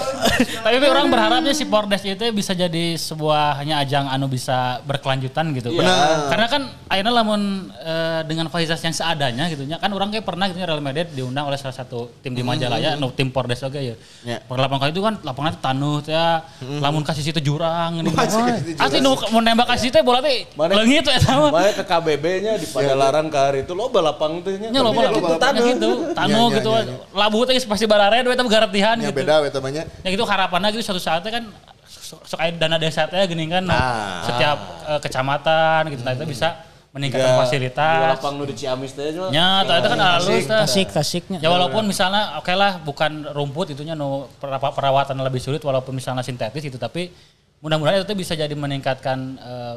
Tapi 0.40 0.76
orang 0.82 1.06
berharapnya 1.06 1.52
si 1.52 1.64
Pordes 1.64 2.02
itu 2.02 2.24
bisa 2.30 2.52
jadi 2.52 2.94
sebuah 2.94 3.58
hanya 3.58 3.80
ajang 3.80 4.06
anu 4.06 4.26
bisa 4.26 4.80
berkelanjutan 4.84 5.52
gitu. 5.52 5.70
Iya. 5.72 6.28
Karena 6.28 6.46
kan 6.46 6.62
akhirnya 6.86 7.12
lamun 7.12 7.40
eh, 7.76 8.20
dengan 8.24 8.48
fasilitas 8.48 8.80
yang 8.80 8.92
seadanya 8.92 9.46
gitu 9.46 9.62
nya 9.62 9.76
kan 9.76 9.90
orang 9.90 10.10
kayak 10.10 10.26
pernah 10.26 10.46
gitu 10.46 10.58
Real 10.58 10.80
Madrid 10.80 11.06
diundang 11.10 11.46
oleh 11.46 11.54
salah 11.54 11.72
satu 11.72 12.10
tim 12.20 12.32
di 12.32 12.42
Majalaya 12.42 12.94
anu 12.94 13.10
tim 13.10 13.30
Pordes 13.30 13.60
oke 13.62 13.78
ya. 13.78 13.94
Ya. 14.22 14.38
Per 14.40 14.56
lapangan 14.56 14.80
kali 14.82 14.92
itu 14.92 15.02
kan 15.02 15.14
lapangan 15.20 15.50
itu 15.52 15.60
tanuh 15.60 15.96
teh 16.00 16.12
ya. 16.12 16.42
lamun 16.80 17.02
kasih 17.02 17.22
situ 17.22 17.40
jurang 17.40 18.00
ini. 18.00 18.10
Kasih 18.10 18.40
situ 18.58 18.70
jurang. 18.74 18.84
Asli 18.86 18.98
nu 18.98 19.12
mau 19.30 19.40
nembak 19.40 19.66
kasih 19.70 19.88
teh 19.88 20.02
bola 20.02 20.20
teh 20.20 20.44
Mana- 20.54 20.74
leungit 20.76 21.06
eta 21.06 21.32
mah. 21.32 21.50
Makanya 21.50 21.74
ke 21.74 21.84
KBB-nya 21.84 22.52
di 22.56 22.66
Padalarang 22.66 23.26
ke 23.28 23.38
hari 23.38 23.58
itu 23.62 23.72
lo 23.72 23.88
balapang 23.88 24.40
tuh 24.40 24.54
nya. 24.56 24.68
Nya 24.70 24.80
loba 24.80 25.10
gitu, 25.10 25.34
tanah. 25.36 25.62
gitu. 25.62 25.90
Tanuh 26.12 26.28
Ya, 26.30 26.50
ya, 26.50 26.56
gitu. 26.60 26.70
ya, 26.70 26.82
ya. 26.84 26.96
Labu 27.12 27.38
teh 27.44 27.54
pasti 27.60 27.84
barared 27.84 28.24
we 28.24 28.34
tapi 28.34 28.48
garetihan 28.48 28.96
Ya 28.96 29.08
gitu. 29.08 29.18
beda 29.20 29.34
we 29.40 29.48
temannya. 29.48 29.84
Ya 30.02 30.08
gitu 30.10 30.24
harapannya 30.30 30.70
gitu 30.70 30.86
suatu 30.86 31.02
saatnya 31.02 31.30
kan 31.30 31.44
sok 31.90 32.38
dana 32.56 32.78
desa 32.78 33.06
teh 33.06 33.18
geuning 33.26 33.50
kan 33.50 33.64
Ah. 33.66 34.22
setiap 34.24 34.58
eh, 34.86 35.00
kecamatan 35.00 35.90
gitu 35.90 36.02
nah 36.02 36.14
itu 36.14 36.24
bisa 36.24 36.48
meningkatkan 36.90 37.22
Di 37.28 37.38
fasilitas. 37.38 38.18
lapang 38.18 38.34
nu 38.34 38.42
di 38.42 38.54
Ciamis 38.54 38.98
teh 38.98 39.14
nya. 39.14 39.30
Ya, 39.30 39.48
tah 39.62 39.78
itu 39.78 39.88
kan 39.88 40.00
halus 40.00 40.42
tah. 40.42 40.66
Tasik, 40.66 40.90
tasiknya. 40.90 41.38
Ya 41.38 41.46
walaupun 41.46 41.86
misalnya 41.86 42.34
oke 42.34 42.50
lah 42.50 42.82
bukan 42.82 43.30
rumput 43.30 43.70
itunya 43.70 43.94
no 43.94 44.26
pera- 44.42 44.58
perawatan 44.58 45.14
lebih 45.22 45.38
sulit 45.38 45.62
walaupun 45.62 45.94
misalnya 45.94 46.26
sintetis 46.26 46.66
itu 46.66 46.82
tapi 46.82 47.14
mudah-mudahan 47.62 48.02
itu 48.02 48.14
bisa 48.18 48.34
jadi 48.34 48.50
meningkatkan 48.50 49.38
eh, 49.38 49.74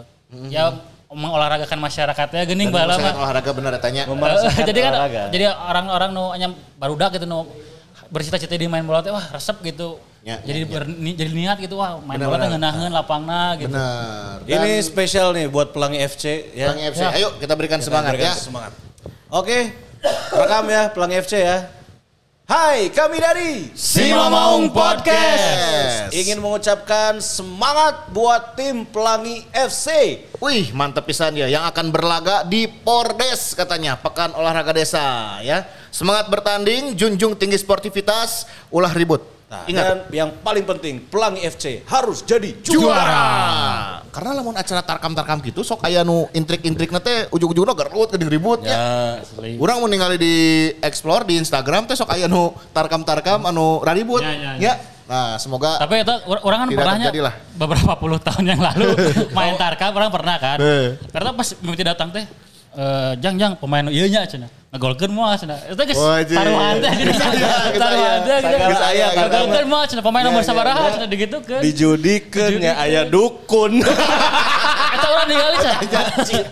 ya 0.50 0.74
mengolahragakan 1.14 1.78
masyarakatnya 1.78 2.50
baheula 2.74 2.98
saya 2.98 3.14
mah. 3.14 3.30
olahraga 3.30 3.52
bener 3.54 3.72
tanya. 3.78 4.10
Memerasakan 4.10 4.62
jadi 4.66 4.80
kan 4.82 4.94
olahraga. 4.98 5.22
jadi 5.30 5.46
orang-orang 5.54 6.10
nu 6.10 6.24
hanya 6.34 6.48
barudak 6.82 7.14
gitu 7.14 7.30
nu 7.30 7.46
bercita-cita 8.10 8.58
di 8.58 8.66
main 8.66 8.82
bola 8.82 9.06
teh 9.06 9.14
wah 9.14 9.22
resep 9.30 9.62
gitu. 9.62 10.02
Ya, 10.24 10.40
jadi 10.40 10.64
ya, 10.64 10.66
ya. 10.66 10.72
berni- 10.72 11.16
jadi 11.20 11.32
niat 11.36 11.58
gitu 11.60 11.76
wah 11.76 12.00
main 12.00 12.16
Benar, 12.16 12.32
bola 12.32 12.48
ngeunaheun 12.48 12.92
lapangna 12.96 13.60
gitu. 13.60 13.76
Benar. 13.76 14.40
Ini 14.48 14.72
spesial 14.80 15.36
nih 15.36 15.52
buat 15.52 15.76
Pelangi 15.76 16.00
FC 16.00 16.48
ya. 16.56 16.72
Pelangi 16.72 16.84
FC. 16.96 17.04
Ayo 17.12 17.28
kita 17.44 17.54
berikan 17.60 17.84
semangat 17.84 18.16
Berikan 18.16 18.32
ya. 18.32 18.40
Semangat. 18.40 18.72
Oke, 19.28 19.76
rekam 20.32 20.64
ya 20.72 20.88
Pelangi 20.96 21.20
FC 21.20 21.44
ya. 21.44 21.68
Hai, 22.44 22.88
kami 22.92 23.20
dari 23.20 23.72
Sima 23.76 24.32
Maung 24.32 24.72
Podcast. 24.72 26.12
Ingin 26.12 26.40
mengucapkan 26.40 27.20
semangat 27.20 28.08
buat 28.12 28.56
tim 28.56 28.88
Pelangi 28.88 29.44
FC. 29.52 30.20
Wih, 30.40 30.72
mantep 30.72 31.04
pisan 31.04 31.36
ya 31.36 31.52
yang 31.52 31.68
akan 31.68 31.92
berlaga 31.92 32.48
di 32.48 32.68
Pordes 32.68 33.56
katanya, 33.56 34.00
Pekan 34.00 34.32
Olahraga 34.36 34.72
Desa 34.72 35.40
ya. 35.44 35.68
Semangat 35.92 36.28
bertanding, 36.32 36.96
junjung 36.96 37.36
tinggi 37.36 37.56
sportivitas, 37.60 38.48
ulah 38.72 38.92
ribut. 38.92 39.33
Nah, 39.54 39.70
Ingat 39.70 39.86
dan 39.86 39.98
yang 40.10 40.30
paling 40.42 40.66
penting 40.66 41.06
Pelangi 41.14 41.46
FC 41.46 41.86
harus 41.86 42.26
jadi 42.26 42.58
juara. 42.66 44.02
Karena 44.10 44.42
lamun 44.42 44.58
acara 44.58 44.82
tarkam-tarkam 44.82 45.46
gitu 45.46 45.62
sok 45.62 45.86
aya 45.86 46.02
nu 46.02 46.26
intrik-intrik 46.34 46.90
teh 47.06 47.30
ujung-ujungna 47.30 47.78
gerut 47.78 48.10
gede 48.10 48.26
ribut 48.26 48.66
ya. 48.66 49.22
Asli. 49.22 49.62
Urang 49.62 49.86
mau 49.86 49.90
ningali 49.90 50.18
di 50.18 50.36
explore 50.82 51.30
di 51.30 51.38
Instagram 51.38 51.86
teh 51.86 51.94
sok 51.94 52.10
aya 52.10 52.26
nu 52.26 52.50
tarkam-tarkam 52.74 53.46
anu 53.46 53.78
raribut. 53.86 54.26
Ya, 54.26 54.34
ya, 54.34 54.52
ya. 54.58 54.74
Ya. 54.74 54.74
Nah, 55.06 55.38
semoga 55.38 55.78
Tapi 55.78 56.02
itu 56.02 56.16
or- 56.26 56.42
orang 56.48 56.66
kan 56.66 56.68
pernahnya 56.74 57.08
terjadilah. 57.14 57.34
beberapa 57.54 57.94
puluh 58.00 58.18
tahun 58.18 58.56
yang 58.56 58.62
lalu 58.64 58.90
main 59.38 59.54
tarkam 59.54 59.94
orang 59.94 60.10
pernah 60.10 60.36
kan. 60.42 60.58
Eh. 60.58 60.98
Karena 61.14 61.30
pas 61.30 61.48
mimpi 61.62 61.84
datang 61.86 62.10
teh 62.10 62.26
eh 62.74 63.12
jang 63.22 63.38
jang 63.38 63.54
pemain 63.62 63.86
ieu 63.94 64.10
nya 64.10 64.26
cenah. 64.26 64.63
Ngagolkeun 64.74 65.14
moal 65.14 65.38
cenah. 65.38 65.62
Itu 65.70 65.78
geus 65.86 66.02
taruhan 66.34 66.82
teh 66.82 66.90
geus 66.98 67.22
Taruhan 67.78 68.20
teh 68.26 68.38
gitu. 68.42 68.58
Geus 68.58 68.82
aya. 68.82 69.06
Ngagolkeun 69.14 69.68
moal 69.70 69.86
cenah 69.86 70.02
pemain 70.02 70.26
nomor 70.26 70.42
Ya, 70.42 70.46
ya, 70.46 70.50
sabaraha 70.50 70.82
ya. 70.82 70.92
cenah 70.98 71.10
digitukeun. 71.14 71.62
Dijudikeun 71.62 72.54
ya 72.58 72.74
aya 72.82 73.02
dukun. 73.06 73.86
Eta 74.98 75.08
orang 75.14 75.28
ningali 75.30 75.58
cenah. 75.62 75.78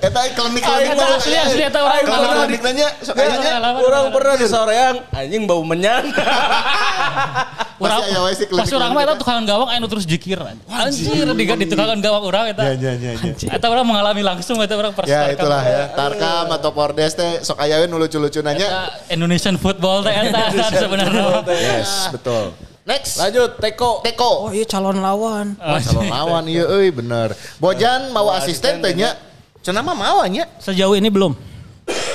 eta 0.06 0.20
klinik-klinik 0.38 0.94
Eta 0.94 1.06
asli 1.18 1.34
asli 1.34 1.64
eta 1.66 1.80
orang 1.82 1.98
Klinik-klinik 2.06 2.62
nanya 2.62 2.88
sok 3.02 3.18
aya 3.18 3.36
nya. 3.42 3.54
Orang 3.82 4.14
pernah 4.14 4.36
di 4.38 4.46
soreang 4.46 4.96
anjing 5.18 5.50
bau 5.50 5.66
menyan. 5.66 6.06
Klinik 7.82 8.50
pas 8.54 8.70
urang 8.70 8.92
mah 8.94 9.02
eta 9.02 9.18
klinik. 9.18 9.22
tukangan 9.26 9.44
gawang 9.50 9.70
anu 9.74 9.86
terus 9.90 10.06
jikir. 10.06 10.38
Anjir 10.70 11.26
di 11.34 11.44
di 11.50 11.66
tukangan 11.66 12.00
gawang 12.00 12.24
urang 12.30 12.46
eta. 12.54 12.64
Ya, 12.70 12.74
ya, 12.78 12.94
ya, 12.94 13.12
ya. 13.18 13.50
Eta 13.58 13.66
orang 13.68 13.86
mengalami 13.90 14.22
langsung 14.22 14.62
eta 14.62 14.78
orang 14.78 14.94
pas 14.94 15.10
Ya 15.10 15.34
itulah 15.34 15.66
ya. 15.66 15.90
Tarkam 15.98 16.48
atau 16.54 16.70
Pordes 16.72 17.18
teh 17.18 17.42
sok 17.42 17.58
aya 17.58 17.82
we 17.82 17.90
nu 17.90 17.98
lucu-lucu 17.98 18.40
nanya. 18.46 18.94
Indonesian 19.10 19.58
football 19.58 20.06
teh 20.06 20.14
eta 20.14 20.54
sebenarnya. 20.86 21.42
Yes, 21.50 22.14
betul. 22.14 22.54
Next. 22.86 23.18
Lanjut 23.22 23.62
Teko. 23.62 24.02
Teko. 24.02 24.50
Oh 24.50 24.52
iya 24.54 24.66
calon 24.66 25.02
lawan. 25.02 25.54
Wah, 25.58 25.82
calon 25.82 26.10
lawan 26.10 26.44
iya 26.50 26.66
euy 26.66 26.90
bener. 26.90 27.34
Bojan 27.62 28.10
mau 28.14 28.30
asisten 28.34 28.82
teh 28.82 28.94
nya. 28.94 29.18
Cenah 29.62 29.86
mah 29.86 29.94
mau 29.94 30.22
nya. 30.26 30.50
Sejauh 30.58 30.98
ini 30.98 31.10
belum. 31.14 31.51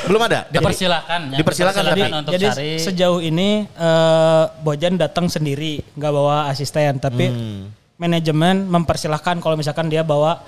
Belum 0.06 0.22
ada. 0.22 0.46
Dipersilakan 0.48 1.20
ya. 1.28 1.36
Dipersilakan, 1.36 1.82
Jadi, 1.84 2.00
untuk 2.12 2.32
jadi 2.32 2.46
cari 2.48 2.70
sejauh 2.78 3.20
ini 3.20 3.48
eh, 3.66 4.44
Bojan 4.60 4.94
datang 4.94 5.26
sendiri, 5.26 5.82
nggak 5.92 6.12
bawa 6.12 6.48
asisten, 6.48 6.96
tapi 6.96 7.26
Hmm. 7.26 7.68
manajemen 7.96 8.64
mempersilahkan 8.64 9.38
kalau 9.38 9.54
misalkan 9.54 9.86
dia 9.86 10.00
bawa 10.00 10.40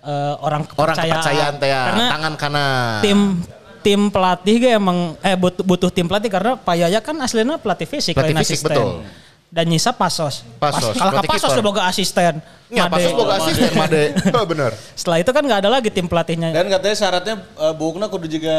eh, 0.00 0.34
orang 0.38 0.62
Orang 0.70 0.94
kepercayaan. 0.94 1.18
kepercayaan 1.18 1.54
teh 1.56 1.68
ya, 1.68 1.80
Karena 1.84 2.06
tangan 2.10 2.34
kanan. 2.36 3.00
tim 3.00 3.18
tim 3.80 4.00
pelatih 4.06 4.56
ge 4.56 4.70
emang 4.72 5.14
eh 5.20 5.34
butuh, 5.34 5.62
butuh 5.62 5.90
tim 5.90 6.04
pelatih 6.04 6.26
karena 6.26 6.54
Pak 6.54 6.74
Yaya 6.76 6.98
kan 6.98 7.14
aslinya 7.18 7.54
pelatih 7.56 7.86
fisik 7.86 8.14
Pelatih 8.14 8.34
fisik, 8.36 8.58
asisten. 8.58 8.70
betul. 8.70 8.90
Dan 9.46 9.70
Nyisa 9.70 9.94
Pasos. 9.94 10.42
Pasos, 10.58 10.92
Pas- 10.92 10.98
Kalau 10.98 11.10
berarti 11.14 11.28
Pasos 11.30 11.50
udah 11.54 11.64
boga 11.64 11.82
asisten. 11.86 12.42
Ya, 12.66 12.90
Made. 12.90 12.98
pasos 12.98 13.12
boga 13.14 13.38
asisten 13.38 13.70
Made. 13.72 14.02
Oh, 14.34 14.42
bener. 14.42 14.74
Setelah 14.92 15.22
itu 15.22 15.30
kan 15.30 15.38
nggak 15.38 15.60
ada 15.62 15.70
lagi 15.70 15.86
tim 15.86 16.04
pelatihnya. 16.04 16.50
Dan 16.50 16.66
katanya 16.66 16.96
syaratnya 16.98 17.34
uh, 17.54 17.70
bukna 17.70 18.10
kudu 18.10 18.26
juga 18.26 18.52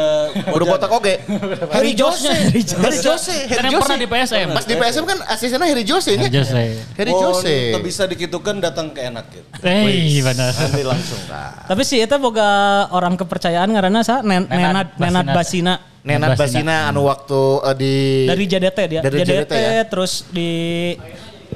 Kudu 0.48 0.64
botak 0.64 0.88
oge. 0.88 1.20
Harry 1.76 1.92
Jose. 1.92 2.32
Harry 2.32 2.64
Jose. 2.64 2.80
Harry 2.80 2.98
Jose. 2.98 3.36
Harry 3.46 3.68
yang 3.68 3.84
pernah 3.84 4.00
di 4.00 4.08
PSM. 4.08 4.48
Pas 4.48 4.64
di 4.64 4.74
PSM 4.74 5.04
kan 5.04 5.18
asistennya 5.28 5.68
Harry 5.68 5.84
Jose 5.84 6.12
nya. 6.16 6.28
Jose. 6.32 6.64
Harry 6.96 7.12
Oh, 7.12 7.20
Jose. 7.36 7.76
teu 7.76 7.80
bisa 7.84 8.08
dikitukan 8.08 8.56
datang 8.56 8.88
ke 8.88 9.12
enak 9.12 9.28
gitu. 9.28 9.44
Eh, 9.60 10.24
benar. 10.24 10.56
Nanti 10.56 10.82
langsung. 10.82 11.20
Tapi 11.68 11.82
sih 11.84 12.00
itu 12.00 12.16
boga 12.16 12.48
orang 12.90 13.12
kepercayaan 13.14 13.68
karena 13.68 14.00
sa 14.00 14.24
Nen- 14.24 14.48
Nenad 14.48 14.96
Nenad 14.96 15.36
Nenad 15.36 15.80
Basina. 16.08 16.32
Basina 16.32 16.32
Nenad 16.32 16.38
Basina 16.38 16.76
anu 16.88 17.00
waktu 17.04 17.40
eh, 17.62 17.74
di 17.76 17.94
dari 18.26 18.44
JDT 18.46 18.78
dia. 18.88 19.00
Dari 19.04 19.16
JDT, 19.20 19.28
JDT 19.28 19.52
ya? 19.52 19.84
terus 19.84 20.12
di 20.28 20.50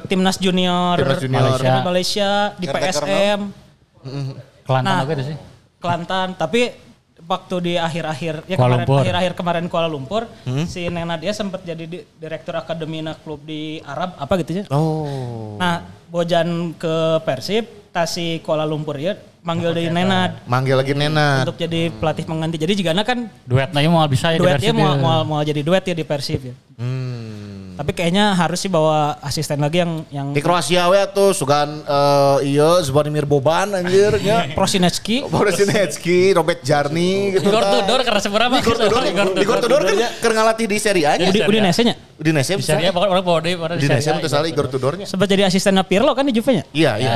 timnas 0.07 0.37
junior, 0.37 0.97
Timnas 0.99 1.21
junior. 1.21 1.41
Malaysia, 1.41 1.75
Malaysia 1.83 2.31
di 2.59 2.67
Caretaker 2.69 3.03
PSM, 3.03 3.41
Kelantan 4.63 4.95
Nah. 5.09 5.25
sih. 5.25 5.37
Kelantan. 5.81 6.29
Tapi 6.37 6.61
waktu 7.23 7.55
di 7.63 7.73
akhir-akhir 7.79 8.35
ya 8.45 8.57
Kuala 8.59 8.77
kemarin 8.77 8.79
Lumpur. 8.83 8.99
akhir-akhir 9.01 9.33
kemarin 9.35 9.65
Kuala 9.67 9.89
Lumpur, 9.89 10.23
Hmm? 10.45 10.67
si 10.67 10.87
Nenad 10.87 11.19
dia 11.19 11.33
sempat 11.33 11.63
jadi 11.63 11.85
di- 11.87 12.05
direktur 12.19 12.55
akademi 12.55 13.01
klub 13.23 13.41
di 13.43 13.79
Arab 13.83 14.15
apa 14.19 14.33
gitu 14.39 14.63
ya. 14.63 14.65
Oh. 14.69 15.57
Nah, 15.57 15.87
Bojan 16.13 16.77
ke 16.77 17.23
Persib, 17.25 17.65
tasi 17.89 18.43
Kuala 18.45 18.69
Lumpur 18.69 19.01
ya 19.01 19.17
manggil 19.43 19.71
dari 19.75 19.91
Nenad 19.91 20.47
Manggil 20.47 20.77
lagi 20.79 20.95
Nenad. 20.95 21.45
untuk 21.51 21.59
jadi 21.59 21.91
pelatih 21.91 22.25
pengganti. 22.25 22.57
Jadi 22.63 22.73
jika 22.79 22.95
kan 23.03 23.27
Duetnya 23.43 23.91
mau 23.91 24.07
bisa 24.07 24.31
ya 24.31 24.39
di 24.39 24.41
duet 24.41 24.63
ya 24.63 24.71
Persib 24.71 24.75
mau, 24.79 24.95
ya. 24.95 25.03
mau, 25.03 25.21
mau 25.27 25.41
jadi 25.43 25.61
duet 25.67 25.83
ya 25.83 25.95
di 25.99 26.05
Persib 26.07 26.41
ya. 26.47 26.55
Hmm. 26.79 27.75
Tapi 27.75 27.91
kayaknya 27.97 28.37
harus 28.37 28.61
sih 28.63 28.69
bawa 28.71 29.17
asisten 29.25 29.59
lagi 29.59 29.81
yang 29.83 29.93
yang 30.13 30.27
Di 30.31 30.45
Kroasia 30.45 30.87
we 30.93 31.01
tuh 31.11 31.33
sugan 31.35 31.83
eh, 31.83 32.55
iya 32.55 32.79
Zvonimir 32.85 33.27
Boban 33.27 33.75
anjir 33.75 34.15
nya. 34.25 34.53
Prosinecki. 34.55 35.27
Boris 35.27 35.59
Sinecki, 35.59 36.37
Robert 36.37 36.61
Jarni 36.63 37.35
gitu. 37.35 37.49
Igor 37.49 37.65
tah. 37.65 37.83
Tudor 37.83 38.01
karena 38.07 38.21
seberapa? 38.23 38.55
Igor 38.61 38.77
Tudor, 38.79 39.03
Igor 39.41 39.59
Tudor 39.59 39.81
kan 39.89 39.97
keur 40.21 40.33
ngalatih 40.37 40.67
di 40.71 40.77
Serie 40.79 41.07
A 41.09 41.19
nya. 41.19 41.33
Udi, 41.33 41.41
Udi 41.43 41.59
Nese-nya. 41.59 41.95
Di 42.23 42.31
Nesia 42.31 42.55
Bisa 42.55 42.79
dia 42.79 42.93
bisa. 42.93 42.95
pokoknya 42.95 43.11
orang 43.19 43.25
bawa 43.27 43.41
Di 43.75 43.89
Nesia 43.91 44.15
itu 44.21 44.29
salah 44.31 44.47
Igor 44.47 44.71
Tudornya. 44.71 45.09
Sempat 45.09 45.27
jadi 45.27 45.49
asistennya 45.51 45.83
Pirlo 45.83 46.15
kan 46.15 46.23
di 46.23 46.31
Juve 46.31 46.63
nya. 46.63 46.65
Iya, 46.71 46.93
iya, 47.03 47.13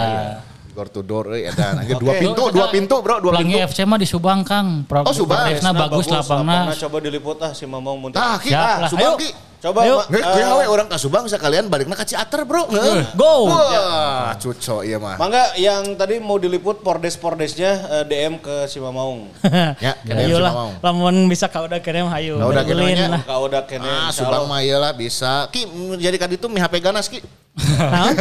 iya. 0.77 0.79
Igor 0.79 0.89
Tudor 0.91 1.25
euy 1.33 1.43
edan 1.43 1.81
anjir 1.81 1.97
dua 1.97 2.13
pintu, 2.15 2.43
dua 2.51 2.67
pintu 2.69 2.97
bro, 3.01 3.17
dua 3.19 3.33
Pelangi 3.33 3.57
pintu. 3.57 3.67
FC 3.67 3.79
mah 3.83 3.97
di 3.97 4.05
Subang 4.05 4.41
Kang. 4.43 4.85
Pro- 4.85 5.03
Oh, 5.03 5.11
Subang. 5.11 5.41
Progresna 5.41 5.71
bagus 5.73 6.05
lapangna. 6.07 6.69
Coba 6.71 6.99
diliput 7.01 7.39
ah 7.41 7.51
si 7.51 7.65
Mamong 7.65 7.97
muntah. 7.99 8.21
Tah, 8.21 8.37
ki, 8.37 8.51
Siap 8.51 8.61
ah. 8.61 8.89
Subang 8.89 9.15
Ayo. 9.15 9.19
ki. 9.19 9.31
Coba 9.57 9.79
Ayo. 9.83 9.97
Ma- 9.97 10.07
Nggak, 10.07 10.23
eh, 10.23 10.45
gue 10.45 10.55
we 10.55 10.67
orang 10.67 10.87
ke 10.87 10.97
Subang 10.97 11.25
sekalian 11.25 11.67
baliknya 11.67 11.95
ke 11.95 12.05
Ciater 12.05 12.43
bro. 12.43 12.69
Heeh. 12.69 13.03
Go. 13.13 13.49
Wah, 13.49 14.37
cuco 14.37 14.81
iya 14.81 14.97
mah. 14.97 15.17
Mangga 15.17 15.57
yang 15.57 15.97
tadi 15.97 16.19
mau 16.19 16.37
diliput 16.37 16.81
pordes-pordesnya 16.81 17.71
eh, 17.91 18.05
DM 18.05 18.37
ke 18.37 18.67
si 18.67 18.79
Mamaung. 18.79 19.33
Ya, 19.79 19.93
Ayo 20.07 20.39
lah, 20.39 20.53
lamun 20.81 21.27
bisa 21.27 21.47
kau 21.47 21.65
udah 21.65 21.79
kirim 21.79 22.07
hayu. 22.07 22.37
Nah, 22.37 22.47
udah 22.47 22.63
kirimnya. 22.63 23.09
lah. 23.09 23.21
Kau 23.23 23.45
udah 23.45 23.65
kene 23.65 23.85
Ah, 23.85 24.09
Subang 24.09 24.45
mah 24.45 24.61
iyalah 24.61 24.93
bisa. 24.93 25.49
Ki, 25.49 25.65
jadi 25.97 26.17
kan 26.17 26.29
itu 26.29 26.47
mi 26.47 26.59
HP 26.59 26.79
ganas 26.79 27.07
ki. 27.07 27.21
Nah, 27.57 28.13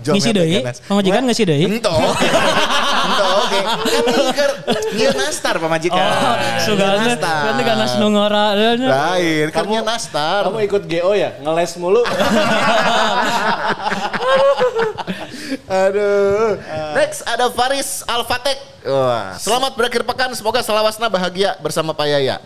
Jom 0.00 0.16
ngisi 0.16 0.32
deui. 0.32 0.56
ganas. 0.58 0.80
Pamajikan 0.82 1.20
ngisi 1.22 1.44
deui. 1.44 1.64
Ento. 1.68 1.92
Ento 3.06 3.26
oke. 3.38 3.60
Kan 4.62 4.82
nyieu 4.90 5.12
nastar 5.12 5.54
pamajikan. 5.56 6.00
Oh, 6.00 6.34
sugana 6.62 6.96
Nastar. 7.02 7.42
kan 7.46 7.56
ganas 7.60 7.92
nu 7.96 8.06
ngora. 8.08 8.46
Lain, 8.56 9.46
kan 9.50 9.64
nastar. 9.82 10.40
Kamu 10.48 10.58
ikut 10.70 10.86
GO 10.86 11.10
ya? 11.18 11.34
Ngeles 11.42 11.74
mulu. 11.82 12.06
Aduh. 15.66 16.54
Next 16.94 17.26
ada 17.26 17.50
Faris 17.50 18.06
Alfatek. 18.06 18.58
Wah, 18.80 19.36
selamat 19.36 19.76
berakhir 19.76 20.06
pekan. 20.06 20.30
Semoga 20.32 20.62
selawasna 20.62 21.10
bahagia 21.10 21.58
bersama 21.60 21.90
Pak 21.92 22.06
Yaya. 22.06 22.38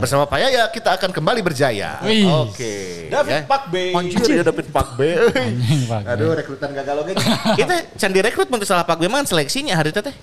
Bersama 0.00 0.24
Pak 0.24 0.38
Yaya 0.40 0.66
kita 0.72 0.96
akan 0.96 1.12
kembali 1.12 1.44
berjaya. 1.44 2.00
Oke. 2.42 3.06
David 3.12 3.44
Pak 3.44 3.62
B. 3.68 3.92
Anjir 3.92 4.40
ya 4.40 4.42
David 4.42 4.72
Pak 4.72 4.96
B. 4.96 5.00
Aduh 6.08 6.32
rekrutan 6.32 6.72
gagal 6.72 6.96
oke. 7.04 7.12
Kita 7.54 7.74
can 8.00 8.10
direkrut 8.10 8.48
untuk 8.48 8.64
salah 8.66 8.88
Pak 8.88 8.96
B 8.98 9.06
man 9.06 9.28
seleksinya 9.28 9.76
hari 9.76 9.92
itu 9.92 10.00
teh. 10.00 10.16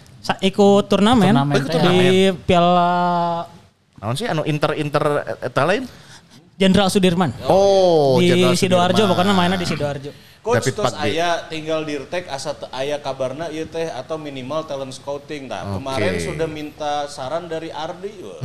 Ikut 0.44 0.90
turnamen, 0.92 1.32
Turnamen, 1.32 1.56
Ikut 1.56 1.70
teh. 1.72 1.80
di 1.80 1.98
Piala 2.44 3.48
Naon 3.98 4.14
sih 4.14 4.28
anu 4.28 4.44
inter-inter 4.44 5.04
eta 5.42 5.64
lain? 5.66 5.88
Jenderal 6.58 6.90
Sudirman. 6.90 7.32
Oh, 7.46 8.18
di 8.18 8.34
Jenderal 8.34 8.58
Sidoarjo, 8.58 9.04
pokoknya 9.06 9.34
mainnya 9.38 9.62
di 9.62 9.70
Sidoarjo. 9.70 10.27
Coach 10.48 10.64
David 10.64 10.74
terus 10.80 10.96
Pak 10.96 11.04
B. 11.04 11.08
aya 11.12 11.30
tinggal 11.52 11.80
dirtek 11.84 12.26
asa 12.32 12.56
teu 12.56 12.72
aya 12.72 12.96
kabarna 13.04 13.52
ieu 13.52 13.68
teh 13.68 13.92
atau 13.92 14.16
minimal 14.16 14.64
talent 14.64 14.96
scouting. 14.96 15.52
Nah, 15.52 15.68
Oke. 15.68 15.84
kemarin 15.84 16.14
sudah 16.24 16.48
minta 16.48 16.94
saran 17.12 17.52
dari 17.52 17.68
Ardi. 17.68 18.16
Wah. 18.24 18.40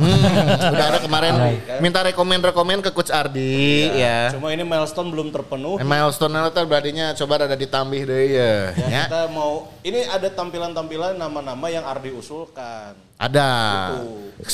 Udah 0.75 0.85
ada 0.91 0.99
kemarin 0.99 1.31
minta 1.79 2.03
rekomen-rekomen 2.03 2.83
ke 2.83 2.91
Coach 2.91 3.15
Ardi 3.15 3.95
ya. 3.95 4.35
Cuma 4.35 4.51
ini 4.51 4.67
milestone 4.67 5.07
belum 5.07 5.31
terpenuh. 5.31 5.79
Milestone 5.79 6.35
itu 6.43 6.61
berartinya 6.67 7.15
coba 7.15 7.47
ada 7.47 7.55
ditambih 7.55 8.01
deh 8.03 8.23
ya. 8.35 8.53
Ya, 8.75 8.87
ya. 8.91 9.03
kita 9.07 9.21
mau 9.31 9.71
ini 9.87 10.03
ada 10.03 10.27
tampilan-tampilan 10.27 11.15
nama-nama 11.15 11.71
yang 11.71 11.87
Ardi 11.87 12.11
usulkan. 12.11 12.99
Ada. 13.15 13.49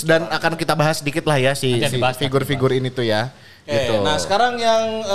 Dan 0.05 0.29
akan 0.29 0.53
kita 0.53 0.77
bahas 0.77 1.01
sedikit 1.01 1.25
lah 1.25 1.41
ya 1.41 1.57
si, 1.57 1.81
Nanti 1.81 1.97
si 1.97 2.19
figur-figur 2.21 2.69
ini 2.69 2.93
tuh 2.93 3.07
ya. 3.07 3.33
Oke, 3.69 3.85
gitu. 3.85 4.01
nah 4.01 4.17
sekarang 4.17 4.57
yang 4.57 5.05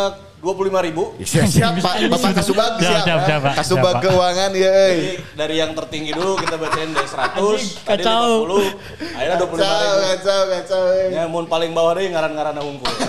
dua 0.45 0.53
puluh 0.53 0.69
lima 0.69 0.85
ribu. 0.85 1.17
Siap, 1.17 1.49
siap 1.49 1.73
Pak, 1.81 2.05
Bapak 2.05 2.37
Kasubag 2.37 2.77
Siap, 2.77 2.85
siap. 2.85 3.01
siap, 3.01 3.21
siap, 3.25 3.41
Pak. 3.41 3.55
Kasubag 3.57 3.95
keuangan 4.05 4.53
ya. 4.53 4.69
euy. 4.69 4.93
Jadi 4.93 5.13
dari 5.33 5.55
yang 5.57 5.73
tertinggi 5.73 6.13
dulu 6.13 6.37
kita 6.37 6.61
bacain 6.61 6.93
dari 6.93 7.09
100, 7.09 7.33
Anjing, 7.33 7.65
tadi 7.81 8.05
kacau. 8.05 8.29
50, 8.45 9.17
akhirnya 9.17 9.37
25 9.41 9.57
Kacau, 9.57 9.81
ribu. 9.81 10.05
kacau, 10.05 10.41
kacau. 10.53 10.83
euy. 10.93 11.09
Ya, 11.17 11.25
mun 11.25 11.49
paling 11.49 11.73
bawah 11.73 11.97
deh 11.97 12.13
ngaran-ngaran 12.13 12.61
hungkul. 12.61 12.93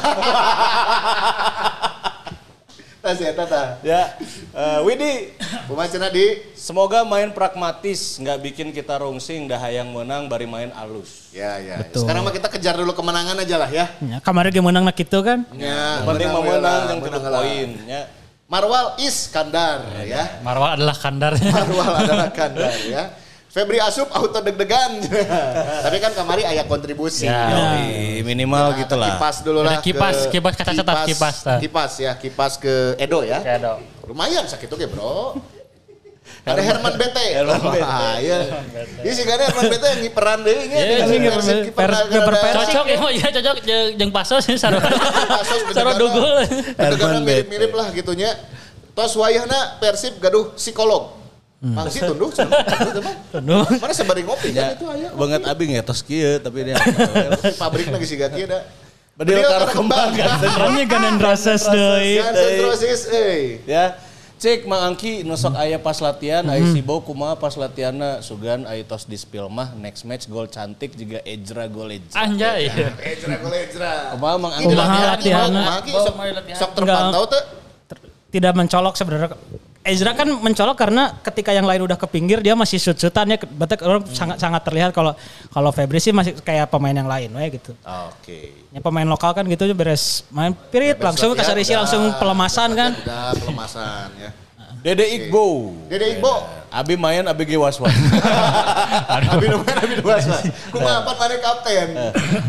Tas 3.05 3.21
ya, 3.21 3.37
tata. 3.37 3.77
ya, 3.85 4.17
eh, 4.49 4.79
Widi, 4.81 5.37
Kumaha 5.69 5.85
cenah 5.85 6.09
di? 6.09 6.41
semoga 6.57 7.05
main 7.05 7.29
pragmatis, 7.29 8.17
nggak 8.17 8.41
bikin 8.41 8.67
kita 8.73 8.97
rungsing, 8.97 9.45
dah 9.45 9.61
hayang 9.61 9.93
menang, 9.93 10.25
bari 10.25 10.49
main 10.49 10.73
alus. 10.73 11.29
Ya, 11.29 11.61
ya. 11.61 11.85
Betul. 11.85 12.01
Sekarang 12.01 12.25
mah 12.25 12.33
kita 12.33 12.49
kejar 12.49 12.73
dulu 12.73 12.97
kemenangan 12.97 13.37
aja 13.37 13.61
lah 13.61 13.69
ya. 13.69 13.93
Ya, 14.01 14.17
kemarin 14.25 14.49
game 14.49 14.65
menang 14.65 14.89
nak 14.89 14.97
gitu 14.97 15.21
kan. 15.21 15.45
Ya, 15.53 16.01
Penting 16.01 16.33
mau 16.33 16.41
menang, 16.41 16.97
yang 16.97 17.21
lah. 17.29 17.45
poin. 17.45 17.69
Ya. 17.85 18.01
Marwal 18.49 18.97
Iskandar 18.97 19.85
ya. 20.01 20.41
Marwah 20.41 20.73
adalah 20.73 20.97
kandar. 20.97 21.37
Marwal 21.37 21.93
adalah 22.01 22.29
kandar 22.33 22.73
ya. 22.89 23.03
Febri 23.55 23.79
Asup 23.79 24.11
auto 24.11 24.43
deg-degan. 24.43 24.99
Tapi 25.87 25.97
kan 26.03 26.11
kamari 26.11 26.43
ayah 26.43 26.67
kontribusi. 26.67 27.23
Ya. 27.23 27.55
Yoi, 27.79 28.19
minimal 28.21 28.75
gitu 28.75 28.99
lah. 28.99 29.15
Kipas 29.15 29.47
dulu 29.47 29.63
lah. 29.63 29.79
Kipas, 29.79 30.27
ke- 30.27 30.35
kipas 30.35 30.53
kata 30.53 30.75
catat, 30.75 31.07
kipas, 31.07 31.35
tah. 31.39 31.59
Kipas 31.63 31.91
ya, 31.95 32.11
kipas 32.19 32.59
ke 32.59 32.99
Edo 32.99 33.23
ya. 33.23 33.39
Kayak 33.39 33.63
dong. 33.63 33.79
Lumayan 34.05 34.43
sakit 34.43 34.67
oke 34.67 34.85
bro. 34.91 35.39
Ada 36.45 36.61
Herman 36.61 36.99
Bete. 36.99 37.25
Herman 37.31 37.57
Bete. 37.71 37.79
Wah, 37.79 38.19
iya. 38.19 38.37
Ini 38.99 39.11
sih 39.15 39.23
kan 39.23 39.39
Herman 39.39 39.63
Bete 39.71 39.87
yang 39.87 40.01
ngiperan 40.03 40.37
deh. 40.43 40.57
Ini 40.59 40.75
Iya, 40.75 41.05
ngiper- 41.07 41.63
kiper. 41.71 41.89
Cocok 42.59 42.85
ya, 42.91 42.97
iya 43.07 43.27
cocok 43.39 43.55
jeung 43.63 43.87
jeung 43.95 44.11
pasos 44.11 44.43
ya 44.43 44.59
sarua. 44.59 44.83
Pasos 44.83 45.59
Sarua 45.71 45.95
dugul. 45.95 46.43
Bener-bener 46.75 47.23
mirip-mirip 47.23 47.71
lah 47.71 47.87
gitunya. 47.95 48.35
Tos 48.91 49.15
wayahna 49.15 49.79
Persib 49.79 50.19
gaduh 50.19 50.51
psikolog. 50.59 51.23
Cenah. 51.65 52.09
Tunduh, 52.13 52.29
teman. 52.29 53.15
Tunduh. 53.33 53.65
Mana 53.81 53.93
sebari 53.95 54.21
ngopi 54.21 54.53
kan 54.53 54.61
Ya, 54.61 54.67
itu 54.77 54.85
aya. 54.85 55.09
banget 55.17 55.41
abing 55.49 55.69
ya 55.73 55.81
tos 55.81 56.05
kieu 56.05 56.37
tapi 56.37 56.61
dia. 56.61 56.77
Pabrik 57.61 57.89
lagi 57.89 58.05
sih 58.05 58.15
gak 58.21 58.37
ada. 58.37 58.69
Bedil 59.15 59.41
karo 59.41 59.65
kembang 59.73 60.11
kan. 60.13 60.37
Ganan 60.91 61.15
proses 61.17 61.65
deh. 61.65 62.21
Kan 62.21 62.33
sentrosis 62.35 63.01
euy. 63.09 63.63
ya. 63.65 63.97
Cek 64.35 64.67
Mang 64.67 64.83
Angki 64.93 65.23
nusok 65.23 65.55
aya 65.55 65.79
pas 65.79 65.95
latihan, 66.03 66.43
aya 66.51 66.59
si 66.67 66.83
Bow 66.83 66.99
kumaha 66.99 67.39
pas 67.39 67.55
latihanna 67.55 68.19
sugan 68.19 68.67
aya 68.67 68.83
tos 68.83 69.07
di 69.07 69.15
spill 69.15 69.47
mah 69.47 69.71
next 69.79 70.03
match 70.03 70.27
gol 70.27 70.43
cantik 70.51 70.91
juga 70.91 71.23
Ejra 71.23 71.71
gol 71.71 71.95
Ejra. 71.95 72.19
Anjay. 72.19 72.67
Ejra 73.15 73.39
gol 73.39 73.55
ejra. 73.55 74.11
Kumaha 74.13 74.35
Mang 74.35 74.53
Angki 74.59 74.75
latihan? 74.75 75.07
latihanna? 75.15 75.61
Kumaha 75.63 75.79
ki 75.81 75.91
sok 75.95 76.15
sok 76.59 76.71
terpantau 76.75 77.23
tuh. 77.31 77.43
Tidak 78.35 78.51
mencolok 78.51 78.93
sebenarnya. 78.99 79.39
Ezra 79.85 80.17
kan 80.17 80.25
mencolok 80.25 80.73
karena 80.73 81.13
ketika 81.21 81.53
yang 81.53 81.69
lain 81.69 81.85
udah 81.85 81.93
ke 81.93 82.09
pinggir 82.09 82.41
dia 82.41 82.57
masih 82.57 82.81
shoot-shootan 82.81 83.29
ya. 83.29 83.37
Berarti 83.37 83.77
orang 83.85 84.01
sangat 84.09 84.41
sangat 84.41 84.65
terlihat 84.65 84.89
kalau 84.89 85.13
kalau 85.53 85.69
Febri 85.69 86.01
sih 86.01 86.09
masih 86.09 86.33
kayak 86.41 86.73
pemain 86.73 86.97
yang 86.97 87.05
lain 87.05 87.29
we 87.29 87.45
gitu. 87.53 87.77
Oke. 87.85 88.65
Ya 88.73 88.81
pemain 88.81 89.05
lokal 89.05 89.37
kan 89.37 89.45
gitu 89.45 89.69
beres 89.77 90.25
main 90.33 90.57
pirit 90.73 90.97
langsung 90.97 91.37
kasar 91.37 91.53
isi 91.61 91.77
langsung 91.77 92.01
pelemasan 92.17 92.73
kan. 92.73 92.91
Udah 92.97 93.37
pelemasan 93.37 94.09
ya. 94.17 94.29
Dede 94.81 95.05
Igbo. 95.05 95.73
Dede 95.85 96.17
Iqbo. 96.17 96.33
Abi 96.73 96.97
main 96.97 97.21
abi 97.29 97.45
ge 97.45 97.57
was-was. 97.57 97.93
Abi 99.33 99.45
nu 99.47 99.61
main 99.63 99.77
abi 99.79 99.95
dua 100.01 100.17
mas. 100.17 100.43
Kumaha 100.73 101.05
empat 101.05 101.15
mana 101.21 101.35
kapten. 101.39 101.87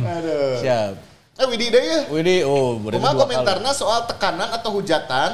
Aduh. 0.02 0.56
Siap. 0.64 0.92
Eh 1.36 1.44
Widi 1.44 1.68
deh 1.68 1.82
ya. 1.84 2.00
Widi 2.08 2.36
oh 2.48 2.80
berarti 2.80 2.96
Kumaha 2.96 3.12
dua 3.12 3.20
kali. 3.20 3.24
komentarnya 3.36 3.72
soal 3.76 4.08
tekanan 4.08 4.48
atau 4.48 4.70
hujatan 4.72 5.28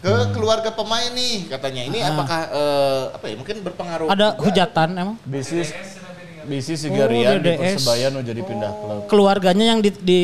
ke 0.00 0.14
keluarga 0.32 0.72
pemain 0.72 1.12
nih 1.12 1.52
katanya. 1.52 1.82
Ini 1.84 1.98
apakah 2.00 2.40
eh, 2.48 3.02
apa 3.12 3.24
ya 3.28 3.34
mungkin 3.36 3.56
berpengaruh 3.60 4.08
Ada 4.08 4.32
juga? 4.32 4.40
hujatan 4.48 4.88
emang. 4.96 5.16
Bisnis 5.28 5.68
bisnis 6.48 6.80
si 6.80 6.88
Oh, 6.88 6.96
Garian 6.96 7.44
di 7.44 7.52
DDS. 7.52 7.60
Persebaya 7.76 8.08
nu 8.08 8.24
jadi 8.24 8.40
pindah 8.40 8.72
klub. 8.72 9.00
Keluarganya 9.04 9.64
yang 9.76 9.84
di, 9.84 9.92
di 9.92 10.20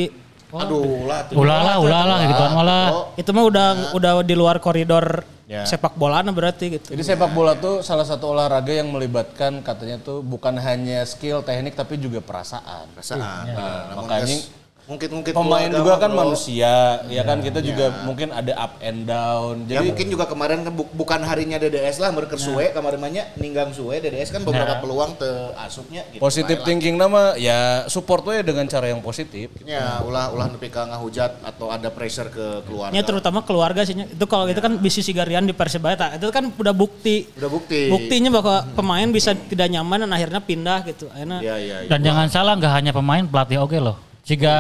Aduh 0.49 1.05
lah. 1.05 1.29
tuh. 1.29 1.37
Ulah 1.37 1.61
lah, 1.61 1.77
ulah 1.85 2.03
lah 2.09 2.19
gitu 2.25 2.45
malah. 2.57 2.85
Oh, 2.89 3.05
itu 3.13 3.29
mah 3.29 3.45
udah 3.45 3.67
udah 3.93 4.13
di 4.25 4.35
luar 4.35 4.57
koridor 4.57 5.21
Ya. 5.45 5.61
sepak 5.69 5.93
bola 6.01 6.25
berarti 6.25 6.81
gitu. 6.81 6.97
Jadi 6.97 7.05
sepak 7.05 7.29
bola 7.37 7.53
tuh 7.53 7.85
salah 7.85 8.09
satu 8.09 8.33
olahraga 8.33 8.73
yang 8.73 8.89
melibatkan 8.89 9.61
katanya 9.61 10.01
tuh 10.01 10.25
bukan 10.25 10.57
hanya 10.57 11.05
skill 11.05 11.45
teknik 11.45 11.77
tapi 11.77 12.01
juga 12.01 12.25
perasaan. 12.25 12.89
perasaan. 12.97 13.21
Nah, 13.21 13.93
namun 13.93 14.09
makanya 14.09 14.41
mungkin-mungkin 14.85 15.33
Pemain 15.33 15.65
juga 15.67 15.97
kan 15.97 16.09
bro. 16.09 16.19
manusia, 16.23 16.75
ya 17.07 17.23
kan 17.23 17.41
kita 17.41 17.59
juga 17.59 18.05
mungkin 18.05 18.29
ada 18.29 18.53
up 18.55 18.77
and 18.79 19.05
down. 19.05 19.65
Ya 19.65 19.81
Jadi 19.81 19.89
mungkin 19.89 20.07
juga 20.09 20.25
kemarin 20.25 20.61
kan 20.61 20.73
bu- 20.73 20.93
bukan 20.93 21.21
harinya 21.21 21.57
DDS 21.57 21.97
lah 21.99 22.11
merker 22.11 22.37
suwe 22.37 22.69
kemarin 22.71 23.01
banyak 23.01 23.25
ninggang 23.37 23.71
suwe 23.71 23.97
DDS 23.97 24.29
kan 24.29 24.43
beberapa 24.43 24.69
Nah. 24.71 24.81
peluang 24.81 25.11
te 25.15 25.31
asupnya 25.57 26.05
gitu. 26.07 26.21
positif 26.21 26.61
thinking 26.63 26.95
nama 26.95 27.33
ya 27.35 27.59
support 27.87 28.23
we 28.23 28.37
dengan 28.41 28.65
cara 28.67 28.87
yang 28.87 29.01
positif. 29.01 29.49
Ya, 29.65 30.01
ulah 30.01 30.29
ulah 30.29 30.47
nepi 30.47 30.69
ka 30.69 30.85
ngahujat 30.85 31.41
atau 31.43 31.69
ada 31.69 31.89
pressure 31.89 32.29
ke 32.29 32.47
keluarga. 32.63 32.93
Ya 32.93 33.01
terutama 33.01 33.41
keluarga 33.41 33.83
sih. 33.83 33.97
Itu 33.97 34.25
kalau 34.25 34.45
itu 34.47 34.59
kan 34.59 34.77
bisnis 34.77 35.05
Sigarian 35.05 35.43
di 35.43 35.53
Persebaya 35.53 35.97
tak, 35.97 36.11
itu 36.17 36.29
kan 36.29 36.49
udah 36.51 36.73
bukti. 36.73 37.25
Udah 37.35 37.49
bukti. 37.49 37.89
Buktinya 37.89 38.29
bahwa 38.31 38.65
pemain 38.71 39.09
bisa 39.09 39.33
tidak 39.33 39.69
nyaman 39.71 40.05
dan 40.05 40.13
akhirnya 40.13 40.41
pindah 40.41 40.85
gitu. 40.85 41.09
Akhirnya 41.09 41.41
Iya, 41.41 41.57
iya, 41.57 41.77
iya. 41.81 41.89
Dan 41.89 42.01
jangan 42.01 42.29
salah 42.29 42.53
nggak 42.55 42.73
hanya 42.75 42.93
pemain 42.93 43.25
pelatih 43.25 43.59
oke 43.59 43.77
loh. 43.77 43.97
Jika 44.25 44.55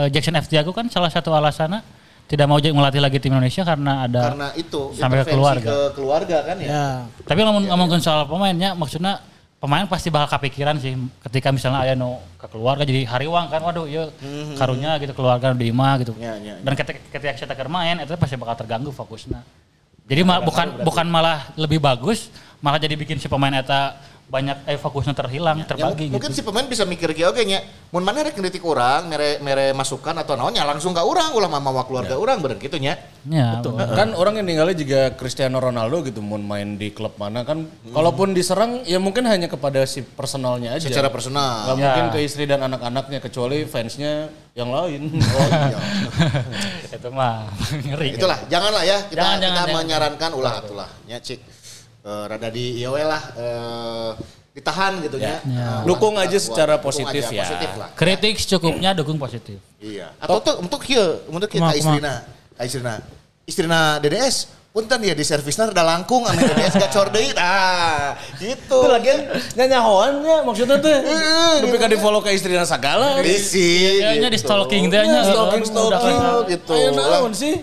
eh, 0.00 0.08
Jackson 0.08 0.36
F. 0.40 0.48
Tiago 0.48 0.72
kan 0.72 0.88
salah 0.88 1.12
satu 1.12 1.30
alasannya 1.36 1.84
tidak 2.24 2.46
mau 2.48 2.56
melatih 2.56 3.04
lagi 3.04 3.20
tim 3.20 3.36
Indonesia 3.36 3.60
karena 3.68 4.08
ada 4.08 4.32
karena 4.32 4.48
itu 4.56 4.96
sampai 4.96 5.20
ke 5.20 5.36
keluarga. 5.36 5.68
ke 5.68 5.78
keluarga 5.92 6.36
kan 6.40 6.56
ya. 6.56 6.68
ya 6.72 6.86
Tapi 7.28 7.40
ngomong 7.44 7.68
ngomongin 7.68 8.00
soal 8.00 8.24
pemainnya, 8.24 8.72
maksudnya 8.72 9.20
pemain 9.60 9.84
pasti 9.84 10.08
bakal 10.08 10.40
kepikiran 10.40 10.80
sih 10.80 10.96
ketika 11.28 11.52
misalnya 11.52 11.84
aya 11.84 11.92
no 11.92 12.24
ke 12.40 12.48
keluarga 12.48 12.88
jadi 12.88 13.04
hariwang 13.04 13.52
kan, 13.52 13.60
waduh 13.60 13.84
ya 13.84 14.08
karunya 14.56 14.96
gitu 15.04 15.12
keluarga 15.12 15.52
di 15.52 15.68
imah 15.68 16.00
gitu. 16.00 16.16
Ya, 16.16 16.40
ya, 16.40 16.56
ya. 16.56 16.64
Dan 16.64 16.72
ketika 16.72 16.98
ketika 17.12 17.32
kita 17.44 17.68
main 17.68 18.00
itu 18.00 18.16
pasti 18.16 18.40
bakal 18.40 18.56
terganggu 18.56 18.88
fokusnya. 18.88 19.44
Jadi 20.04 20.20
ma- 20.24 20.40
bukan 20.40 20.80
bukan 20.84 21.06
malah 21.08 21.52
lebih 21.60 21.80
bagus, 21.80 22.32
malah 22.64 22.80
jadi 22.80 22.96
bikin 22.96 23.20
si 23.20 23.28
pemain 23.28 23.52
eta 23.52 24.00
banyak 24.24 24.64
eh 24.64 24.74
fokusnya 24.74 25.12
terhilang, 25.12 25.60
Ya, 25.60 25.68
terbagi 25.68 26.08
mungkin 26.08 26.32
gitu. 26.32 26.40
si 26.40 26.42
pemain 26.42 26.64
bisa 26.64 26.82
mikir 26.82 27.12
kieu 27.12 27.28
oge 27.28 27.44
nya. 27.44 27.60
Mun 27.88 28.02
mana 28.02 28.24
rek 28.24 28.34
ngritik 28.34 28.60
urang, 28.60 29.06
mere 29.06 29.38
mere 29.38 29.70
masukan 29.70 30.16
atau 30.16 30.34
naonnya 30.34 30.64
langsung 30.64 30.90
ka 30.90 31.00
urang 31.00 31.30
ulah 31.30 31.46
mamawa 31.46 31.84
keluarga 31.84 32.16
urang 32.16 32.40
beureun 32.40 32.58
kitu 32.58 32.74
nya. 32.76 32.98
Ya, 33.24 33.62
Kan 33.94 34.12
orang 34.12 34.36
yang 34.36 34.44
ninggalnya 34.44 34.74
juga 34.74 35.00
Cristiano 35.12 35.56
Ronaldo 35.56 36.02
gitu 36.02 36.18
mau 36.18 36.34
main 36.34 36.74
di 36.74 36.90
klub 36.90 37.14
mana 37.14 37.40
kan 37.40 37.62
kalaupun 37.86 38.32
diserang 38.32 38.82
ya 38.82 38.98
mungkin 38.98 39.24
hanya 39.24 39.46
kepada 39.46 39.84
si 39.84 40.02
personalnya 40.02 40.74
aja. 40.74 40.88
Secara 40.88 41.08
personal. 41.08 41.70
Nggak 41.70 41.76
Ya. 41.76 41.84
mungkin 41.86 42.04
ke 42.10 42.18
istri 42.20 42.44
dan 42.44 42.60
anak-anaknya 42.60 43.20
kecuali 43.20 43.62
fansnya 43.64 44.28
yang 44.52 44.68
lain. 44.68 45.14
Oh 45.30 45.46
iya. 45.46 45.78
itu 46.96 47.08
mah 47.10 47.46
ngeri. 47.86 48.16
Itulah, 48.16 48.38
janganlah 48.46 48.82
ya 48.82 48.98
kita 49.06 49.14
Jangan, 49.14 49.36
kita 49.36 49.46
jangan, 49.46 49.54
jangan. 49.62 49.76
menyarankan 49.78 50.30
ulah 50.32 50.52
atulah 50.58 50.88
nya 51.04 51.18
cik 51.18 51.53
eh, 52.04 52.24
rada 52.28 52.48
di 52.52 52.84
we 52.84 53.02
lah 53.02 53.22
eh, 53.34 54.10
ditahan 54.54 55.02
gitu 55.02 55.18
nya. 55.18 55.42
Nah, 55.42 55.82
ulah 55.82 55.88
Dukung 55.88 56.14
kita 56.14 56.30
aja 56.30 56.38
secara 56.38 56.74
Dukung 56.78 56.86
positif 56.86 57.22
aja, 57.26 57.34
ya. 57.34 57.42
Positif 57.42 57.70
lah. 57.74 57.88
Kritik 57.98 58.34
secukupnya 58.38 58.90
dukung 58.94 59.18
positif. 59.18 59.58
Iya. 59.82 60.14
Atau 60.22 60.38
tuh 60.38 60.54
untuk 60.62 60.78
kieu, 60.78 61.26
untuk 61.26 61.50
ka 61.50 61.74
istrina, 61.74 62.22
istrina. 62.62 62.94
Istrina 63.44 63.80
DDS 63.98 64.46
punten 64.74 65.06
ya 65.06 65.14
di 65.14 65.22
servisnya 65.22 65.70
udah 65.70 65.86
langkung 65.86 66.22
ame 66.26 66.38
DDS 66.38 66.78
gacor 66.78 67.10
deui. 67.10 67.34
Ah, 67.34 68.14
gitu. 68.38 68.78
Itu 68.78 68.90
lagian 68.90 69.26
nyanyahoannya 69.58 70.36
maksudnya 70.46 70.78
tuh. 70.78 70.98
Tapi 71.66 71.76
kan 71.78 71.90
di 71.90 71.98
follow 71.98 72.22
ke 72.22 72.30
istrinya 72.30 72.62
segala. 72.62 73.22
Bisi. 73.22 74.02
Kayaknya 74.02 74.30
di 74.30 74.38
stalking 74.38 74.86
teh 74.86 75.02
nya. 75.02 75.22
Stalking 75.34 75.62
Udah 75.66 75.70
stalking 75.70 76.18
kayak- 76.18 76.46
gitu. 76.54 76.74
Ayo 76.78 76.88
naon 76.94 77.32
sih? 77.34 77.54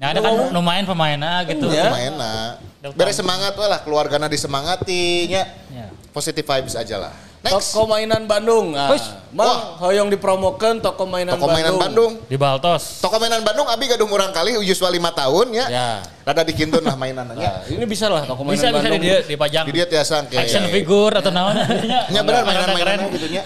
Ya 0.00 0.16
ada 0.16 0.20
kan 0.24 0.32
lumayan 0.48 0.88
pemainnya 0.88 1.44
gitu. 1.44 1.68
Ya. 1.68 1.92
Lumayan 1.92 2.16
lah. 2.16 2.67
Beres 2.78 3.18
semangat 3.18 3.58
lah 3.58 3.82
keluargana 3.82 4.30
disemangatinya. 4.30 5.42
Ya. 5.74 5.86
Positive 6.14 6.46
vibes 6.46 6.78
aja 6.78 6.96
lah. 6.98 7.12
Next. 7.38 7.70
Toko 7.70 7.86
mainan 7.86 8.26
Bandung. 8.26 8.74
Nah. 8.74 8.90
Mang 9.30 9.78
hoyong 9.78 10.10
dipromokeun 10.10 10.82
toko 10.82 11.06
mainan 11.06 11.38
Toko 11.38 11.46
mainan 11.46 11.78
Bandung. 11.78 12.18
Di 12.26 12.34
Baltos. 12.34 12.98
Toko 12.98 13.18
mainan 13.22 13.46
Bandung 13.46 13.70
abi 13.70 13.86
gaduh 13.86 14.10
murang 14.10 14.34
kali 14.34 14.58
usual 14.58 14.90
5 14.90 14.98
tahun 15.14 15.46
ya. 15.54 15.66
Ya. 15.70 15.88
Rada 16.26 16.42
dikintun 16.42 16.82
lah 16.82 16.98
mainannya. 16.98 17.38
Nah, 17.38 17.62
ini 17.70 17.86
bisa 17.86 18.10
lah 18.10 18.26
toko 18.26 18.42
mainan 18.42 18.58
Bisa 18.58 18.66
bisa 18.74 18.78
Bandung. 18.82 18.98
di 18.98 19.06
dia 19.06 19.16
dipajang. 19.22 19.64
Di 19.70 19.72
dia 19.74 19.86
tiasa 19.86 20.14
kayak 20.26 20.50
Action 20.50 20.64
figure 20.70 21.14
atau 21.18 21.30
naon. 21.30 21.54
Ya 22.14 22.20
benar 22.26 22.42
mainan-mainannya 22.42 23.06
gitu 23.14 23.26
nya. 23.30 23.42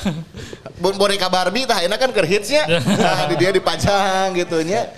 Bon- 0.80 0.96
Boneka 0.96 1.28
Barbie 1.28 1.68
tah 1.68 1.84
enak 1.84 1.98
kan 2.00 2.10
keur 2.16 2.24
hits 2.24 2.48
nya. 2.48 2.64
Nah, 3.04 3.28
di 3.28 3.36
dia 3.36 3.52
dipajang 3.52 4.32
gitu 4.36 4.60
nya. 4.64 4.88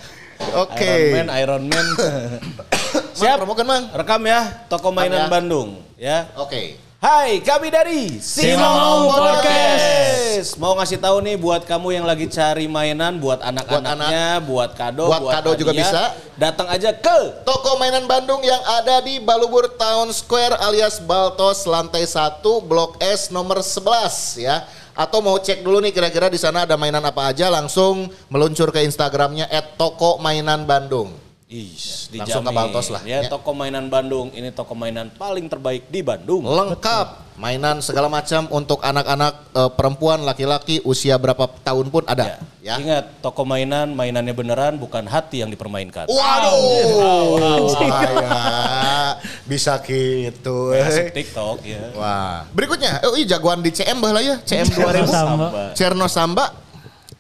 Oke. 0.55 0.86
Iron 0.86 1.27
Man, 1.27 1.28
Iron 1.35 1.62
Man. 1.66 1.86
Siap. 3.15 3.37
Promokan 3.43 3.66
Mang. 3.66 3.85
Rekam 3.95 4.23
ya, 4.27 4.66
toko 4.71 4.91
mainan 4.95 5.27
ya. 5.27 5.31
Bandung. 5.31 5.69
Ya. 5.99 6.19
Oke. 6.39 6.79
Hai, 7.05 7.45
kami 7.45 7.69
dari 7.69 8.16
Simamau 8.16 9.12
Podcast. 9.12 10.57
Mau 10.57 10.73
ngasih 10.73 10.97
tahu 10.97 11.21
nih 11.21 11.37
buat 11.37 11.69
kamu 11.69 12.01
yang 12.01 12.09
lagi 12.09 12.25
cari 12.33 12.65
mainan 12.65 13.21
buat 13.21 13.45
anak-anaknya, 13.45 14.41
buat 14.41 14.73
kado, 14.73 15.12
Buat 15.12 15.21
kado 15.37 15.53
juga 15.53 15.77
bisa. 15.77 16.16
Datang 16.41 16.65
aja 16.65 16.97
ke 16.97 17.45
Toko 17.45 17.77
mainan 17.77 18.09
Bandung 18.09 18.41
yang 18.41 18.57
ada 18.81 19.05
di 19.05 19.21
Balubur 19.21 19.69
Town 19.77 20.16
Square 20.16 20.57
alias 20.65 20.97
Baltos 21.05 21.69
lantai 21.69 22.09
1 22.09 22.41
Blok 22.65 22.97
S 23.05 23.29
nomor 23.29 23.61
11 23.61 24.41
ya. 24.41 24.65
Atau 24.97 25.21
mau 25.21 25.37
cek 25.37 25.61
dulu 25.61 25.85
nih 25.85 25.93
kira-kira 25.93 26.33
di 26.33 26.41
sana 26.41 26.65
ada 26.65 26.81
mainan 26.81 27.05
apa 27.05 27.29
aja 27.29 27.53
langsung 27.53 28.09
meluncur 28.33 28.73
ke 28.73 28.81
Instagramnya 28.81 29.45
@toko_mainan_bandung. 29.77 31.24
Is, 31.55 32.10
Langsung 32.10 32.43
ke. 32.43 32.51
Baltos 32.51 32.90
lah, 32.90 32.98
Ya, 33.06 33.22
ya. 33.22 33.31
toko 33.31 33.55
mainan 33.55 33.86
Bandung. 33.86 34.35
Ini 34.35 34.51
toko 34.51 34.74
mainan 34.74 35.06
paling 35.14 35.47
terbaik 35.47 35.86
di 35.86 36.02
Bandung. 36.02 36.43
Lengkap 36.43 37.39
mainan 37.39 37.78
segala 37.78 38.10
macam 38.10 38.51
untuk 38.51 38.82
anak-anak 38.82 39.55
eh, 39.55 39.70
perempuan, 39.70 40.26
laki-laki 40.26 40.82
usia 40.82 41.14
berapa 41.14 41.47
tahun 41.62 41.94
pun 41.94 42.02
ada 42.10 42.43
ya. 42.59 42.74
Ingat, 42.74 43.22
toko 43.22 43.47
mainan, 43.47 43.94
mainannya 43.94 44.35
beneran 44.35 44.82
bukan 44.82 45.06
hati 45.06 45.47
yang 45.47 45.51
dipermainkan. 45.55 46.10
Waduh. 46.10 47.70
Bahaya. 47.86 49.22
Bisa 49.47 49.78
gitu. 49.86 50.74
Eh. 50.74 51.14
TikTok 51.14 51.62
ya. 51.62 51.94
Wah. 51.94 52.51
Berikutnya, 52.51 52.98
oh 53.06 53.14
iya 53.14 53.39
jagoan 53.39 53.62
di 53.62 53.70
CM 53.70 54.02
baheula 54.02 54.18
ya, 54.18 54.43
CM 54.43 54.66
2000. 54.74 55.06
Sama. 55.06 55.47
Cerno 55.78 56.10
Samba. 56.10 56.64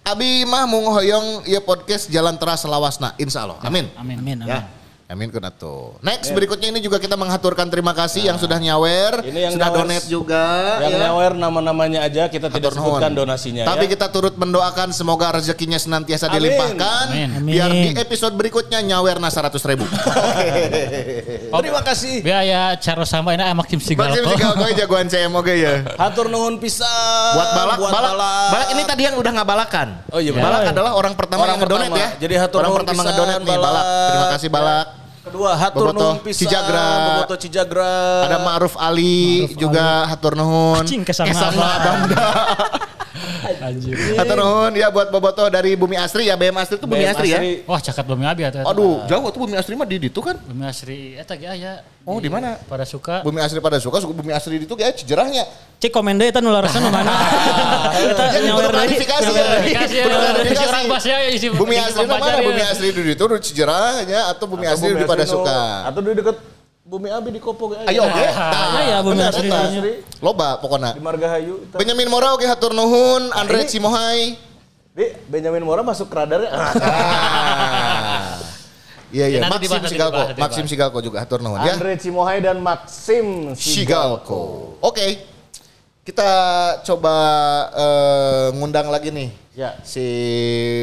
Abi 0.04 0.44
mah 0.44 0.68
mau 0.68 0.84
hoyong 0.92 1.48
ya 1.48 1.64
podcast 1.64 2.12
jalan 2.12 2.36
teras 2.36 2.60
selawasna. 2.60 3.16
Insya 3.16 3.48
Allah. 3.48 3.56
Amin. 3.64 3.88
Amin. 3.96 4.20
Amin, 4.20 4.36
amin. 4.44 4.52
Ya. 4.52 4.68
Amin 5.04 5.28
kuna 5.28 5.52
tuh. 5.52 6.00
Next 6.00 6.32
berikutnya 6.32 6.72
ini 6.72 6.80
juga 6.80 6.96
kita 6.96 7.12
mengaturkan 7.12 7.68
terima 7.68 7.92
kasih 7.92 8.24
yang 8.24 8.40
sudah 8.40 8.56
nyawer, 8.56 9.20
Ini 9.20 9.36
yang 9.36 9.52
sudah 9.52 9.68
nyawer- 9.68 9.84
donate 9.84 10.06
juga. 10.08 10.44
Yang 10.80 10.94
ya. 10.96 11.00
nyawer 11.04 11.32
nama-namanya 11.36 12.00
aja 12.02 12.24
kita 12.26 12.48
tidak 12.48 12.72
Hatur 12.72 12.80
nuhun. 12.80 12.88
sebutkan 12.96 13.12
donasinya 13.12 13.68
Tapi 13.68 13.84
ya. 13.84 13.90
kita 13.92 14.06
turut 14.08 14.32
mendoakan 14.34 14.96
semoga 14.96 15.36
rezekinya 15.36 15.76
senantiasa 15.76 16.26
Amin. 16.26 16.34
dilimpahkan. 16.40 17.04
Amin. 17.12 17.28
Biar 17.44 17.68
di 17.68 17.92
Amin. 17.92 18.00
episode 18.00 18.32
berikutnya 18.32 18.80
nyawerna 18.80 19.28
100 19.28 19.60
ribu. 19.68 19.84
Terima 21.54 21.80
kasih. 21.84 22.24
Biaya 22.24 22.72
cara 22.76 23.04
sama 23.04 23.36
ini 23.36 23.44
emak 23.44 23.68
Kim 23.68 23.78
Sigal. 23.78 24.08
Maksim 24.08 24.24
sih 24.24 24.38
kalau 24.40 24.72
jagoan 24.72 25.06
CM 25.06 25.32
oke 25.32 25.52
ya. 25.52 25.84
Hatur 26.00 26.26
nuhun 26.26 26.56
pisan. 26.56 26.88
Buat 27.36 27.50
balak, 27.52 27.76
buat 27.76 27.92
balak, 27.92 28.12
balak. 28.16 28.48
balak 28.50 28.68
ini 28.72 28.82
tadi 28.84 29.02
yang 29.04 29.16
udah 29.20 29.30
nggak 29.36 29.48
balakan. 29.48 29.88
Oh 30.08 30.18
iya, 30.18 30.32
balak 30.32 30.72
adalah 30.72 30.96
orang 30.96 31.12
pertama 31.12 31.44
Orang 31.44 31.56
yang 31.56 31.62
ngedonate 31.62 31.92
ya. 31.92 32.08
Jadi 32.18 32.34
hatur 32.40 32.58
orang 32.58 32.68
nuhun 32.68 32.80
pertama 32.80 33.00
pisan, 33.00 33.12
ngedonate 33.12 33.36
nih 33.36 33.48
balak. 33.52 33.62
Balak. 33.64 33.84
Terima 34.08 34.26
kasih 34.32 34.48
balak. 34.48 34.86
Kedua 35.24 35.56
hatur 35.56 35.96
nuhun 35.96 36.20
pisan. 36.20 36.44
Cijagra. 36.44 36.88
Bobotoh 37.24 37.38
Cijagra. 37.40 37.92
Ada 38.28 38.38
Ma'ruf 38.44 38.76
Ali 38.76 39.48
juga 39.56 40.04
hatur 40.04 40.36
nuhun. 40.36 40.84
Anjing, 40.84 41.00
ke 41.00 41.16
sana 41.16 41.32
Ke 41.32 41.34
sana 41.34 41.64
Banda. 41.80 42.24
Anjir. 43.62 43.94
hatur 44.18 44.36
nuhun 44.42 44.72
ya 44.74 44.90
buat 44.90 45.08
Boboto 45.08 45.46
dari 45.46 45.78
Bumi 45.78 45.94
Asri 45.94 46.26
ya. 46.26 46.34
BM 46.34 46.56
Asri 46.58 46.76
itu 46.76 46.86
Bumi 46.86 47.06
BM 47.06 47.10
Asri 47.14 47.28
ya. 47.30 47.38
Wah 47.64 47.78
cakat 47.78 48.04
Bumi 48.04 48.24
Abi 48.26 48.42
atuh. 48.42 48.66
Aduh, 48.66 49.06
jauh 49.06 49.30
tuh 49.30 49.40
Bumi 49.46 49.54
Asri 49.54 49.78
mah 49.78 49.86
di 49.86 50.02
itu 50.02 50.20
kan. 50.20 50.34
Bumi 50.42 50.66
Asri 50.66 51.14
eta 51.14 51.38
ge 51.38 51.46
aya. 51.46 51.86
Oh, 52.04 52.20
di 52.20 52.28
mana? 52.28 52.60
Pada 52.68 52.84
suka. 52.84 53.24
Bumi 53.24 53.40
Asri 53.40 53.62
pada 53.64 53.80
suka, 53.80 53.96
suka 54.02 54.12
Bumi 54.12 54.34
Asri 54.34 54.60
itu 54.60 54.74
kayak 54.76 54.98
cijerahnya. 55.00 55.46
Cek 55.80 55.88
komen 55.88 56.20
deh, 56.20 56.28
itu 56.28 56.40
nularasnya 56.40 56.80
nu 56.84 56.90
mana. 56.92 57.12
Kita 57.96 58.40
nyawer 58.44 58.68
klarifikasi 58.72 59.30
ya. 59.32 59.44
ya, 59.64 60.04
klarifikasi. 60.04 60.64
orang 60.68 60.84
pasnya 60.90 61.16
isi 61.32 61.46
Bumi 61.48 61.80
Asri 61.80 62.04
mana? 62.04 62.44
Bumi 62.44 62.60
ya. 62.60 62.72
Asri 62.74 62.92
di 62.92 63.14
itu 63.14 63.24
cijerahnya 63.24 64.34
atau 64.34 64.44
Bumi 64.50 64.66
Atau 64.68 64.84
Asri 64.84 64.92
di 65.00 65.06
pada 65.08 65.24
suka. 65.24 65.88
Atau 65.88 66.04
di 66.04 66.12
dekat 66.12 66.36
Bumi 66.84 67.08
Abi 67.08 67.32
di 67.32 67.40
Kopo 67.40 67.72
ge. 67.72 67.80
Ayo 67.88 68.04
oke. 68.04 68.24
Ah, 68.36 68.84
ya, 68.84 68.96
Bumi 69.00 69.24
Asri. 69.24 69.48
Loba 70.20 70.60
pokoknya. 70.60 70.92
Di 70.92 71.00
Margahayu. 71.00 71.64
eta. 71.64 71.80
Benyamin 71.80 72.12
Mora 72.12 72.36
oke 72.36 72.44
hatur 72.44 72.76
nuhun, 72.76 73.32
Andre 73.32 73.64
ini- 73.64 73.70
Cimohai. 73.72 74.36
Di 74.92 75.06
Benjamin 75.26 75.64
Mora 75.64 75.80
masuk 75.80 76.12
ke 76.12 76.14
radarnya. 76.14 76.52
Ah. 76.52 76.68
Iya 79.14 79.30
iya, 79.30 79.38
Ya, 79.38 79.46
Maxim 79.46 79.78
Sigalko, 79.86 80.22
Maxim 80.34 80.66
Sigalko 80.66 80.98
juga 80.98 81.22
hatur 81.22 81.38
nuhun 81.38 81.62
ya. 81.62 81.78
Andre 81.78 81.94
Cimohai 82.02 82.42
dan 82.42 82.58
Maxim 82.58 83.54
Sigalko. 83.54 84.74
Oke. 84.82 85.22
Kita 86.04 86.30
coba 86.84 87.16
eh, 87.72 88.48
ngundang 88.52 88.92
lagi 88.92 89.08
nih. 89.08 89.32
Ya. 89.56 89.72
Si 89.80 90.04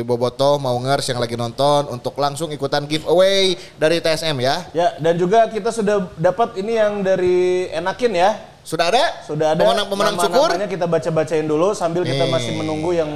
Boboto 0.01 0.57
mau 0.57 0.73
ngers 0.81 1.13
yang 1.13 1.21
lagi 1.21 1.37
nonton 1.37 1.93
untuk 1.93 2.17
langsung 2.17 2.49
ikutan 2.49 2.89
giveaway 2.89 3.53
dari 3.77 4.01
TSM 4.01 4.33
ya. 4.41 4.65
Ya, 4.73 4.97
dan 4.97 5.21
juga 5.21 5.45
kita 5.45 5.69
sudah 5.69 6.09
dapat 6.17 6.57
ini 6.57 6.73
yang 6.73 7.05
dari 7.05 7.69
Enakin 7.69 8.17
ya. 8.17 8.33
Sudah 8.65 8.89
ada? 8.89 9.21
Sudah 9.21 9.53
ada 9.53 9.61
pemenang-pemenang 9.61 10.17
cukur. 10.17 10.49
nama-namanya 10.57 10.69
kita 10.73 10.85
baca-bacain 10.89 11.45
dulu 11.45 11.69
sambil 11.77 12.01
kita 12.01 12.25
Nih. 12.25 12.33
masih 12.33 12.51
menunggu 12.57 12.89
yang 12.97 13.11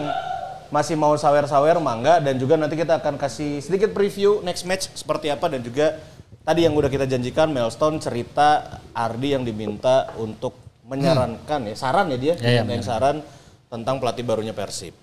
masih 0.69 0.93
mau 0.97 1.17
sawer-sawer 1.17 1.81
mangga 1.81 2.21
dan 2.21 2.37
juga 2.37 2.53
nanti 2.53 2.77
kita 2.77 3.01
akan 3.01 3.17
kasih 3.17 3.65
sedikit 3.65 3.93
preview 3.97 4.45
next 4.45 4.65
match 4.65 4.93
seperti 4.93 5.33
apa 5.33 5.49
dan 5.49 5.61
juga 5.61 5.97
tadi 6.41 6.65
yang 6.65 6.73
udah 6.77 6.89
kita 6.89 7.05
janjikan 7.09 7.49
milestone 7.49 8.01
cerita 8.01 8.81
Ardi 8.93 9.37
yang 9.37 9.45
diminta 9.45 10.09
untuk 10.17 10.64
menyarankan 10.85 11.65
ya 11.65 11.75
saran 11.75 12.13
ya 12.13 12.17
dia 12.17 12.33
Ya, 12.37 12.61
ya, 12.61 12.63
yang 12.63 12.81
saran 12.81 13.25
tentang 13.65 13.97
pelatih 13.97 14.21
barunya 14.21 14.53
Persib. 14.53 14.93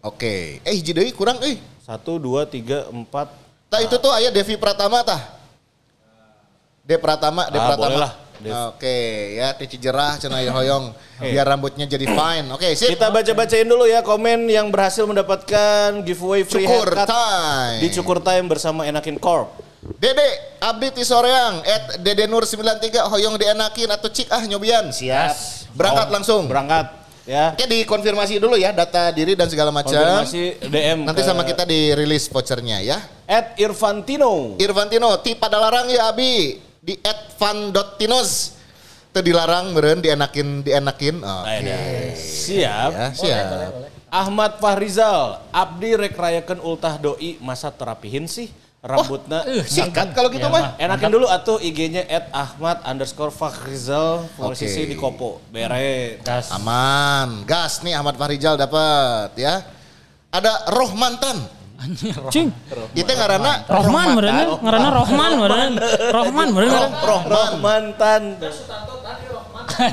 Oke. 0.00 0.62
Eh 0.62 0.72
hiji 0.72 0.90
deui 0.90 1.10
kurang 1.10 1.42
euy. 1.42 1.58
Satu, 1.82 2.16
dua, 2.16 2.46
tiga, 2.46 2.86
empat. 2.88 3.26
Tah 3.66 3.80
itu 3.80 3.98
tuh 3.98 4.10
aya 4.10 4.30
Devi 4.30 4.54
Pratama 4.54 5.02
tah. 5.02 5.18
De 6.82 6.94
Pratama, 6.94 7.46
De 7.46 7.58
Ah, 7.58 7.66
Pratama. 7.70 7.86
boleh 7.86 7.98
lah, 8.00 8.12
Dev. 8.38 8.52
Oke, 8.74 8.98
ya 9.36 9.54
Tici 9.54 9.78
Jerah 9.78 10.18
cenah 10.18 10.42
hoyong 10.42 10.90
biar 11.20 11.46
rambutnya 11.46 11.86
jadi 11.86 12.02
fine. 12.02 12.46
Oke, 12.50 12.74
sip. 12.74 12.90
Kita 12.90 13.06
baca-bacain 13.08 13.62
dulu 13.62 13.86
ya 13.86 14.02
komen 14.02 14.46
yang 14.46 14.66
berhasil 14.68 15.06
mendapatkan 15.06 16.02
giveaway 16.02 16.42
free 16.42 16.66
Cukur 16.66 16.90
haircut 16.90 17.06
time. 17.06 17.78
di 17.78 17.88
Cukur 17.92 18.18
Time 18.18 18.46
bersama 18.46 18.82
Enakin 18.82 19.14
Corp. 19.16 19.54
Dede, 19.82 20.28
Abdi 20.62 20.94
ti 20.94 21.02
soreang, 21.02 21.58
at 21.66 21.98
Dede 21.98 22.30
Nur 22.30 22.46
93 22.46 23.02
hoyong 23.02 23.34
dienakin 23.34 23.90
atau 23.90 24.06
cik 24.06 24.30
ah 24.30 24.38
nyobian. 24.46 24.94
Siap. 24.94 25.34
Berangkat 25.74 26.06
Oh, 26.06 26.12
langsung. 26.14 26.42
Berangkat 26.46 26.86
ya. 27.26 27.50
Oke, 27.50 27.66
dikonfirmasi 27.66 28.38
dulu 28.38 28.54
ya 28.54 28.70
data 28.70 29.10
diri 29.10 29.34
dan 29.34 29.50
segala 29.50 29.74
macam. 29.74 29.90
Konfirmasi 29.90 30.62
DM 30.62 31.02
Nanti 31.02 31.22
ke 31.22 31.26
sama 31.26 31.42
kita 31.42 31.66
dirilis 31.66 32.30
vouchernya 32.30 32.78
ya. 32.78 32.98
at 33.26 33.58
Irfantino. 33.58 34.54
Irvantino, 34.62 35.18
ti 35.18 35.34
pada 35.34 35.58
larang 35.58 35.90
ya 35.90 36.14
Abi 36.14 36.62
di 36.78 36.94
@van.tinos. 37.34 38.54
Itu 39.10 39.18
dilarang 39.20 39.74
meureun 39.74 39.98
dienakin 39.98 40.62
dienakin. 40.62 41.20
Oke. 41.20 41.58
Nah, 41.58 42.14
Siap. 42.14 42.90
Ya, 42.94 43.06
siap. 43.10 43.46
Ahmad 44.08 44.62
Fahrizal, 44.62 45.42
Abdi 45.50 45.96
rek 45.98 46.14
rayakeun 46.14 46.60
ultah 46.60 47.00
doi 47.00 47.34
masa 47.40 47.72
terapihin 47.72 48.28
sih 48.30 48.52
rambutna. 48.82 49.46
Sikat 49.62 50.10
kalau 50.10 50.28
gitu 50.28 50.42
Ya, 50.42 50.52
mah. 50.52 50.74
Enakin 50.76 51.10
dulu 51.14 51.30
atuh 51.30 51.62
IG-nya 51.62 52.02
at 52.10 52.26
Ahmad 52.34 52.82
underscore 52.82 53.30
Fahrizal 53.30 54.26
posisi 54.34 54.82
Oke. 54.82 54.90
di 54.90 54.96
Kopo. 54.98 55.38
Bere. 55.54 56.18
Gas. 56.26 56.50
Aman. 56.50 57.46
Gas 57.46 57.80
nih 57.86 57.94
Ahmad 57.94 58.18
Farijal 58.18 58.58
dapat 58.58 59.38
ya. 59.38 59.62
Ada 60.34 60.66
Rohmantan. 60.74 61.62
Cing. 62.30 62.46
Itu 62.94 63.10
ngaranna 63.10 63.66
Rohman 63.66 64.14
bener 64.14 64.54
ngaranna 64.54 64.90
Rohman 65.02 65.32
bener. 65.34 65.70
Rohman 66.14 66.48
bener. 66.54 66.82
Rohman 67.26 67.52
mantan. 67.58 68.22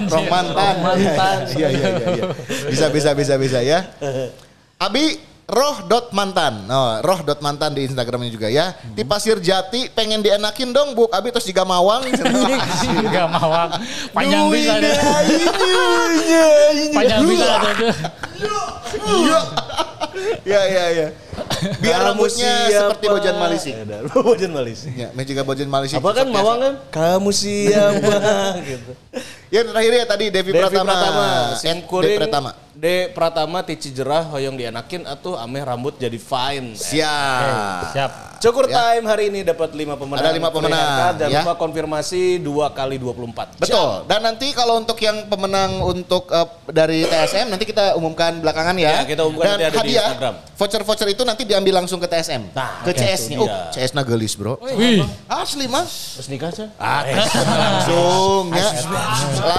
Rohmantan. 0.05 0.75
Iya 1.57 1.67
iya 1.73 1.87
iya 1.97 2.07
iya. 2.13 2.23
Bisa 2.69 2.93
bisa 2.93 3.09
bisa 3.17 3.33
bisa 3.41 3.59
ya. 3.65 3.89
Abi 4.85 5.17
roh 5.49 5.77
dot 5.89 6.13
mantan. 6.13 6.69
Oh, 6.69 7.01
roh 7.01 7.19
dot 7.25 7.41
mantan 7.41 7.73
di 7.73 7.89
Instagramnya 7.89 8.29
juga 8.29 8.47
ya. 8.47 8.77
Di 8.93 9.01
Pasir 9.01 9.41
Jati 9.41 9.89
pengen 9.89 10.21
dienakin 10.21 10.69
dong 10.69 10.93
bu. 10.93 11.09
Abi 11.09 11.33
terus 11.33 11.49
juga 11.49 11.65
mawang. 11.65 12.05
Enggak 13.03 13.27
mawang. 13.33 13.69
Panjang 14.13 14.45
bisa 14.53 14.77
deh. 14.77 14.95
Panjang 16.93 17.21
bisa 17.25 17.45
tuh. 17.65 17.73
ya 20.45 20.61
ya 20.69 20.85
ya. 20.93 21.07
Biar 21.79 21.99
Kamu 22.03 22.07
rambutnya 22.13 22.51
siapa? 22.67 22.79
seperti 22.93 23.05
Bojan 23.09 23.35
Malisi. 23.39 23.69
Ya, 23.73 23.83
Bojan 24.27 24.51
Malisi. 24.51 24.89
Ya, 24.95 25.07
me 25.15 25.21
juga 25.25 25.41
Bojan 25.43 25.69
Malisi. 25.71 25.95
Apa 25.97 26.11
kan. 26.13 26.27
Mawang 26.29 26.59
kan? 26.61 26.73
Kamu 26.91 27.29
siapa? 27.31 28.15
gitu. 28.69 28.91
Ya 29.49 29.65
terakhir 29.65 29.91
ya 29.97 30.05
tadi 30.05 30.25
Devi, 30.29 30.51
Devi 30.53 30.61
Pratama. 30.61 30.93
Pratama, 30.93 31.25
At 31.25 31.57
sim 31.57 31.77
De 31.81 31.87
kuring. 31.89 32.19
Pratama. 32.21 32.51
De 32.79 33.11
Pratama 33.11 33.59
tici 33.59 33.91
jerah 33.91 34.23
hoyong 34.31 34.55
dianakin 34.55 35.03
atuh 35.03 35.35
ameh 35.35 35.67
rambut 35.67 35.99
jadi 35.99 36.15
fine. 36.15 36.79
Siap. 36.79 37.91
Siap. 37.91 38.11
Cukur 38.39 38.71
Ya. 38.71 38.95
time 38.95 39.03
hari 39.03 39.27
ini 39.27 39.43
dapat 39.43 39.75
5 39.75 39.99
pemenang. 39.99 40.23
Ada 40.23 40.31
lima 40.31 40.47
pemenang, 40.47 40.79
Terlihat, 40.79 41.13
Jangan 41.19 41.27
ya. 41.35 41.41
lupa 41.43 41.53
konfirmasi 41.59 42.39
2 42.39 42.71
kali 42.71 42.95
24. 42.95 43.59
Betul. 43.59 44.07
Dan 44.07 44.23
nanti 44.23 44.55
kalau 44.55 44.79
untuk 44.79 44.95
yang 44.95 45.27
pemenang 45.27 45.83
untuk 45.83 46.31
eh, 46.31 46.47
dari 46.71 47.03
TSM 47.03 47.51
nanti 47.51 47.67
kita 47.67 47.99
umumkan 47.99 48.39
belakangan 48.39 48.79
ya. 48.79 49.03
Ya, 49.03 49.11
kita 49.11 49.27
umumkan 49.27 49.43
Dan 49.43 49.51
nanti 49.59 49.65
ada 49.67 49.75
di 49.75 49.79
hadiah, 49.83 50.07
Instagram. 50.07 50.33
Voucher-voucher 50.55 51.07
itu 51.11 51.23
nanti 51.27 51.43
diambil 51.43 51.83
langsung 51.83 51.99
ke 51.99 52.07
TSM. 52.07 52.55
Nah, 52.55 52.79
ke 52.87 52.95
itu 52.95 53.03
CS-nya. 53.03 53.37
Oh. 53.43 53.47
CS 53.75 53.91
na 53.91 54.07
gelis, 54.07 54.39
Bro. 54.39 54.55
Wih. 54.63 55.03
Asli, 55.27 55.67
Mas. 55.67 56.15
Terus 56.15 56.27
nikah 56.31 56.47
aja? 56.47 56.71
Ah, 56.79 57.03
langsung 57.43 58.55
ya. 58.55 58.67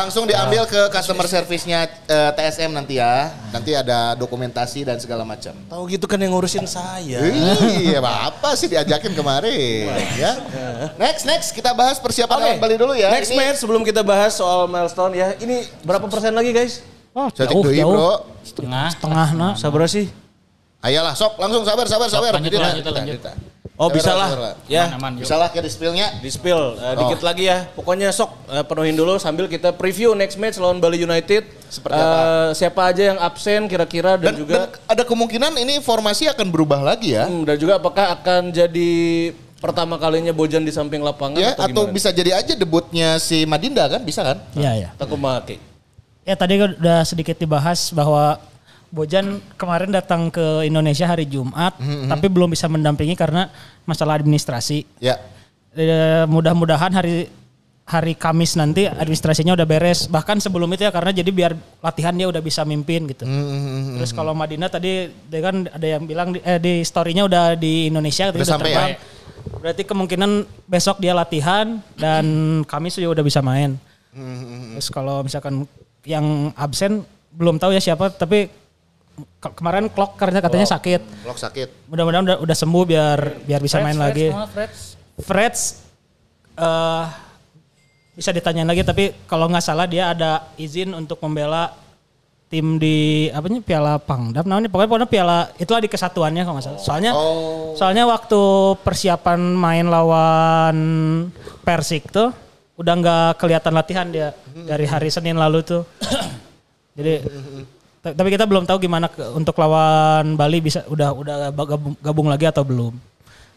Langsung 0.01 0.24
diambil 0.24 0.64
ke 0.64 0.88
customer 0.88 1.28
service-nya 1.28 1.84
eh, 2.09 2.30
TSM 2.32 2.72
nanti 2.72 2.97
ya. 2.97 3.10
Nanti 3.51 3.70
ada 3.74 4.15
dokumentasi 4.15 4.87
dan 4.87 4.97
segala 4.99 5.27
macam. 5.27 5.53
Tahu 5.69 5.82
gitu 5.91 6.07
kan 6.07 6.19
yang 6.19 6.32
ngurusin 6.35 6.65
saya. 6.65 7.20
Iya, 7.23 7.99
apa 8.03 8.55
sih 8.55 8.70
diajakin 8.70 9.12
kemarin 9.12 9.91
ya. 10.16 10.32
Next, 10.97 11.23
next 11.27 11.49
kita 11.55 11.74
bahas 11.74 11.99
persiapan 11.99 12.37
lawan 12.39 12.59
Bali 12.62 12.77
dulu 12.78 12.93
ya. 12.95 13.11
Next 13.11 13.31
Ini- 13.32 13.39
match 13.39 13.59
sebelum 13.62 13.82
kita 13.82 14.01
bahas 14.01 14.37
soal 14.37 14.70
milestone 14.70 15.15
ya. 15.19 15.35
Ini 15.39 15.66
berapa 15.82 16.07
persen 16.07 16.32
lagi 16.32 16.51
guys? 16.55 16.82
Oh, 17.11 17.27
Cantik 17.27 17.59
jauh, 17.59 17.74
jauh. 17.74 17.93
Bro. 17.95 18.12
Setengah. 18.47 18.87
Setengah 18.95 19.28
nah. 19.35 19.53
Sabar 19.59 19.87
sih. 19.91 20.07
Ayolah, 20.81 21.12
sok 21.12 21.37
langsung 21.37 21.61
sabar, 21.66 21.85
sabar, 21.85 22.09
sabar. 22.09 22.32
lanjut, 22.41 22.57
lanjut, 22.57 22.81
Dita, 22.81 22.91
lanjut. 22.97 23.20
Oh 23.81 23.89
bisa 23.89 24.12
lah. 24.12 24.61
Ya. 24.69 24.93
Aman. 24.93 25.16
Bisa 25.16 25.40
lah 25.40 25.48
ke 25.48 25.57
di 25.57 25.73
spill-nya. 25.73 26.20
Di 26.20 26.28
spill 26.28 26.77
eh, 26.77 26.94
dikit 27.01 27.24
lagi 27.24 27.48
ya. 27.48 27.65
Pokoknya 27.73 28.12
sok 28.12 28.28
eh, 28.47 28.61
penuhin 28.61 28.93
dulu 28.93 29.16
sambil 29.16 29.48
kita 29.48 29.73
preview 29.73 30.12
next 30.12 30.36
match 30.36 30.61
lawan 30.61 30.77
Bali 30.77 31.01
United. 31.01 31.48
Seperti 31.66 31.97
Eh, 31.97 32.05
apa? 32.05 32.20
Siapa 32.52 32.81
aja 32.85 33.02
yang 33.09 33.19
absen 33.19 33.65
kira-kira 33.65 34.20
dan, 34.20 34.31
Dan, 34.31 34.35
juga 34.36 34.69
dan 34.69 34.85
ada 34.85 35.02
kemungkinan 35.02 35.57
ini 35.57 35.81
formasi 35.81 36.28
akan 36.28 36.52
berubah 36.52 36.85
lagi 36.85 37.16
ya. 37.16 37.24
Hmm, 37.24 37.48
dan 37.48 37.57
juga 37.57 37.81
apakah 37.81 38.20
akan 38.20 38.52
jadi 38.52 38.90
pertama 39.57 39.97
kalinya 39.97 40.36
Bojan 40.36 40.61
di 40.61 40.73
samping 40.73 41.01
lapangan 41.01 41.40
Ya, 41.40 41.57
atau, 41.57 41.65
atau 41.65 41.82
gimana? 41.89 41.97
bisa 41.97 42.09
jadi 42.12 42.36
aja 42.36 42.52
debutnya 42.52 43.16
si 43.16 43.48
Madinda 43.48 43.89
kan, 43.89 44.05
bisa 44.05 44.20
kan? 44.20 44.44
Iya, 44.52 44.70
iya. 44.77 44.89
Takumaki. 45.01 45.57
Ya 46.20 46.36
tadi 46.36 46.61
kan 46.61 46.77
udah 46.77 47.01
sedikit 47.02 47.32
dibahas 47.35 47.89
bahwa 47.90 48.36
Bojan 48.90 49.38
kemarin 49.54 49.94
datang 49.94 50.34
ke 50.34 50.66
Indonesia 50.66 51.06
hari 51.06 51.22
Jumat, 51.24 51.78
tapi 52.10 52.26
belum 52.26 52.50
bisa 52.50 52.66
mendampingi 52.66 53.14
karena 53.14 53.46
masalah 53.86 54.18
administrasi. 54.18 54.82
Ya. 54.98 55.14
Eh, 55.78 56.26
Mudah-mudahan 56.26 56.90
hari 56.90 57.30
hari 57.86 58.14
Kamis 58.14 58.54
nanti 58.54 58.86
administrasinya 58.86 59.54
udah 59.54 59.66
beres. 59.66 60.06
Bahkan 60.06 60.38
sebelum 60.38 60.70
itu 60.74 60.86
ya 60.86 60.94
karena 60.94 61.10
jadi 61.10 61.30
biar 61.30 61.52
latihan 61.82 62.14
dia 62.14 62.26
udah 62.30 62.38
bisa 62.38 62.62
mimpin 62.62 63.06
gitu. 63.06 63.26
Terus 63.98 64.10
kalau 64.10 64.30
Madinah 64.34 64.70
tadi 64.70 65.10
dia 65.10 65.40
kan 65.42 65.66
ada 65.66 65.86
yang 65.86 66.02
bilang 66.06 66.34
di, 66.34 66.38
eh, 66.42 66.58
di 66.58 66.82
story-nya 66.82 67.26
udah 67.26 67.44
di 67.54 67.90
Indonesia, 67.90 68.30
katanya 68.30 68.42
Udah 68.42 68.50
sampai 68.54 68.70
terbang. 68.70 68.90
ya? 68.90 68.98
Berarti 69.58 69.82
kemungkinan 69.86 70.30
besok 70.66 70.98
dia 70.98 71.14
latihan 71.14 71.78
dan 71.94 72.26
Kamis 72.66 72.94
juga 72.94 73.18
udah 73.18 73.24
bisa 73.26 73.42
main. 73.42 73.74
Terus 74.74 74.90
kalau 74.90 75.22
misalkan 75.22 75.66
yang 76.06 76.50
absen 76.54 77.02
belum 77.30 77.58
tahu 77.58 77.70
ya 77.70 77.82
siapa 77.82 78.10
tapi 78.10 78.50
kemarin 79.40 79.88
clock 79.90 80.16
karena 80.20 80.40
katanya 80.40 80.66
sakit. 80.68 81.01
Blok 81.24 81.38
sakit. 81.38 81.90
Mudah-mudahan 81.90 82.24
udah, 82.24 82.36
udah 82.42 82.56
sembuh 82.56 82.84
biar 82.84 83.18
biar 83.44 83.60
bisa 83.60 83.80
main 83.80 83.97
lagi. 83.97 84.28
Freds. 84.30 84.80
Freds 85.20 85.60
eh 86.60 87.06
bisa 88.20 88.36
ditanyain 88.36 88.68
lagi 88.68 88.84
tapi 88.84 89.16
kalau 89.24 89.48
nggak 89.48 89.64
salah 89.64 89.88
dia 89.88 90.12
ada 90.12 90.52
izin 90.60 90.92
untuk 90.92 91.16
membela 91.24 91.72
tim 92.51 92.76
di 92.76 93.30
apa 93.30 93.47
nih 93.47 93.62
Piala 93.62 93.97
Pangdam 94.02 94.42
namanya 94.42 94.68
pokoknya 94.68 94.88
pokoknya 94.90 95.09
Piala 95.09 95.38
itulah 95.56 95.80
di 95.80 95.88
kesatuannya 95.88 96.42
kalau 96.42 96.59
nggak 96.59 96.66
salah. 96.66 96.80
Soalnya 96.82 97.12
soalnya 97.78 98.05
waktu 98.10 98.40
persiapan 98.82 99.40
main 99.55 99.86
lawan 99.88 100.78
Persik 101.62 102.10
tuh 102.10 102.34
udah 102.74 102.94
nggak 102.98 103.30
kelihatan 103.38 103.72
latihan 103.72 104.06
dia 104.10 104.34
dari 104.68 104.84
hari 104.84 105.09
Senin 105.09 105.38
lalu 105.38 105.62
tuh. 105.62 105.82
Jadi 106.98 107.24
tapi 108.01 108.28
kita 108.28 108.48
belum 108.48 108.64
tahu 108.64 108.81
gimana 108.81 109.06
ke- 109.06 109.28
untuk 109.31 109.52
lawan 109.55 110.32
Bali 110.32 110.59
bisa 110.59 110.85
udah 110.89 111.12
udah 111.12 111.36
gabung, 111.52 111.94
gabung 112.01 112.28
lagi 112.28 112.48
atau 112.48 112.64
belum. 112.64 112.97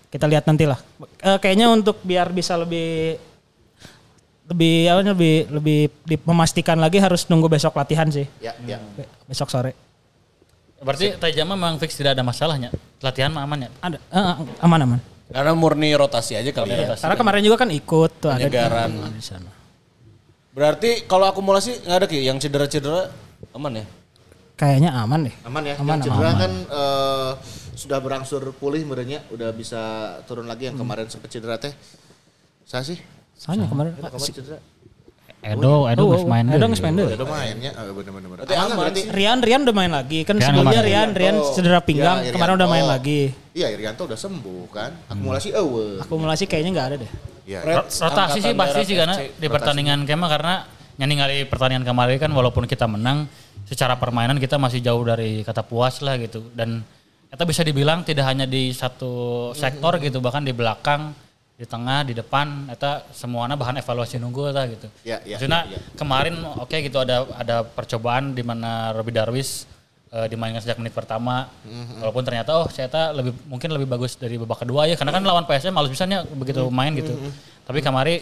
Kita 0.08 0.28
lihat 0.28 0.44
nanti 0.44 0.68
lah. 0.68 0.78
Eh, 1.18 1.38
kayaknya 1.40 1.72
untuk 1.72 2.04
biar 2.04 2.30
bisa 2.30 2.54
lebih 2.54 3.18
lebih 4.44 4.92
apa 4.92 5.02
lebih 5.08 5.36
lebih 5.50 5.80
di- 6.04 6.20
memastikan 6.28 6.76
lagi 6.76 7.00
harus 7.00 7.24
nunggu 7.26 7.48
besok 7.48 7.74
latihan 7.74 8.06
sih. 8.12 8.28
Ya, 8.38 8.52
ya. 8.68 8.78
Be- 8.94 9.08
Besok 9.26 9.48
sore. 9.48 9.72
Berarti 10.84 11.16
Tajama 11.16 11.56
memang 11.56 11.80
fix 11.80 11.96
tidak 11.96 12.20
ada 12.20 12.28
masalahnya. 12.28 12.68
Latihan 13.00 13.32
mah 13.32 13.48
aman 13.48 13.66
ya. 13.66 13.70
Ada 13.80 13.98
eh, 14.04 14.36
aman 14.60 14.80
aman. 14.84 15.00
Karena 15.32 15.56
murni 15.56 15.96
rotasi 15.96 16.36
aja 16.36 16.52
kali 16.52 16.76
ya. 16.76 16.94
Karena 16.94 17.16
kemarin 17.16 17.42
juga 17.42 17.64
kan 17.64 17.72
ikut 17.72 18.12
tuh 18.20 18.30
ada 18.30 18.44
di 18.44 19.24
sana. 19.24 19.50
Berarti 20.54 21.08
kalau 21.08 21.26
akumulasi 21.26 21.88
nggak 21.88 21.98
ada 21.98 22.06
ki 22.06 22.20
yang 22.22 22.38
cedera-cedera 22.38 23.10
aman 23.56 23.82
ya? 23.82 23.86
Kayaknya 24.64 24.92
aman 24.96 25.20
deh. 25.28 25.36
Aman 25.44 25.62
ya. 25.68 25.76
Aman, 25.76 26.00
yang 26.00 26.06
cedera 26.08 26.30
aman. 26.32 26.40
kan 26.40 26.52
eh, 26.72 27.32
sudah 27.76 28.00
berangsur 28.00 28.44
pulih 28.56 28.88
merenya, 28.88 29.20
udah 29.28 29.52
bisa 29.52 29.82
turun 30.24 30.48
lagi 30.48 30.72
yang 30.72 30.80
kemarin 30.80 31.12
sempat 31.12 31.28
cedera 31.28 31.60
teh. 31.60 31.76
Saya 32.64 32.88
sih. 32.88 32.98
Soalnya 33.36 33.68
kemarin 33.68 33.92
Kemarin 34.00 34.32
cedera. 34.32 34.60
Edo, 35.44 35.92
Edo 35.92 36.08
Oh, 36.08 36.16
geus 36.16 36.24
main 36.24 36.48
Edo 36.48 36.72
geus 36.72 36.80
main 36.80 36.96
deui. 36.96 37.20
Udah 37.20 37.28
mainnya, 37.28 37.76
oh, 37.76 37.92
bener-bener. 38.00 38.28
Berarti. 38.32 38.56
sih. 38.96 39.12
Rian 39.12 39.44
Rian 39.44 39.68
udah 39.68 39.76
main 39.76 39.92
lagi 39.92 40.24
kan 40.24 40.40
Rian 40.40 40.56
sebelumnya 40.56 40.80
kemarin. 40.80 40.88
Rian 40.88 41.10
Rian 41.12 41.36
Oh, 41.36 41.52
cedera 41.52 41.80
pinggang 41.84 42.24
ya, 42.24 42.32
kemarin 42.32 42.54
udah 42.56 42.70
main 42.72 42.88
lagi. 42.88 43.36
Iya, 43.52 43.68
Irianto 43.76 44.08
udah 44.08 44.16
sembuh 44.16 44.64
kan. 44.72 44.96
Akumulasi 45.12 45.52
eueuh. 45.52 46.00
Akumulasi 46.00 46.48
kayaknya 46.48 46.72
nggak 46.80 46.88
ada 46.88 46.96
deh. 47.04 47.12
Iya. 47.44 47.60
Fred, 47.60 47.86
Rotasi 47.92 48.40
sih 48.40 48.54
pasti 48.56 48.82
sih 48.88 48.96
karena 48.96 49.20
di 49.20 49.48
pertandingan 49.52 50.08
kema 50.08 50.32
karena 50.32 50.64
yang 50.96 51.10
ningali 51.12 51.44
pertandingan 51.44 51.84
kemarin 51.84 52.18
kan 52.18 52.32
walaupun 52.32 52.64
kita 52.64 52.88
menang 52.88 53.28
secara 53.68 53.96
permainan 53.96 54.40
kita 54.40 54.60
masih 54.60 54.84
jauh 54.84 55.04
dari 55.04 55.42
kata 55.44 55.64
puas 55.64 56.00
lah 56.04 56.20
gitu. 56.20 56.44
Dan 56.54 56.84
kita 57.34 57.44
bisa 57.50 57.62
dibilang 57.66 58.06
tidak 58.06 58.30
hanya 58.30 58.46
di 58.46 58.70
satu 58.70 59.52
sektor 59.58 59.98
gitu 59.98 60.22
bahkan 60.22 60.46
di 60.46 60.54
belakang 60.54 61.18
di 61.54 61.70
tengah 61.70 62.02
di 62.02 62.18
depan 62.18 62.66
eta 62.70 63.06
semuanya 63.14 63.54
bahan 63.54 63.82
evaluasi 63.82 64.18
nunggu 64.18 64.54
eta 64.54 64.64
gitu. 64.70 64.88
Ya, 65.06 65.22
ya, 65.26 65.38
Maksudnya 65.38 65.62
ya, 65.70 65.78
ya. 65.78 65.98
kemarin 65.98 66.36
oke 66.60 66.78
gitu 66.78 66.98
ada 67.02 67.26
ada 67.38 67.62
percobaan 67.62 68.34
di 68.34 68.42
mana 68.42 68.94
Robi 68.94 69.14
Darwis 69.14 69.70
eh, 70.10 70.28
dimainkan 70.30 70.62
sejak 70.62 70.82
menit 70.82 70.94
pertama. 70.94 71.50
Walaupun 72.02 72.26
ternyata 72.26 72.58
oh 72.58 72.68
saya 72.70 72.90
lebih 73.14 73.34
mungkin 73.50 73.70
lebih 73.70 73.86
bagus 73.90 74.18
dari 74.18 74.38
babak 74.38 74.66
kedua. 74.66 74.90
Ya 74.90 74.98
karena 74.98 75.14
kan 75.14 75.24
lawan 75.26 75.46
PSM 75.46 75.74
halus 75.74 75.94
bisanya 75.94 76.26
begitu 76.26 76.66
main 76.74 76.94
gitu. 76.98 77.14
Tapi 77.66 77.80
kemarin 77.82 78.22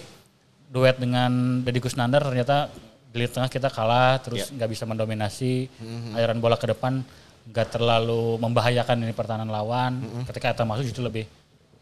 duet 0.71 0.95
dengan 0.95 1.59
Deddy 1.67 1.83
Kusnandar 1.83 2.23
ternyata 2.23 2.71
di 3.11 3.19
lini 3.19 3.27
tengah 3.27 3.51
kita 3.51 3.67
kalah 3.67 4.23
terus 4.23 4.47
nggak 4.55 4.69
bisa 4.71 4.87
mendominasi 4.87 5.67
aliran 6.15 6.39
bola 6.39 6.55
ke 6.55 6.71
depan 6.71 7.03
nggak 7.51 7.67
terlalu 7.75 8.39
membahayakan 8.39 9.03
ini 9.03 9.11
pertahanan 9.11 9.51
lawan. 9.51 9.99
Ketika 10.23 10.55
kita 10.55 10.63
masuk 10.63 10.87
justru 10.87 11.03
lebih 11.03 11.25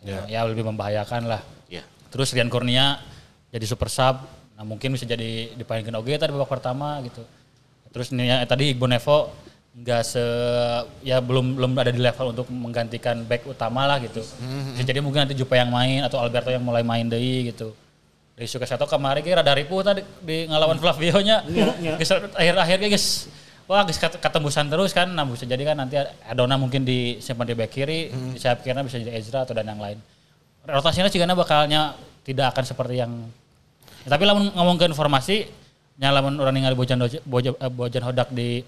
ya. 0.01 0.41
lebih 0.49 0.65
membahayakan 0.65 1.29
lah. 1.29 1.41
Ya. 1.69 1.85
terus 2.09 2.33
Rian 2.33 2.49
Kurnia 2.49 2.97
jadi 3.53 3.65
super 3.69 3.93
sub 3.93 4.25
nah 4.57 4.65
mungkin 4.65 4.91
bisa 4.91 5.05
jadi 5.05 5.53
dipainkan 5.55 5.93
oke 5.95 6.09
tadi 6.17 6.33
babak 6.33 6.49
pertama 6.49 6.97
gitu. 7.05 7.21
Terus 7.89 8.09
ini 8.13 8.29
ya, 8.29 8.41
tadi 8.49 8.73
Iqbal 8.73 8.97
Nevo 8.97 9.29
nggak 9.69 10.01
se 10.01 10.25
ya 11.05 11.21
belum 11.21 11.61
belum 11.61 11.71
ada 11.77 11.93
di 11.93 12.01
level 12.01 12.33
untuk 12.33 12.49
menggantikan 12.49 13.21
back 13.29 13.45
utama 13.45 13.85
lah 13.85 14.01
gitu. 14.01 14.25
Bisa 14.73 14.81
jadi 14.81 14.97
mungkin 14.99 15.29
nanti 15.29 15.37
Jupe 15.37 15.53
yang 15.53 15.69
main 15.69 16.01
atau 16.01 16.17
Alberto 16.17 16.49
yang 16.49 16.65
mulai 16.65 16.81
main 16.81 17.05
deh 17.05 17.53
gitu 17.53 17.77
dari 18.39 18.47
Sukasato 18.47 18.87
kemarin 18.87 19.19
kira 19.19 19.43
rada 19.43 19.51
ripuh 19.51 19.83
tadi 19.83 19.99
di 20.23 20.47
ngelawan 20.47 20.79
Flavio 20.79 21.19
nya 21.19 21.43
akhir-akhirnya 22.31 22.87
guys 22.87 23.27
wah 23.67 23.83
guys 23.83 23.99
ket- 23.99 24.15
ketembusan 24.15 24.71
terus 24.71 24.95
kan 24.95 25.11
nah 25.11 25.27
bisa 25.27 25.43
jadi 25.43 25.59
kan 25.61 25.75
nanti 25.75 25.99
Adona 26.23 26.55
mungkin 26.55 26.87
disimpan 26.87 27.43
di 27.43 27.53
back 27.53 27.67
kiri 27.69 27.99
di 28.31 28.39
sayap 28.39 28.63
kiri 28.63 28.79
bisa 28.79 28.95
jadi 28.95 29.11
Ezra 29.13 29.43
atau 29.43 29.51
dan 29.51 29.67
yang 29.67 29.77
lain 29.77 29.99
rotasinya 30.63 31.11
juga 31.11 31.27
bakalnya 31.35 31.99
tidak 32.23 32.55
akan 32.55 32.63
seperti 32.63 32.95
yang 32.97 33.13
Ya, 33.99 34.15
tapi 34.15 34.23
lamun 34.23 34.47
ngomong 34.55 34.79
ke 34.79 34.87
informasi 34.87 35.51
nyalamun 35.99 36.39
orang 36.39 36.55
ningali 36.55 36.71
bojan 36.71 36.95
Doja- 36.95 37.19
boja, 37.27 37.51
eh, 37.51 37.67
bojan 37.67 37.99
hodak 37.99 38.31
di 38.31 38.63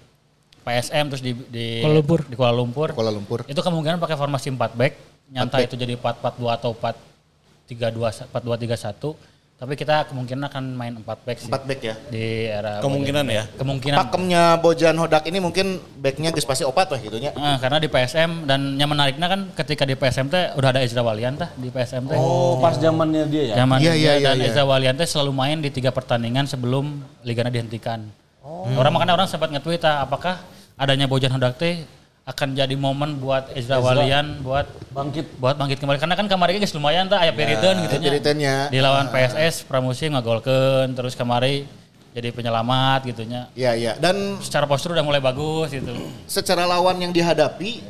PSM 0.60 1.08
terus 1.08 1.24
di 1.24 1.32
di 1.48 1.80
Kuala 1.80 1.96
Lumpur. 1.96 2.20
di 2.28 2.36
Kuala 2.36 2.52
Lumpur. 2.52 2.88
Kuala 2.92 3.08
Lumpur. 3.08 3.40
Itu 3.48 3.64
kemungkinan 3.64 3.96
pakai 3.96 4.20
formasi 4.20 4.52
4 4.52 4.76
back, 4.76 4.92
nyata 5.32 5.56
back. 5.56 5.66
itu 5.66 5.74
jadi 5.80 5.96
4-4-2 5.96 6.52
atau 6.52 6.76
4-3-2 6.76 8.28
4-2-3-1. 8.28 9.16
Tapi 9.62 9.78
kita 9.78 10.10
kemungkinan 10.10 10.50
akan 10.50 10.64
main 10.74 10.90
4 10.98 11.06
back 11.06 11.38
sih. 11.38 11.46
Empat 11.46 11.62
back 11.70 11.80
ya. 11.86 11.94
Di 12.10 12.50
era 12.50 12.82
Kemungkinan 12.82 13.22
ya. 13.30 13.46
Kemungkinan. 13.54 13.94
Pakemnya 13.94 14.58
Bojan 14.58 14.98
Hodak 14.98 15.22
ini 15.30 15.38
mungkin 15.38 15.78
backnya 16.02 16.34
geus 16.34 16.42
pasti 16.42 16.66
opat 16.66 16.90
wah 16.90 16.98
gitunya. 16.98 17.30
Eh, 17.30 17.56
karena 17.62 17.78
di 17.78 17.86
PSM 17.86 18.42
dan 18.50 18.74
yang 18.74 18.90
menariknya 18.90 19.30
kan 19.30 19.54
ketika 19.54 19.86
di 19.86 19.94
PSM 19.94 20.26
teh 20.34 20.50
udah 20.58 20.68
ada 20.74 20.82
Ezra 20.82 21.06
Walian 21.06 21.38
tah 21.38 21.54
di 21.54 21.70
PSM 21.70 22.10
teh. 22.10 22.18
Oh, 22.18 22.58
pas 22.58 22.74
zamannya 22.74 23.22
dia 23.30 23.54
ya. 23.54 23.62
Zaman 23.62 23.78
Iya, 23.78 23.94
dia 23.94 24.02
iya, 24.18 24.34
dan 24.34 24.42
iya, 24.42 24.50
Ezra 24.50 24.66
Walian 24.66 24.98
teh 24.98 25.06
selalu 25.06 25.30
main 25.30 25.62
di 25.62 25.70
tiga 25.70 25.94
pertandingan 25.94 26.50
sebelum 26.50 26.98
liganya 27.22 27.54
dihentikan. 27.54 28.02
Orang 28.42 28.90
makanya 28.90 29.14
orang 29.14 29.30
sempat 29.30 29.46
nge-tweet 29.54 29.86
ah, 29.86 30.02
apakah 30.02 30.42
adanya 30.74 31.06
Bojan 31.06 31.30
Hodak 31.38 31.54
teh 31.54 31.86
akan 32.22 32.54
jadi 32.54 32.78
momen 32.78 33.18
buat 33.18 33.50
Ezra, 33.58 33.82
Walian 33.82 34.46
buat 34.46 34.70
Bangkit. 34.94 35.26
buat 35.42 35.58
bangkit 35.58 35.82
kembali 35.82 35.98
karena 35.98 36.14
kan 36.14 36.30
kemarin 36.30 36.62
geus 36.62 36.70
lumayan 36.70 37.10
tah 37.10 37.18
aya 37.18 37.34
Periton 37.34 37.82
gitu 37.82 37.98
nya. 38.38 38.70
Di 38.70 38.78
lawan 38.78 39.10
PSS 39.10 39.66
pramusim 39.66 40.14
ngagolkeun 40.14 40.94
terus 40.94 41.18
kemarin 41.18 41.66
jadi 42.14 42.30
penyelamat 42.30 43.10
gitu 43.10 43.26
nya. 43.26 43.50
Iya 43.58 43.72
iya. 43.74 43.92
Dan 43.98 44.38
Secara 44.38 44.70
postur 44.70 44.94
udah 44.94 45.02
mulai 45.02 45.18
bagus 45.18 45.74
gitu. 45.74 45.90
secara 46.30 46.62
lawan 46.62 47.02
yang 47.02 47.10
dihadapi 47.10 47.82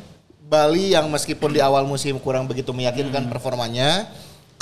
Bali 0.43 0.93
yang 0.93 1.09
meskipun 1.13 1.53
di 1.53 1.61
awal 1.61 1.85
musim 1.85 2.17
kurang 2.21 2.45
begitu 2.45 2.73
meyakinkan 2.73 3.25
performanya, 3.25 4.05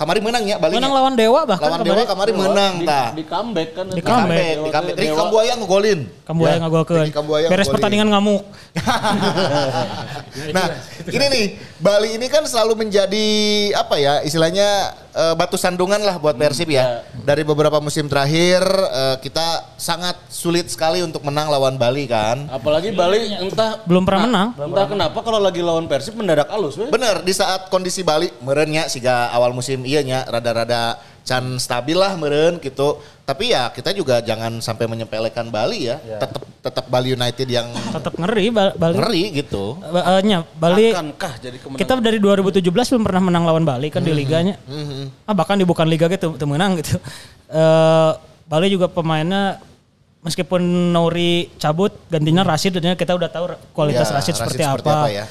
kemarin 0.02 0.22
menang 0.26 0.44
ya 0.49 0.57
Bali. 0.57 0.73
Menang 0.82 0.94
lawan 0.98 1.14
Dewa 1.14 1.45
bahkan 1.45 1.69
lawan 1.69 1.86
Dewa 1.86 2.03
kemarin 2.10 2.34
menang 2.34 2.73
di, 2.82 2.88
tah. 2.90 3.10
di 3.14 3.23
comeback 3.30 3.69
kan. 3.78 3.86
Di 3.86 3.94
Di 3.94 4.02
comeback, 4.02 4.41
comeback. 4.41 4.65
di 4.65 4.72
comeback. 4.73 4.95
Ricky 4.98 5.14
Kambuaya 5.14 5.53
ngegolin. 5.61 5.99
Kamu 6.26 6.40
yang 6.49 6.61
ngagolkeun. 6.65 7.06
Ricky 7.06 7.14
Kambuaya 7.14 7.48
Beres 7.53 7.69
pertandingan 7.69 8.10
ngamuk. 8.10 8.41
nah, 10.57 10.65
ini 11.06 11.26
nih 11.30 11.45
Bali 11.78 12.10
ini 12.18 12.26
kan 12.34 12.41
selalu 12.49 12.82
menjadi 12.82 13.28
apa 13.78 13.95
ya 14.02 14.26
istilahnya 14.26 14.98
eh, 15.11 15.33
batu 15.35 15.55
sandungan 15.59 16.01
lah 16.01 16.17
buat 16.17 16.35
Persib 16.35 16.71
ya. 16.71 17.05
Dari 17.21 17.43
beberapa 17.45 17.77
musim 17.83 18.07
terakhir 18.07 18.63
eh, 18.67 19.15
kita 19.21 19.75
sangat 19.77 20.17
sulit 20.27 20.71
sekali 20.71 21.03
untuk 21.03 21.21
menang 21.21 21.51
lawan 21.51 21.75
Bali 21.75 22.07
kan. 22.09 22.47
Apalagi 22.49 22.95
Bali 22.95 23.35
entah 23.38 23.83
Belum 23.85 24.03
pernah 24.07 24.27
menang. 24.27 24.47
entah 24.57 24.88
kenapa 24.88 25.19
kalau 25.21 25.39
lagi 25.39 25.61
lawan 25.61 25.85
Persib 25.85 26.15
mendadak 26.17 26.49
alus. 26.49 26.79
Bener 26.79 27.21
di 27.21 27.33
saat 27.35 27.67
kondisi 27.69 28.01
Bali 28.01 28.31
merenya 28.41 28.88
siga 28.88 29.29
awal 29.31 29.53
musim 29.53 29.83
iya 29.85 30.01
nya 30.01 30.25
rada-rada 30.27 30.97
can 31.22 31.56
stabil 31.56 31.93
lah 31.93 32.14
meren 32.14 32.57
gitu. 32.57 32.98
Tapi 33.22 33.49
ya 33.49 33.69
kita 33.69 33.91
juga 33.91 34.19
jangan 34.19 34.57
sampai 34.57 34.85
menyepelekan 34.85 35.48
Bali 35.48 35.85
ya. 35.85 35.98
Tetap 35.98 36.31
tetap 36.60 36.85
Bali 36.88 37.11
United 37.11 37.45
yang 37.45 37.69
Tetap 37.72 38.14
ngeri 38.15 38.49
Ba- 38.49 38.73
Bali. 38.73 38.95
ngeri 38.98 39.23
gitu. 39.35 39.80
Ba- 39.80 40.18
eh, 40.18 40.22
nya, 40.23 40.43
Bali 40.52 40.91
Akankah 40.91 41.34
jadi 41.38 41.57
kemenangan? 41.57 41.80
kita 41.80 41.93
dari 41.98 42.18
2017 42.18 42.60
belum 42.91 43.03
pernah 43.03 43.22
menang 43.23 43.43
lawan 43.43 43.64
Bali 43.64 43.88
kan 43.88 44.02
di 44.02 44.11
liganya. 44.11 44.57
Ah 45.23 45.31
bahkan 45.31 45.56
di 45.56 45.64
bukan 45.64 45.85
liga 45.85 46.06
gitu 46.07 46.34
tuh 46.34 46.45
menang 46.45 46.76
gitu. 46.77 46.98
Eh 47.48 48.11
Bali 48.45 48.68
juga 48.68 48.88
pemainnya 48.88 49.64
meskipun 50.19 50.60
Nori 50.91 51.49
cabut 51.56 51.95
gantinya 52.06 52.43
Rashid 52.43 52.76
dan 52.76 52.93
kita 52.93 53.11
udah 53.11 53.26
tahu 53.26 53.45
kualitas 53.72 54.06
Ya, 54.06 54.15
Rashid, 54.15 54.35
seperti, 54.35 54.60
seperti 54.60 54.88
apa. 54.88 55.07
ya. 55.07 55.26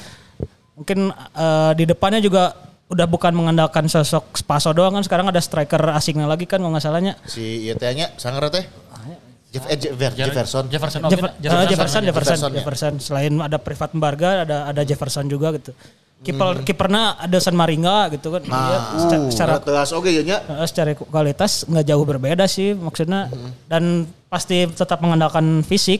Mungkin 0.73 0.99
eh, 1.13 1.71
di 1.75 1.85
depannya 1.85 2.17
juga 2.17 2.55
udah 2.91 3.07
bukan 3.07 3.31
mengandalkan 3.31 3.87
sosok 3.87 4.35
Spaso 4.35 4.75
doang 4.75 4.91
kan 4.91 5.03
sekarang 5.07 5.31
ada 5.31 5.39
striker 5.39 5.79
asingnya 5.95 6.27
lagi 6.27 6.43
kan 6.43 6.59
nggak 6.59 6.83
salahnya. 6.83 7.15
Si 7.23 7.63
ieu 7.63 7.73
teh 7.73 7.87
nya 7.95 8.11
sangar 8.19 8.51
teh. 8.51 8.67
Jeff, 9.51 9.67
eh, 9.67 9.75
Jeff- 9.75 10.15
Jefferson. 10.15 10.63
Jefferson. 10.71 10.99
Jeff- 11.11 11.35
Jefferson. 11.39 11.59
eh, 11.59 11.67
Jefferson, 12.07 12.51
Jefferson, 12.55 12.93
ya. 12.95 13.03
Selain 13.03 13.33
ada 13.35 13.59
Privat 13.59 13.91
Mbarga, 13.91 14.47
ada 14.47 14.57
ada 14.71 14.81
Jefferson 14.83 15.27
juga 15.27 15.51
gitu. 15.55 15.75
Kiper 16.21 16.61
kipernya 16.63 17.17
ada 17.17 17.37
San 17.41 17.57
Maringa 17.57 18.07
gitu 18.13 18.31
kan. 18.31 18.45
Dia 18.45 18.79
secara, 18.95 19.23
secara 19.27 19.51
Tegas 19.59 19.91
oke 19.91 20.07
ya 20.07 20.23
nya. 20.23 20.37
Eh, 20.39 20.67
secara 20.69 20.95
kualitas 20.95 21.65
nggak 21.67 21.83
jauh 21.83 22.05
berbeda 22.07 22.45
sih 22.47 22.71
maksudnya 22.71 23.27
dan 23.67 24.07
pasti 24.29 24.69
tetap 24.69 25.03
mengandalkan 25.03 25.67
fisik 25.67 25.99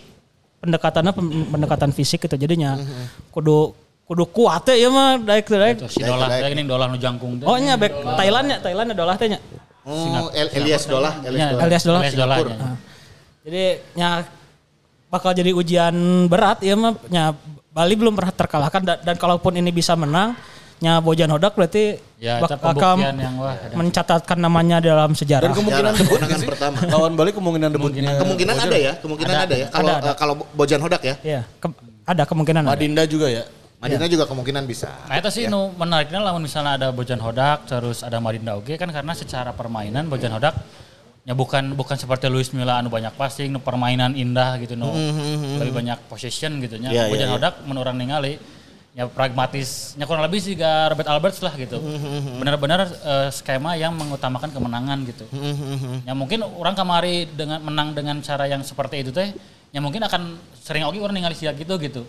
pendekatannya 0.61 1.11
pendekatan 1.49 1.91
fisik 1.91 2.23
gitu 2.23 2.37
jadinya 2.37 2.77
kudu 3.33 3.73
kudu 4.03 4.23
kuat 4.27 4.67
ya 4.67 4.87
mah 4.87 5.15
daik 5.17 5.47
daik 5.47 5.77
si 5.87 6.01
Dolah, 6.01 6.27
Daik, 6.27 6.41
daik. 6.43 6.53
ini 6.53 6.63
Dolah 6.65 6.85
nu 6.85 6.97
jangkung 6.97 7.37
teh. 7.37 7.45
oh 7.45 7.55
nya 7.55 7.75
back 7.75 7.93
Thailandnya 8.13 8.57
Thailandnya 8.59 8.93
dolah 8.93 9.15
teh 9.15 9.27
nya 9.27 9.39
Oh, 9.81 10.29
El- 10.29 10.53
Elias 10.53 10.85
Dolah, 10.85 11.17
Elias 11.21 11.49
Dolah. 11.49 11.63
Elias 11.65 11.83
Dolah, 11.83 12.01
Singapura. 12.05 12.53
ya. 12.53 12.69
jadi 13.41 13.63
nya 13.93 14.09
bakal 15.07 15.31
jadi 15.31 15.51
ujian 15.51 15.95
berat 16.27 16.61
ya 16.61 16.75
mah 16.75 16.93
nya 17.07 17.33
Bali 17.67 17.95
belum 17.95 18.13
pernah 18.13 18.29
terkalahkan 18.31 18.81
dan, 18.83 18.97
dan 19.01 19.15
kalaupun 19.15 19.55
ini 19.55 19.71
bisa 19.71 19.95
menang 19.95 20.35
nya 20.77 20.97
Bojan 20.97 21.29
Hodak 21.29 21.53
berarti 21.53 21.97
Ya, 22.17 22.37
bak- 22.37 22.51
itu 22.51 22.59
pembuktian 22.59 23.15
yang 23.15 23.35
wah. 23.37 23.57
mencatatkan 23.71 24.37
namanya 24.37 24.77
dalam 24.77 25.09
sejarah 25.11 25.47
Dan 25.47 25.55
kemungkinan 25.55 25.93
debut 25.95 26.19
sih? 26.35 26.45
pertama. 26.45 26.77
Lawan 26.85 27.13
Bali 27.15 27.31
kemungkinan 27.31 27.69
debutnya. 27.71 28.11
Kemungkinan 28.15 28.55
ada 28.59 28.77
ya, 28.77 28.93
kemungkinan 28.95 29.29
ada, 29.31 29.41
Ada. 29.43 29.55
ya. 29.55 29.67
Kalau 29.71 29.89
Ada, 29.89 30.01
ada. 30.03 30.11
kalau 30.13 30.33
Bojan 30.51 30.77
Hodak 30.77 31.01
ya. 31.01 31.15
ya 31.23 31.41
ke- 31.57 31.73
ada 32.03 32.23
kemungkinan 32.23 32.61
ada. 32.63 32.69
Madinda 32.71 33.03
juga 33.03 33.25
ya. 33.25 33.41
Madinah 33.81 34.07
juga 34.07 34.29
kemungkinan 34.29 34.63
bisa. 34.69 34.93
Nah 35.09 35.17
itu 35.17 35.29
sih 35.33 35.49
Ya. 35.49 35.49
nu 35.49 35.73
menariknya 35.73 36.21
lamun 36.21 36.45
misalnya 36.45 36.77
ada 36.77 36.87
Bojan 36.93 37.17
Hodak 37.17 37.65
terus 37.65 38.05
ada 38.05 38.21
Marinda 38.21 38.53
Oge 38.53 38.77
kan 38.77 38.85
karena 38.93 39.17
secara 39.17 39.57
permainan 39.57 40.05
Bojan 40.05 40.29
Hodak 40.29 40.53
ya 41.25 41.33
bukan 41.33 41.73
bukan 41.73 41.97
seperti 41.97 42.29
Luis 42.29 42.53
Milla 42.53 42.77
anu 42.77 42.93
banyak 42.93 43.13
passing, 43.17 43.49
nu 43.49 43.57
permainan 43.57 44.13
indah 44.13 44.61
gitu 44.61 44.77
nu 44.77 44.93
lebih 45.57 45.73
banyak 45.73 45.97
possession 46.05 46.61
gitu 46.61 46.77
nya. 46.77 46.93
Iya, 46.93 47.09
iya, 47.09 47.11
Bojan 47.11 47.29
iya. 47.29 47.33
Hodak 47.33 47.53
menurut 47.65 47.89
orang 47.89 47.97
ningali 47.97 48.37
ya 48.91 49.07
pragmatis, 49.07 49.95
ya 49.95 50.03
kurang 50.03 50.27
lebih 50.27 50.43
sih 50.43 50.51
gak 50.53 50.91
Robert 50.93 51.09
Alberts 51.09 51.39
lah 51.41 51.55
gitu. 51.57 51.81
Benar-benar 52.37 52.85
eh, 52.85 53.29
skema 53.33 53.73
yang 53.81 53.97
mengutamakan 53.97 54.53
kemenangan 54.53 54.97
gitu. 55.09 55.25
Ya 56.05 56.13
mungkin 56.13 56.45
orang 56.45 56.77
kemari 56.77 57.25
dengan 57.33 57.65
menang 57.65 57.97
dengan 57.97 58.21
cara 58.21 58.45
yang 58.45 58.61
seperti 58.61 59.01
itu 59.01 59.09
teh 59.09 59.33
ya 59.71 59.79
mungkin 59.79 60.03
akan 60.03 60.35
sering 60.61 60.83
oke 60.83 60.99
orang 60.99 61.15
ningali 61.15 61.33
siak 61.35 61.55
gitu 61.57 61.79
gitu. 61.79 62.01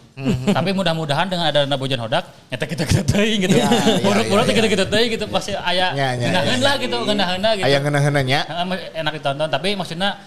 Tapi 0.50 0.74
mudah-mudahan 0.74 1.30
dengan 1.30 1.46
ada 1.48 1.62
Bojan 1.78 2.02
Hodak 2.02 2.26
nyata 2.50 2.66
kita 2.66 2.82
kita 2.84 3.02
teuing 3.06 3.46
gitu. 3.48 3.54
Ya, 3.56 3.70
ya, 3.70 4.02
Buruk-buruk 4.02 4.46
ya, 4.50 4.54
kita 4.58 4.68
kita 4.68 4.84
teuing 4.90 5.10
gitu 5.14 5.24
pasti 5.30 5.54
aya 5.54 5.94
Ya, 5.94 6.12
ya, 6.18 6.28
genaheun 6.28 6.58
ya, 6.58 6.66
lah 6.66 6.74
gitu, 6.76 6.96
genaheuna 7.06 7.50
gitu. 7.56 7.66
Aya 7.70 7.78
ngena-ngenanya. 7.80 8.40
Heeh, 8.44 8.66
enak 8.98 9.12
ditonton 9.16 9.48
tapi 9.48 9.78
maksudnya 9.78 10.18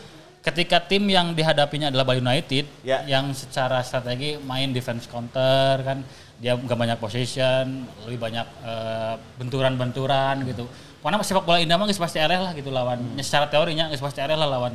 ketika 0.42 0.78
tim 0.80 1.04
yang 1.10 1.34
dihadapinya 1.34 1.90
adalah 1.90 2.06
Bali 2.06 2.22
United 2.22 2.66
Ya. 2.86 3.02
yang 3.04 3.34
secara 3.34 3.82
strategi 3.82 4.38
main 4.40 4.70
defense 4.72 5.10
counter 5.10 5.82
kan 5.82 6.06
dia 6.38 6.54
nggak 6.54 6.78
banyak 6.78 6.98
possession 7.02 7.84
lebih 8.06 8.20
banyak 8.22 8.46
eh, 8.64 9.14
benturan-benturan 9.42 10.46
gitu 10.46 10.70
karena 11.02 11.22
sepak 11.22 11.46
bola 11.46 11.62
indah 11.62 11.78
mah 11.78 11.86
pasti 11.86 12.18
eleh 12.18 12.42
lah 12.42 12.52
gitu 12.58 12.74
lawan 12.74 12.98
Hmm. 12.98 13.18
ya, 13.18 13.24
secara 13.26 13.46
teorinya 13.50 13.90
geus 13.94 14.02
pasti 14.02 14.22
eleh 14.22 14.34
lah 14.38 14.50
lawan 14.50 14.74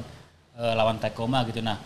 eh, 0.59 0.75
lawan 0.75 0.97
Tekoma 0.99 1.43
gitu 1.47 1.59
nah 1.63 1.79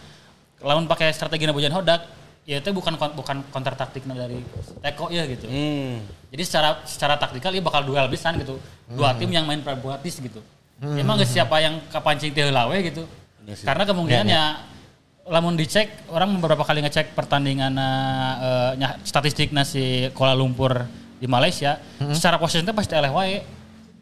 lawan 0.61 0.85
pakai 0.85 1.11
strategi 1.11 1.47
Bojan 1.47 1.73
Hodak 1.73 2.05
ya 2.45 2.61
itu 2.61 2.71
bukan 2.71 2.93
bukan 3.17 3.41
counter 3.49 3.73
taktiknya 3.73 4.15
dari 4.15 4.39
Teko 4.79 5.09
ya 5.09 5.25
gitu 5.25 5.49
Hmm. 5.49 6.05
jadi 6.29 6.43
secara 6.45 6.69
secara 6.85 7.17
taktikal 7.17 7.49
dia 7.49 7.65
bakal 7.65 7.83
duel 7.83 8.05
pisan 8.07 8.37
gitu. 8.37 8.61
Dua 8.87 9.17
tim 9.17 9.33
yang 9.33 9.45
main 9.45 9.59
pragmatis 9.59 10.21
gitu. 10.21 10.45
Emang 10.77 11.17
gak 11.17 11.25
siapa 11.27 11.57
yang 11.59 11.81
kapancing 11.89 12.31
teu 12.31 12.53
lawe 12.53 12.77
gitu. 12.77 13.09
Karena 13.65 13.85
kemungkinannya 13.87 14.43
lamun 15.25 15.57
dicek 15.57 16.05
orang 16.13 16.37
beberapa 16.37 16.61
kali 16.61 16.85
ngecek 16.85 17.17
pertandingan 17.17 17.73
eh, 17.73 18.71
nya- 18.77 19.01
statistiknya 19.01 19.65
si 19.65 20.13
Kuala 20.13 20.37
Lumpur 20.37 20.85
di 21.17 21.25
Malaysia 21.25 21.81
secara 22.13 22.37
posisinya 22.37 22.77
pasti 22.77 22.93
eleh 22.93 23.09
wae. 23.09 23.41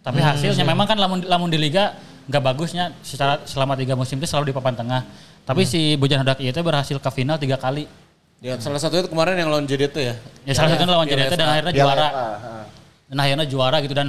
Tapi 0.03 0.19
hasilnya 0.19 0.67
memang 0.67 0.91
kan 0.91 0.99
lamun 0.99 1.23
lamun 1.23 1.47
di 1.47 1.63
liga 1.63 1.95
nggak 2.27 2.43
bagusnya 2.43 2.91
secara 3.03 3.39
selama 3.47 3.79
tiga 3.79 3.95
musim 3.95 4.19
itu 4.19 4.27
selalu 4.27 4.51
di 4.51 4.55
papan 4.55 4.75
tengah. 4.75 5.03
Tapi 5.43 5.63
si 5.65 5.99
Bojan 5.99 6.23
Hodak 6.23 6.39
itu 6.39 6.61
berhasil 6.63 6.97
ke 6.97 7.11
final 7.11 7.37
tiga 7.37 7.59
kali. 7.59 7.91
Ya, 8.43 8.59
salah 8.59 8.79
satunya 8.79 9.07
itu 9.07 9.11
kemarin 9.11 9.39
yang 9.39 9.51
lawan 9.51 9.67
JDT 9.67 9.97
ya. 10.03 10.15
Ya 10.43 10.53
salah 10.53 10.75
satunya 10.75 10.91
lawan 10.91 11.07
Piala 11.07 11.27
JDT 11.27 11.35
dan 11.35 11.47
FA. 11.47 11.53
akhirnya 11.55 11.73
juara. 11.75 12.09
Dan 13.07 13.17
akhirnya 13.19 13.47
juara 13.47 13.77
gitu 13.79 13.95
dan 13.95 14.09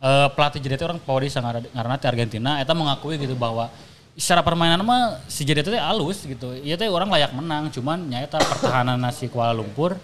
eh, 0.00 0.28
pelatih 0.32 0.60
JDT 0.60 0.80
orang 0.84 1.00
Pauli 1.00 1.28
karena 1.28 1.94
ti 1.96 2.06
Argentina 2.08 2.50
eta 2.60 2.72
mengakui 2.72 3.16
gitu 3.16 3.36
bahwa 3.36 3.68
secara 4.14 4.40
permainan 4.40 4.80
mah 4.80 5.20
si 5.26 5.44
JDT 5.44 5.68
teh 5.74 5.82
alus 5.82 6.24
gitu. 6.24 6.56
Iya 6.56 6.76
teh 6.76 6.88
orang 6.88 7.12
layak 7.12 7.32
menang 7.32 7.68
cuman 7.68 8.08
nyata 8.08 8.40
pertahanan 8.40 8.96
nasi 8.96 9.28
Kuala 9.28 9.52
Lumpur 9.52 9.96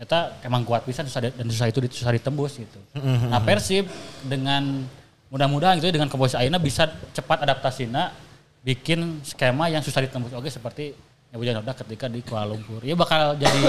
eta 0.00 0.32
emang 0.42 0.64
kuat 0.64 0.82
pisan 0.82 1.04
susah 1.04 1.28
di- 1.28 1.34
dan 1.36 1.46
susah 1.46 1.66
itu 1.68 1.78
di- 1.84 1.92
susah 1.92 2.10
ditembus 2.10 2.56
gitu. 2.56 2.78
Nah 2.96 3.38
Persib 3.42 3.84
dengan 4.24 4.88
mudah-mudahan 5.28 5.78
gitu 5.78 5.86
ya, 5.86 5.94
dengan 5.94 6.08
keposisi 6.10 6.40
Aina 6.40 6.58
bisa 6.58 6.88
cepat 7.12 7.44
adaptasinya 7.44 8.10
bikin 8.60 9.24
skema 9.24 9.72
yang 9.72 9.80
susah 9.80 10.04
ditembus 10.04 10.36
oke 10.36 10.48
seperti 10.52 10.92
yang 11.30 11.38
Bojan 11.38 11.56
Hodak 11.62 11.76
ketika 11.86 12.10
di 12.10 12.20
Kuala 12.26 12.50
Lumpur. 12.50 12.82
Ya 12.82 12.98
bakal 12.98 13.38
jadi 13.38 13.62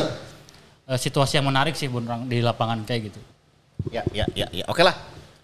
eh, 0.89 0.99
situasi 0.99 1.38
yang 1.38 1.47
menarik 1.47 1.77
sih 1.77 1.88
Bun 1.88 2.09
Rang, 2.09 2.26
di 2.26 2.41
lapangan 2.41 2.81
kayak 2.84 3.13
gitu. 3.13 3.22
Ya, 3.89 4.05
ya, 4.13 4.26
ya, 4.34 4.49
ya. 4.49 4.65
Oke 4.69 4.81
lah. 4.81 4.93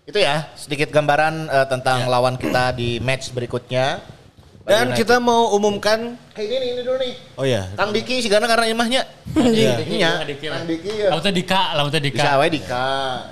Itu 0.07 0.17
ya 0.17 0.49
sedikit 0.57 0.89
gambaran 0.89 1.45
eh, 1.45 1.67
tentang 1.69 2.09
lawan 2.09 2.35
kita 2.35 2.73
di 2.73 2.97
match 2.99 3.31
berikutnya. 3.31 4.01
Dan 4.67 4.91
kita 4.91 5.23
mau 5.23 5.55
umumkan 5.55 6.19
Kayak 6.35 6.59
ini 6.59 6.65
ini 6.75 6.81
dulu 6.83 6.99
nih. 6.99 7.13
Oh 7.39 7.47
ya. 7.47 7.71
Kang 7.79 7.95
Diki 7.95 8.19
sih 8.19 8.27
karena 8.27 8.51
karena 8.51 8.67
imahnya. 8.67 9.07
Iya. 9.31 9.79
Iya. 9.87 10.11
Kang 10.27 10.67
Diki 10.67 10.91
ya. 10.91 11.07
Lalu 11.15 11.21
teh 11.23 11.33
Dika, 11.33 11.61
lalu 11.71 11.89
teh 11.95 12.01
Dika. 12.03 12.19
Bisa 12.19 12.31
we 12.35 12.47
Dika. 12.51 12.87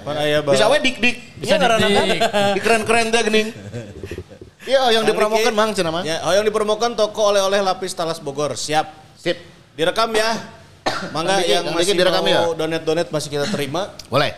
Mana 0.08 0.22
Bang? 0.42 0.54
Bisa 0.56 0.66
we 0.72 0.78
dik 0.80 0.96
dik. 1.04 1.16
Bisa 1.44 1.54
Iya 1.54 1.56
karena 1.60 1.78
dik-dik. 1.84 2.22
di 2.56 2.62
keren 2.64 2.82
keren 2.88 3.06
teh 3.12 3.22
gening. 3.28 3.48
Iya 4.66 4.98
yang 4.98 5.06
Kang 5.06 5.14
dipromokan 5.14 5.54
mang 5.54 5.72
cenah 5.78 5.94
mah. 5.94 6.02
Ya, 6.02 6.26
oh 6.26 6.34
yang 6.34 6.42
dipromokan 6.42 6.98
toko 6.98 7.30
oleh-oleh 7.30 7.62
lapis 7.62 7.94
talas 7.94 8.18
Bogor. 8.18 8.58
Siap. 8.58 8.90
Sip. 9.14 9.38
Direkam 9.78 10.10
ya. 10.18 10.42
Mangga 11.16 11.38
yang 11.46 11.70
masih 11.70 11.94
direkam 11.94 12.26
ya? 12.26 12.50
donate-donate 12.58 13.14
masih 13.14 13.30
kita 13.30 13.46
terima. 13.54 13.94
Boleh. 14.14 14.34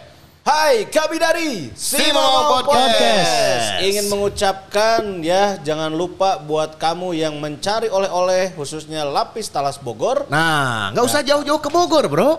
Hai, 0.47 0.87
kami 0.87 1.19
dari 1.19 1.75
Simo 1.75 2.23
Podcast. 2.55 2.71
Podcast. 2.71 3.67
Ingin 3.83 4.05
mengucapkan 4.07 5.01
ya, 5.19 5.59
jangan 5.59 5.91
lupa 5.91 6.39
buat 6.39 6.79
kamu 6.79 7.19
yang 7.19 7.35
mencari 7.35 7.91
oleh-oleh 7.91 8.55
khususnya 8.55 9.03
lapis 9.03 9.51
talas 9.51 9.75
Bogor. 9.75 10.23
Nah, 10.31 10.95
nggak 10.95 11.03
usah 11.03 11.19
jauh-jauh 11.19 11.59
ke 11.59 11.67
Bogor, 11.67 12.07
Bro. 12.07 12.29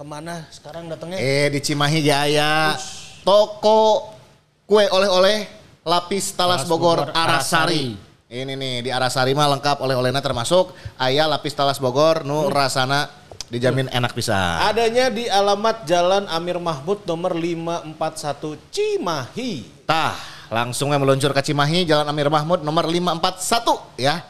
Ke 0.00 0.04
mana 0.04 0.48
sekarang 0.48 0.88
datangnya? 0.88 1.20
Eh 1.20 1.52
di 1.52 1.60
Cimahi 1.60 2.00
Jaya, 2.00 2.72
toko 3.20 4.16
kue 4.64 4.88
oleh-oleh 4.88 5.57
lapis 5.88 6.36
talas 6.36 6.62
Talas 6.62 6.68
Bogor, 6.68 7.08
Bogor, 7.08 7.16
Arasari. 7.16 7.96
Ini 8.28 8.52
nih 8.52 8.84
di 8.84 8.90
Arasari 8.92 9.32
mah 9.32 9.48
lengkap 9.56 9.80
oleh-olehnya 9.80 10.20
termasuk 10.20 10.76
ayah 11.00 11.24
lapis 11.24 11.56
talas 11.56 11.80
Bogor 11.80 12.28
nu 12.28 12.52
rasana 12.52 13.08
dijamin 13.48 13.88
enak 13.88 14.12
bisa. 14.12 14.68
Adanya 14.68 15.08
di 15.08 15.24
alamat 15.24 15.88
Jalan 15.88 16.28
Amir 16.28 16.60
Mahmud 16.60 17.08
nomor 17.08 17.32
541 17.32 18.60
Cimahi. 18.68 19.52
Tah, 19.88 20.12
langsung 20.52 20.92
yang 20.92 21.00
meluncur 21.00 21.32
ke 21.32 21.40
Cimahi 21.40 21.88
Jalan 21.88 22.04
Amir 22.04 22.28
Mahmud 22.28 22.60
nomor 22.60 22.84
541 22.84 23.96
ya. 23.96 24.20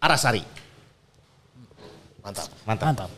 Arasari. 0.00 0.40
Mantap. 2.24 2.48
Mantap. 2.64 2.86
Mantap. 2.96 3.10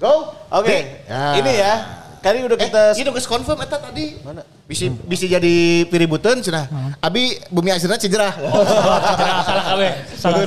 Go. 0.00 0.32
Oke, 0.48 1.04
Ya. 1.04 1.36
ini 1.36 1.52
ya. 1.60 1.99
Kali 2.20 2.38
udah 2.44 2.58
kita 2.60 2.82
Eh, 2.92 3.00
itu 3.00 3.10
confirm 3.24 3.58
eta 3.64 3.80
tadi. 3.80 4.20
Mana? 4.20 4.44
Bisa 4.68 4.92
bisa 5.08 5.24
jadi 5.24 5.88
piributeun 5.88 6.44
cenah. 6.44 6.68
Abi 7.00 7.40
bumi 7.48 7.72
asalna 7.72 7.96
cijerah. 7.96 8.36
Salah 8.36 9.40
salah 9.44 9.64
kawe. 9.72 9.88
Salah. 10.14 10.40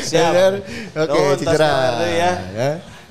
Siap. 0.00 0.32
Oke. 0.96 1.20
Nawardi 1.44 2.10
ya. 2.16 2.32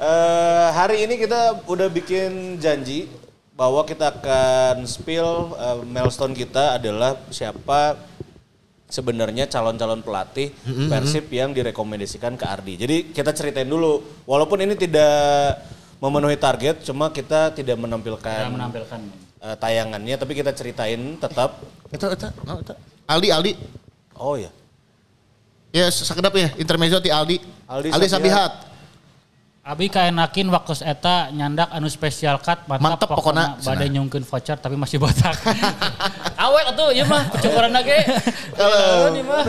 Eh, 0.01 0.67
hari 0.73 1.05
ini 1.05 1.13
kita 1.21 1.61
udah 1.69 1.85
bikin 1.93 2.57
janji 2.57 3.05
bahwa 3.53 3.85
kita 3.85 4.09
akan 4.09 4.81
spill 4.89 5.53
eh, 5.53 5.77
milestone 5.85 6.33
kita 6.33 6.81
adalah 6.81 7.21
siapa 7.29 8.01
sebenarnya 8.91 9.47
calon-calon 9.47 10.03
pelatih 10.03 10.51
Persib 10.91 11.31
yang 11.31 11.55
direkomendasikan 11.55 12.35
ke 12.35 12.43
Ardi. 12.43 12.75
Jadi 12.75 12.97
kita 13.15 13.31
ceritain 13.31 13.69
dulu, 13.69 14.03
walaupun 14.27 14.59
ini 14.59 14.75
tidak 14.75 15.63
memenuhi 16.01 16.33
target, 16.33 16.81
cuma 16.81 17.13
kita 17.13 17.53
tidak 17.53 17.77
menampilkan, 17.77 18.49
Kita 18.49 18.49
menampilkan. 18.49 18.99
eh, 19.37 19.55
tayangannya, 19.55 20.17
tapi 20.17 20.33
kita 20.33 20.49
ceritain 20.51 20.97
tetap. 21.21 21.61
Eta 21.93 22.09
eta, 22.09 22.27
no, 22.41 22.57
eta. 22.57 22.73
Aldi 23.05 23.29
Aldi. 23.29 23.53
Oh 24.17 24.33
ya, 24.33 24.49
Ya 25.71 25.87
sakedap 25.87 26.33
ya 26.35 26.51
intermezzo 26.57 26.99
ti 26.99 27.13
Aldi. 27.13 27.37
Aldi 27.69 27.89
Aldi, 27.93 28.07
Sabihat. 28.09 28.73
Abi 29.61 29.93
kaenakin 29.93 30.49
waktu 30.49 30.73
eta 30.81 31.29
nyandak 31.29 31.69
anu 31.69 31.85
spesial 31.85 32.41
cut 32.41 32.65
mantap, 32.65 32.81
Mantap 32.81 33.07
pokona, 33.13 33.21
pokona 33.21 33.45
badai 33.61 33.87
cenah. 33.87 33.93
nyungkeun 33.93 34.25
voucher 34.25 34.57
tapi 34.57 34.73
masih 34.73 34.97
botak. 34.97 35.37
Awet 36.49 36.65
atuh 36.73 36.89
ieu 36.89 37.05
mah 37.05 37.29
cukuran. 37.37 37.69
Halo. 37.69 39.13
Ini 39.13 39.21
mah. 39.21 39.43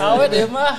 Awet 0.00 0.30
ieu 0.32 0.48
mah. 0.48 0.74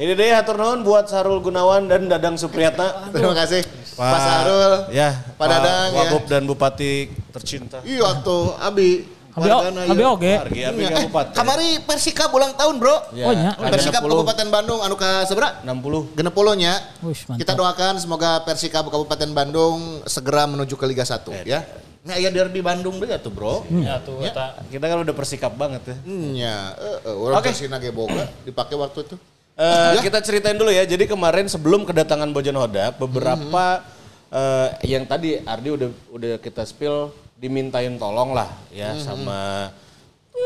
Ini 0.00 0.12
deh 0.16 0.32
hatur 0.32 0.56
nuhun 0.56 0.80
buat 0.80 1.04
Sarul 1.04 1.44
Gunawan 1.44 1.84
dan 1.84 2.08
Dadang 2.08 2.40
Supriyatna. 2.40 3.12
Terima 3.12 3.36
kasih. 3.36 3.60
Pak 3.92 4.20
Sarul. 4.24 4.72
Ya, 4.88 5.20
Pak 5.36 5.46
Dadang 5.46 5.88
ya. 5.92 5.98
Wagub 6.08 6.24
dan 6.24 6.42
Bupati 6.48 7.12
tercinta. 7.28 7.84
Iya 7.84 8.24
tuh 8.24 8.56
Abi. 8.56 9.04
Abi, 9.32 9.48
abi 9.48 9.96
iya. 9.96 10.12
oge. 10.12 10.32
Margi 10.44 10.60
Abi 10.64 10.80
Iya. 10.84 10.88
Eh, 10.96 11.04
Bupati. 11.08 11.32
Kamari 11.36 11.68
Persika 11.84 12.28
ulang 12.28 12.52
tahun 12.56 12.76
bro. 12.80 12.96
Ya, 13.16 13.32
Oh, 13.56 13.64
Persikap 13.68 14.04
60. 14.04 14.12
Kabupaten 14.12 14.48
Bandung 14.52 14.80
anu 14.84 14.96
ka 14.96 15.24
seberapa? 15.24 15.60
60. 15.64 16.16
Genep 16.16 16.36
nya. 16.56 16.74
Wish, 17.04 17.24
mantap. 17.28 17.40
Kita 17.40 17.52
doakan 17.56 17.94
semoga 18.00 18.40
Persikab 18.44 18.88
Kabupaten 18.88 19.30
Bandung 19.32 20.04
segera 20.08 20.44
menuju 20.48 20.76
ke 20.76 20.84
Liga 20.84 21.04
1 21.04 21.48
ya. 21.48 21.64
Nah, 22.02 22.18
ya 22.18 22.34
derby 22.34 22.58
Bandung 22.58 22.98
deh 22.98 23.08
tuh, 23.22 23.30
Bro. 23.30 23.62
Ya 23.70 24.02
tuh 24.02 24.18
eta. 24.26 24.58
Kita 24.66 24.84
kan 24.90 25.06
udah 25.06 25.14
persikap 25.14 25.54
banget 25.54 25.86
ya. 25.86 25.96
Nya, 26.02 26.54
heeh, 26.74 27.14
urang 27.14 27.38
Oke. 27.38 27.54
Persina 27.54 27.78
ge 27.78 27.94
boga 27.94 28.26
dipakai 28.42 28.74
waktu 28.74 29.06
itu. 29.06 29.16
Eh, 29.52 29.92
Ya. 29.94 30.00
Kita 30.00 30.18
ceritain 30.18 30.56
dulu 30.56 30.68
ya. 30.68 30.82
Jadi 30.82 31.04
kemarin 31.04 31.44
sebelum 31.44 31.84
kedatangan 31.84 32.28
Bojan 32.30 32.56
Hodak, 32.56 32.96
beberapa 32.96 33.84
eh, 34.28 34.68
yang 34.88 35.04
tadi 35.04 35.36
Ardi 35.38 35.68
udah 35.70 35.88
udah 36.08 36.32
kita 36.40 36.64
spill 36.64 37.12
dimintain 37.36 37.92
tolong 37.96 38.32
lah 38.32 38.48
ya 38.70 38.94
sama 38.96 39.68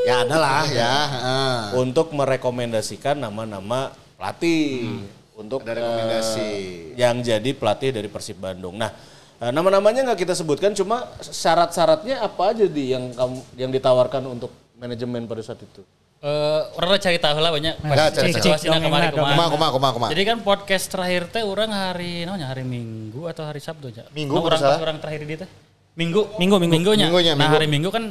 Ya 0.03 0.23
ada 0.23 0.37
lah 0.37 0.65
ya, 0.67 0.93
heeh. 1.07 1.57
untuk 1.79 2.11
merekomendasikan 2.11 3.15
nama-nama 3.15 3.95
pelatih 4.15 5.03
untuk 5.33 5.63
Ada 5.63 5.79
rekomendasi. 5.79 6.43
eh, 6.43 6.99
yang 6.99 7.23
jadi 7.23 7.51
pelatih 7.53 7.93
dari 7.93 8.11
Persib 8.11 8.37
Bandung. 8.37 8.75
Nah, 8.75 8.91
eh, 9.39 9.51
nama-namanya 9.51 10.03
nggak 10.05 10.21
kita 10.21 10.35
sebutkan, 10.35 10.75
cuma 10.75 11.07
syarat-syaratnya 11.21 12.19
apa 12.19 12.43
aja 12.51 12.67
di 12.67 12.91
yang 12.91 13.15
kamu 13.15 13.37
yang 13.55 13.71
ditawarkan 13.71 14.27
untuk 14.27 14.51
manajemen 14.75 15.25
pada 15.25 15.41
saat 15.41 15.63
itu? 15.63 15.87
Eh, 16.17 16.61
orang 16.81 16.97
cari 16.97 17.21
tahu 17.21 17.39
lah 17.39 17.53
banyak 17.53 17.75
Ya, 17.77 17.93
pas 17.93 18.09
tahu. 18.09 18.25
situasinya 18.33 18.81
kemarin 18.81 19.09
cek, 19.09 19.15
kumaha. 19.15 19.31
Kumaha 19.37 19.49
kumaha 19.53 19.71
kumaha 19.77 19.93
kumaha. 19.93 20.11
Jadi 20.17 20.23
kan 20.25 20.37
podcast 20.41 20.85
terakhir 20.89 21.23
teh 21.29 21.45
orang 21.45 21.69
hari 21.69 22.25
namanya 22.25 22.51
hari 22.51 22.65
Minggu 22.65 23.29
atau 23.29 23.45
hari 23.45 23.61
Sabtu 23.61 23.93
aja. 23.93 24.09
Minggu, 24.11 24.33
Nah, 24.33 24.49
orang 24.49 24.59
pas 24.59 24.81
orang 24.81 24.97
terakhir 24.97 25.21
di 25.23 25.37
teh. 25.37 25.49
Minggu. 25.95 26.25
Minggu, 26.41 26.57
minggu. 26.57 26.73
Minggunya. 26.73 27.07
Minggunya, 27.07 27.33
Nah, 27.33 27.41
minggu. 27.45 27.55
hari 27.55 27.69
Minggu 27.69 27.89
kan 27.93 28.05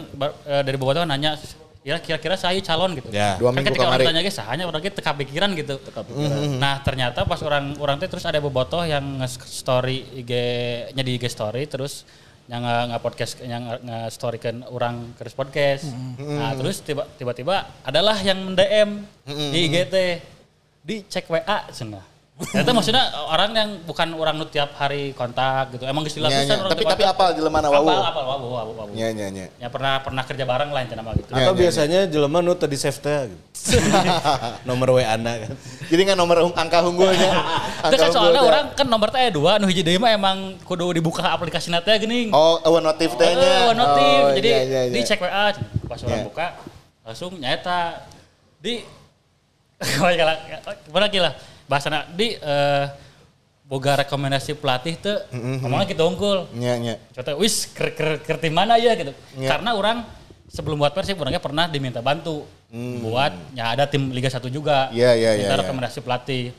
eh, 0.45 0.61
dari 0.63 0.77
Bobotoh 0.77 1.01
kan 1.01 1.09
nanya 1.09 1.33
ya 1.81 1.97
kira-kira 1.97 2.33
saya 2.33 2.57
calon 2.61 2.93
gitu. 2.93 3.09
Ya. 3.09 3.37
Dua 3.37 3.49
kan 3.49 3.61
minggu 3.61 3.73
ketika 3.73 3.83
orang 3.83 3.99
kemarin. 3.99 4.07
tanya 4.13 4.21
guys, 4.21 4.37
sahanya 4.37 4.63
orang 4.65 4.81
kita 4.81 4.95
teka 5.01 5.11
pikiran 5.17 5.49
gitu. 5.53 5.75
Nah, 6.57 6.81
ternyata 6.81 7.25
pas 7.25 7.41
orang 7.41 7.73
orang 7.77 7.97
teh 7.97 8.05
terus 8.05 8.23
ada 8.23 8.37
Bobotoh 8.37 8.85
yang 8.85 9.01
nge-story 9.17 10.21
IG 10.21 10.31
nya 10.93 11.01
di 11.01 11.17
IG 11.17 11.25
story 11.25 11.65
terus 11.65 12.05
yang 12.45 12.61
nge 12.61 12.97
podcast 13.01 13.33
yang 13.41 13.63
nge 13.65 13.99
storykan 14.13 14.61
orang 14.69 15.17
ke 15.17 15.25
podcast. 15.33 15.89
Nah, 16.21 16.53
terus 16.53 16.81
tiba 16.85 17.09
tiba-tiba 17.17 17.65
adalah 17.81 18.17
yang 18.21 18.37
mendm 18.37 19.01
di 19.25 19.59
IG 19.65 19.75
teh 19.89 20.21
dicek 20.85 21.25
WA 21.25 21.65
cenah. 21.73 22.14
Ternyata 22.35 22.75
maksudnya 22.75 23.03
orang 23.31 23.55
yang 23.55 23.69
bukan 23.87 24.11
orang 24.11 24.35
nu 24.35 24.43
tiap 24.51 24.75
hari 24.75 25.15
kontak 25.15 25.71
gitu. 25.71 25.87
Emang 25.87 26.03
geus 26.03 26.19
dilapisan 26.19 26.51
nya. 26.51 26.59
orang 26.59 26.71
Tapi 26.75 26.83
tapi 26.83 27.03
apal 27.07 27.31
jelemana 27.31 27.71
wawu. 27.71 27.87
Apal, 27.87 28.03
apal, 28.11 28.23
wabu, 28.27 28.47
wabu, 28.51 28.71
wabu. 28.75 28.91
Nya 28.91 29.15
nya 29.15 29.31
nya. 29.31 29.47
Ya 29.55 29.71
pernah 29.71 30.03
pernah 30.03 30.19
kerja 30.27 30.43
bareng 30.43 30.67
lah 30.67 30.83
intinya 30.83 31.07
mah 31.07 31.15
gitu. 31.15 31.31
Ya, 31.31 31.47
Atau 31.47 31.55
ya, 31.55 31.59
biasanya 31.63 31.99
jelema 32.11 32.43
nu 32.43 32.51
tadi 32.59 32.75
save 32.75 32.99
teh 32.99 33.31
gitu. 33.31 33.79
Nomor 34.67 34.99
WA 34.99 35.15
na 35.15 35.47
kan. 35.47 35.55
Jadi 35.87 36.01
nggak 36.11 36.19
nomor 36.19 36.51
angka 36.59 36.83
unggulnya. 36.83 37.31
Itu 37.87 37.95
kan 38.03 38.09
soalnya 38.11 38.41
orang 38.43 38.65
kan 38.75 38.87
nomor 38.91 39.15
teh 39.15 39.31
dua, 39.31 39.55
nu 39.55 39.71
hiji 39.71 39.79
deui 39.87 39.95
mah 39.95 40.11
emang 40.11 40.59
kudu 40.67 40.91
dibuka 40.91 41.23
aplikasi 41.31 41.71
teh 41.71 41.95
geuning. 42.03 42.35
Oh, 42.35 42.59
awan 42.67 42.83
notif 42.83 43.15
teh 43.15 43.31
nya. 43.31 43.71
Eh, 43.71 43.79
notif. 43.79 44.19
Oh, 44.27 44.35
Jadi 44.35 44.49
iya, 44.51 44.59
iya, 44.67 44.81
iya. 44.91 44.93
dicek 44.93 45.23
WA 45.23 45.55
pas 45.87 45.99
orang 46.03 46.19
Iya. 46.19 46.27
buka 46.27 46.47
langsung 47.07 47.31
nyata 47.39 48.03
di 48.59 48.83
gimana 50.85 51.07
gila 51.07 51.31
bahasana 51.65 52.05
di 52.09 52.33
eh, 52.33 52.85
boga 53.65 54.05
rekomendasi 54.05 54.53
pelatih 54.55 54.93
tuh 54.95 55.17
ngomongnya 55.33 55.89
gitu 55.89 56.03
unggul. 56.05 56.45
Nya 56.53 56.77
nya. 56.77 56.95
Contoh, 57.11 57.41
wis 57.41 57.65
ker, 57.67 57.89
ker, 57.91 58.21
ker 58.21 58.37
tim 58.37 58.53
mana 58.53 58.77
ya 58.77 58.93
gitu. 58.93 59.09
Iya. 59.35 59.57
Karena 59.57 59.73
orang 59.73 60.05
sebelum 60.45 60.77
buat 60.77 60.93
persib 60.93 61.17
orangnya 61.17 61.41
pernah 61.41 61.65
diminta 61.65 61.97
bantu 61.99 62.45
buat 63.01 63.31
ya 63.55 63.73
ada 63.73 63.89
tim 63.89 64.11
Liga 64.11 64.27
1 64.27 64.45
juga. 64.47 64.93
Iya, 64.93 65.17
iya, 65.17 65.31
iya, 65.33 65.47
iya. 65.49 65.57
rekomendasi 65.57 65.99
pelatih. 65.99 66.53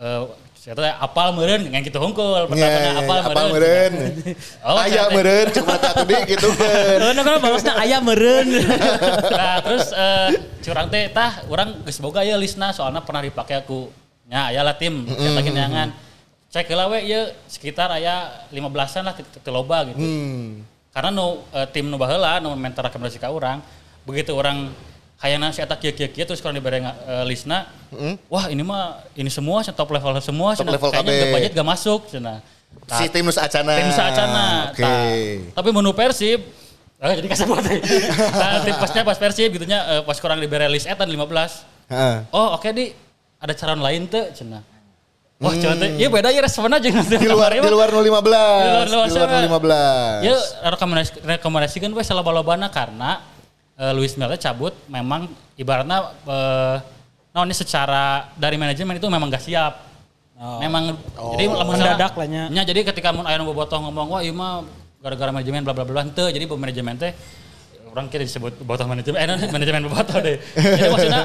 Eh 0.00 0.22
saya 0.60 0.76
tahu 0.76 0.84
apal 0.84 1.32
meureun 1.32 1.62
ngan 1.62 1.80
kitu 1.80 1.96
hungkul. 1.96 2.50
Nya 2.52 2.68
Pertanyaan 2.68 2.82
nya. 2.82 3.00
apal 3.00 3.16
Apal 3.22 3.46
meureun. 3.48 3.92
meureun. 3.94 4.34
Oh, 4.66 4.76
Aya 4.76 4.90
saya- 5.06 5.10
meureun 5.10 5.48
cuma 5.54 5.74
tak 5.78 5.92
tadi 5.94 6.16
gitu 6.26 6.48
kan. 6.58 6.98
Oh, 7.00 7.12
nah, 7.14 7.38
balasnya 7.38 7.72
ayam 7.78 8.02
meren. 8.02 8.48
nah 9.38 9.56
terus 9.62 9.86
eh 9.90 10.28
curang 10.60 10.90
teh 10.90 11.06
tah 11.08 11.46
orang 11.46 11.80
geus 11.82 11.96
boga 11.96 12.20
ya 12.20 12.34
listna 12.34 12.74
soalnya 12.74 13.00
pernah 13.00 13.22
dipakai 13.22 13.62
aku 13.62 13.88
nya 14.30 14.48
aya 14.48 14.62
lah 14.62 14.78
tim 14.78 15.04
saya 15.04 15.34
lagi 15.34 15.50
neangan 15.50 15.88
cek 16.48 16.70
heula 16.70 16.86
we 16.86 17.02
ieu 17.04 17.22
sekitar 17.50 17.90
aya 17.90 18.46
15-an 18.48 19.02
lah 19.02 19.14
teu 19.18 19.50
loba 19.50 19.90
gitu 19.90 19.98
Hmm. 19.98 20.62
karena 20.90 21.10
nu 21.10 21.42
eh, 21.50 21.66
tim 21.68 21.86
nu 21.86 21.98
baheula 21.98 22.38
nu 22.38 22.54
mentor 22.54 22.86
rekomendasi 22.86 23.18
ka 23.18 23.26
urang 23.28 23.58
begitu 24.06 24.30
orang 24.32 24.70
hayana 25.18 25.50
si 25.50 25.58
eta 25.58 25.74
kieu 25.74 25.92
kieu 25.92 26.08
kieu 26.08 26.24
terus 26.24 26.38
kalau 26.38 26.54
dibere 26.54 26.80
uh, 26.80 27.26
listna 27.26 27.68
wah 28.26 28.48
ini 28.48 28.62
mah 28.62 29.02
ini 29.12 29.28
semua 29.28 29.60
top 29.62 29.90
level 29.92 30.16
semua 30.18 30.54
Top 30.56 30.64
cenah. 30.64 30.72
level 30.78 30.88
kayaknya 30.88 31.12
udah 31.12 31.28
budget 31.30 31.52
gak 31.52 31.68
masuk 31.68 32.00
cenah. 32.08 32.38
Si 32.96 33.04
tim 33.10 33.26
Nus 33.26 33.36
Acana. 33.36 33.76
tim 33.76 33.90
Acana. 33.92 34.46
Oke. 34.72 34.94
Tapi 35.52 35.68
menu 35.74 35.90
Persib 35.92 36.40
Oh, 37.00 37.08
jadi 37.08 37.28
kasebut. 37.28 37.64
nah, 38.40 38.60
tim 38.60 38.76
pasnya 38.76 39.00
pas 39.02 39.16
Persib 39.16 39.48
gitunya 39.52 39.80
eh, 39.88 40.00
pas 40.04 40.16
kurang 40.20 40.36
diberi 40.36 40.68
list 40.68 40.84
etan 40.84 41.08
15. 41.08 41.16
Heeh. 41.88 42.16
Oh, 42.28 42.56
oke 42.56 42.68
di 42.72 42.92
ada 43.40 43.52
calon 43.56 43.80
lain 43.80 44.04
tuh 44.06 44.24
cenah. 44.36 44.62
Wah, 45.40 45.56
hmm. 45.56 45.80
teh, 45.80 45.90
iya 45.96 46.12
beda 46.12 46.28
ya 46.28 46.44
respon 46.44 46.68
aja 46.68 46.84
nanti. 46.92 47.16
Di 47.16 47.24
luar 47.24 47.48
di 47.56 47.64
luar 47.64 47.88
015. 47.88 48.04
Di 48.04 48.10
luar- 48.12 48.20
luar 48.28 48.86
Di 48.86 48.92
luar 48.92 49.08
sana. 49.08 49.48
015. 49.48 50.28
Ya 50.28 50.36
rekomendasi 50.68 51.12
rekomendasikan 51.24 51.88
we 51.96 52.04
salah 52.04 52.20
balobana 52.20 52.68
karena 52.68 53.24
eh, 53.80 53.92
Luis 53.96 54.20
Milla 54.20 54.36
cabut 54.36 54.76
memang 54.84 55.32
ibaratnya 55.56 56.12
eh 56.28 56.76
nah 57.30 57.46
ini 57.46 57.54
secara 57.54 58.26
dari 58.36 58.58
manajemen 58.58 58.98
itu 59.00 59.06
memang 59.08 59.32
gak 59.32 59.40
siap. 59.40 59.74
Memang 60.40 60.96
jadi 61.36 61.52
lamun 61.52 61.76
Mendadak 61.76 62.16
lah 62.16 62.26
nya. 62.28 62.62
jadi 62.64 62.80
ketika 62.80 63.12
mun 63.12 63.28
aya 63.28 63.36
nu 63.36 63.44
bobotoh 63.44 63.76
ngomong 63.76 64.08
wah 64.08 64.20
ieu 64.24 64.32
mah 64.32 64.64
gara-gara 65.00 65.28
manajemen 65.32 65.60
bla 65.64 65.76
bla 65.76 65.84
bla 65.84 66.00
henteu 66.00 66.28
jadi 66.32 66.44
manajemen 66.48 66.96
teh 66.96 67.12
orang 67.90 68.06
kira 68.06 68.22
disebut 68.22 68.62
bobotoh 68.62 68.86
manajemen 68.86 69.18
eh 69.18 69.50
manajemen 69.50 69.82
bobotoh 69.90 70.18
deh. 70.22 70.38
Jadi 70.56 70.88
maksudnya 70.88 71.22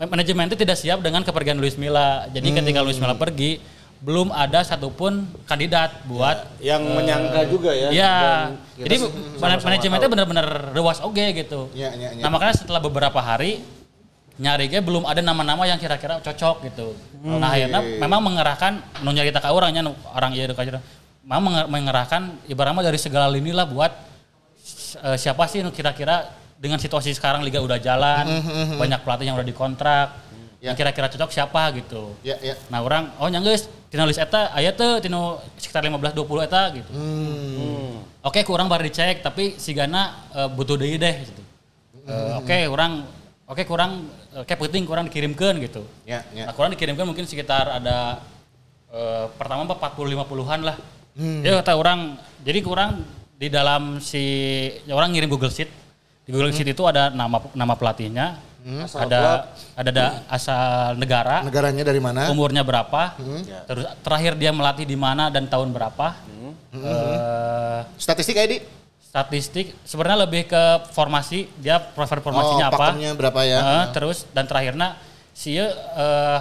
manajemen 0.00 0.44
itu 0.48 0.56
tidak 0.56 0.76
siap 0.80 0.98
dengan 1.04 1.22
kepergian 1.22 1.60
Luis 1.60 1.76
Milla. 1.76 2.24
Jadi 2.32 2.48
ketika 2.52 2.80
Luis 2.80 2.96
Milla 2.96 3.16
pergi 3.16 3.60
belum 3.96 4.28
ada 4.28 4.60
satupun 4.60 5.24
kandidat 5.48 6.04
buat 6.04 6.60
Yang 6.60 6.82
menyangka 6.84 7.40
juga 7.48 7.72
ya. 7.72 7.88
Iya. 7.88 8.14
Kita 8.76 8.84
Jadi 8.84 8.96
manajemennya 9.40 10.08
benar-benar 10.08 10.46
rewas 10.76 11.00
oge 11.00 11.32
gitu. 11.32 11.72
Iya, 11.72 11.96
iya, 11.96 12.08
iya. 12.12 12.22
Nah 12.24 12.28
makanya 12.28 12.60
setelah 12.60 12.80
beberapa 12.80 13.20
hari 13.20 13.64
nyarinya 14.36 14.84
belum 14.84 15.08
ada 15.08 15.24
nama-nama 15.24 15.64
yang 15.64 15.80
kira-kira 15.80 16.20
cocok 16.20 16.68
gitu. 16.68 16.92
Nah 17.24 17.48
akhirnya 17.56 17.80
memang 17.80 18.20
mengerahkan 18.20 19.00
nu 19.00 19.16
nyarita 19.16 19.40
ka 19.40 19.48
orangnya 19.48 19.80
orang 20.12 20.36
iya 20.36 20.44
dekat 20.52 20.76
memang 21.24 21.42
menger- 21.42 21.68
mengerahkan 21.72 22.22
ibaratnya 22.46 22.86
dari 22.86 23.00
segala 23.00 23.26
lini 23.32 23.50
lah 23.50 23.66
buat 23.66 23.90
eh, 24.94 25.18
siapa 25.18 25.50
sih 25.50 25.66
kira-kira 25.74 26.30
dengan 26.56 26.78
situasi 26.78 27.10
sekarang 27.12 27.42
liga 27.42 27.58
udah 27.60 27.76
jalan, 27.82 28.24
banyak 28.78 29.00
pelatih 29.02 29.26
yang 29.28 29.36
udah 29.36 29.44
dikontrak, 29.44 30.08
yang 30.62 30.72
kira-kira 30.72 31.10
cocok 31.12 31.30
siapa 31.34 31.68
gitu. 31.76 32.16
Ya, 32.24 32.38
ya. 32.40 32.54
Nah 32.72 32.80
orang, 32.80 33.12
oh 33.20 33.28
yang 33.28 33.44
guys, 33.44 33.68
tina 33.92 34.08
list 34.08 34.22
eta, 34.22 34.48
aya 34.56 34.72
tuh 34.72 34.98
tina 35.04 35.36
sekitar 35.60 35.84
15-20 35.84 36.46
eta 36.48 36.62
gitu. 36.72 36.90
Oke 38.26 38.42
kurang 38.42 38.66
baru 38.66 38.82
dicek, 38.88 39.22
tapi 39.22 39.54
si 39.60 39.70
Gana 39.76 40.26
eh, 40.32 40.48
butuh 40.48 40.74
deui 40.80 40.96
deh 40.98 41.14
gitu. 41.22 41.42
Eh, 42.06 42.32
Oke 42.40 42.66
kurang, 42.70 43.04
oke 43.46 43.62
kurang, 43.66 43.92
oke 44.34 44.54
penting 44.56 44.82
kurang 44.88 45.04
dikirimkan 45.10 45.60
gitu. 45.62 45.84
Ya, 46.08 46.24
ya. 46.34 46.48
Nah 46.50 46.54
kurang 46.56 46.72
dikirimkan 46.74 47.04
mungkin 47.06 47.28
sekitar 47.28 47.68
ada 47.68 48.24
eh, 48.90 49.26
pertama 49.36 49.68
40-50an 49.68 50.60
lah. 50.64 50.76
Ya 51.16 51.56
kata 51.64 51.76
orang, 51.80 52.20
jadi 52.44 52.60
kurang 52.60 53.04
di 53.36 53.48
dalam 53.52 54.00
si 54.00 54.24
ya 54.88 54.96
orang 54.96 55.12
ngirim 55.12 55.28
Google 55.28 55.52
Sheet. 55.52 55.68
Di 56.26 56.34
Google 56.34 56.50
Sheet 56.50 56.74
itu 56.74 56.82
ada 56.82 57.12
nama 57.12 57.38
nama 57.54 57.74
pelatihnya, 57.78 58.42
ada 58.98 59.46
ada 59.78 59.90
da- 59.94 60.14
asal 60.26 60.98
negara, 60.98 61.46
Negaranya 61.46 61.86
dari 61.86 62.02
mana? 62.02 62.26
umurnya 62.34 62.66
berapa, 62.66 63.14
terus 63.70 63.86
terakhir 64.02 64.34
dia 64.34 64.50
melatih 64.50 64.82
di 64.82 64.98
mana 64.98 65.30
dan 65.30 65.46
tahun 65.46 65.70
berapa. 65.70 66.18
Eh, 66.74 67.80
Statistik 68.00 68.34
ID? 68.34 68.54
statistik 69.16 69.72
sebenarnya 69.88 70.28
lebih 70.28 70.44
ke 70.44 70.92
formasi, 70.92 71.48
dia 71.56 71.80
prefer 71.80 72.20
formasinya 72.20 72.68
oh, 72.68 72.76
apa. 72.76 72.92
berapa 73.16 73.40
ya? 73.48 73.58
Eh, 73.64 73.84
terus 73.96 74.28
dan 74.36 74.44
terakhirnya 74.44 74.92
si 75.32 75.56
eh 75.56 76.40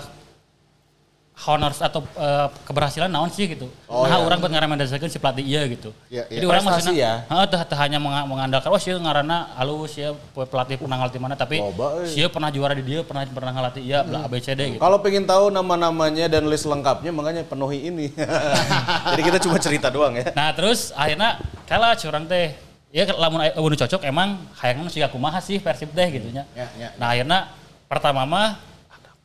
honors 1.44 1.84
atau 1.84 2.00
eh, 2.16 2.48
keberhasilan 2.64 3.12
naon 3.12 3.28
sih 3.28 3.52
gitu. 3.52 3.68
nah, 3.92 4.24
orang 4.24 4.40
buat 4.40 4.48
ngarekomendasikan 4.56 5.12
si 5.12 5.20
pelatih 5.20 5.44
iya 5.44 5.68
gitu. 5.68 5.92
Iya, 6.08 6.24
iya. 6.32 6.40
Jadi 6.40 6.46
orang 6.48 6.64
maksudnya 6.64 6.96
ya. 6.96 7.14
heeh, 7.28 7.46
teu 7.52 7.76
hanya 7.76 8.00
menga- 8.00 8.24
mengandalkan 8.24 8.72
oh 8.72 8.80
sih 8.80 8.96
ngaranna 8.96 9.52
halus 9.60 10.00
ya 10.00 10.16
pelatih 10.32 10.80
pernah 10.80 10.96
ngelatih 11.04 11.20
mana 11.20 11.36
tapi 11.36 11.60
Loba, 11.60 12.08
sih 12.08 12.24
pernah 12.32 12.48
juara 12.56 12.72
di 12.72 12.88
dia, 12.88 13.04
pernah 13.04 13.28
pernah 13.28 13.52
ngelatih 13.52 13.84
iya 13.84 14.00
bla 14.08 14.24
ABCD 14.32 14.80
gitu. 14.80 14.82
Kalau 14.82 15.04
pengen 15.04 15.28
tahu 15.28 15.52
nama-namanya 15.52 16.32
dan 16.32 16.48
list 16.48 16.64
lengkapnya 16.64 17.12
makanya 17.12 17.44
penuhi 17.44 17.92
ini. 17.92 18.16
Jadi 19.12 19.22
kita 19.22 19.38
cuma 19.44 19.60
cerita 19.60 19.92
doang 19.92 20.16
ya. 20.16 20.32
Nah 20.32 20.56
terus 20.56 20.96
akhirnya 20.96 21.44
kalah 21.68 22.00
curang 22.00 22.26
teh. 22.32 22.56
Ya 22.96 23.04
lamun 23.12 23.44
anu 23.44 23.76
cocok 23.76 24.08
emang 24.08 24.40
hayangna 24.56 24.88
sih 24.88 25.04
kumaha 25.12 25.44
sih 25.44 25.60
Persib 25.60 25.92
teh 25.92 26.08
gitu 26.16 26.32
nya. 26.32 26.48
Ya, 26.56 26.72
ya. 26.80 26.90
Nah 26.96 27.12
akhirnya 27.12 27.52
pertama 27.92 28.24
mah 28.24 28.56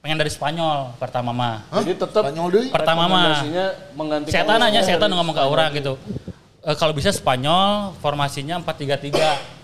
pengen 0.01 0.16
dari 0.16 0.32
Spanyol 0.32 0.97
pertama 0.97 1.31
mah. 1.31 1.64
Jadi 1.85 1.93
tetap 2.01 2.22
Spanyol 2.24 2.47
deui? 2.48 2.68
Pertama 2.72 3.05
mah 3.05 3.44
menggantikan 3.93 4.32
setan 4.32 4.60
Oleh. 4.60 4.82
setan 4.85 5.10
ngomong 5.12 5.35
ke 5.36 5.43
orang 5.44 5.70
gitu. 5.77 5.93
Eh, 6.64 6.77
kalau 6.77 6.93
bisa 6.97 7.12
Spanyol 7.12 7.97
formasinya 8.01 8.60
4-3-3. 8.60 9.60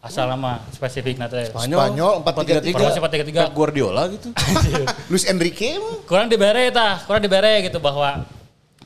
Asal 0.00 0.32
nama 0.32 0.64
spesifik 0.72 1.20
teh. 1.28 1.52
Spanyol 1.52 2.24
4-3-3. 2.24 2.72
Formasi 2.72 2.98
4-3-3. 3.04 3.36
Pep 3.36 3.52
Guardiola 3.52 4.08
gitu. 4.08 4.32
Luis 5.12 5.28
Enrique? 5.28 5.76
kurang 6.08 6.32
dibere 6.32 6.72
tah, 6.72 7.04
kurang 7.04 7.20
dibere 7.20 7.68
gitu 7.68 7.82
bahwa 7.82 8.24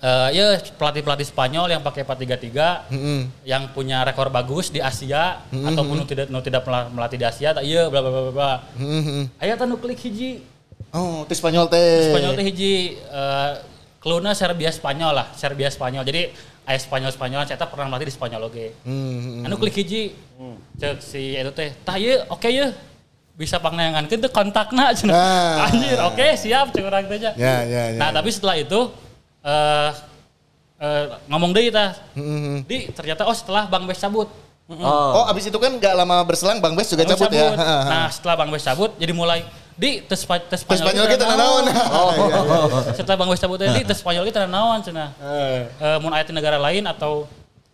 eh 0.02 0.28
ya 0.34 0.58
pelatih-pelatih 0.74 1.24
Spanyol 1.24 1.70
yang 1.70 1.80
pakai 1.86 2.02
4-3-3 2.02 2.90
yang 3.46 3.70
punya 3.70 4.02
rekor 4.04 4.26
bagus 4.28 4.68
di 4.68 4.82
Asia 4.82 5.38
ataupun 5.48 6.02
nu 6.02 6.04
tidak 6.04 6.26
nu 6.28 6.42
tidak 6.42 6.66
mela- 6.66 6.90
melatih 6.90 7.16
di 7.16 7.24
Asia 7.24 7.54
tak 7.54 7.62
iya 7.62 7.86
bla 7.88 8.02
bla 8.02 8.10
bla 8.10 8.22
bla, 8.28 8.32
bla. 8.34 8.52
Aya 9.38 9.54
tah 9.54 9.64
nu 9.64 9.78
klik 9.78 9.96
hiji 10.02 10.42
Oh, 10.94 11.26
di 11.26 11.34
Spanyol 11.34 11.66
teh. 11.66 12.14
Spanyol 12.14 12.32
teh 12.38 12.44
hiji 12.46 12.74
eh 12.96 13.52
keluna 13.98 14.30
Serbia 14.36 14.70
Spanyol 14.70 15.10
lah, 15.10 15.26
Serbia 15.34 15.66
Spanyol. 15.66 16.06
Jadi 16.06 16.30
aya 16.64 16.78
Spanyol 16.78 17.10
Spanyol 17.10 17.42
saya 17.44 17.58
pernah 17.66 17.90
melatih 17.90 18.08
di 18.08 18.14
Spanyol 18.14 18.46
oge. 18.46 18.78
Hmm, 18.86 19.42
Anu 19.42 19.58
klik 19.58 19.74
hiji. 19.74 20.14
Cek 20.78 21.02
si 21.02 21.34
itu 21.34 21.50
teh, 21.50 21.74
tah 21.82 21.98
ieu 21.98 22.22
oke 22.30 22.46
ye. 22.46 22.70
Bisa 23.34 23.58
pangneangankeun 23.58 24.22
teh 24.22 24.30
kontakna 24.30 24.92
cenah. 24.98 25.18
Ah. 25.18 25.66
Anjir, 25.66 25.98
oke 25.98 26.26
siap 26.38 26.70
cek 26.70 26.86
urang 26.86 27.10
teh 27.10 27.18
nya. 27.18 27.32
Ya, 27.34 27.66
ya, 27.66 27.82
ya. 27.90 27.98
Nah, 27.98 28.14
tapi 28.14 28.30
setelah 28.30 28.54
itu 28.54 28.94
eh 29.42 29.90
eh, 30.78 31.04
ngomong 31.26 31.50
deui 31.50 31.74
tah. 31.74 31.98
Di 32.70 32.94
ternyata 32.94 33.26
oh 33.26 33.34
setelah 33.34 33.66
Bang 33.66 33.90
Bes 33.90 33.98
cabut. 33.98 34.30
Oh, 34.64 35.26
abis 35.26 35.50
itu 35.50 35.58
kan 35.58 35.74
nggak 35.74 35.92
lama 35.92 36.22
berselang 36.22 36.62
Bang 36.62 36.78
Bes 36.78 36.86
juga 36.86 37.02
Bang 37.02 37.18
cabut, 37.18 37.34
ya. 37.34 37.50
Nah, 37.58 38.06
setelah 38.14 38.38
Bang 38.38 38.48
Bes 38.54 38.62
cabut 38.62 38.94
jadi 38.96 39.10
mulai 39.10 39.42
di 39.74 40.02
tes 40.06 40.20
tes 40.22 40.60
Spanyol 40.62 41.06
kita 41.10 41.24
naon. 41.26 41.64
setelah 42.94 43.18
Bang 43.18 43.28
Wes 43.30 43.40
cabut 43.40 43.58
tadi 43.58 43.82
tes 43.82 43.98
Spanyol 43.98 44.24
kita 44.28 44.46
naon 44.46 44.78
cenah. 44.80 45.10
Eh 45.80 45.98
mun 45.98 46.14
aya 46.14 46.22
di 46.22 46.32
negara 46.32 46.58
lain 46.58 46.86
atau 46.86 47.26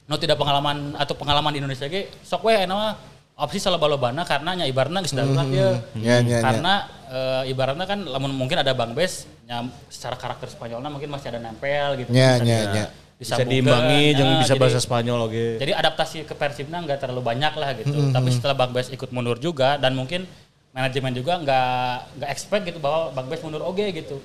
nu 0.04 0.16
tidak 0.16 0.40
pengalaman 0.40 0.96
atau 0.98 1.14
pengalaman 1.14 1.54
di 1.54 1.58
Indonesia 1.62 1.86
ge 1.86 2.10
sok 2.24 2.48
we 2.48 2.56
aya 2.56 2.66
mah 2.66 2.98
opsi 3.40 3.56
salah 3.56 3.78
balobana 3.78 4.26
karena 4.26 4.52
nya 4.52 4.64
ibaratna 4.66 5.00
geus 5.00 5.14
darurat 5.14 5.46
ya. 5.48 5.80
Ya. 5.96 6.40
Karena 6.40 6.72
eh, 7.06 7.52
ibaratnya 7.52 7.86
kan 7.86 8.02
lamun 8.02 8.32
mungkin 8.34 8.58
ada 8.58 8.72
Bang 8.72 8.92
Bes 8.92 9.28
nya 9.44 9.64
secara 9.88 10.16
karakter 10.16 10.48
Spanyolnya 10.48 10.88
mungkin 10.88 11.08
masih 11.08 11.30
ada 11.30 11.40
nempel 11.40 12.00
gitu. 12.00 12.10
Ya, 12.10 12.36
Bisa 12.36 12.44
ya, 12.44 12.60
di- 12.64 12.78
ya. 12.80 12.86
Bisa 13.20 13.36
disambungkeun. 13.36 13.52
diimbangi, 13.52 14.04
jangan 14.16 14.34
bisa 14.40 14.54
jadi- 14.56 14.62
bahasa 14.64 14.78
Spanyol 14.80 15.18
oke. 15.28 15.44
jadi 15.60 15.72
adaptasi 15.76 16.16
ke 16.24 16.32
Persibnya 16.32 16.80
nggak 16.80 16.98
terlalu 16.98 17.20
banyak 17.20 17.52
lah 17.52 17.70
gitu. 17.76 17.92
Tapi 18.08 18.28
setelah 18.32 18.56
Bang 18.56 18.72
Bes 18.72 18.88
ikut 18.88 19.12
mundur 19.12 19.36
juga 19.36 19.76
dan 19.76 19.92
mungkin 19.92 20.24
manajemen 20.70 21.10
juga 21.10 21.34
nggak 21.42 21.78
nggak 22.18 22.30
expect 22.30 22.62
gitu 22.70 22.78
bahwa 22.78 23.10
Bang 23.10 23.26
Bes 23.26 23.42
mundur 23.42 23.62
oke 23.66 23.82
gitu. 23.90 24.22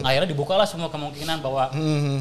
Akhirnya 0.00 0.28
dibukalah 0.28 0.64
semua 0.64 0.88
kemungkinan 0.88 1.44
bahwa 1.44 1.68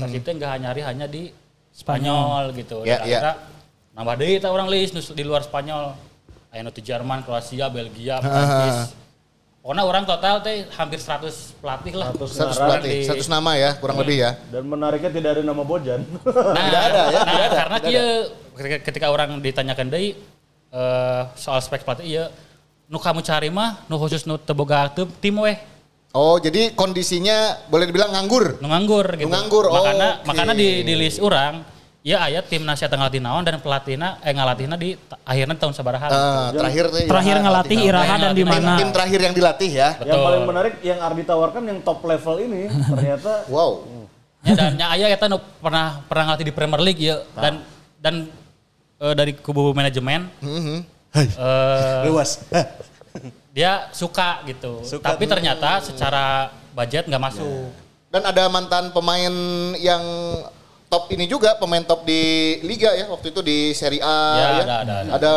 Persib 0.03 0.21
teh 0.27 0.33
nggak 0.35 0.51
hanya 0.59 0.75
hanya 0.75 1.07
di 1.07 1.31
Spanyol 1.71 2.51
gitu. 2.55 2.83
Ya, 2.83 2.99
Dan 2.99 3.07
ya. 3.07 3.19
akhirnya 3.19 3.33
nambah 3.95 4.15
deui 4.19 4.35
ta 4.43 4.51
orang 4.51 4.67
list 4.67 4.95
di 5.15 5.23
luar 5.23 5.43
Spanyol. 5.43 5.95
Aya 6.51 6.63
nu 6.63 6.71
ti 6.71 6.79
Jerman, 6.79 7.19
Kroasia, 7.27 7.67
Belgia, 7.67 8.23
Prancis. 8.23 8.95
Pokoknya 9.59 9.83
orang 9.83 10.03
total 10.07 10.39
teh 10.39 10.63
hampir 10.77 11.01
100 11.03 11.57
pelatih 11.59 11.99
lah. 11.99 12.15
100 12.15 12.37
Orang 12.37 12.79
pelatih, 12.79 13.01
di- 13.01 13.09
100 13.11 13.27
nama 13.27 13.51
ya, 13.59 13.75
kurang 13.75 13.97
lebih 13.99 14.23
ya. 14.23 14.31
Dan 14.47 14.63
menariknya 14.69 15.11
tidak 15.11 15.29
ada 15.35 15.41
nama 15.43 15.63
Bojan. 15.67 16.05
Nah, 16.23 16.63
nah, 17.27 17.49
karena 17.49 17.77
kia 17.83 18.05
ketika, 18.55 18.77
ketika 18.87 19.07
orang 19.11 19.41
ditanyakan 19.43 19.89
deui 19.91 20.15
eh, 20.71 21.21
soal 21.35 21.59
spek 21.59 21.83
pelatih 21.83 22.05
iya 22.07 22.25
nu 22.85 22.97
kamu 22.97 23.19
cari 23.19 23.49
mah 23.49 23.81
nu 23.85 23.95
khusus 23.95 24.23
nu 24.23 24.37
teboga 24.37 24.89
tim, 24.89 25.09
tim 25.19 25.35
weh 25.39 25.57
Oh, 26.15 26.39
jadi 26.39 26.71
kondisinya 26.71 27.67
boleh 27.67 27.91
dibilang 27.91 28.07
nganggur. 28.07 28.63
nu 28.63 28.71
nganggur 28.71 29.19
gitu. 29.19 29.27
Nu 29.27 29.35
nganggur, 29.35 29.67
oh, 29.67 29.83
Makanya 29.83 30.23
oke. 30.23 30.27
makanya 30.31 30.53
di, 30.55 30.79
di 30.81 30.95
list 30.95 31.19
orang 31.19 31.59
ya 31.99 32.23
aya 32.23 32.39
tim 32.39 32.63
nasihat 32.63 32.87
ngelatih 32.87 33.19
naon 33.19 33.43
dan 33.43 33.59
pelatihna 33.59 34.15
eh 34.23 34.31
ngalatihna 34.31 34.79
di 34.79 34.95
akhirnya 35.27 35.59
tahun 35.59 35.75
sabaraha. 35.75 36.07
Eh, 36.07 36.47
terakhir 36.55 36.85
Terakhir 37.03 37.35
Iraha 37.35 37.43
ngelatih 37.43 37.75
latih. 37.75 37.89
Iraha 37.91 38.15
dan 38.15 38.31
di 38.31 38.39
Tim, 38.39 38.47
mana? 38.47 38.73
tim 38.79 38.89
terakhir 38.95 39.19
yang 39.27 39.33
dilatih 39.35 39.71
ya. 39.75 39.89
Betul. 39.99 40.07
Yang 40.07 40.23
paling 40.23 40.43
menarik 40.47 40.73
yang 40.87 40.99
Ardi 41.03 41.23
tawarkan 41.27 41.63
yang 41.67 41.79
top 41.83 41.99
level 42.07 42.35
ini 42.39 42.61
ternyata 42.95 43.31
Wow. 43.51 43.71
Ya, 44.39 44.53
dan 44.55 44.71
nya 44.79 44.87
aya 44.87 45.11
eta 45.11 45.27
nu 45.27 45.35
pernah 45.59 45.99
pernah 46.07 46.23
ngelatih 46.31 46.47
di 46.47 46.53
Premier 46.55 46.79
League 46.79 47.01
ya 47.03 47.27
dan 47.35 47.59
dan 47.99 48.15
eh, 49.03 49.13
dari 49.17 49.35
kubu 49.35 49.75
manajemen 49.75 50.31
eh, 51.17 52.01
luas. 52.07 52.43
dia 53.55 53.87
suka 53.95 54.43
gitu. 54.45 54.83
Suka. 54.83 55.15
Tapi 55.15 55.23
ternyata 55.25 55.79
secara 55.79 56.51
budget 56.75 57.07
nggak 57.07 57.23
masuk. 57.23 57.71
Dan 58.11 58.23
ada 58.27 58.47
mantan 58.51 58.91
pemain 58.91 59.33
yang 59.79 60.03
top 60.87 61.11
ini 61.11 61.25
juga 61.27 61.55
pemain 61.55 61.83
top 61.83 62.03
di 62.07 62.55
liga 62.63 62.91
ya 62.95 63.07
waktu 63.11 63.31
itu 63.31 63.41
di 63.43 63.71
Serie 63.75 64.03
A 64.03 64.15
Ya, 64.35 64.43
ya. 64.43 64.47
ada, 64.63 64.75
ada, 64.83 64.93
ada. 65.01 65.11
Ada 65.19 65.33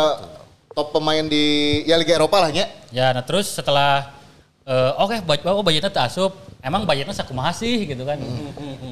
top 0.74 0.94
pemain 0.94 1.26
di 1.26 1.46
ya 1.86 1.98
Liga 1.98 2.14
Eropa 2.14 2.38
lah 2.38 2.50
ya. 2.54 2.70
Ya, 2.94 3.10
nah 3.10 3.22
terus 3.26 3.50
setelah 3.50 4.14
eh, 4.62 4.92
oke 4.94 5.26
budget 5.26 5.46
oh 5.50 5.62
budgetnya 5.66 5.90
tak 5.90 6.06
asup, 6.10 6.34
emang 6.58 6.82
budgetnya 6.82 7.14
sakumaha 7.14 7.54
sih 7.54 7.86
gitu 7.86 8.02
kan. 8.02 8.18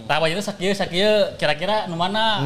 Tah 0.07 0.23
budgetnya 0.23 0.45
sakieu 0.45 0.71
sakieu 0.71 1.35
kira-kira 1.35 1.91
nu 1.91 1.99
mana? 1.99 2.41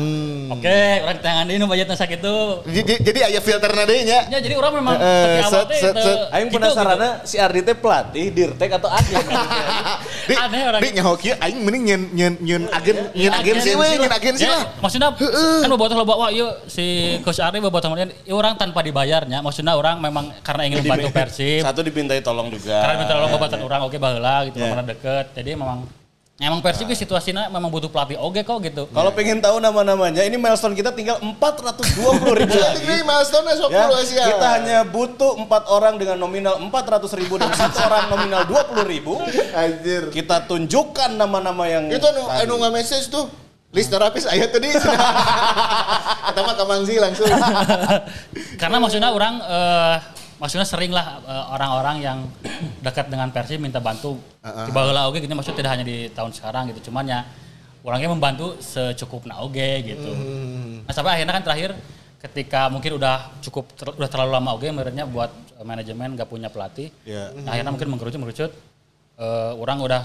Oke, 0.48 0.80
orang 1.04 1.20
tangan 1.20 1.46
ini 1.46 1.60
budgetnya 1.62 1.92
sakitu. 1.92 2.64
Jadi, 2.64 3.04
jadi 3.04 3.18
aya 3.28 3.40
filter 3.44 3.68
deui 3.68 4.08
nya. 4.08 4.26
Ya 4.32 4.38
jadi 4.40 4.56
orang 4.56 4.80
memang 4.80 4.96
Eh, 5.00 5.44
awal 5.44 5.68
set, 5.68 5.68
set, 5.76 5.92
teu 5.92 6.04
set. 6.04 6.16
Aing 6.32 6.48
gitu, 6.48 6.56
penasaran 6.56 7.00
si 7.28 7.36
Ardi 7.36 7.60
teh 7.60 7.76
pelatih, 7.76 8.26
dirtek 8.32 8.70
atau 8.80 8.88
atlet. 8.88 9.24
Di, 10.30 10.34
Aneh 10.36 10.62
orang. 10.72 10.80
Di 10.80 10.88
nyaho 10.94 11.12
kieu 11.18 11.34
aing 11.36 11.58
mending 11.64 11.82
nyen 11.84 12.02
nyen 12.14 12.34
nyen 12.40 12.62
agen 12.70 12.96
nyen 13.12 13.32
agensi 13.34 13.70
we, 13.76 13.88
nyen 13.98 14.12
agensi 14.12 14.44
Ya, 14.46 14.56
lah. 14.56 14.62
Maksudnya 14.80 15.08
kan 15.18 15.68
bobotoh 15.68 15.96
loba 16.00 16.14
wah 16.16 16.30
yuk 16.32 16.64
si 16.70 17.18
Coach 17.26 17.42
Ari 17.42 17.58
bobotoh 17.60 17.92
kemudian 17.92 18.08
ieu 18.24 18.36
orang 18.38 18.56
tanpa 18.56 18.80
dibayarnya. 18.80 19.42
Maksudnya 19.44 19.76
orang 19.76 20.00
memang 20.00 20.32
karena 20.40 20.64
ingin 20.70 20.80
membantu 20.86 21.10
Persib. 21.12 21.60
Satu 21.60 21.84
dipintai 21.84 22.22
tolong 22.24 22.48
juga. 22.48 22.80
Karena 22.80 22.94
minta 23.04 23.12
tolong 23.18 23.30
babatan 23.34 23.60
orang 23.66 23.80
oke 23.84 23.96
baheula 23.98 24.34
gitu 24.48 24.56
pernah 24.62 24.86
deket. 24.86 25.09
Jadi 25.36 25.54
memang 25.54 25.86
emang 26.40 26.64
Persib 26.64 26.88
Nah. 26.88 26.96
situasinya 26.96 27.42
memang 27.52 27.68
butuh 27.68 27.92
pelatih 27.92 28.16
oke 28.16 28.40
kok 28.40 28.58
gitu. 28.64 28.88
Kalau 28.88 29.12
pengen 29.12 29.44
tahu 29.44 29.60
nama-namanya, 29.60 30.24
ini 30.24 30.40
milestone 30.40 30.72
kita 30.72 30.88
tinggal 30.96 31.20
420 31.20 32.32
ribu 32.32 32.56
lagi. 32.56 32.80
Ini 32.80 33.04
milestone 33.04 33.44
Ya, 33.68 33.84
Asia. 33.92 34.24
kita 34.24 34.46
hanya 34.56 34.78
butuh 34.88 35.36
empat 35.36 35.68
orang 35.68 36.00
dengan 36.00 36.16
nominal 36.16 36.56
400 36.56 37.12
ribu 37.20 37.36
dan 37.36 37.52
satu 37.52 37.76
orang 37.92 38.08
nominal 38.08 38.48
20 38.48 38.88
ribu. 38.88 39.20
Anjir. 39.52 40.08
Kita 40.08 40.48
tunjukkan 40.48 41.12
nama-nama 41.12 41.68
yang 41.68 41.92
Itu 41.92 42.08
anu 42.08 42.24
anu 42.24 42.54
nge-message 42.64 43.12
tuh. 43.12 43.28
List 43.70 43.92
terapis 43.92 44.26
aya 44.26 44.50
tadi. 44.50 44.66
Mah 46.40 46.56
Kamangzi 46.56 46.96
langsung. 46.98 47.28
Karena 48.60 48.76
maksudnya 48.80 49.12
orang 49.12 49.38
eh, 49.44 49.96
maksudnya 50.40 50.64
sering 50.66 50.90
lah 50.90 51.20
eh, 51.20 51.44
orang-orang 51.54 51.96
yang 52.00 52.18
dekat 52.86 53.12
dengan 53.12 53.28
Persib 53.30 53.60
minta 53.60 53.78
bantu. 53.78 54.16
Di 54.40 54.72
baheula 54.72 55.06
oge 55.12 55.20
gitu 55.20 55.30
maksudnya 55.36 55.58
tidak 55.60 55.70
hanya 55.76 55.84
di 55.84 56.08
tahun 56.10 56.32
sekarang 56.32 56.72
gitu. 56.72 56.88
Cuman 56.90 57.04
ya 57.04 57.20
orangnya 57.84 58.08
membantu 58.08 58.56
secukupnya 58.58 59.36
oge 59.44 59.84
gitu. 59.84 60.10
Nah, 60.84 60.92
sampai 60.96 61.20
akhirnya 61.20 61.36
kan 61.36 61.44
terakhir 61.44 61.70
ketika 62.20 62.68
mungkin 62.68 63.00
udah 63.00 63.32
cukup 63.40 63.64
ter- 63.72 63.96
udah 63.96 64.08
terlalu 64.08 64.30
lama 64.36 64.50
oge 64.56 64.68
menurutnya 64.72 65.04
buat 65.04 65.30
eh, 65.60 65.64
manajemen 65.64 66.16
gak 66.16 66.28
punya 66.32 66.48
pelatih. 66.48 66.88
Ya. 67.04 67.30
Nah, 67.36 67.52
akhirnya 67.54 67.72
mungkin 67.76 67.88
mengerucut 67.92 68.18
mengerucut 68.18 68.50
eh, 69.20 69.52
orang 69.60 69.78
udah 69.84 70.02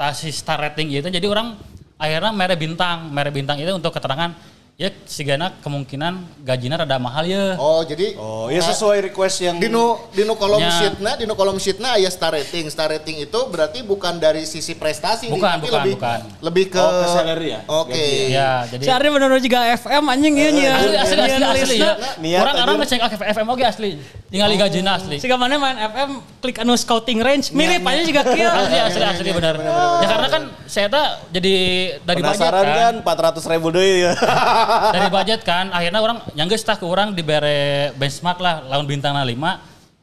kasih 0.00 0.32
star 0.32 0.58
rating 0.58 0.90
gitu. 0.90 1.06
Jadi 1.12 1.28
orang 1.28 1.54
akhirnya 2.00 2.32
mere 2.34 2.56
bintang, 2.58 3.12
mere 3.12 3.30
bintang 3.30 3.60
itu 3.60 3.70
untuk 3.70 3.94
keterangan 3.94 4.34
ya 4.74 4.90
sigana 5.04 5.54
kemungkinan 5.62 6.42
gajinya 6.42 6.82
rada 6.82 6.98
mahal 6.98 7.22
ya. 7.22 7.54
Oh, 7.56 7.78
jadi 7.80 8.18
Oh, 8.18 8.50
ya 8.50 8.58
sesuai 8.60 9.06
request 9.06 9.38
yang 9.40 9.56
Dino 9.56 10.10
Dino 10.10 10.34
kolom 10.34 10.58
Ya. 10.58 10.74
sheetna, 10.74 11.14
Dino 11.14 11.32
kolom 11.32 11.54
sheetna 11.56 11.94
aya 11.94 12.10
star 12.10 12.34
rating. 12.34 12.66
Star 12.66 12.90
rating 12.90 13.22
itu 13.22 13.38
berarti 13.46 13.80
bukan 13.80 14.18
dari 14.18 14.42
sisi 14.42 14.74
prestasi 14.74 15.30
nih, 15.30 15.38
Bukan, 15.38 15.50
tapi 15.52 15.62
bukan, 15.64 15.78
lebih 15.80 15.94
bukan. 15.94 16.20
lebih 16.42 16.64
ke 16.68 16.80
Oh, 16.80 16.90
ke 16.90 17.06
salary 17.08 17.48
ya? 17.48 17.60
Oke. 17.64 18.04
Ya, 18.28 18.50
jadi 18.66 18.82
Si 18.82 18.90
Ardi 18.90 19.08
bener 19.08 19.30
juga 19.38 19.58
FM 19.72 20.04
anjing 20.04 20.34
ieu 20.34 20.50
nya. 20.52 20.72
asli 20.74 20.96
asli 20.96 21.20
asli, 21.22 21.44
asli 21.54 21.76
ya. 21.78 21.92
Niat 22.18 22.40
Orang 22.42 22.54
aja. 22.54 22.62
orang 22.64 22.76
ngecek 22.82 23.00
FM 23.30 23.46
oke 23.48 23.62
asli. 23.62 23.90
Tinggal 24.26 24.50
gajina 24.58 24.90
asli. 24.98 25.16
Siga 25.22 25.38
mana 25.38 25.54
main 25.54 25.78
FM 25.78 26.10
klik 26.42 26.58
anu 26.58 26.74
scouting 26.74 27.22
range 27.22 27.54
mirip 27.54 27.78
aja 27.80 28.02
juga 28.02 28.26
kieu. 28.26 28.50
Asli 28.58 28.78
asli 28.80 29.04
asli 29.04 29.28
benar. 29.30 29.54
Ya 30.02 30.06
karena 30.10 30.28
kan 30.28 30.42
saya 30.66 30.90
tak 30.90 31.06
jadi 31.30 31.54
dari 32.02 32.18
budget 32.18 32.34
penasaran 32.34 32.64
kan. 32.66 32.94
kan 32.98 33.38
400 33.38 33.52
ribu 33.54 33.70
deh 33.70 33.86
ya. 34.02 34.12
Dari 34.90 35.08
budget 35.08 35.40
kan 35.42 35.70
akhirnya 35.70 35.98
orang 35.98 36.18
yang 36.32 36.46
geus 36.46 36.60
tah 36.60 36.74
ke 36.74 36.84
orang 36.84 37.12
dibere 37.12 37.90
benchmark 37.94 38.38
lah 38.38 38.64
lawan 38.64 38.84
bintangna 38.84 39.20
5 39.20 39.32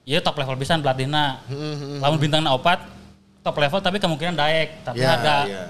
ya 0.04 0.20
top 0.20 0.36
level 0.36 0.56
pisan 0.56 0.80
pelatihna. 0.80 1.42
Lawan 2.00 2.18
bintangna 2.18 2.52
4 2.52 3.42
top 3.42 3.56
level 3.56 3.80
tapi 3.80 3.98
kemungkinan 3.98 4.34
daek 4.34 4.70
tapi 4.84 5.00
Ya, 5.00 5.10
harga 5.12 5.36
ya. 5.46 5.64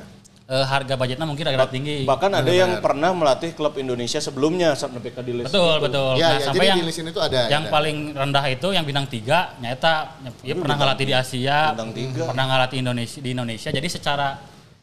eh, 0.45 0.65
harga 0.65 0.93
budgetnya 0.93 1.23
mungkin 1.23 1.45
agak 1.45 1.71
tinggi. 1.71 2.03
Bahkan 2.03 2.31
ada 2.33 2.51
yang 2.51 2.79
pernah 2.79 3.11
melatih 3.11 3.51
klub 3.51 3.75
Indonesia 3.75 4.19
sebelumnya 4.19 4.75
sampai 4.75 4.99
PK 5.01 5.17
di 5.21 5.33
list. 5.33 5.47
Betul, 5.47 5.79
betul. 5.79 6.11
Ya, 6.15 6.27
nah, 6.27 6.31
ya, 6.33 6.39
sampai 6.43 6.59
jadi 6.59 6.67
yang 6.67 6.77
di 6.77 6.85
list 6.85 6.99
tuh 7.09 7.23
ada- 7.23 7.47
yang 7.47 7.63
ada. 7.63 7.71
paling 7.71 7.97
rendah 8.11 8.45
itu 8.45 8.67
yang 8.71 8.83
bintang 8.83 9.07
tiga, 9.07 9.55
nyata 9.57 10.19
ya 10.43 10.53
pernah 10.53 10.75
ngelatih 10.75 11.05
di 11.05 11.15
Asia, 11.15 11.71
bintang 11.71 11.91
tiga. 11.95 12.23
pernah 12.27 12.45
ngelatih 12.45 12.77
Indonesia 12.79 13.19
di 13.19 13.29
Indonesia. 13.31 13.69
Jadi 13.69 13.87
secara 13.87 14.27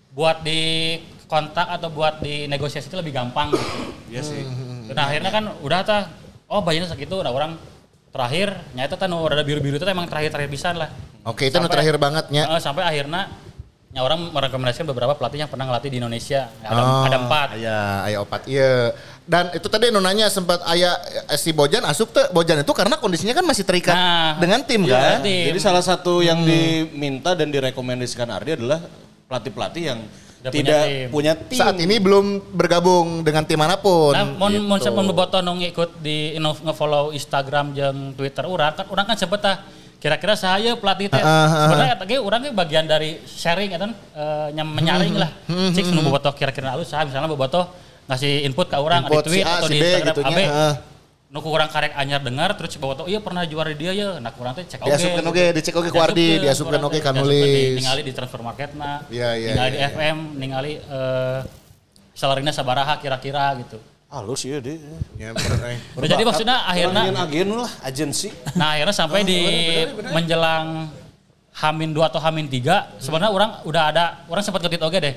buat 0.08 0.40
di 0.40 0.60
kontak 1.28 1.68
atau 1.68 1.92
buat 1.92 2.18
di 2.18 2.48
negosiasi 2.48 2.88
itu 2.88 2.96
lebih 2.96 3.12
gampang 3.12 3.52
gitu. 3.52 3.76
Iya 4.08 4.22
sih. 4.24 4.42
Nah, 4.88 5.12
akhirnya 5.12 5.28
kan 5.28 5.44
udah 5.60 5.80
tah, 5.84 6.02
oh 6.48 6.64
bayarnya 6.64 6.88
segitu, 6.88 7.20
udah 7.20 7.28
orang 7.28 7.60
terakhir 8.08 8.56
nyata 8.72 8.96
kan 8.96 9.12
rada 9.12 9.44
biru-biru 9.44 9.76
itu 9.76 9.84
emang 9.84 10.08
terakhir-terakhir 10.08 10.48
pisan 10.48 10.74
lah. 10.80 10.88
Oke, 11.22 11.46
itu 11.46 11.60
nu 11.60 11.68
Sampai- 11.68 11.72
terakhir 11.76 11.94
bangetnya. 12.00 12.42
Eh, 12.48 12.58
sampai 12.58 12.82
akhirnya 12.82 13.28
ya 13.88 14.00
orang 14.00 14.32
merekomendasikan 14.32 14.88
beberapa 14.88 15.12
pelatih 15.12 15.44
yang 15.44 15.50
pernah 15.52 15.68
ngelatih 15.68 15.92
di 15.92 15.98
Indonesia. 16.00 16.48
Ada, 16.64 16.80
Oh, 16.80 17.04
ada 17.04 17.18
empat. 17.20 17.48
Aya, 17.60 17.78
aya 18.08 18.16
opat. 18.24 18.40
Iya. 18.48 18.96
Dan 19.28 19.52
itu 19.52 19.68
tadi 19.68 19.92
nu 19.92 20.00
nanya 20.00 20.32
sempat 20.32 20.64
aya 20.64 20.96
eh, 21.28 21.36
si 21.36 21.52
Bojan 21.52 21.84
asup 21.84 22.08
teh. 22.10 22.32
Bojan 22.32 22.64
itu 22.64 22.72
karena 22.72 22.96
kondisinya 22.96 23.36
kan 23.36 23.44
masih 23.44 23.68
terikat 23.68 23.92
Nah, 23.92 24.40
dengan 24.40 24.64
tim 24.64 24.88
Iya, 24.88 25.20
kan. 25.20 25.20
tim. 25.20 25.52
Jadi 25.52 25.60
salah 25.60 25.84
satu 25.84 26.24
yang 26.24 26.40
diminta 26.40 27.36
dan 27.36 27.52
direkomendasikan 27.52 28.24
Ardi 28.26 28.56
adalah 28.56 28.80
pelatih-pelatih 29.28 29.82
yang 29.84 30.00
Udah 30.38 30.50
punya 30.54 30.62
tidak 30.62 30.82
tim. 30.86 31.06
punya 31.10 31.32
tim. 31.34 31.58
Saat 31.58 31.76
ini 31.82 31.98
belum 31.98 32.24
bergabung 32.54 33.26
dengan 33.26 33.42
tim 33.42 33.58
mana 33.58 33.74
pun. 33.74 34.14
Nah, 34.14 34.22
mau 34.38 34.46
gitu. 34.46 34.62
mau 34.62 34.78
mau 34.78 35.04
bobotoh 35.10 35.42
nu 35.42 35.58
ngikut 35.58 35.98
di 35.98 36.38
nge-follow 36.38 37.10
Instagram 37.10 37.74
jeung 37.74 38.14
Twitter 38.14 38.46
urang 38.46 38.70
kan 38.78 38.86
urang 38.86 39.06
kan 39.06 39.18
sempet 39.18 39.42
tah 39.42 39.56
kira-kira 39.98 40.38
saya 40.38 40.78
pelatih 40.78 41.10
teh 41.10 41.18
Ah, 41.18 41.26
ah, 41.26 41.46
ah. 41.50 41.66
sebenarnya 41.66 41.94
ge 42.06 42.50
bagian 42.54 42.86
dari 42.86 43.18
sharing 43.26 43.74
eta 43.74 43.90
eh, 43.90 44.46
nyam 44.54 44.70
menyaring 44.70 45.18
lah 45.18 45.26
Hmm, 45.50 45.74
cik 45.74 45.90
nu 45.90 46.06
bobotoh 46.06 46.30
kira-kira 46.38 46.70
halus 46.70 46.86
saha 46.86 47.02
misalnya 47.10 47.26
bobotoh 47.26 47.66
ngasih 48.06 48.46
input 48.46 48.70
ke 48.70 48.78
urang 48.78 49.04
di 49.04 49.10
si 49.10 49.22
tweet 49.26 49.44
A, 49.44 49.58
atau 49.58 49.68
si 49.68 49.74
di 49.74 49.78
B 49.82 49.84
Instagram 49.84 50.14
gitunya, 50.14 50.30
AB 50.30 50.38
heeh. 50.38 50.72
Nu 51.28 51.44
ku 51.44 51.52
urang 51.52 51.68
karek 51.68 51.92
anyar 51.92 52.24
dengar 52.24 52.56
terus 52.56 52.80
bobotoh 52.80 53.04
iya 53.04 53.20
pernah 53.20 53.44
juara 53.44 53.68
dia 53.76 53.92
ya 53.92 54.16
nah 54.16 54.32
urang 54.32 54.56
teh 54.56 54.64
cek 54.64 54.80
oge 54.80 54.96
Diasupkeun 54.96 55.26
oge, 55.28 55.44
dicek 55.52 55.74
oge 55.76 55.88
ku 55.92 56.00
Ardi, 56.00 56.40
diasupkeun 56.40 56.80
oge 56.80 57.04
ka 57.04 57.12
Diasupkeun 57.12 57.28
nulis. 57.28 57.76
ningali 57.76 58.00
di 58.00 58.12
transfer 58.16 58.40
marketna 58.40 59.04
Iya, 59.12 59.36
iya, 59.36 59.48
ningali 59.52 59.70
di 59.70 59.78
iya. 59.78 59.88
FM 59.92 60.16
ningali 60.40 60.72
eh 60.80 61.40
salarina 62.16 62.48
sabaraha 62.50 62.96
kira-kira 62.96 63.52
gitu 63.60 63.76
halus 64.08 64.40
ya 64.40 64.56
deh. 64.56 64.80
Ya, 65.20 65.36
bener, 65.36 65.76
eh. 65.76 65.78
Jadi 66.08 66.24
maksudnya 66.24 66.64
akhirnya 66.64 67.12
agen 67.12 67.48
lah, 67.52 67.68
agensi. 67.84 68.32
Nah 68.56 68.72
akhirnya 68.72 68.96
sampai 68.96 69.20
di 69.20 69.40
menjelang 70.16 70.88
Hamin 71.52 71.92
2 71.92 72.08
atau 72.08 72.16
Hamin 72.16 72.48
3 72.48 73.04
sebenarnya 73.04 73.28
orang 73.36 73.50
udah 73.68 73.82
ada 73.92 74.04
orang 74.32 74.40
sempat 74.40 74.64
ketit 74.64 74.80
oke 74.80 74.96
deh. 74.96 75.12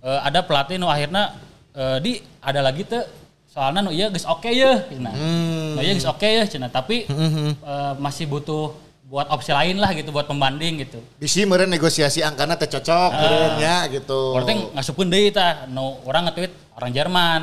Eh, 0.00 0.20
ada 0.24 0.40
pelatih 0.48 0.80
nu 0.80 0.88
akhirnya 0.88 1.36
eh, 1.76 1.98
di 2.00 2.12
ada 2.40 2.64
lagi 2.64 2.88
tuh 2.88 3.04
soalnya 3.52 3.84
nu 3.84 3.92
iya 3.92 4.08
geus 4.08 4.24
oke 4.24 4.48
ya 4.48 4.80
cenah. 4.88 5.12
Hmm. 5.12 5.76
Nu 5.76 5.80
iya 5.84 5.92
geus 5.92 6.08
oke 6.08 6.24
ya 6.24 6.44
cenah 6.48 6.72
tapi 6.72 7.04
eh, 7.04 7.92
masih 8.00 8.24
butuh 8.24 8.72
buat 9.12 9.28
opsi 9.28 9.52
lain 9.52 9.76
lah 9.76 9.92
gitu 9.92 10.08
buat 10.08 10.24
pembanding 10.24 10.88
gitu. 10.88 10.96
Bisi 11.20 11.44
meureun 11.44 11.68
negosiasi 11.68 12.24
angkana 12.24 12.56
teh 12.56 12.64
cocok 12.64 13.10
meureun 13.12 13.52
nya 13.60 13.84
gitu. 13.92 14.40
Berarti 14.40 14.72
ngasupkeun 14.72 15.08
deui 15.12 15.28
tah 15.28 15.68
nu 15.68 16.00
orang 16.08 16.32
nge-tweet 16.32 16.52
orang 16.80 16.90
Jerman. 16.96 17.42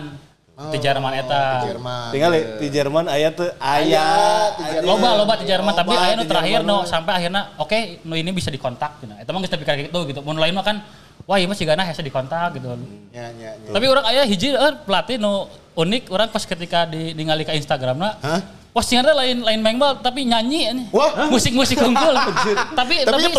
Di 0.60 0.76
Jerman 0.76 1.12
eta. 1.16 1.64
Di 1.64 1.72
Jerman. 1.72 2.10
Tinggal 2.12 2.32
di- 2.36 2.48
di 2.58 2.68
Jerman 2.68 3.06
aya 3.08 3.32
tuh 3.32 3.48
aya. 3.64 4.10
loba 4.84 5.16
loba 5.16 5.40
di 5.40 5.46
Jerman 5.48 5.72
tapi 5.72 5.94
akhirnya 5.96 6.26
di 6.26 6.28
terakhir 6.28 6.60
Jerman. 6.66 6.84
no 6.84 6.90
sampai 6.90 7.14
akhirnya 7.16 7.42
oke 7.56 8.04
nu 8.04 8.18
ini 8.18 8.34
bisa 8.34 8.50
dikontak 8.52 9.00
gitu. 9.00 9.14
Eta 9.14 9.30
mah 9.30 9.40
geus 9.40 9.54
pikir 9.54 9.88
gitu 9.88 10.00
gitu. 10.10 10.20
Mun 10.26 10.36
lain 10.36 10.52
mah 10.52 10.66
kan 10.66 10.82
wah 11.24 11.38
ieu 11.40 11.48
mah 11.48 11.56
sigana 11.56 11.86
hese 11.88 12.04
dikontak 12.04 12.60
gitu. 12.60 12.76
Ya, 13.16 13.32
ya, 13.40 13.56
ya. 13.56 13.72
Tapi 13.72 13.86
orang 13.88 14.04
aya 14.04 14.28
hiji 14.28 14.52
eh, 14.52 14.74
pelatih 14.84 15.16
nu 15.16 15.48
unik 15.80 16.12
orang 16.12 16.28
pas 16.28 16.44
ketika 16.44 16.84
di 16.84 17.16
ningali 17.16 17.48
ka 17.48 17.56
Instagramna 17.56 18.20
Hah? 18.20 18.42
postingannya 18.70 19.16
lain 19.16 19.38
lain 19.42 19.60
main 19.60 19.78
bal 19.80 19.98
tapi 19.98 20.24
nyanyi 20.24 20.70
ini. 20.70 20.84
Wah. 20.94 21.26
musik-musik 21.28 21.80
unggul. 21.80 22.14
tapi 22.80 23.02
Tapi 23.02 23.02
tapi 23.02 23.34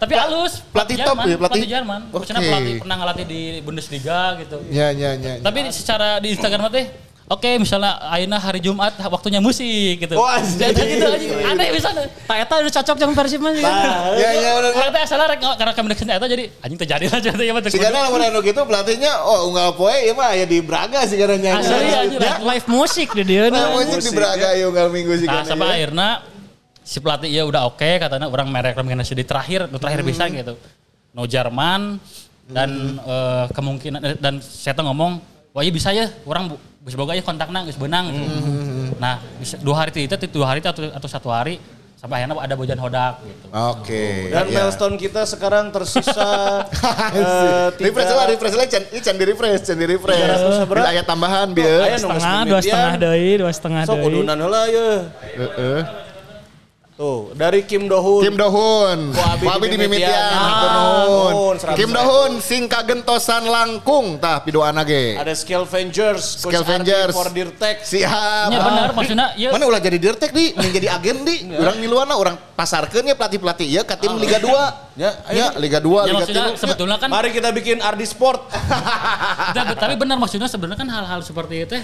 tapi 0.00 0.12
halus. 0.16 0.64
pelatih 0.72 0.96
top 0.96 1.12
Jerman, 1.12 1.24
ya, 1.26 1.36
pelatih- 1.36 1.68
Jerman. 1.68 2.00
Maksudnya 2.08 2.40
pelatih 2.40 2.74
pernah 2.80 2.96
ngelatih 2.96 3.26
di 3.28 3.40
Bundesliga 3.60 4.40
gitu. 4.40 4.56
Ya, 4.72 4.88
ya, 4.90 5.20
ya. 5.20 5.36
Tapi 5.44 5.68
secara 5.68 6.16
di 6.16 6.32
Instagram 6.32 6.72
teh 6.72 6.88
Oke, 7.30 7.62
misalnya 7.62 7.94
Aina 8.10 8.42
hari 8.42 8.58
Jumat 8.58 8.98
waktunya 9.06 9.38
musik 9.38 10.02
gitu. 10.02 10.18
Wah, 10.18 10.42
anjing. 10.42 10.58
Jadi 10.58 10.98
gitu 10.98 11.06
anjing. 11.06 11.30
Aneh 11.46 11.70
bisa. 11.70 11.94
Tak 12.26 12.36
eta 12.42 12.54
udah 12.58 12.72
cocok 12.74 12.96
jeung 12.98 13.14
Persib 13.14 13.38
mah. 13.38 13.54
Ya, 13.54 14.34
ya, 14.34 14.50
udah. 14.58 14.90
Teh 14.90 15.02
asalnya 15.06 15.30
rek 15.30 15.38
karena 15.38 15.70
rekomendasi 15.70 16.10
eta 16.10 16.26
jadi 16.26 16.50
anjing 16.58 16.78
terjadi 16.82 17.04
lah 17.06 17.22
jadi 17.22 17.38
ya 17.46 17.52
mah 17.54 17.62
teu 17.62 17.70
Si 17.70 17.78
kudu. 17.78 17.86
Gana 17.86 18.10
lamun 18.10 18.18
anu 18.26 18.42
gitu 18.42 18.58
pelatihnya 18.66 19.22
oh 19.22 19.46
unggal 19.46 19.78
poe 19.78 19.94
ieu 19.94 20.10
mah 20.18 20.34
aya 20.34 20.42
di 20.42 20.58
Braga 20.58 21.06
si 21.06 21.14
Gana 21.14 21.38
nyanyi. 21.38 21.62
Asli, 21.62 21.94
anjing. 21.94 22.18
Ya, 22.18 22.34
Live 22.42 22.66
musik 22.66 23.14
di 23.14 23.22
dieu. 23.22 23.46
Nah, 23.46 23.78
musik 23.78 24.02
di 24.02 24.10
Braga 24.10 24.48
ya 24.58 24.66
unggal 24.66 24.90
minggu 24.90 25.14
si 25.22 25.30
Nah, 25.30 25.46
sampai 25.46 25.66
ya. 25.70 25.74
akhirnya 25.78 26.08
si 26.82 26.98
pelatih 26.98 27.30
ya 27.30 27.46
udah 27.46 27.62
oke 27.70 27.90
katanya 28.02 28.26
orang 28.26 28.50
merek 28.50 28.74
rekomendasi 28.74 29.14
di 29.14 29.22
terakhir, 29.22 29.70
di 29.70 29.78
terakhir 29.78 30.02
bisa 30.02 30.26
gitu. 30.26 30.58
No 31.14 31.30
Jerman 31.30 32.02
dan 32.50 32.98
eh, 32.98 33.46
kemungkinan 33.54 34.18
dan 34.18 34.42
saya 34.42 34.74
tuh 34.74 34.82
ngomong 34.82 35.22
wah 35.54 35.62
iya 35.62 35.70
bisa 35.70 35.94
ya 35.94 36.10
orang 36.26 36.50
bu- 36.50 36.62
geus 36.80 36.96
boga 36.96 37.12
ya 37.12 37.20
kontakna 37.20 37.64
geus 37.68 37.76
beunang 37.76 38.08
gitu. 38.08 38.24
Nah, 38.96 39.20
bisa 39.36 39.60
dua 39.60 39.84
hari 39.84 40.08
itu 40.08 40.14
dua 40.32 40.46
hari 40.48 40.64
atau 40.64 40.80
atau 40.88 41.08
satu 41.08 41.28
hari 41.28 41.60
sampai 42.00 42.24
akhirnya 42.24 42.40
ada 42.40 42.54
bojan 42.56 42.80
hodak 42.80 43.20
gitu. 43.20 43.46
Oke. 43.52 44.32
Dan 44.32 44.48
iya. 44.48 44.64
milestone 44.64 44.96
kita 44.96 45.28
sekarang 45.28 45.68
tersisa 45.68 46.64
eh, 47.20 47.68
tiga- 47.76 47.92
refresh 47.92 48.12
lah, 48.16 48.24
refresh 48.24 48.56
lah, 48.56 48.66
can, 48.72 48.82
ini 48.88 49.00
can 49.04 49.14
di 49.20 49.24
refresh, 49.28 49.60
can 49.68 49.76
di 49.76 49.84
refresh. 49.84 50.16
300 50.16 50.64
Bila 50.64 50.88
ayat 50.88 51.04
tambahan 51.04 51.52
biar. 51.52 51.92
Geus 51.92 52.08
Setengah, 52.08 52.40
dua 52.48 52.60
setengah 52.64 52.94
deui, 52.96 53.32
dua 53.36 53.52
setengah 53.52 53.82
Sok 53.84 53.96
deui. 54.00 54.04
kudunan 54.08 54.36
heula 54.40 54.62
ya. 54.72 54.88
Heeh. 55.36 55.80
Tuh, 57.00 57.32
dari 57.32 57.64
Kim 57.64 57.88
Do-hoon. 57.88 58.20
Kim 58.20 58.36
Dohun, 58.36 59.16
Ku 59.16 59.22
abi 59.24 59.48
Wabi 59.48 59.72
di 59.72 59.80
mimitian. 59.80 60.20
Ah, 60.36 61.08
nuhun, 61.08 61.56
seratus 61.56 61.80
Kim 61.80 61.96
Dohun, 61.96 62.44
sing 62.44 62.68
kagentosan 62.68 63.48
langkung, 63.48 64.20
tah 64.20 64.44
pidoana 64.44 64.84
ge. 64.84 65.16
Ada 65.16 65.32
Scalvengers, 65.32 66.44
Coach 66.44 66.52
Scalvengers. 66.52 67.16
Ardi 67.16 67.16
for 67.16 67.32
Dirtek. 67.32 67.80
Siap. 67.88 68.52
Ya 68.52 68.60
benar 68.60 68.92
maksudnya 68.92 69.32
ya 69.32 69.48
Mana 69.48 69.64
ulah 69.64 69.80
jadi 69.80 69.96
dirtek 69.96 70.28
di, 70.28 70.52
mending 70.52 70.76
jadi 70.76 70.88
agen 70.92 71.24
di. 71.24 71.48
Urang 71.56 71.80
ngiluana, 71.80 72.20
orang 72.20 72.36
pasarkeun 72.60 73.08
ya 73.08 73.16
pelatih-pelatih 73.16 73.66
ya 73.72 73.82
ke 73.88 73.96
tim 73.96 74.12
Liga 74.20 74.36
2. 74.36 75.00
Ya. 75.00 75.10
Ya, 75.32 75.46
Liga 75.56 75.80
2, 75.80 75.88
ya 76.04 76.12
Liga 76.12 76.14
maksudnya 76.20 76.44
3. 76.52 76.60
sebetulnya 76.60 76.96
kan 77.00 77.08
Mari 77.08 77.32
kita 77.32 77.48
bikin 77.56 77.80
Ardi 77.80 78.04
Sport. 78.04 78.52
Tapi, 79.56 79.72
tapi 79.74 79.94
benar 79.96 80.20
maksudnya 80.20 80.46
sebenarnya 80.46 80.78
kan 80.78 80.88
hal-hal 80.92 81.20
seperti 81.24 81.64
itu 81.64 81.72
teh 81.72 81.82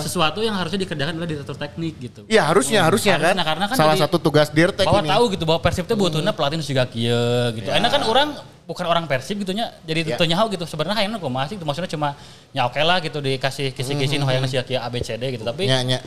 sesuatu 0.00 0.40
yang 0.40 0.56
harusnya 0.56 0.80
dikerjakan 0.80 1.14
oleh 1.20 1.28
direktur 1.28 1.54
teknik 1.54 1.94
gitu. 2.00 2.20
Ya 2.26 2.48
harusnya, 2.48 2.88
harusnya 2.88 3.20
kan. 3.20 3.36
Harusnya, 3.36 3.44
karena 3.44 3.64
kan 3.68 3.76
Salah 3.76 3.96
satu 4.00 4.16
tugas 4.16 4.48
dirtek 4.48 4.88
Bahwa 4.88 5.04
ini. 5.04 5.10
tahu 5.12 5.24
gitu 5.36 5.44
bahwa 5.44 5.60
Persib 5.60 5.84
teh 5.84 5.94
butuhnya 5.94 6.32
pelatih 6.32 6.56
nu 6.56 6.64
siga 6.64 6.88
kieu 6.88 7.52
gitu. 7.52 7.68
Enak 7.68 7.90
kan 7.92 8.02
orang 8.08 8.28
bukan 8.64 8.84
orang 8.88 9.04
Persib 9.04 9.36
gitu 9.44 9.52
nya 9.52 9.76
jadi 9.84 10.00
Ya. 10.08 10.16
yeah. 10.16 10.28
nyaho 10.32 10.48
gitu. 10.48 10.64
Sebenarnya 10.64 11.04
hayangna 11.04 11.20
kumaha 11.20 11.52
sih 11.52 11.60
gitu. 11.60 11.66
Maksudnya 11.68 11.90
cuma 11.92 12.16
ya 12.50 12.64
oke 12.64 12.80
lah 12.80 12.98
gitu 13.04 13.20
dikasih 13.20 13.76
kisi-kisi 13.76 14.16
nu 14.16 14.24
hayangna 14.24 14.48
siga 14.48 14.64
kieu 14.64 14.80
ABCD 14.80 15.36
gitu. 15.36 15.44
Tapi 15.44 15.68
Nya, 15.68 15.84
nya. 15.84 15.98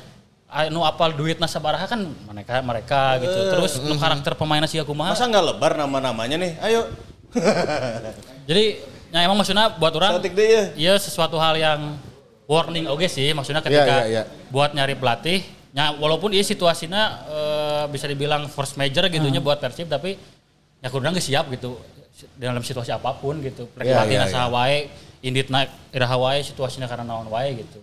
Anu 0.47 0.83
apal 0.87 1.11
duitna 1.11 1.45
sabaraha 1.45 1.85
kan 1.87 2.01
mereka 2.03 2.63
mereka 2.63 3.01
gitu. 3.19 3.39
Terus 3.51 3.71
nu 3.83 3.95
karakter 3.99 4.33
pemainnya 4.39 4.67
siga 4.67 4.87
kumaha. 4.87 5.11
Masa 5.13 5.27
nggak 5.27 5.45
lebar 5.53 5.71
nama-namanya 5.75 6.35
nih? 6.39 6.51
Ayo. 6.63 6.81
Jadi 8.49 8.79
ya 9.11 9.19
emang 9.27 9.37
maksudnya 9.39 9.75
buat 9.75 9.93
orang 9.95 10.23
deh 10.23 10.31
ya. 10.31 10.63
Iya 10.75 10.93
sesuatu 10.99 11.35
hal 11.35 11.59
yang 11.59 11.99
warning 12.47 12.87
oke 12.87 13.05
sih 13.11 13.35
maksudnya 13.35 13.59
ketika 13.59 14.07
iya, 14.07 14.23
iya. 14.23 14.23
buat 14.47 14.71
nyari 14.71 14.95
pelatih 14.95 15.43
ya 15.75 15.91
walaupun 15.99 16.31
ini 16.31 16.47
situasinya 16.47 17.27
eh, 17.27 17.83
bisa 17.91 18.07
dibilang 18.07 18.47
force 18.47 18.79
major 18.79 19.03
gitunya 19.11 19.43
buat 19.43 19.59
Persib 19.59 19.91
tapi 19.91 20.15
ya 20.79 20.87
kurang 20.87 21.11
gak 21.11 21.27
siap 21.27 21.51
gitu 21.51 21.75
dalam 22.33 22.63
situasi 22.65 22.89
apa 22.89 23.13
pun 23.13 23.37
gitu. 23.45 23.69
Rek 23.77 23.85
Iya, 23.85 24.01
pelatihna 24.01 24.25
iya, 24.25 24.33
saha 24.33 24.47
wae, 24.49 24.89
indit 25.21 25.53
naik 25.53 25.69
iraha 25.93 26.17
wae 26.17 26.41
situasinya 26.41 26.89
karena 26.89 27.05
naon 27.05 27.29
wae 27.29 27.61
gitu. 27.61 27.79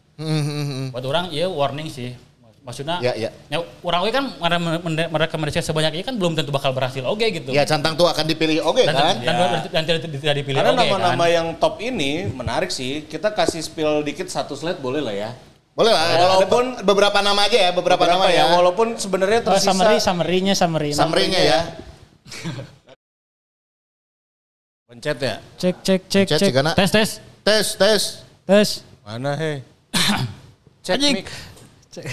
Buat 0.91 1.05
orang 1.07 1.25
iya 1.31 1.47
warning 1.47 1.87
sih. 1.87 2.19
Maksudnya 2.65 2.97
Iya, 2.97 3.13
iya. 3.13 3.31
ya 3.53 3.61
orang 3.85 4.01
we 4.03 4.11
kan 4.11 4.25
mere- 4.41 5.13
mereka 5.13 5.37
mereka 5.37 5.61
sebanyak 5.61 6.01
ini 6.01 6.03
kan 6.03 6.17
belum 6.17 6.33
tentu 6.33 6.49
bakal 6.49 6.73
berhasil 6.73 7.05
oke 7.05 7.21
gitu. 7.21 7.53
Ya 7.53 7.69
cantang 7.69 7.93
tuh 7.93 8.09
akan 8.09 8.25
dipilih 8.25 8.65
oke 8.65 8.89
dan, 8.89 8.97
kan. 8.97 9.15
dan, 9.21 9.35
dan, 9.37 9.49
dan 9.69 9.83
tidak, 9.85 10.01
tidak 10.09 10.35
dipilih 10.41 10.65
Karena 10.65 10.73
nama-nama 10.73 11.29
kan. 11.29 11.29
yang 11.29 11.47
top 11.61 11.77
ini 11.79 12.25
menarik 12.25 12.73
sih. 12.73 13.05
Kita 13.05 13.37
kasih 13.37 13.61
spill 13.61 14.01
dikit 14.01 14.33
satu 14.33 14.57
slide 14.57 14.81
boleh 14.81 15.05
lah 15.05 15.13
ya. 15.13 15.31
Boleh 15.77 15.93
lah, 15.93 16.41
Walaupun- 16.41 16.81
ada 16.81 16.87
beberapa 16.87 17.19
nama 17.21 17.41
aja 17.45 17.59
ya, 17.59 17.71
beberapa, 17.77 18.01
nama 18.09 18.33
ya. 18.33 18.47
Walaupun 18.57 18.97
sebenarnya 18.97 19.45
Oh, 19.45 19.53
tersisa. 19.53 19.69
summary, 19.75 19.97
summary-nya, 20.01 20.55
summary. 20.57 20.91
Summary-nya 20.97 21.41
ya. 21.45 21.61
Pencet 24.89 25.19
ya. 25.19 25.35
Cek, 25.59 25.77
cek, 25.83 26.01
cek, 26.09 26.27
Cek 26.29 26.39
cek. 26.41 26.49
cigana. 26.49 26.73
Tes 26.73 26.89
tes. 26.89 27.11
Tes, 27.45 27.67
tes. 27.77 28.03
Tes. 28.47 28.69
Mana 29.05 29.37
he? 29.37 29.61
Cek 30.87 30.97
mic. 31.03 31.29
Cek, 31.93 32.05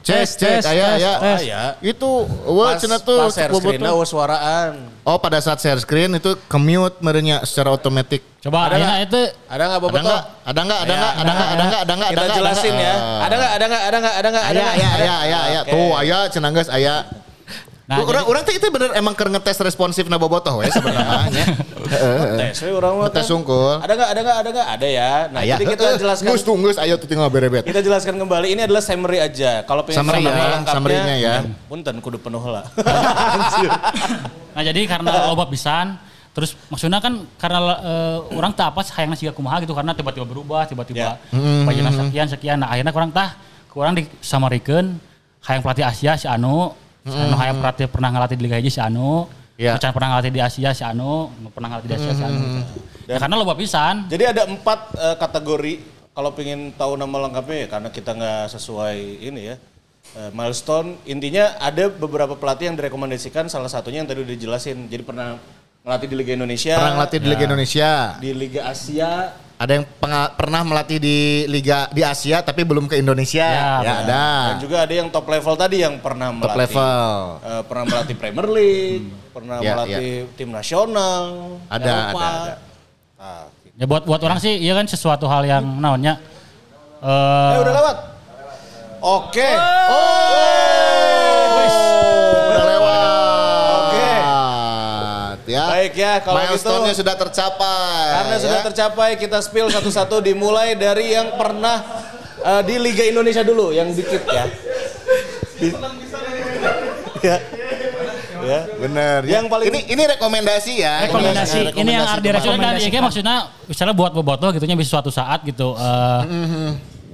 Tes, 0.00 0.34
cek, 0.34 0.64
tes, 0.64 0.64
ayah, 0.66 0.96
tes, 0.96 1.02
ya. 1.04 1.12
tes. 1.22 1.22
Ah, 1.22 1.40
ya. 1.44 1.62
Itu, 1.78 2.26
wah, 2.48 2.74
cina 2.74 2.98
tuh. 2.98 3.30
pas 3.30 3.36
share 3.36 3.52
screen 3.52 3.84
oh 3.84 4.02
suaraan. 4.02 4.90
Oh, 5.06 5.20
pada 5.22 5.38
saat 5.38 5.60
share 5.62 5.78
screen 5.78 6.18
itu 6.18 6.34
ke-mute 6.50 6.98
merenya 6.98 7.44
secara 7.46 7.70
otomatis. 7.70 8.18
Coba 8.40 8.72
Ada 8.72 8.80
ayeuna 8.80 8.94
itu 9.04 9.20
Ada 9.46 9.62
nggak 9.68 9.76
Ada 9.76 9.84
Bobotoh? 9.84 10.00
nggak? 10.00 10.22
Ada 10.50 10.60
nggak? 10.64 10.80
Ada 10.80 10.94
nggak? 10.96 11.12
Ada 11.14 11.30
nggak? 11.30 11.48
Ada 11.52 11.62
nggak? 11.62 11.80
Ada 11.84 11.92
nggak? 11.94 12.10
Kita 12.10 12.20
Ada 12.20 12.26
nggak? 12.26 12.38
jelasin 12.40 12.74
ya. 12.74 12.94
Ada 12.96 13.34
nggak? 13.36 13.52
Ada 13.52 13.64
nggak? 13.68 13.82
Ada 13.86 13.98
nggak? 14.00 14.14
Ada 14.20 14.28
nggak? 14.28 14.44
Ada 14.44 14.50
Ayah, 14.50 14.64
nggak? 14.64 14.74
ayah, 14.74 14.90
ayah, 14.90 15.16
ayah, 15.20 15.40
ayah. 15.46 15.62
Oke. 15.62 15.70
Tuh, 15.70 15.90
ayah, 16.00 16.20
cenah 16.32 16.50
geus, 16.50 16.68
ayah. 16.72 16.98
Nah, 17.90 18.06
orang 18.06 18.22
orang 18.22 18.42
tuh 18.46 18.54
itu 18.54 18.62
bener 18.70 18.94
emang 18.94 19.18
keur 19.18 19.26
ngetes 19.26 19.58
responsif 19.58 20.06
na 20.06 20.14
bobotoh 20.14 20.62
we 20.62 20.70
sebenarnya. 20.70 21.42
Tes 22.38 22.62
we 22.62 22.70
orang 22.70 22.94
mah 22.94 23.10
Ngetes 23.10 23.26
kan. 23.26 23.30
sungkul. 23.34 23.82
Ada 23.82 23.92
nggak? 23.92 24.08
Ada 24.08 24.20
nggak? 24.22 24.36
Ada 24.38 24.48
nggak? 24.48 24.68
Ada 24.70 24.86
ya. 24.86 25.12
Nah, 25.26 25.42
jadi 25.42 25.64
kita 25.66 25.82
Heeh. 25.84 25.98
jelaskan 25.98 26.26
Geus 26.30 26.42
tuh, 26.46 26.54
geus 26.54 26.78
ayo 26.78 26.94
tinggal 26.96 27.26
berebet. 27.26 27.66
Kita 27.66 27.82
jelaskan 27.82 28.14
kembali, 28.14 28.46
ini 28.46 28.62
adalah 28.62 28.78
summary 28.78 29.18
aja. 29.18 29.66
Kalau 29.66 29.82
pengen 29.82 30.06
Summary 30.06 30.22
ya, 30.22 30.62
summary-nya 30.62 31.14
ya. 31.18 31.34
Punten 31.66 31.98
kudu 31.98 32.22
penuh 32.22 32.42
lah. 32.46 32.62
Nah 34.50 34.62
jadi 34.62 34.82
karena 34.82 35.10
loba 35.30 35.46
pisan, 35.46 35.94
terus 36.30 36.58
maksudnya 36.66 36.98
kan 36.98 37.22
karena 37.38 37.58
eh, 37.80 38.18
orang 38.34 38.50
tak 38.50 38.74
apa 38.74 38.82
hayangna 38.82 39.14
siga 39.14 39.30
kumaha 39.30 39.58
gitu 39.58 39.74
karena 39.74 39.94
tiba-tiba 39.94 40.26
berubah, 40.26 40.66
tiba-tiba 40.66 41.18
Ya. 41.18 41.66
pajana 41.66 41.90
sekian 41.90 42.26
sekian. 42.26 42.56
Nah 42.58 42.66
akhirnya 42.68 42.90
kurang 42.90 43.10
tah 43.10 43.38
kurang 43.70 43.94
disamarikeun 43.94 44.98
hayang 45.42 45.62
pelatih 45.62 45.86
Asia 45.86 46.18
si 46.18 46.26
Anu, 46.26 46.74
si 47.02 47.14
Anu 47.14 47.34
hayang 47.34 47.58
pelatih 47.58 47.86
pernah 47.86 48.08
ngelatih 48.10 48.36
di 48.36 48.44
Liga 48.44 48.56
Hiji 48.56 48.70
si 48.70 48.80
Anu, 48.80 49.26
Ya. 49.54 49.76
Macan 49.76 49.92
pernah 49.92 50.08
ngelatih 50.16 50.32
di 50.32 50.40
Asia 50.40 50.72
si 50.72 50.80
Anu, 50.80 51.28
nu 51.36 51.52
pernah 51.52 51.68
ngelatih 51.68 51.84
di 51.86 51.94
Asia 51.94 52.12
si 52.12 52.22
Anu. 52.22 52.40
gitu. 52.40 52.60
Ya, 53.04 53.20
karena 53.20 53.34
loba 53.36 53.52
pisan. 53.52 54.08
Jadi 54.08 54.24
ada 54.24 54.42
empat 54.44 54.80
eh, 54.96 55.16
kategori 55.16 55.72
kalau 56.10 56.32
pengen 56.32 56.72
tahu 56.72 56.96
nama 56.96 57.28
lengkapnya 57.28 57.56
ya 57.58 57.68
karena 57.68 57.88
kita 57.88 58.10
nggak 58.10 58.42
sesuai 58.50 58.96
ini 59.20 59.52
ya. 59.52 59.56
eh, 60.10 60.30
milestone 60.32 60.96
intinya 61.04 61.60
ada 61.60 61.86
beberapa 61.86 62.32
pelatih 62.34 62.72
yang 62.72 62.76
direkomendasikan 62.76 63.46
salah 63.46 63.68
satunya 63.68 64.00
yang 64.00 64.08
tadi 64.08 64.24
udah 64.24 64.32
dijelasin. 64.32 64.88
Jadi 64.88 65.02
pernah 65.04 65.36
ngelatih 65.84 66.08
di 66.08 66.16
Liga 66.16 66.32
Indonesia, 66.34 66.74
Pernah 66.74 66.94
ngelatih 66.96 67.18
di 67.20 67.28
Liga 67.28 67.44
Indonesia. 67.44 67.90
di 68.16 68.30
Liga 68.32 68.60
Asia, 68.64 69.10
Ada 69.60 69.76
yang 69.76 69.84
pernah 70.32 70.64
melatih 70.64 70.96
di 70.96 71.18
Liga 71.44 71.84
di 71.92 72.00
Asia 72.00 72.40
tapi 72.40 72.64
belum 72.64 72.88
ke 72.88 72.96
Indonesia. 72.96 73.44
Ya, 73.44 73.84
Ya, 73.84 73.92
ada. 74.00 74.24
dan 74.48 74.56
juga 74.56 74.76
ada 74.80 74.94
yang 74.96 75.12
top 75.12 75.28
level 75.28 75.52
tadi 75.54 75.84
yang 75.84 76.00
pernah 76.00 76.32
Top 76.32 76.48
melatih 76.48 76.60
level. 76.64 77.12
eh, 77.44 77.62
pernah 77.68 77.84
melatih 77.84 78.16
Premier 78.16 78.48
League, 78.48 79.04
pernah 79.30 79.56
Ya, 79.60 79.76
melatih 79.76 80.08
tim 80.32 80.48
nasional, 80.48 81.22
Ada, 81.68 81.92
Eropa. 82.08 82.16
ada, 82.16 82.40
ada. 82.40 82.54
Nah, 83.20 83.44
Ya 83.76 83.84
buat 83.84 84.04
buat 84.04 84.20
orang 84.20 84.36
sih 84.36 84.56
iya 84.56 84.72
kan 84.72 84.84
sesuatu 84.84 85.24
hal 85.24 85.40
yang 85.42 85.64
naonnya 85.76 86.16
eh 87.00 87.52
eh 87.52 87.60
udah 87.60 87.74
lewat. 87.74 87.96
Oke. 89.02 89.44
Udah 89.44 90.79
Ya. 95.50 95.66
Baik 95.66 95.92
ya, 95.92 96.22
kalau 96.22 96.38
gitu- 96.38 96.46
Milestone-nya 96.54 96.94
sudah 96.94 97.14
tercapai. 97.18 98.06
Karena 98.14 98.34
ya. 98.34 98.40
sudah 98.40 98.60
tercapai 98.62 99.10
kita 99.18 99.38
spill 99.42 99.66
satu-satu 99.66 100.22
dimulai 100.22 100.78
dari 100.78 101.10
yang 101.10 101.34
pernah 101.34 101.82
eh, 102.40 102.62
di 102.62 102.78
Liga 102.78 103.02
Indonesia 103.02 103.42
dulu 103.42 103.74
yang 103.74 103.90
dikit 103.90 104.22
ya. 104.24 104.46
Di- 105.58 105.74
ya. 107.20 107.36
Ya. 108.40 108.60
Bener. 108.72 109.20
Yang 109.28 109.44
paling- 109.46 109.68
ini 109.68 109.80
ini 109.90 110.02
rekomendasi 110.08 110.72
ya. 110.78 111.04
Rekomendasi. 111.04 111.58
Ini 111.70 111.76
Ini 111.76 111.90
yang 111.92 112.08
Ardi 112.08 112.28
rekomendasikan. 112.32 112.96
ya, 112.96 113.02
maksudnya 113.04 113.36
misalnya 113.68 113.92
buat 113.92 114.12
boboto 114.16 114.48
gitu 114.50 114.64
nya 114.64 114.74
bisa 114.74 114.96
suatu 114.96 115.12
saat 115.12 115.44
gitu 115.44 115.76
eh, 115.76 116.20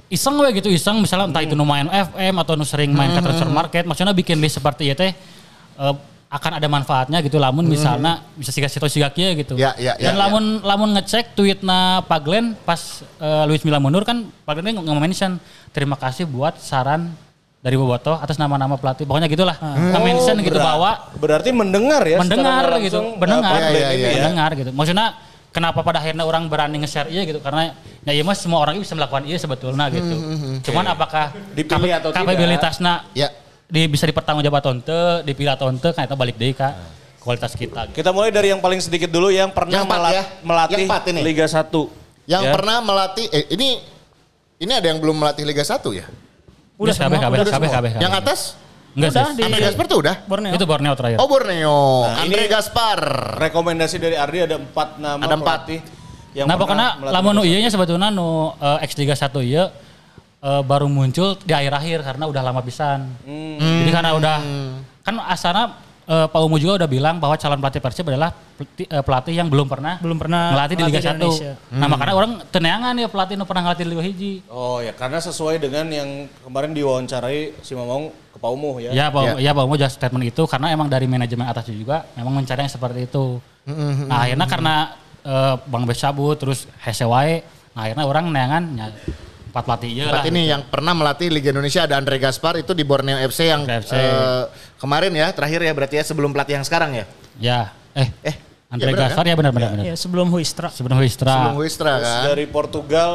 iseng 0.07 0.39
we 0.39 0.47
gitu 0.55 0.71
iseng 0.71 1.03
misalnya 1.03 1.27
entah 1.27 1.43
itu 1.43 1.51
nu 1.51 1.67
main 1.67 1.83
FM 1.83 2.39
atau 2.39 2.55
nu 2.55 2.63
sering 2.63 2.95
main 2.95 3.11
ke 3.11 3.19
transfer 3.19 3.51
market 3.51 3.83
maksudnya 3.83 4.15
bikin 4.15 4.39
list 4.39 4.55
seperti 4.55 4.87
itu 4.87 4.95
teh 4.95 5.11
eh, 5.77 5.93
akan 6.27 6.59
ada 6.59 6.67
manfaatnya 6.67 7.23
gitu 7.23 7.39
lamun 7.39 7.63
misalnya 7.63 8.19
bisa 8.35 8.51
siga 8.51 8.67
situ 8.67 8.83
siga 8.87 9.07
kieu 9.07 9.31
gitu. 9.33 9.55
Ya, 9.55 9.71
ya, 9.75 9.95
ya, 9.95 10.11
Dan 10.11 10.19
lamun 10.19 10.43
lamun 10.59 10.91
ngecek 10.91 11.31
tweetna 11.33 12.03
Pak 12.03 12.19
Glenn 12.19 12.51
pas 12.59 12.79
eh, 13.17 13.43
Luis 13.45 13.63
Milla 13.63 13.79
mundur 13.79 14.03
kan 14.03 14.27
Pak 14.43 14.53
Glenn 14.55 14.75
nge-mention 14.75 15.39
terima 15.71 15.95
kasih 15.95 16.27
buat 16.27 16.59
saran 16.59 17.15
dari 17.57 17.73
Boboto 17.73 18.13
atas 18.13 18.35
nama-nama 18.35 18.75
pelatih. 18.75 19.03
Pokoknya 19.03 19.27
gitulah. 19.27 19.55
Nge-mention 19.55 20.35
gitu 20.41 20.55
berat- 20.55 20.67
bahwa 20.67 20.91
Berarti 21.15 21.49
mendengar 21.49 22.03
ya. 22.03 22.19
mendengar 22.19 22.75
gitu, 22.77 22.99
mendengar, 23.15 23.51
eh, 23.53 23.63
Glenn 23.65 23.71
Iya, 23.73 23.87
ini 23.87 23.95
iya, 23.97 24.07
ya. 24.07 24.15
mendengar 24.19 24.49
gitu. 24.53 24.69
Maksudnya 24.71 25.07
kenapa 25.47 25.79
pada 25.79 25.97
akhirnya 25.97 26.21
orang 26.21 26.43
berani 26.45 26.75
nge-share 26.77 27.07
iya 27.07 27.23
gitu 27.23 27.39
karena 27.39 27.71
ya 28.03 28.11
iya 28.11 28.21
mah 28.21 28.35
semua 28.35 28.59
orang 28.59 28.77
bisa 28.77 28.93
melakukan 28.93 29.23
iya 29.23 29.39
sebetulnya 29.39 29.87
gitu. 29.89 30.15
Cuman 30.61 30.91
apakah 30.91 31.31
Dipilih 31.55 31.91
atau 31.93 32.11
tidak? 32.11 32.19
kapabilitasna 32.21 33.07
Ya. 33.13 33.31
Di, 33.67 33.81
bisa 33.85 34.03
dipertanggungjawab 34.03 34.59
atau 34.59 34.71
ente, 34.71 34.99
dipilih 35.23 35.51
atau 35.51 35.67
ente 35.67 35.91
kan 35.91 36.03
itu 36.03 36.15
balik 36.15 36.35
deh 36.35 36.51
kak 36.51 36.73
kualitas 37.19 37.51
kita. 37.51 37.91
Gitu. 37.91 37.99
Kita 37.99 38.09
mulai 38.09 38.31
dari 38.31 38.47
yang 38.47 38.59
paling 38.59 38.79
sedikit 38.79 39.11
dulu 39.11 39.27
yang 39.27 39.51
pernah 39.51 39.83
Yang 39.83 39.87
melat- 39.87 40.13
ya. 40.13 40.23
melatih 40.41 40.75
Yang 40.79 41.11
ini. 41.11 41.21
Liga 41.21 41.45
1. 41.45 41.91
Yang 42.23 42.43
Ya. 42.43 42.51
pernah 42.55 42.77
melatih 42.79 43.25
eh 43.27 43.43
ini 43.51 43.69
ini 44.57 44.71
ada 44.71 44.87
yang 44.87 44.97
belum 44.97 45.15
melatih 45.15 45.43
Liga 45.43 45.61
1 45.61 45.91
ya? 45.91 46.07
Udah 46.77 46.93
KB 46.93 47.13
KB 47.13 47.33
udah 47.35 47.53
KB 47.53 47.65
KB. 47.67 47.85
Yang 47.99 48.13
atas? 48.15 48.39
enggak 48.97 49.11
Udah, 49.13 49.25
sih. 49.29 49.35
di- 49.35 49.43
Andre 49.45 49.59
Gaspar 49.61 49.85
tuh 49.85 49.99
udah? 50.01 50.15
Borneo. 50.25 50.53
Itu 50.55 50.65
Borneo 50.65 50.93
terakhir. 50.95 51.17
Oh 51.19 51.27
Borneo, 51.27 51.77
Nah, 52.01 52.23
Andre 52.23 52.41
ini- 52.41 52.49
Gaspar. 52.49 52.99
Rekomendasi 53.37 53.95
dari 53.99 54.15
Ardi 54.17 54.37
ada 54.41 54.55
empat 54.57 54.97
nama 54.97 55.21
Ada 55.21 55.35
empat. 55.35 55.45
pelatih 55.67 55.79
yang 56.33 56.45
nah 56.45 56.55
pokoknya 56.55 56.87
lamun 57.03 57.41
ieu 57.43 57.57
nya 57.57 57.69
sebetulnya 57.69 58.09
nu 58.09 58.53
eh, 58.53 58.85
X 58.85 58.93
Liga 58.95 59.13
1 59.13 59.41
ieu 59.43 59.69
eh, 60.47 60.63
baru 60.63 60.87
muncul 60.87 61.35
di 61.43 61.51
akhir-akhir 61.51 62.07
karena 62.07 62.23
udah 62.31 62.41
lama 62.41 62.63
pisan. 62.63 63.11
Hmm. 63.27 63.83
Jadi 63.83 63.91
karena 63.91 64.15
udah 64.15 64.37
kan 65.03 65.15
asana 65.27 65.75
eh, 66.07 66.27
Pak 66.31 66.39
Umu 66.39 66.55
juga 66.55 66.79
udah 66.83 66.89
bilang 66.89 67.19
bahwa 67.19 67.35
calon 67.35 67.59
pelatih 67.59 67.83
Persib 67.83 68.07
adalah 68.07 68.31
pelatih, 68.31 68.87
eh, 68.87 69.03
pelatih 69.03 69.33
yang 69.35 69.51
belum 69.51 69.67
pernah 69.67 69.99
Belum 69.99 70.15
pernah 70.15 70.55
melatih 70.55 70.75
di 70.79 70.83
Liga 70.87 71.03
melatih 71.03 71.11
di 71.11 71.19
1. 71.19 71.19
Indonesia. 71.19 71.53
Nah, 71.75 71.87
makanya 71.91 72.15
orang 72.15 72.31
teneangan 72.47 72.93
ya 72.95 73.07
pelatih 73.11 73.35
nu 73.35 73.43
pernah 73.43 73.61
ngelatih 73.67 73.83
di 73.83 73.91
Liga 73.91 74.03
hiji. 74.07 74.33
Oh 74.47 74.79
ya 74.79 74.95
karena 74.95 75.19
sesuai 75.19 75.59
dengan 75.59 75.85
yang 75.91 76.31
kemarin 76.47 76.71
diwawancarai 76.71 77.59
si 77.59 77.75
Mamong 77.75 78.15
ke 78.31 78.37
Pak 78.39 78.49
Umuh 78.49 78.75
ya. 78.79 78.91
Ya, 78.95 79.05
Pak, 79.11 79.43
ya. 79.43 79.51
Pak 79.51 79.63
Umu 79.67 79.75
juga 79.75 79.91
statement 79.91 80.25
itu 80.31 80.43
karena 80.47 80.71
emang 80.71 80.87
dari 80.87 81.05
manajemen 81.11 81.43
atas 81.43 81.67
juga 81.67 82.07
memang 82.15 82.39
mencari 82.39 82.63
yang 82.63 82.71
seperti 82.71 82.99
itu. 83.03 83.43
Nah, 84.07 84.23
akhirnya 84.23 84.47
karena 84.47 84.75
Bang 85.67 85.83
Bes 85.83 85.99
cabut 85.99 86.39
terus 86.39 86.71
hese 86.79 87.03
wae, 87.03 87.43
nah, 87.75 87.83
akhirnya 87.83 88.07
orang 88.07 88.31
neangan 88.31 88.63
ya, 88.79 88.87
empat 89.47 89.63
pelatih 89.63 89.89
ieu 89.89 90.03
lah. 90.03 90.11
Berarti 90.13 90.29
ini 90.29 90.41
yang 90.45 90.61
pernah 90.63 90.91
melatih 90.91 91.27
Liga 91.27 91.49
Indonesia 91.49 91.81
ada 91.81 91.95
Andre 91.95 92.17
Gaspar 92.17 92.55
itu 92.55 92.71
di 92.71 92.83
Borneo 92.83 93.15
FC 93.17 93.47
yang 93.47 93.63
FC. 93.63 93.91
eh, 93.91 94.43
kemarin 94.75 95.11
ya 95.11 95.31
terakhir 95.31 95.59
ya 95.59 95.71
berarti 95.71 95.95
ya 95.95 96.03
sebelum 96.03 96.29
pelatih 96.29 96.55
yang 96.55 96.63
sekarang 96.63 96.91
ya. 96.93 97.05
Ya, 97.37 97.59
eh, 97.93 98.09
Eh, 98.21 98.35
Andre 98.67 98.91
ya 98.91 98.97
Gaspar 99.01 99.23
ya 99.23 99.33
benar-benar 99.33 99.69
benar. 99.73 99.85
Ya 99.85 99.95
sebelum 99.95 100.27
Huistra. 100.29 100.67
Sebelum 100.67 100.99
Wistra. 100.99 101.31
Sebelum 101.31 101.55
Terus 101.57 101.77
kan. 101.79 102.23
dari 102.27 102.45
Portugal 102.45 103.13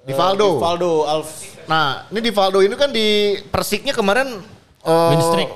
Di 0.00 0.12
Valdo. 0.12 0.48
eh, 0.48 0.58
Valdo 0.58 0.92
Alf 1.04 1.30
Nah, 1.62 2.08
ini 2.08 2.20
di 2.20 2.30
Valdo 2.30 2.58
ini 2.58 2.74
kan 2.74 2.90
di 2.90 3.06
Persiknya 3.46 3.92
kemarin 3.92 4.42
eh, 4.82 5.10
Win 5.10 5.22
streak. 5.22 5.50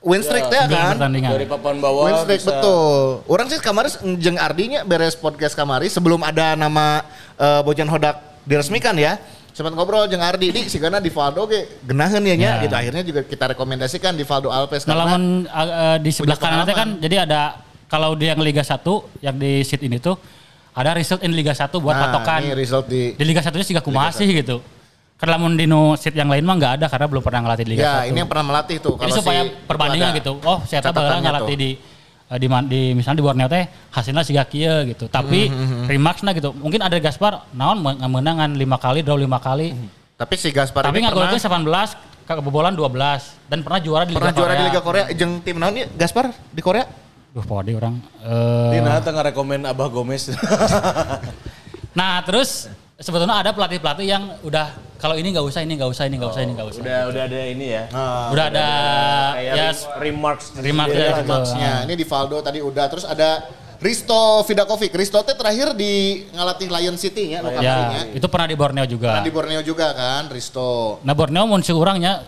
Win 0.00 0.22
streak 0.24 0.48
teh 0.48 0.56
Sembilan 0.58 0.80
kan. 0.82 0.92
pertandingan. 0.96 1.30
dari 1.30 1.44
papan 1.44 1.76
bawah 1.78 2.02
Win 2.02 2.16
streak 2.18 2.40
bisa 2.40 2.50
betul. 2.50 3.20
Orang 3.28 3.46
sih 3.46 3.60
kemarin 3.60 3.90
jeng 4.16 4.34
Ardinya 4.34 4.80
beres 4.82 5.12
podcast 5.14 5.52
kamari 5.52 5.86
sebelum 5.86 6.18
ada 6.20 6.52
nama 6.54 7.04
eh, 7.36 7.60
Bojan 7.60 7.86
Hodak 7.86 8.29
diresmikan 8.42 8.94
ya. 8.94 9.18
Sempat 9.50 9.74
ngobrol 9.74 10.06
jeng 10.06 10.22
Ardi 10.22 10.48
di 10.48 10.62
si 10.66 10.78
karena 10.78 10.96
di 10.96 11.10
Valdo 11.10 11.44
ge 11.44 11.82
genaheun 11.82 12.22
ya 12.22 12.34
nya 12.34 12.50
Ya. 12.56 12.62
gitu. 12.62 12.74
Akhirnya 12.74 13.02
juga 13.02 13.20
kita 13.22 13.44
rekomendasikan 13.50 14.14
di 14.14 14.22
Valdo 14.22 14.48
Alves 14.48 14.86
Nah, 14.86 14.94
karena 14.94 15.16
uh, 15.50 15.96
di 15.98 16.10
sebelah 16.10 16.38
kanan 16.38 16.64
kan 16.66 16.88
jadi 16.96 17.26
ada 17.26 17.58
kalau 17.84 18.14
dia 18.14 18.32
yang 18.32 18.40
Liga 18.40 18.62
1 18.62 18.78
yang 19.20 19.34
di 19.34 19.60
seat 19.60 19.82
ini 19.82 19.98
tuh 19.98 20.14
ada 20.70 20.94
result 20.94 21.20
in 21.20 21.34
Liga 21.34 21.50
1 21.50 21.66
buat 21.74 21.92
Nah, 21.92 22.02
patokan. 22.08 22.40
ini 22.40 22.54
result 22.54 22.86
di 22.86 23.12
Di 23.12 23.24
Liga 23.26 23.42
1-nya 23.42 23.60
sih 23.60 23.74
gak 23.74 23.82
kumaha 23.82 24.14
sih 24.14 24.30
gitu. 24.30 24.62
Karena 25.18 25.36
lamun 25.36 25.52
di 25.52 25.66
seat 25.98 26.14
yang 26.14 26.30
lain 26.30 26.40
mah 26.40 26.56
nggak 26.56 26.72
ada 26.80 26.86
karena 26.88 27.04
belum 27.04 27.20
pernah 27.20 27.40
ngelatih 27.44 27.64
di 27.66 27.70
Liga 27.76 27.82
Ya, 27.82 27.94
1. 28.00 28.08
ini 28.08 28.16
yang 28.16 28.30
pernah 28.30 28.44
melatih 28.46 28.76
tuh. 28.78 28.94
Jadi 28.96 29.02
Kalau 29.02 29.16
supaya 29.18 29.40
si- 29.42 29.52
perbandingan 29.66 30.10
gitu. 30.16 30.32
Oh, 30.40 30.58
saya 30.64 30.80
tahu 30.80 30.94
ngelatih 30.96 31.52
tuh. 31.52 31.60
di 31.60 31.70
di, 32.32 32.46
man- 32.46 32.66
di 32.66 32.92
misalnya 32.92 33.18
di 33.18 33.24
Borneo 33.24 33.46
teh 33.46 33.64
hasilnya 33.90 34.22
sih 34.22 34.36
kieu 34.44 34.86
gitu. 34.86 35.06
Tapi 35.06 35.46
Hmm, 35.46 35.86
remarksnya 35.86 36.30
gitu. 36.30 36.52
Mungkin 36.52 36.78
ada 36.78 36.94
Gaspar 36.96 37.48
naon 37.50 37.78
men- 37.78 37.98
menangan 38.00 38.50
5 38.50 38.60
kali 38.76 39.00
draw 39.00 39.16
5 39.16 39.26
kali. 39.40 39.74
Tapi 40.14 40.34
si 40.36 40.50
Gaspar 40.50 40.84
Tapi 40.84 41.00
nggak 41.00 41.10
pernah, 41.10 41.32
golnya 41.32 41.40
18, 41.40 41.96
kebobolan 42.22 42.72
12 42.72 43.24
dan 43.44 43.58
pernah 43.60 43.80
juara 43.80 44.04
di 44.04 44.12
pernah 44.12 44.28
Liga 44.28 44.38
juara 44.38 44.46
Korea. 44.48 44.60
di 44.60 44.68
Liga 44.68 44.80
Korea. 44.80 45.04
Jeng 45.10 45.32
tim 45.40 45.56
naon 45.56 45.74
ya 45.74 45.86
Gaspar 45.90 46.30
di 46.30 46.60
Korea? 46.60 46.84
Duh, 47.30 47.42
pokoknya 47.42 47.72
orang. 47.76 47.94
eh, 48.20 48.70
Dina 48.74 48.98
tengah 49.00 49.22
rekomen 49.24 49.62
Abah 49.64 49.88
Gomez. 49.88 50.30
Nah 51.90 52.22
terus 52.22 52.70
sebetulnya 53.00 53.40
ada 53.40 53.50
pelatih-pelatih 53.56 54.06
yang 54.06 54.22
udah 54.44 54.76
kalau 55.00 55.16
ini 55.16 55.32
nggak 55.32 55.46
usah, 55.48 55.64
ini 55.64 55.80
nggak 55.80 55.90
usah, 55.96 56.04
ini 56.04 56.20
nggak 56.20 56.30
usah, 56.36 56.42
ini 56.44 56.52
nggak 56.52 56.68
usah. 56.76 56.82
udah 56.84 57.00
udah 57.08 57.22
ada 57.24 57.40
ini 57.48 57.66
ya. 57.72 57.84
Udah 58.28 58.44
ada 58.52 58.68
Kayak 59.32 59.54
ya 59.56 59.66
re- 59.72 59.88
remarks 60.12 60.46
remark 60.60 60.88
sendiri 60.92 61.08
ya, 61.08 61.16
gitu. 61.24 61.32
Maksnya 61.32 61.72
ini 61.88 61.94
di 61.96 62.04
Valdo 62.04 62.38
tadi 62.44 62.58
udah 62.60 62.84
terus 62.92 63.08
ada 63.08 63.48
Risto 63.80 64.44
Vidakovic. 64.44 64.92
Risto 64.92 65.16
teh 65.24 65.32
terakhir 65.32 65.72
di 65.72 66.28
ngelatih 66.36 66.68
Lion 66.68 67.00
City 67.00 67.32
ya 67.32 67.40
ya 67.40 67.48
lokasinya. 67.48 68.00
itu 68.12 68.26
pernah 68.28 68.46
di 68.52 68.56
Borneo 68.60 68.84
juga. 68.84 69.08
Pernah 69.16 69.24
di 69.24 69.32
Borneo 69.32 69.60
juga 69.64 69.86
kan 69.96 70.28
Risto. 70.28 71.00
Nah 71.00 71.14
Borneo 71.16 71.48
muncul 71.48 71.80
orangnya 71.80 72.20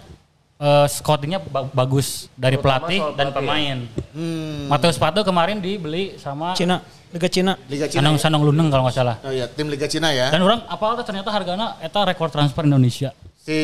eh, 0.63 0.87
scoutingnya 0.89 1.43
ba- 1.43 1.67
bagus 1.67 2.31
dari 2.33 2.55
Terutama 2.55 2.87
pelatih 2.87 3.01
dan 3.13 3.27
pelatih 3.29 3.35
pemain. 3.35 3.79
Hmm. 4.15 4.71
Mateus 4.71 4.95
Pato 4.95 5.21
kemarin 5.21 5.59
dibeli 5.59 6.15
sama 6.17 6.55
Cina, 6.55 6.79
Liga 7.11 7.27
Cina. 7.27 7.59
Liga 7.67 7.85
Cina. 7.85 7.99
Sanong 7.99 8.15
ya? 8.15 8.23
Sanong 8.23 8.43
Luneng 8.47 8.71
kalau 8.71 8.87
nggak 8.87 8.95
salah. 8.95 9.17
Oh 9.21 9.29
iya, 9.29 9.45
tim 9.47 9.67
Liga 9.67 9.85
Cina 9.85 10.09
ya. 10.11 10.31
Dan 10.31 10.41
orang 10.41 10.63
apa 10.65 11.03
ternyata 11.03 11.29
harganya 11.29 11.75
eta 11.79 12.01
rekor 12.03 12.31
transfer 12.31 12.63
Indonesia. 12.63 13.11
si 13.43 13.59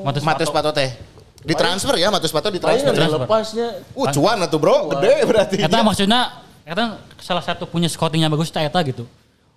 Mateus 0.00 0.22
Matius 0.22 0.46
Pato. 0.46 0.70
Pato 0.70 0.78
teh. 0.78 0.94
Ditransfer 1.42 1.94
ya 1.96 2.10
Matius 2.10 2.30
Pato 2.30 2.50
Paling 2.50 2.58
ditransfer. 2.58 2.90
ada 2.92 3.18
lepasnya. 3.18 3.68
Uh, 3.92 4.06
cuan 4.10 4.38
atuh 4.38 4.58
bro, 4.58 4.90
gede 4.94 5.14
berarti. 5.22 5.56
Eta 5.58 5.78
maksudnya 5.80 6.20
eta 6.62 6.98
salah 7.18 7.42
satu 7.42 7.66
punya 7.66 7.86
scoutingnya 7.86 8.26
bagus 8.26 8.50
eta 8.50 8.62
eta 8.62 8.78
gitu. 8.82 9.06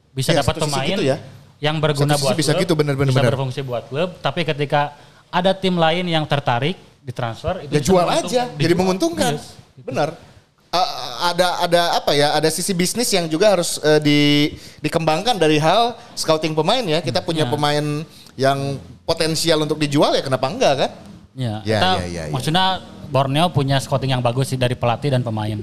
Bisa 0.09 0.33
Iya, 0.33 0.41
dapat 0.41 0.57
pemain 0.57 0.85
gitu 0.87 1.05
ya. 1.05 1.17
yang 1.61 1.77
berguna 1.77 2.17
Satu 2.17 2.25
buat 2.25 2.35
bisa 2.35 2.51
klub, 2.53 2.61
gitu, 2.65 2.73
bener, 2.73 2.97
bener, 2.97 3.13
bisa 3.13 3.21
bener. 3.21 3.31
berfungsi 3.33 3.61
buat 3.61 3.85
klub, 3.85 4.17
tapi 4.17 4.41
ketika 4.41 4.97
ada 5.29 5.51
tim 5.53 5.73
lain 5.73 6.05
yang 6.05 6.25
tertarik 6.25 6.75
ditransfer 6.99 7.65
itu 7.65 7.71
Ya 7.73 7.81
jual 7.81 8.05
aja, 8.05 8.41
jadi 8.53 8.73
menguntungkan. 8.75 9.37
Yes. 9.37 9.55
Benar. 9.79 10.13
A- 10.69 10.91
ada 11.33 11.65
ada 11.65 11.81
apa 11.97 12.13
ya? 12.13 12.37
Ada 12.37 12.53
sisi 12.53 12.77
bisnis 12.77 13.09
yang 13.09 13.25
juga 13.25 13.57
harus 13.57 13.81
eh, 13.81 13.97
di 13.97 14.19
dikembangkan 14.79 15.33
dari 15.33 15.57
hal 15.57 15.97
scouting 16.13 16.53
pemain 16.53 16.85
ya. 16.85 17.01
Kita 17.01 17.25
punya 17.25 17.45
Ya. 17.45 17.49
pemain 17.49 17.85
yang 18.37 18.77
potensial 19.01 19.65
untuk 19.65 19.81
dijual 19.81 20.13
ya 20.13 20.21
kenapa 20.21 20.45
enggak 20.45 20.73
kan? 20.77 20.91
Ya, 21.33 21.61
Ya, 21.65 21.77
kita 21.81 21.89
ya, 21.89 22.05
ya, 22.05 22.23
ya. 22.27 22.33
maksudnya 22.33 22.65
Borneo 23.09 23.49
punya 23.49 23.81
scouting 23.81 24.13
yang 24.13 24.21
bagus 24.21 24.53
sih 24.53 24.59
dari 24.59 24.77
pelatih 24.77 25.09
dan 25.09 25.25
pemain. 25.25 25.57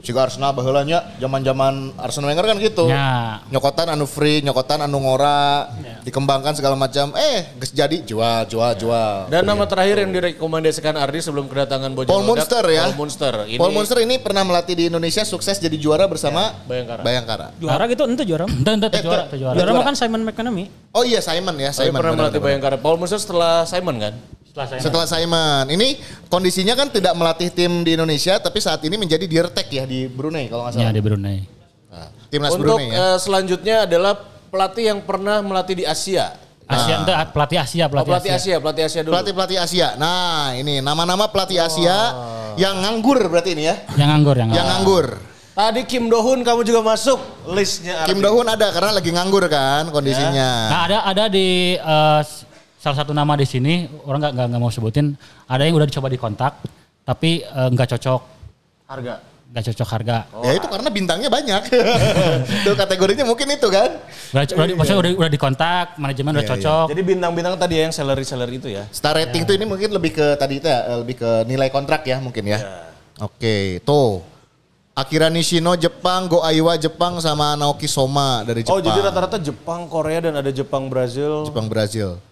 Juga 0.00 0.24
Arsenal 0.24 0.50
baheula 0.50 0.80
nya 0.82 1.12
zaman-zaman 1.16 1.92
Arsene 1.96 2.26
Wenger 2.26 2.44
kan 2.44 2.56
gitu. 2.56 2.88
Ya. 2.88 3.40
Nyokotan 3.48 3.88
anu 3.88 4.04
free, 4.04 4.40
nyokotan 4.40 4.80
anu 4.80 4.98
ngora, 4.98 5.68
Ya. 5.78 6.00
dikembangkan 6.02 6.52
segala 6.52 6.72
macam. 6.74 7.12
Eh, 7.14 7.52
geus 7.56 7.70
jadi 7.70 8.00
jual, 8.00 8.44
jual, 8.44 8.72
jual. 8.74 9.28
Dan 9.28 9.44
nama 9.44 9.64
terakhir 9.64 10.00
yang 10.00 10.10
direkomendasikan 10.10 10.96
Ardi 10.96 11.20
sebelum 11.20 11.46
kedatangan 11.46 11.92
Bojan 11.92 12.08
Paul 12.08 12.24
Hodak, 12.24 12.48
Munster 12.48 12.64
ya. 12.66 12.84
Paul 12.86 12.96
Munster. 12.98 13.34
Ini 13.44 13.58
Paul 13.58 13.72
Munster 13.72 13.98
ini 14.00 14.14
pernah 14.16 14.42
melatih 14.42 14.74
di 14.74 14.84
Indonesia, 14.88 15.22
sukses 15.22 15.56
jadi 15.56 15.76
juara 15.76 16.04
bersama 16.04 16.56
Bayangkara. 16.64 17.02
Bayangkara. 17.02 17.46
Juara 17.56 17.84
gitu 17.86 18.02
ente 18.04 18.24
juara. 18.24 18.48
Ente 18.48 18.70
ente 18.70 18.88
Eh, 18.90 19.02
juara, 19.02 19.28
tuh. 19.28 19.36
juara. 19.36 19.54
Juara 19.54 19.70
mah 19.72 19.84
kan 19.84 19.94
Simon 19.94 20.24
McManamy. 20.24 20.64
Oh 20.90 21.04
iya 21.04 21.20
Simon 21.20 21.54
ya, 21.54 21.70
Saya 21.70 21.92
Simon. 21.92 22.00
pernah 22.00 22.14
melatih. 22.16 22.40
Bayangkara. 22.40 22.76
Paul 22.76 22.96
Munster 22.96 23.20
setelah 23.20 23.62
Simon 23.62 24.00
kan? 24.00 24.14
Setelah 24.52 25.06
Simon, 25.06 25.70
ini 25.70 25.94
kondisinya 26.26 26.74
kan 26.74 26.90
tidak 26.90 27.14
melatih 27.14 27.48
tim 27.48 27.82
di 27.82 27.94
Indonesia, 27.94 28.34
tapi 28.36 28.58
saat 28.58 28.82
ini 28.82 28.98
menjadi 28.98 29.22
dirtek 29.22 29.70
ya 29.70 29.86
di 29.86 30.04
Brunei 30.04 30.50
kalau 30.50 30.66
nggak 30.66 30.74
ya 30.74 30.80
salah. 30.84 30.92
di 30.92 31.00
Brunei. 31.00 31.38
Nah, 31.86 32.08
timnas 32.26 32.50
Untuk 32.52 32.74
Brunei 32.74 32.90
ya. 32.90 33.14
eh, 33.14 33.16
selanjutnya 33.16 33.76
adalah 33.86 34.14
pelatih 34.50 34.84
yang 34.88 35.00
pernah 35.00 35.38
melatih 35.38 35.76
di 35.76 35.84
Asia. 35.84 36.34
Asia 36.66 37.02
ente 37.02 37.10
pelatih 37.30 37.58
Asia, 37.58 37.84
Oh, 37.84 37.88
pelatih, 37.88 38.10
pelatih 38.10 38.30
Asia. 38.30 38.42
Asia, 38.46 38.56
pelatih 38.58 38.84
Asia 38.84 39.00
dulu. 39.00 39.12
Pelatih 39.12 39.32
pelatih 39.34 39.58
Asia. 39.58 39.88
Nah 39.94 40.54
ini 40.54 40.78
nama-nama 40.78 41.26
pelatih 41.26 41.58
Asia 41.58 41.96
yang 42.56 42.78
nganggur 42.78 43.18
berarti 43.26 43.54
ini 43.54 43.66
ya, 43.66 43.74
Yang 43.94 44.08
nganggur, 44.08 44.34
yang 44.34 44.48
yang 44.50 44.66
nganggur. 44.68 45.06
nganggur. 45.18 45.28
Tadi 45.50 45.82
Kim 45.84 46.06
Do-hun 46.06 46.40
kamu 46.40 46.62
juga 46.62 46.78
masuk 46.80 47.18
listnya. 47.50 48.06
Kim. 48.06 48.18
Do-hun 48.18 48.46
ada 48.46 48.70
karena 48.70 48.90
lagi 48.92 49.10
nganggur 49.10 49.46
kan 49.46 49.90
kondisinya. 49.90 50.50
Nah 50.70 50.80
ada 50.86 50.98
ada 51.04 51.24
di 51.26 51.74
eh, 51.74 52.20
salah 52.80 52.96
satu 52.96 53.12
nama 53.12 53.36
di 53.36 53.44
sini 53.44 53.84
orang 54.08 54.32
nggak 54.32 54.46
nggak 54.48 54.60
mau 54.60 54.72
sebutin. 54.72 55.12
Ada 55.44 55.68
yang 55.68 55.76
udah 55.76 55.86
dicoba 55.86 56.08
dikontak 56.08 56.52
tapi 57.04 57.44
eh, 57.44 57.68
nggak 57.70 57.88
cocok 57.96 58.20
Harga. 58.88 59.14
nggak 59.50 59.64
cocok 59.66 59.88
harga. 59.88 60.18
Ya 60.46 60.52
itu 60.54 60.66
karena 60.66 60.88
bintangnya 60.88 61.26
banyak. 61.26 61.62
Tuh 62.66 62.74
kategorinya 62.74 63.26
mungkin 63.26 63.50
itu 63.50 63.66
kan. 63.66 63.98
Udah, 64.30 64.42
udah, 64.46 64.74
maksudnya 64.78 65.00
udah, 65.02 65.10
udah 65.26 65.30
dikontak 65.30 65.86
manajemen 65.98 66.38
udah 66.38 66.42
Iya, 66.42 66.54
iya. 66.54 66.62
cocok. 66.62 66.86
Jadi 66.94 67.02
bintang-bintang 67.02 67.54
tadi 67.58 67.74
ya 67.78 67.82
yang 67.90 67.94
salary-salary 67.94 68.56
itu 68.62 68.68
ya. 68.70 68.86
Star 68.94 69.18
rating 69.18 69.42
tuh 69.42 69.58
ini 69.58 69.66
mungkin 69.66 69.90
lebih 69.90 70.14
ke 70.14 70.26
tadi 70.38 70.62
itu 70.62 70.70
ya, 70.70 71.02
lebih 71.02 71.18
ke 71.18 71.30
nilai 71.50 71.66
kontrak 71.66 72.06
ya 72.06 72.22
mungkin 72.22 72.46
ya. 72.46 72.58
Oke, 73.18 73.82
tuh. 73.82 74.22
Akira 74.94 75.26
Nishino 75.26 75.74
Jepang, 75.74 76.30
Go 76.30 76.46
Aiwa 76.46 76.78
Jepang 76.78 77.18
sama 77.18 77.58
Naoki 77.58 77.90
Soma 77.90 78.46
dari 78.46 78.62
Jepang. 78.62 78.78
Oh 78.78 78.82
jadi 78.82 79.02
rata-rata 79.02 79.38
Jepang, 79.42 79.90
Korea 79.90 80.30
dan 80.30 80.38
ada 80.38 80.50
Jepang, 80.54 80.86
Brazil. 80.86 81.42
Jepang 81.50 81.66
Brazil. 81.66 82.22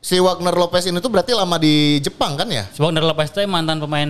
Si 0.00 0.16
Wagner 0.16 0.56
Lopez 0.56 0.88
ini 0.88 0.96
tuh 0.96 1.12
berarti 1.12 1.36
lama 1.36 1.60
di 1.60 2.00
Jepang 2.00 2.32
kan 2.32 2.48
ya? 2.48 2.64
Sebab 2.72 2.88
dari 2.88 3.04
Lopez 3.04 3.28
teh 3.36 3.44
mantan 3.44 3.76
pemain 3.84 4.08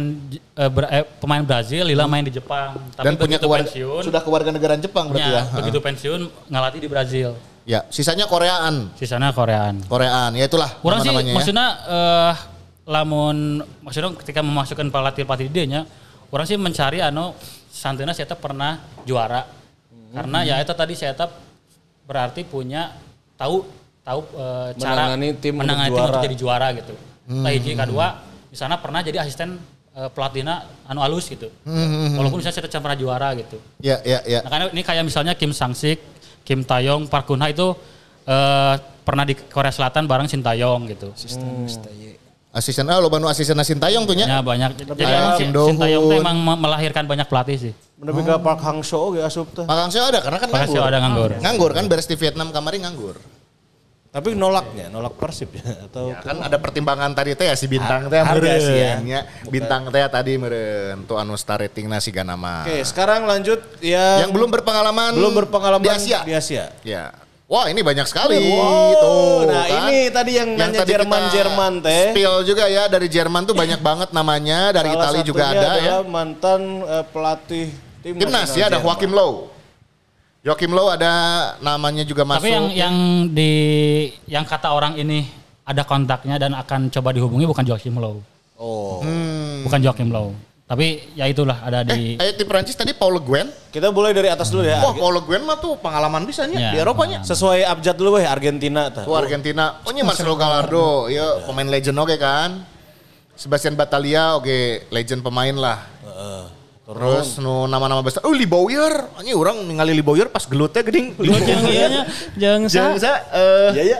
eh, 0.54 0.70
Bra- 0.70 0.86
eh, 0.86 1.02
pemain 1.18 1.42
Brazil, 1.42 1.82
Lila 1.82 2.06
main 2.06 2.22
di 2.22 2.30
Jepang. 2.30 2.78
Tapi 2.94 3.10
Dan 3.10 3.18
punya 3.18 3.42
keluarga, 3.42 3.66
pensiun, 3.66 4.06
sudah 4.06 4.22
kewarganegaraan 4.22 4.78
Jepang 4.78 5.10
berarti 5.10 5.26
ya. 5.34 5.42
ya, 5.42 5.54
begitu 5.58 5.82
pensiun 5.82 6.20
ngalatih 6.46 6.80
di 6.86 6.88
Brazil. 6.88 7.34
Ya, 7.66 7.82
sisanya 7.90 8.30
Koreaan. 8.30 8.94
Sisanya 8.94 9.34
Koreaan. 9.34 9.82
Koreaan, 9.90 10.30
ya 10.38 10.46
itulah 10.46 10.70
Orang 10.78 11.02
sih 11.02 11.10
ya. 11.10 11.34
maksudnya 11.34 11.66
eh 11.90 12.34
lamun 12.86 13.58
maksudnya 13.82 14.14
ketika 14.14 14.46
memasukkan 14.46 14.86
pelatih 14.94 15.26
pelatih 15.26 15.50
dia 15.50 15.66
nya, 15.66 15.80
orang 16.30 16.46
sih 16.46 16.54
mencari 16.54 17.02
anu 17.02 17.34
santina 17.66 18.14
saya 18.14 18.30
pernah 18.38 18.78
juara. 19.02 19.42
Karena 20.14 20.46
ya 20.46 20.62
itu 20.62 20.70
tadi 20.70 20.94
saya 20.94 21.18
berarti 22.06 22.46
punya 22.46 22.94
tahu 23.34 23.62
tahu 24.00 24.20
eh, 24.32 24.68
cara 24.76 25.12
Menangani 25.12 25.28
tim 25.36 25.52
untuk 25.52 25.60
menangani 25.62 25.88
tim 25.88 25.94
juara. 25.94 26.08
untuk 26.08 26.24
jadi 26.24 26.36
juara 26.36 26.66
gitu. 26.74 26.94
Nah, 27.30 27.50
hiji 27.50 27.72
kedua 27.74 28.06
di 28.50 28.56
sana 28.58 28.74
pernah 28.76 29.00
jadi 29.00 29.22
asisten 29.22 29.60
eh, 29.90 30.08
pelatihnya 30.10 30.54
anu 30.84 31.00
alus 31.00 31.28
gitu. 31.28 31.46
Walaupun 32.16 32.40
misalnya 32.40 32.56
saya 32.58 32.82
pernah 32.82 32.98
juara 32.98 33.28
gitu. 33.34 33.56
Ya, 33.78 34.00
ya, 34.02 34.18
ya. 34.24 34.40
Nah, 34.42 34.50
karena 34.50 34.64
ini 34.70 34.82
kayak 34.82 35.04
misalnya 35.04 35.32
Kim 35.34 35.50
Sang 35.50 35.72
Sik, 35.72 36.00
Kim 36.42 36.62
Taeyong, 36.62 37.06
Park 37.06 37.28
Kun 37.28 37.38
Ha 37.38 37.48
itu 37.48 37.70
eh, 38.24 38.74
pernah 39.00 39.22
di 39.22 39.34
Korea 39.36 39.70
Selatan 39.70 40.04
bareng 40.04 40.26
Shin 40.26 40.42
Taeyong 40.42 40.82
gitu. 40.88 41.14
Asisten 42.50 42.82
ah 42.90 42.98
lo 42.98 43.06
banu 43.06 43.30
asisten 43.30 43.54
Sintayong 43.54 44.10
tuh 44.10 44.18
nya. 44.18 44.26
Ya 44.26 44.38
banyak. 44.42 44.74
Jadi 44.74 44.90
Kayak 44.98 45.38
emang 45.54 45.78
Taeyong 45.78 46.02
tuh 46.10 46.18
emang 46.18 46.34
me- 46.34 46.58
melahirkan 46.58 47.06
banyak 47.06 47.30
pelatih 47.30 47.70
sih. 47.70 47.72
Menepi 47.94 48.26
ke 48.26 48.34
Park 48.42 48.58
Hang 48.66 48.82
Seo 48.82 49.14
ge 49.14 49.22
asup 49.22 49.54
teh. 49.54 49.62
Pak 49.62 49.76
Kang 49.76 49.90
Seo 49.94 50.02
ada 50.02 50.18
karena 50.18 50.38
kan 50.42 50.48
Makasih 50.50 50.66
nganggur. 50.74 50.90
ada 50.90 50.98
nganggur. 50.98 51.30
Nganggur 51.38 51.70
kan 51.70 51.84
beres 51.86 52.10
di 52.10 52.18
Vietnam 52.18 52.50
kemarin 52.50 52.82
nganggur. 52.82 53.14
Tapi 54.10 54.34
nolaknya, 54.34 54.90
nolak 54.90 55.14
Persib 55.14 55.54
ya 55.54 55.62
atau 55.86 56.10
Ya, 56.10 56.18
kan 56.18 56.42
ada 56.42 56.58
pertimbangan 56.58 57.14
tadi 57.14 57.38
teh 57.38 57.46
ya 57.46 57.54
si 57.54 57.70
bintang 57.70 58.10
teh 58.10 58.18
meureun 58.18 58.58
sih 58.58 58.74
ya. 59.06 59.22
Bintang 59.46 59.86
teh 59.86 60.02
tadi 60.10 60.34
meureun 60.34 61.06
tuh 61.06 61.14
anu 61.14 61.38
star 61.38 61.62
ratingna 61.62 62.02
si 62.02 62.10
Ganama. 62.10 62.66
Oke, 62.66 62.82
sekarang 62.82 63.22
lanjut 63.22 63.62
ya 63.78 64.26
Yang 64.26 64.34
belum 64.34 64.50
berpengalaman 64.50 65.14
belum 65.14 65.34
berpengalaman 65.46 65.86
di 65.86 65.90
Asia. 65.94 66.26
Di 66.26 66.34
Asia. 66.34 66.74
Ya. 66.82 67.14
Wah 67.46 67.66
ini 67.66 67.82
banyak 67.82 68.06
sekali 68.06 68.38
Wow, 68.50 68.94
tuh 68.94 69.38
nah 69.50 69.66
kan. 69.66 69.90
ini 69.90 70.06
tadi 70.10 70.32
yang 70.38 70.54
nanya 70.54 70.82
tadi 70.82 70.90
kita 70.90 71.02
Jerman-Jerman 71.02 71.72
teh. 71.82 72.04
Spill 72.14 72.34
juga 72.46 72.64
ya 72.66 72.86
dari 72.86 73.06
Jerman 73.06 73.42
tuh 73.46 73.54
banyak 73.54 73.78
banget 73.94 74.10
namanya, 74.10 74.70
dari 74.74 74.90
Salah 74.90 75.02
Italia 75.06 75.22
juga 75.22 75.44
satunya 75.50 75.62
ada 75.62 75.74
ya. 75.78 75.96
mantan 76.02 76.60
eh, 76.82 77.04
pelatih 77.10 77.66
timnas, 78.02 78.18
Timnas 78.22 78.50
ya 78.54 78.64
ada 78.66 78.78
Jerman. 78.78 78.86
Joachim 78.86 79.10
Low. 79.14 79.32
Joachim 80.40 80.72
Low 80.72 80.88
ada 80.88 81.12
namanya 81.60 82.00
juga 82.00 82.24
masuk. 82.24 82.48
Tapi 82.48 82.56
yang 82.56 82.66
yang 82.72 82.96
di 83.28 83.52
yang 84.24 84.44
kata 84.48 84.72
orang 84.72 84.96
ini 84.96 85.28
ada 85.68 85.84
kontaknya 85.84 86.40
dan 86.40 86.56
akan 86.56 86.88
coba 86.88 87.12
dihubungi 87.12 87.44
bukan 87.44 87.60
Joachim 87.68 88.00
Low. 88.00 88.24
Oh. 88.56 89.04
Bukan 89.68 89.84
Joachim 89.84 90.08
Low. 90.08 90.32
Tapi 90.64 91.12
ya 91.18 91.26
itulah 91.26 91.60
ada 91.60 91.82
eh, 91.82 91.86
di 91.92 92.00
kayak 92.14 92.40
tim 92.40 92.46
Prancis 92.46 92.78
tadi 92.78 92.96
Paul 92.96 93.18
Le 93.18 93.22
Guen. 93.26 93.52
Kita 93.68 93.92
mulai 93.92 94.16
dari 94.16 94.30
atas 94.32 94.48
dulu 94.48 94.64
ya. 94.64 94.80
Wah, 94.80 94.96
Paul 94.96 95.18
Le 95.18 95.22
Guen 95.28 95.42
mah 95.44 95.60
tuh 95.60 95.76
pengalaman 95.76 96.24
bisa 96.24 96.48
nya 96.48 96.56
Ya, 96.56 96.70
di 96.72 96.78
Eropanya. 96.80 97.20
Sesuai 97.20 97.66
abjad 97.66 97.98
dulu 97.98 98.16
weh 98.16 98.24
Argentina 98.24 98.88
tah. 98.88 99.04
Tuh 99.04 99.18
Argentina. 99.18 99.82
Oh 99.84 99.92
ini 99.92 100.00
Marcelo 100.06 100.38
Gallardo, 100.38 101.10
ya 101.12 101.44
pemain 101.44 101.68
legend 101.68 101.98
oke 102.00 102.16
kan. 102.16 102.64
Sebastian 103.36 103.76
Batalia 103.76 104.40
oke 104.40 104.88
legend 104.88 105.20
pemain 105.20 105.52
lah. 105.52 105.84
Terus 106.90 107.38
nu 107.38 107.70
nama-nama 107.70 108.02
besar. 108.02 108.26
Oh, 108.26 108.34
Lee 108.34 108.50
Bowyer. 108.50 108.90
Ini 109.22 109.30
orang 109.30 109.62
ningali 109.62 109.94
Lee 109.94 110.02
Bowyer 110.02 110.26
pas 110.26 110.42
gelutnya 110.42 110.82
geuning. 110.82 111.14
Jangan 111.14 111.70
iya 111.70 111.86
nya, 111.86 112.02
jangan 112.34 112.60
Jeung 112.66 112.98
sa. 112.98 112.98
sa 112.98 113.12
eh 113.30 113.68
Iya 113.78 113.84
ya. 113.86 113.98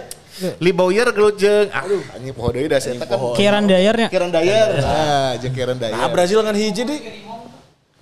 Lee 0.58 0.72
Bowyer 0.74 1.06
gelut 1.12 1.36
jeung 1.36 1.68
aduh 1.68 2.00
anjing 2.16 2.32
poho 2.32 2.48
deui 2.50 2.66
dah 2.66 2.80
saya 2.80 2.96
kan. 2.98 3.12
Kieran 3.36 3.68
Dayarnya. 3.68 4.08
Kieran 4.08 4.32
Dyer. 4.32 4.68
Nah, 4.80 5.36
jeung 5.36 5.52
Kieran 5.54 5.76
Dyer. 5.76 5.92
Nah, 5.92 6.08
Brazil 6.08 6.40
kan 6.42 6.56
hiji 6.56 6.82
di. 6.82 6.96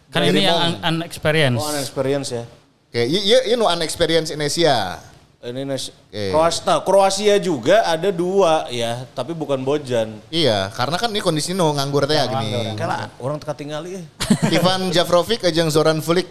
kan 0.08 0.24
ini 0.24 0.40
yang 0.40 0.78
un- 0.80 0.80
unexperienced. 1.04 1.60
Oh, 1.60 1.74
experience 1.76 2.28
ya. 2.32 2.42
Oke, 2.88 3.04
ieu 3.04 3.20
ieu 3.20 3.40
ieu 3.44 3.56
nu 3.60 3.68
unexperienced 3.68 4.32
Indonesia. 4.32 5.02
Ini 5.38 5.62
nas- 5.62 5.94
Oke. 5.94 6.34
Kroasia, 6.34 6.62
nah, 6.66 6.78
Kroasia 6.82 7.34
juga 7.38 7.86
ada 7.86 8.10
dua 8.10 8.66
ya, 8.68 9.06
tapi 9.14 9.30
bukan 9.30 9.62
Bojan. 9.62 10.18
Iya, 10.28 10.66
karena 10.74 10.98
kan 10.98 11.08
ini 11.08 11.22
kondisi 11.22 11.54
nu 11.54 11.70
nganggur 11.70 12.04
teh 12.04 12.18
ya 12.18 12.26
gini. 12.26 12.74
Kalah 12.74 13.06
orang 13.16 13.38
teka 13.38 13.54
tinggali 13.54 13.96
ya. 13.96 14.02
Ivan 14.58 14.90
Javrovic 14.90 15.46
jeung 15.48 15.70
Zoran 15.70 16.02
Vulic. 16.02 16.26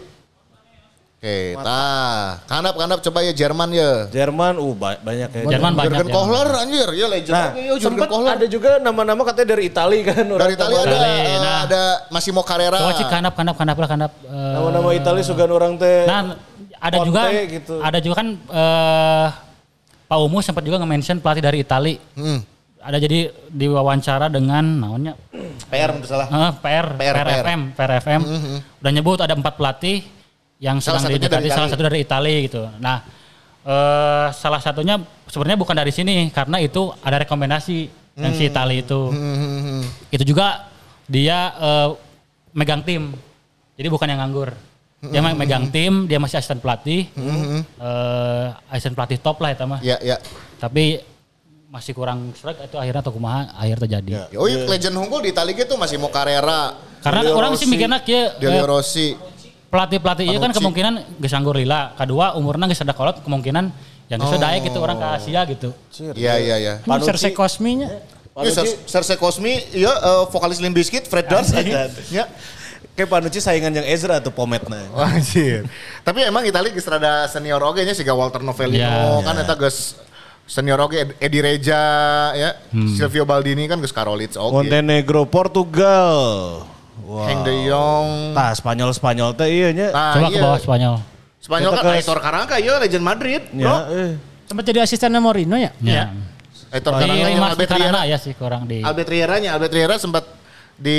Oke, 1.18 1.56
tah. 1.58 2.38
Kanap-kanap 2.46 3.00
coba 3.00 3.24
ya 3.24 3.32
Jerman 3.32 3.72
ya. 3.72 4.06
Jerman, 4.06 4.54
uh 4.54 4.70
ba- 4.70 5.00
banyak 5.00 5.28
ya. 5.32 5.42
Jerman 5.50 5.72
banyak. 5.72 5.88
Jurgen 5.88 6.04
Jerman. 6.04 6.14
Kohler 6.14 6.48
anjir, 6.54 6.88
ya 6.92 7.06
legend. 7.08 7.32
Nah, 7.34 7.48
Jurgen 7.74 7.80
sempat 7.80 8.06
Kohler. 8.06 8.32
ada 8.36 8.46
juga 8.46 8.70
nama-nama 8.78 9.24
katanya 9.24 9.48
dari 9.50 9.64
Italia 9.66 10.02
kan. 10.04 10.24
orang 10.28 10.40
Dari 10.44 10.52
Italia 10.54 10.78
ada, 10.78 10.96
eh, 11.00 11.38
nah. 11.40 11.58
ada 11.64 11.82
Massimo 12.12 12.44
Carrera. 12.44 12.76
Coba 12.76 12.92
cik 12.94 13.08
kanap 13.08 13.32
kanap 13.34 13.56
kanap 13.56 13.76
lah 13.80 13.88
kanap. 13.88 14.12
eh, 14.20 14.52
Nama-nama 14.52 14.88
Italia 14.92 15.24
sugan 15.24 15.48
orang 15.48 15.74
teh. 15.74 16.04
Nah, 16.06 16.38
ada 16.78 16.96
Conte 17.02 17.08
juga 17.10 17.22
gitu. 17.46 17.74
ada 17.82 17.98
juga 17.98 18.14
kan 18.22 18.28
eh 18.34 19.28
Pak 20.08 20.18
Umu 20.24 20.40
sempat 20.40 20.64
juga 20.64 20.80
nge-mention 20.80 21.20
pelatih 21.20 21.44
dari 21.44 21.58
Itali. 21.60 21.94
Hmm. 22.16 22.40
Ada 22.80 22.96
jadi 22.96 23.28
diwawancara 23.52 24.32
dengan 24.32 24.64
namanya 24.64 25.12
PR 25.68 25.92
untuk 25.92 26.08
salah. 26.08 26.30
eh, 26.32 26.52
PR, 26.64 26.86
PR, 26.96 27.14
PRFM, 27.20 27.60
PRFM. 27.76 28.22
Udah 28.80 28.92
nyebut 28.94 29.20
ada 29.20 29.36
empat 29.36 29.60
pelatih 29.60 30.00
yang 30.58 30.80
Salah 30.80 31.04
sedang 31.04 31.20
didekati 31.20 31.44
dari 31.44 31.48
salah 31.52 31.68
satu 31.68 31.82
dari 31.84 31.98
Itali 32.02 32.48
gitu. 32.48 32.64
Nah, 32.80 33.04
eh 33.68 34.26
salah 34.32 34.64
satunya 34.64 34.96
sebenarnya 35.28 35.60
bukan 35.60 35.76
dari 35.76 35.92
sini 35.92 36.32
karena 36.32 36.56
itu 36.64 36.88
ada 37.04 37.20
rekomendasi 37.20 37.78
yang 38.16 38.32
si 38.32 38.48
Itali 38.48 38.80
itu. 38.80 39.12
Hmm. 39.12 39.84
Itu 40.08 40.24
juga 40.24 40.72
dia 41.04 41.52
eh, 41.52 41.88
megang 42.56 42.80
tim. 42.80 43.12
Jadi 43.76 43.88
bukan 43.92 44.08
yang 44.08 44.24
nganggur. 44.24 44.67
Dia 44.98 45.22
Hmm. 45.22 45.30
me- 45.30 45.38
megang 45.38 45.70
tim, 45.70 46.10
dia 46.10 46.18
masih 46.18 46.36
asisten 46.36 46.58
pelatih. 46.58 47.06
Eh, 47.14 48.46
asisten 48.68 48.92
pelatih 48.92 49.16
top 49.16 49.38
lah 49.38 49.54
itu 49.54 49.62
mah. 49.62 49.78
Ya, 49.78 49.94
ya. 50.02 50.18
Tapi 50.58 50.98
masih 51.68 51.92
kurang 51.92 52.34
strike 52.34 52.66
itu 52.66 52.74
akhirnya 52.74 52.98
atau 52.98 53.12
kumaha 53.12 53.46
akhir 53.54 53.78
terjadi. 53.80 54.26
Oh, 54.34 54.50
iya, 54.50 54.66
legend 54.66 54.98
unggul 54.98 55.22
di 55.22 55.30
Italia 55.30 55.54
gitu 55.54 55.76
Massimo 55.76 56.08
Carrera, 56.08 56.74
Karena 56.98 57.22
Delio 57.22 57.36
orang 57.36 57.54
sih 57.54 57.62
Rossi. 57.62 57.70
mikirnya 57.70 57.98
kia 58.02 58.34
Delio 58.36 58.58
eh, 58.58 58.66
Rossi. 58.66 59.06
pelatih-pelatih 59.68 60.24
iya 60.24 60.34
kan 60.34 60.48
Panucci. 60.48 60.58
kemungkinan 60.58 60.92
geus 61.20 61.30
anggur 61.32 61.54
lila. 61.54 61.92
Kedua 61.94 62.34
umurnya 62.34 62.66
geus 62.66 62.80
ada 62.80 62.90
kolot 62.90 63.20
kemungkinan 63.20 63.64
yang 64.08 64.18
geus 64.18 64.34
Oh. 64.34 64.40
daek 64.40 64.64
gitu 64.64 64.80
orang 64.80 64.96
ke 64.96 65.06
Asia 65.14 65.40
gitu. 65.46 65.70
Iya, 66.16 66.34
iya, 66.40 66.56
iya. 66.58 66.74
Ini 66.80 66.98
Cersei 67.04 67.30
Cosmi-nya. 67.30 67.86
Iya, 68.34 68.50
Cer- 68.50 68.78
Cersei 68.82 69.14
Cosmi, 69.14 69.52
iya 69.72 69.92
eh, 69.92 70.22
vokalis 70.26 70.58
Limp 70.58 70.74
Bizkit, 70.74 71.06
Fred 71.06 71.28
Durst. 71.28 71.54
Ya. 72.08 72.26
Kayak 72.98 73.10
Panucci 73.12 73.38
saingan 73.38 73.70
yang 73.72 73.86
Ezra 73.86 74.18
tuh 74.18 74.28
pometna. 74.28 74.82
Wah, 74.90 75.06
Anjir. 75.08 75.70
Tapi 76.02 76.26
emang 76.26 76.42
Italia 76.42 76.66
geus 76.68 76.82
rada 76.84 77.24
senior 77.24 77.62
oge 77.62 77.80
nya 77.80 77.94
siga 77.94 78.10
Walter 78.10 78.42
Novellino 78.42 78.82
Ya. 78.82 79.22
kan 79.22 79.38
eta 79.38 79.54
geus 79.54 79.94
senior 80.44 80.80
oge 80.80 80.98
Ed- 80.98 81.14
Edi 81.20 81.38
Reja 81.38 81.78
ya, 82.34 82.58
Silvio 82.90 83.22
Baldini 83.22 83.64
kan 83.64 83.78
geus 83.78 83.92
Karolits 83.92 84.34
oge. 84.34 84.50
Montenegro, 84.52 85.24
Portugal. 85.24 86.18
Wah. 87.00 87.24
Heng 87.24 87.40
De 87.40 87.54
Jong. 87.64 88.34
Tah 88.34 88.50
Spanyol 88.52 88.90
Spanyol 88.90 89.30
teh 89.32 89.46
iya 89.46 89.68
nya. 89.70 89.88
Nah, 89.88 90.12
Coba 90.12 90.26
ke 90.26 90.34
iya. 90.34 90.42
bawah 90.42 90.58
Spanyol. 90.58 90.94
Spanyol 91.38 91.70
Kita 91.70 91.78
kan 91.78 91.86
ke- 91.86 91.98
Aitor 92.02 92.18
Carranca 92.18 92.56
iya 92.58 92.72
legend 92.76 93.04
Madrid, 93.06 93.42
Ya, 93.52 93.62
bro. 93.62 93.76
eh. 93.94 94.10
Sempat 94.44 94.64
jadi 94.64 94.78
asistennya 94.82 95.22
Mourinho 95.22 95.54
ya? 95.54 95.70
Ya. 95.78 96.10
Aitor 96.68 96.92
Di 96.92 97.06
Carranca 97.06 97.28
yang 97.30 97.44
Albert 97.46 97.70
Riera. 97.72 98.00
Ya 98.04 98.18
sih 98.18 98.34
kurang 98.34 98.66
di 98.66 98.82
Albert 98.82 99.06
Riera 99.06 99.38
nya, 99.38 99.54
Albert 99.54 99.70
Riera 99.70 99.94
sempat 99.96 100.26
di 100.74 100.98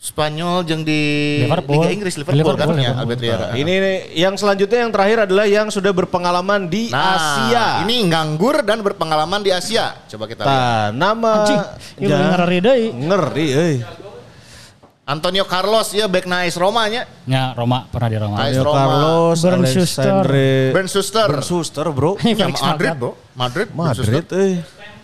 Spanyol 0.00 0.64
jeung 0.64 0.80
di 0.80 1.00
Liverpool. 1.44 1.76
Liga 1.76 1.92
Inggris 1.92 2.16
Liverpool, 2.16 2.40
Liverpool, 2.40 2.72
kan 2.72 2.72
ya 2.72 2.96
Liverpool. 2.96 3.00
Albert 3.04 3.20
Riera. 3.20 3.46
Ini 3.52 3.74
yang 4.16 4.32
selanjutnya 4.32 4.88
yang 4.88 4.92
terakhir 4.96 5.18
adalah 5.28 5.44
yang 5.44 5.68
sudah 5.68 5.92
berpengalaman 5.92 6.72
di 6.72 6.88
Nah, 6.88 7.20
Asia. 7.20 7.64
ini 7.84 8.08
nganggur 8.08 8.64
dan 8.64 8.80
berpengalaman 8.80 9.44
di 9.44 9.52
Asia. 9.52 9.92
Coba 10.08 10.24
kita 10.24 10.40
lihat. 10.40 10.56
Tah, 10.56 10.84
nama 10.96 11.44
Anjing, 11.44 11.60
ini 12.00 12.08
ngeri 12.16 12.58
deui. 12.64 12.84
Ngeri 12.96 13.46
euy. 13.52 13.76
Antonio 15.04 15.44
Carlos 15.44 15.92
ya 15.92 16.08
back 16.08 16.24
nice 16.24 16.56
Roma 16.56 16.88
nya. 16.88 17.04
Ya 17.28 17.52
Roma 17.52 17.84
pernah 17.92 18.08
di 18.08 18.16
Roma. 18.16 18.36
Nice 18.40 18.56
Antonio 18.56 18.64
Roma. 18.64 18.80
Carlos, 18.80 19.36
Bernd 19.44 19.66
Schuster. 19.68 20.24
Ben 20.72 20.86
Schuster. 20.88 21.28
Ben 21.28 21.44
Schuster, 21.44 21.86
Bro. 21.92 22.16
Ya, 22.24 22.48
Madrid, 22.48 22.96
bro. 22.96 23.12
Madrid. 23.36 23.68
Madrid. 23.76 24.24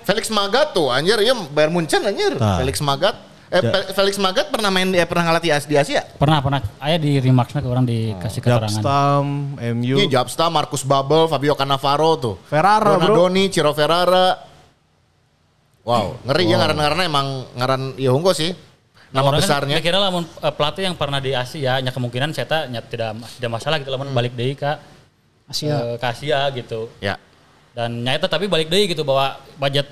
Felix 0.08 0.32
Magath 0.32 0.72
tuh 0.72 0.88
anjir 0.88 1.20
ya 1.20 1.36
Bayern 1.52 1.76
Munchen 1.76 2.00
anjir. 2.00 2.32
Nah. 2.40 2.64
Felix 2.64 2.80
Magath. 2.80 3.35
Eh, 3.46 3.62
Ja- 3.62 3.70
Fe- 3.70 3.94
Felix 3.94 4.14
Magath 4.16 4.50
pernah 4.50 4.68
main 4.68 4.90
eh, 4.90 5.06
pernah 5.06 5.24
ngelatih 5.24 5.50
As- 5.50 5.64
di 5.64 5.74
Asia. 5.74 6.02
Pernah 6.02 6.42
pernah. 6.42 6.58
Ayah 6.76 6.98
di 6.98 7.14
Remaxnya 7.16 7.62
ke 7.62 7.68
orang 7.68 7.86
dikasih 7.86 8.40
keterangan. 8.40 8.66
Japstam, 8.68 9.24
MU. 9.56 9.96
Ini 9.96 10.06
Jabsta, 10.08 10.46
Marcus 10.48 10.82
Babbel, 10.82 11.26
Fabio 11.26 11.54
Cannavaro 11.54 12.10
tuh. 12.16 12.34
Ferrara, 12.44 12.98
bro. 12.98 13.06
Donadoni, 13.06 13.46
Ciro 13.46 13.70
Ferrara. 13.70 14.34
Wow, 15.82 16.18
ngeri 16.26 16.50
ya 16.50 16.58
ngaran-ngaranna 16.58 17.04
emang 17.06 17.26
ngaran 17.54 17.82
ya 17.94 18.10
unggul 18.10 18.34
sih. 18.34 18.50
Nama 19.14 19.30
kan 19.30 19.38
besarnya. 19.38 19.78
Kira 19.78 20.02
lamun 20.02 20.26
eh, 20.26 20.50
pelatih 20.50 20.82
yang 20.82 20.98
pernah 20.98 21.22
di 21.22 21.30
Asia, 21.30 21.78
nya 21.78 21.94
kemungkinan 21.94 22.34
saya 22.34 22.44
tak 22.44 22.62
nya 22.66 22.82
tidak 22.82 23.14
tidak 23.38 23.50
masalah 23.52 23.78
gitu 23.78 23.94
lamun 23.94 24.10
balik 24.10 24.34
deui 24.34 24.58
ka 24.58 24.82
Asia. 25.46 25.94
eh, 25.94 25.94
ke 25.94 26.04
Asia 26.04 26.50
gitu. 26.50 26.90
Ya. 26.98 27.14
Dan 27.70 28.02
nyata 28.02 28.26
tapi 28.26 28.50
balik 28.50 28.66
deui 28.66 28.90
gitu 28.90 29.06
bahwa 29.06 29.38
budget 29.54 29.86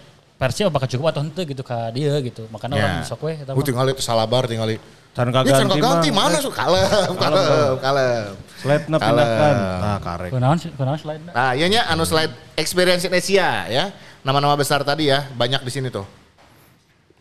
Persib 0.45 0.69
apakah 0.69 0.85
cukup 0.85 1.09
atau 1.09 1.25
henteu 1.25 1.41
gitu 1.49 1.65
ka 1.65 1.89
dia 1.89 2.21
gitu. 2.21 2.45
Makanya 2.53 2.77
orang 2.77 2.93
Ya. 3.01 3.09
sok 3.09 3.25
we 3.25 3.33
eta 3.33 3.57
Uh, 3.57 3.65
tinggal 3.65 3.89
itu 3.89 4.05
salabar 4.05 4.45
tinggal. 4.45 4.69
Can 5.15 5.31
Ya, 5.31 5.33
can 5.33 5.47
kaganti 5.47 5.79
ganti 5.81 6.09
mah. 6.13 6.27
mana 6.27 6.37
su 6.43 6.51
kalem, 6.53 7.15
kalem, 7.17 7.79
kalem. 7.81 8.29
Slide-na 8.61 8.97
Kalem. 8.99 9.09
pindahkan. 9.09 9.55
Nah, 9.81 9.99
karek. 10.03 10.31
Kunaon 10.35 10.59
kunaon 10.75 10.99
slide 11.01 11.23
Nah, 11.33 11.55
iya 11.55 11.67
nya 11.71 11.81
anu 11.89 12.05
slide 12.05 12.35
experience 12.59 13.07
Indonesia 13.07 13.49
ya. 13.71 13.85
Nama-nama 14.21 14.53
besar 14.53 14.85
tadi 14.85 15.09
ya, 15.09 15.25
banyak 15.33 15.63
di 15.63 15.73
sini 15.73 15.89
tuh. 15.89 16.05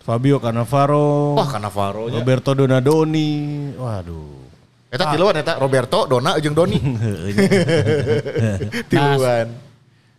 Fabio 0.04 0.36
Cannavaro. 0.42 1.38
Wah, 1.40 1.48
Cannavaro 1.48 2.12
nya. 2.12 2.20
Roberto 2.20 2.52
Donadoni. 2.52 3.32
Waduh. 3.78 4.42
Eta 4.90 5.10
tiluan 5.10 5.34
eta 5.34 5.58
Roberto, 5.58 6.06
Dona, 6.06 6.38
jeung 6.38 6.54
Doni. 6.54 6.78
tiluan. 8.92 9.48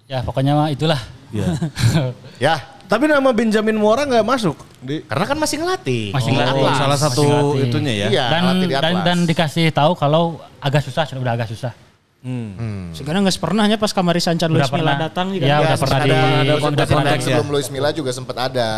Ya 0.06 0.20
pokoknya 0.22 0.52
mah 0.54 0.68
itulah. 0.70 1.00
Ya. 1.34 1.46
Ya, 2.38 2.54
Tapi 2.84 3.04
nama 3.06 3.30
Benjamin 3.30 3.74
Mora 3.74 4.04
nggak 4.04 4.22
masuk 4.22 4.56
di 4.78 5.00
karena 5.02 5.24
kan 5.24 5.36
masih 5.36 5.56
ngelatih. 5.58 6.04
Masih 6.12 6.30
Di 6.30 6.36
ngelatih. 6.36 6.64
Salah 6.76 6.98
satu 6.98 7.20
Masih 7.20 7.32
ngelatih. 7.32 7.64
itunya 7.66 7.92
ya. 7.94 8.06
Iya, 8.08 8.24
dan 8.28 8.42
di 8.54 8.66
dan 8.68 8.82
Atlas. 8.84 9.04
dan 9.04 9.18
dikasih 9.24 9.66
tahu 9.70 9.92
kalau 9.94 10.22
agak 10.58 10.82
susah 10.82 11.04
sudah 11.04 11.32
agak 11.32 11.48
susah. 11.48 11.72
Sekarang 12.92 13.24
nggak 13.24 13.36
pernahnya 13.36 13.76
pas 13.76 13.92
kamari 13.92 14.16
Sancan 14.16 14.48
Luis 14.48 14.64
Milla 14.66 14.96
pernah. 14.96 14.96
datang 15.02 15.26
juga. 15.28 15.44
Ya, 15.44 15.56
udah 15.60 15.76
sempat 15.76 15.84
pernah 15.84 16.00
ada, 16.00 16.08
di- 16.08 16.40
ada 16.40 16.54
kontak 16.56 16.86
kontak 16.88 17.16
di- 17.16 17.24
sebelum 17.24 17.48
Luis 17.48 17.68
Milla 17.68 17.90
juga 17.90 18.10
sempat 18.12 18.36
ada. 18.38 18.70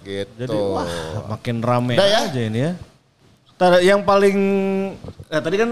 Gitu. 0.00 0.28
Jadi 0.36 0.52
wah 0.52 0.84
makin 1.30 1.56
rame 1.58 1.96
Udah 1.96 2.04
ya? 2.04 2.20
aja 2.28 2.40
ini 2.42 2.58
ya. 2.60 2.72
Yang 3.80 4.00
paling 4.04 4.38
eh, 5.26 5.40
tadi 5.40 5.56
kan 5.56 5.70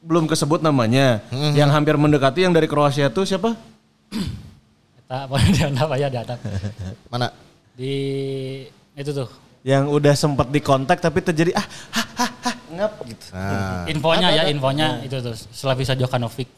belum 0.00 0.26
kesebut 0.26 0.58
namanya. 0.58 1.22
Yang 1.30 1.70
hampir 1.70 1.94
mendekati 1.94 2.42
yang 2.42 2.50
dari 2.50 2.66
Kroasia 2.66 3.06
tuh 3.06 3.22
siapa? 3.22 3.54
Kita 5.12 5.28
apa 5.28 5.36
dia 5.44 5.68
apa 5.68 5.94
ya 6.00 6.08
di 6.08 6.18
atas. 6.24 6.40
Mana? 7.12 7.28
Di 7.76 7.94
itu 8.96 9.12
tuh. 9.12 9.28
Yang 9.60 9.92
udah 9.92 10.14
sempat 10.16 10.48
dikontak 10.48 11.04
tapi 11.04 11.20
terjadi 11.20 11.52
ah 11.52 11.68
hah 11.68 12.06
hah 12.16 12.30
hah 12.48 12.56
ngap 12.72 12.92
gitu. 13.04 13.24
Nah. 13.36 13.84
Infonya 13.92 14.28
ya, 14.32 14.42
infonya 14.48 15.04
itu 15.04 15.20
tuh 15.20 15.36
Slavisa 15.36 15.92
Jokanovic. 15.92 16.48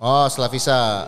Oh, 0.00 0.24
Slavisa. 0.32 1.04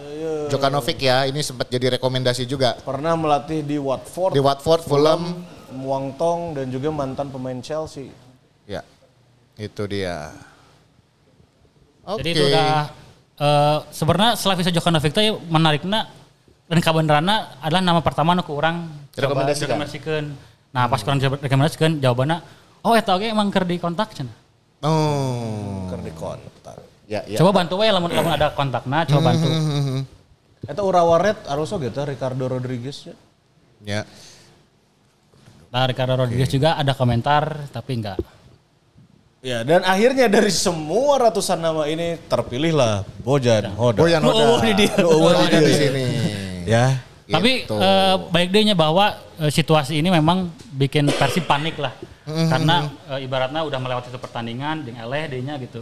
Jokanovic 0.53 1.01
ya, 1.01 1.25
ini 1.25 1.41
sempat 1.41 1.73
jadi 1.73 1.97
rekomendasi 1.97 2.45
juga. 2.45 2.77
Pernah 2.85 3.17
melatih 3.17 3.65
di 3.65 3.81
Watford, 3.81 4.37
Di 4.37 4.45
Watford, 4.45 4.85
Fulham. 4.85 5.41
Muangtong 5.73 6.53
dan 6.53 6.69
juga 6.69 6.93
mantan 6.93 7.33
pemain 7.33 7.65
Chelsea. 7.65 8.13
Ya, 8.69 8.85
itu 9.57 9.89
dia. 9.89 10.37
Oke. 12.05 12.21
Jadi 12.21 12.29
itu 12.29 12.45
udah 12.45 12.93
eh, 13.41 13.79
sebenarnya 13.89 14.37
Slavisa 14.37 14.69
Jokanovic 14.69 15.17
teh 15.17 15.33
menariknya 15.49 16.24
dan 16.65 16.79
kabenerana 16.81 17.61
adalah 17.61 17.83
nama 17.85 18.01
pertama 18.01 18.33
nu 18.33 18.41
ku 18.41 18.57
urang 18.57 18.89
coba 19.13 19.21
Rekomendasikan. 19.29 19.77
rekomendasikeun. 19.77 20.25
Nah, 20.75 20.89
pas 20.89 21.01
kurang 21.05 21.21
rekomendasikeun 21.21 22.01
jawabannya 22.01 22.41
oh 22.83 22.93
eta 22.97 23.15
oge 23.15 23.29
emang 23.29 23.53
keur 23.53 23.69
di 23.69 23.77
kontak 23.77 24.17
cenah. 24.17 24.33
Oh. 24.81 25.89
Keur 25.93 26.01
di 26.01 26.13
kontak. 26.17 26.77
Ya, 27.05 27.21
ya. 27.29 27.37
Coba 27.45 27.61
bantu 27.63 27.77
we 27.81 27.87
lamun 27.93 28.09
lamun 28.09 28.33
ada 28.33 28.49
kontakna 28.57 29.05
coba 29.05 29.33
bantu. 29.33 29.49
Eta 30.65 30.81
Urawa 30.81 31.21
Red 31.21 31.45
harus 31.45 31.69
oge 31.77 31.93
teh 31.93 32.05
Ricardo 32.09 32.49
Rodriguez 32.49 33.13
ya. 33.13 33.15
Ya. 33.85 34.01
Nah, 35.69 35.85
Ricardo 35.85 36.17
Rodriguez 36.17 36.49
juga 36.49 36.81
ada 36.81 36.97
komentar 36.97 37.69
tapi 37.69 38.01
enggak. 38.01 38.17
Ya 39.45 39.61
dan 39.61 39.85
akhirnya 39.85 40.25
dari 40.33 40.49
semua 40.49 41.21
ratusan 41.21 41.61
nama 41.61 41.85
ini 41.85 42.17
terpilihlah 42.33 43.05
Bojan 43.21 43.77
Hoda. 43.77 44.01
Boyan 44.01 44.25
Hoda. 44.25 44.41
Oh, 44.41 44.57
ini 44.65 44.73
dia. 44.73 44.97
Oh, 45.05 45.29
ada 45.29 45.61
di 45.61 45.75
sini. 45.77 46.05
Ya. 46.65 46.85
Tapi 47.25 47.65
Gitu. 47.65 47.73
eh, 47.73 48.15
baik 48.29 48.53
dehnya 48.53 48.77
bahwa 48.77 49.17
eh, 49.41 49.49
situasi 49.49 49.97
ini 49.97 50.13
memang 50.13 50.53
bikin 50.77 51.09
Persib 51.09 51.49
panik 51.49 51.81
lah. 51.81 51.97
Mm-hmm. 52.29 52.49
Karena 52.53 52.77
eh, 53.17 53.25
ibaratnya 53.25 53.61
udah 53.65 53.79
melewati 53.81 54.13
satu 54.13 54.21
pertandingan 54.21 54.85
dengan 54.85 55.09
eleh 55.09 55.33
dehnya 55.33 55.57
gitu. 55.57 55.81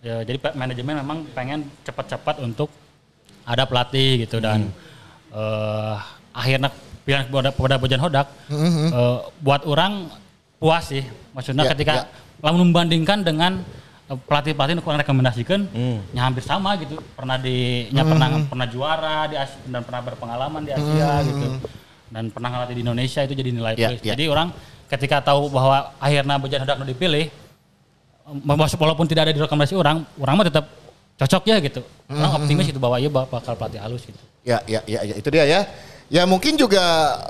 Ya, 0.00 0.24
jadi 0.24 0.40
manajemen 0.56 0.98
memang 1.04 1.18
pengen 1.30 1.68
cepat-cepat 1.84 2.40
untuk 2.40 2.72
ada 3.44 3.68
pelatih 3.68 4.24
gitu 4.24 4.40
dan 4.40 4.66
Mm. 4.66 5.36
eh, 5.36 5.94
akhirnya 6.32 6.70
pilihan 7.04 7.24
kepada, 7.28 7.48
kepada 7.54 7.74
Bojan 7.78 8.00
Hodak 8.02 8.26
Mm-hmm. 8.50 8.88
eh, 8.90 9.18
buat 9.38 9.62
orang 9.68 10.10
puas 10.58 10.90
sih. 10.90 11.04
Maksudnya 11.30 11.64
Ya, 11.66 11.70
ketika 11.70 11.94
ya. 11.94 12.04
lamun 12.42 12.74
membandingkan 12.74 13.22
dengan 13.22 13.62
eh, 14.10 14.18
pelatih-pelatih 14.18 14.74
yang 14.74 14.82
kurang 14.82 14.98
rekomendasikan, 14.98 15.60
Hmm. 15.70 16.02
ya 16.10 16.26
hampir 16.26 16.42
sama 16.42 16.74
gitu. 16.76 16.98
Pernah 17.14 17.38
di, 17.38 17.86
nya 17.90 18.02
pernah 18.02 18.28
pernah 18.44 18.66
juara 18.66 19.30
di 19.30 19.38
Asia, 19.38 19.62
dan 19.64 19.80
pernah 19.86 20.02
berpengalaman 20.02 20.60
di 20.66 20.72
Asia 20.74 21.22
gitu. 21.22 21.46
Dan 22.10 22.26
pernah 22.28 22.50
ngelatih 22.50 22.74
di 22.74 22.82
Indonesia 22.82 23.20
itu 23.22 23.34
jadi 23.34 23.50
nilai 23.54 23.72
Hmm. 23.78 23.82
Ya, 23.82 23.88
plus. 23.88 24.02
ya. 24.02 24.12
Jadi 24.12 24.24
orang 24.26 24.48
ketika 24.90 25.22
tahu 25.22 25.46
bahwa 25.46 25.94
akhirnya 25.96 26.34
Bojan 26.36 26.66
Hodak 26.66 26.76
nu 26.76 26.84
dipilih, 26.84 27.30
walaupun 28.74 29.06
tidak 29.06 29.30
ada 29.30 29.32
di 29.32 29.40
rekomendasi 29.40 29.74
orang, 29.78 30.02
orang 30.18 30.34
mah 30.34 30.46
tetap 30.46 30.64
cocok 31.16 31.42
ya 31.46 31.56
gitu. 31.60 31.80
Hmm, 32.08 32.18
Orang 32.18 32.42
optimis 32.42 32.66
itu 32.66 32.80
bahwa 32.80 32.96
iya 32.98 33.06
bakal 33.06 33.54
pelatih 33.54 33.78
halus 33.78 34.02
gitu. 34.02 34.18
Ya, 34.40 34.58
ya, 34.64 34.80
ya, 34.88 35.04
ya, 35.04 35.14
itu 35.14 35.28
dia 35.28 35.44
ya. 35.44 35.60
Ya 36.10 36.26
mungkin 36.26 36.58
juga 36.58 36.82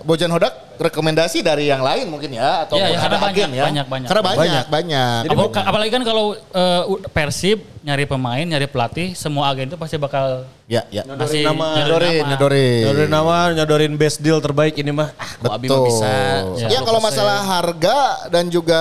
Bojan 0.03 0.33
Hodak 0.33 0.81
rekomendasi 0.81 1.45
dari 1.45 1.69
yang 1.69 1.85
lain 1.85 2.09
mungkin 2.09 2.33
ya 2.33 2.65
atau 2.65 2.81
Iya, 2.81 2.97
ya, 2.97 2.99
ada 3.05 3.21
banyak, 3.21 3.37
agen 3.37 3.51
ya. 3.53 3.65
banyak, 3.69 3.87
banyak. 3.87 4.09
Karena 4.09 4.23
banyak, 4.25 4.65
banyak. 4.73 5.21
Apa- 5.29 5.69
apalagi 5.69 5.91
kan 5.93 6.01
kalau 6.01 6.33
eh, 6.33 6.83
Persib 7.13 7.61
nyari 7.85 8.09
pemain, 8.09 8.41
nyari 8.41 8.65
pelatih, 8.65 9.13
semua 9.13 9.53
agen 9.53 9.69
itu 9.69 9.77
pasti 9.77 10.01
bakal 10.01 10.49
Ya, 10.65 10.89
ya. 10.89 11.05
ngasih 11.05 11.45
nama. 11.45 11.77
Nyodorin, 11.77 12.25
nama. 12.25 12.29
nyodorin. 12.33 12.81
Nyodorin 12.89 13.13
nama, 13.13 13.37
nyodorin 13.53 13.93
best 14.01 14.25
deal 14.25 14.41
terbaik 14.41 14.73
ini 14.81 14.89
mah. 14.89 15.13
Ah, 15.13 15.29
kok 15.29 15.53
Abi 15.53 15.69
mah 15.69 15.77
Betul. 15.77 15.85
bisa. 15.85 16.13
Ya, 16.65 16.81
kalau 16.81 17.01
masalah 17.05 17.37
harga 17.45 17.99
dan 18.33 18.49
juga 18.49 18.81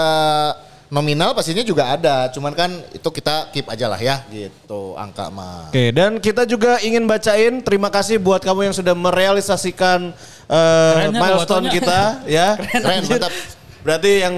nominal 0.89 1.37
pastinya 1.37 1.61
juga 1.61 1.93
ada. 1.95 2.27
Cuman 2.33 2.53
kan 2.57 2.69
itu 2.91 3.09
kita 3.09 3.53
keep 3.53 3.69
aja 3.69 3.85
lah 3.87 4.01
ya 4.01 4.25
gitu 4.29 4.97
angka 4.97 5.29
mah. 5.29 5.69
Oke, 5.69 5.93
dan 5.93 6.17
kita 6.17 6.43
juga 6.43 6.81
ingin 6.81 7.05
bacain 7.05 7.61
terima 7.61 7.93
kasih 7.93 8.17
buat 8.17 8.41
kamu 8.41 8.69
yang 8.69 8.75
sudah 8.75 8.97
merealisasikan 8.97 10.11
eh, 10.49 10.93
Kerennya 10.97 11.21
milestone 11.21 11.67
kita 11.69 12.25
ya. 12.25 12.57
Keren, 12.57 13.05
mantap. 13.05 13.33
Berarti 13.85 14.11
yang 14.25 14.35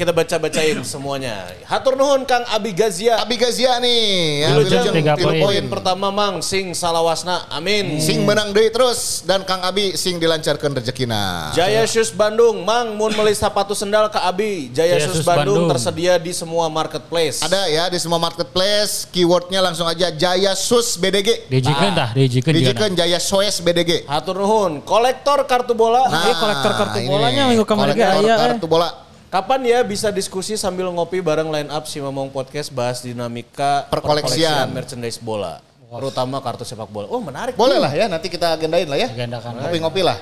kita 0.00 0.16
baca-bacain 0.16 0.80
semuanya. 0.96 1.44
Hatur 1.68 1.92
nuhun 1.92 2.24
Kang 2.24 2.40
Abi 2.48 2.72
Gazia. 2.72 3.20
Abi 3.20 3.36
Gazia 3.36 3.76
nih, 3.76 4.00
ya, 4.40 4.56
Wilujeng 4.56 4.88
Wilujeng 4.88 4.94
tiga 4.96 5.12
tilu 5.20 5.28
poin. 5.36 5.42
Poin 5.44 5.64
pertama 5.68 6.08
Mang 6.08 6.40
sing 6.40 6.72
salawasna. 6.72 7.52
Amin. 7.52 8.00
Sing 8.00 8.24
menang 8.24 8.56
deui 8.56 8.72
terus 8.72 9.20
dan 9.28 9.44
Kang 9.44 9.60
Abi 9.60 9.92
sing 10.00 10.16
dilancarkan 10.16 10.72
rezekina. 10.72 11.52
Jaya 11.52 11.84
Shoes 11.84 12.08
Bandung, 12.16 12.64
Mang 12.64 12.96
mun 12.96 13.12
beli 13.12 13.36
sepatu 13.36 13.76
sendal 13.76 14.08
ke 14.08 14.16
Abi. 14.16 14.72
Jaya, 14.72 14.96
Jaya 14.96 15.04
Shoes 15.04 15.20
Shoes 15.20 15.28
Bandung, 15.28 15.68
Bandung. 15.68 15.76
tersedia 15.76 16.16
di 16.16 16.32
semua 16.32 16.72
marketplace. 16.72 17.44
Ada 17.44 17.68
ya 17.68 17.84
di 17.92 17.98
semua 18.00 18.16
marketplace, 18.16 19.04
keywordnya 19.12 19.60
langsung 19.60 19.84
aja 19.84 20.08
Jaya 20.08 20.56
Sus 20.56 20.96
BDG. 20.96 21.50
Dijikan 21.52 21.92
tah, 21.92 22.10
dijikan 22.16 22.56
juga. 22.56 22.72
Dijikan 22.72 22.90
Jaya 22.96 23.20
Soes 23.20 23.60
BDG. 23.60 24.08
Hatur 24.08 24.40
nuhun, 24.40 24.80
kolektor 24.80 25.44
kartu 25.44 25.76
bola. 25.76 26.08
Iya, 26.08 26.34
kolektor 26.40 26.72
kartu 26.72 26.96
ini 27.04 27.10
bolanya 27.10 27.42
minggu 27.50 27.64
kemarin 27.66 27.92
kolektor 27.92 28.22
ge 28.22 28.24
aya, 28.24 28.34
eh. 28.34 28.38
kartu 28.56 28.66
bola. 28.70 29.09
Kapan 29.30 29.62
ya 29.62 29.78
bisa 29.86 30.10
diskusi 30.10 30.58
sambil 30.58 30.90
ngopi 30.90 31.22
bareng 31.22 31.54
line 31.54 31.70
up 31.70 31.86
si 31.86 32.02
Mamong 32.02 32.34
Podcast 32.34 32.66
bahas 32.74 32.98
dinamika 32.98 33.86
Perkoleksian. 33.86 34.74
merchandise 34.74 35.22
bola. 35.22 35.62
Terutama 35.86 36.42
kartu 36.42 36.66
sepak 36.66 36.90
bola. 36.90 37.06
Oh 37.06 37.22
menarik. 37.22 37.54
Boleh 37.54 37.78
lah 37.78 37.94
ya, 37.94 38.10
nanti 38.10 38.26
kita 38.26 38.58
agendain 38.58 38.90
lah 38.90 38.98
ya. 38.98 39.06
Agendakan. 39.06 39.62
Ngopi-ngopi 39.62 40.02
lah. 40.02 40.18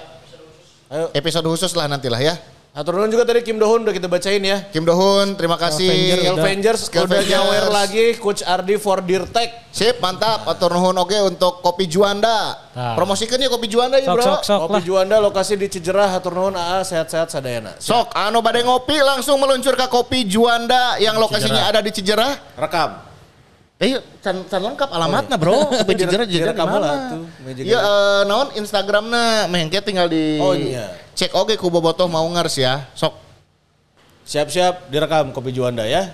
Ayo. 0.93 1.09
Episode 1.17 1.49
khusus 1.49 1.73
lah 1.73 1.89
nanti 1.89 2.13
lah 2.13 2.21
ya. 2.21 2.37
Hatur 2.77 2.95
nuhun 2.95 3.11
juga 3.11 3.25
tadi 3.27 3.41
Kim 3.43 3.57
Dohun 3.59 3.83
udah 3.83 3.91
kita 3.97 4.07
bacain 4.07 4.39
ya. 4.39 4.63
Kim 4.71 4.85
Dohun, 4.87 5.35
terima 5.35 5.59
kasih. 5.59 6.31
Avengers 6.37 6.87
udah 6.93 7.01
Avengers. 7.11 7.27
nyawer 7.27 7.65
lagi 7.75 8.15
Coach 8.21 8.45
Ardi 8.47 8.77
for 8.79 9.03
Dirtek. 9.03 9.73
Sip, 9.73 9.99
mantap. 9.99 10.47
Atur 10.47 10.77
nuhun 10.77 10.95
oke 10.95 11.17
untuk 11.27 11.59
Kopi 11.65 11.89
Juanda. 11.91 12.55
Nah. 12.77 12.95
Promosikan 12.95 13.41
ya 13.41 13.51
Kopi 13.51 13.67
Juanda 13.67 13.99
ya 13.99 14.13
Sok 14.13 14.15
bro. 14.15 14.25
sok 14.25 14.41
sok 14.47 14.59
Kopi 14.69 14.73
lah. 14.79 14.83
Juanda 14.85 15.17
lokasi 15.19 15.59
di 15.59 15.67
Cijerah 15.67 16.13
Hatur 16.13 16.37
nuhun 16.39 16.55
AA 16.55 16.85
sehat-sehat 16.87 17.33
sadayana. 17.33 17.75
Sok, 17.83 18.15
anu 18.15 18.45
badai 18.45 18.63
ngopi 18.63 19.01
langsung 19.01 19.41
meluncur 19.43 19.75
ke 19.75 19.89
Kopi 19.89 20.29
Juanda 20.29 21.01
yang 21.01 21.17
lokasinya 21.19 21.73
ada 21.73 21.81
di 21.81 21.91
Cijerah. 21.91 22.37
Rekam. 22.55 23.08
Eh, 23.79 23.95
can, 24.19 24.43
can 24.51 24.59
lengkap 24.59 24.91
alamatnya 24.91 25.39
bro. 25.39 25.71
Cijerah 25.87 26.27
di 26.27 26.35
Direkam 26.35 26.67
mana? 26.67 26.83
lah 26.83 26.97
tuh, 27.15 27.23
meja 27.47 27.63
Iya, 27.63 27.79
eh, 27.79 28.21
naon 28.27 28.51
Instagramnya 28.59 29.47
mehengke 29.47 29.79
tinggal 29.79 30.11
di 30.11 30.35
Oh, 30.43 30.51
iya. 30.51 30.99
cek 31.15 31.31
oke 31.31 31.55
ku 31.55 31.71
bobotoh 31.71 32.11
mau 32.11 32.27
ngers 32.27 32.59
ya. 32.59 32.91
Sok. 32.99 33.15
Siap-siap 34.27 34.91
direkam 34.91 35.31
Kopi 35.31 35.55
Juanda 35.55 35.87
ya. 35.87 36.11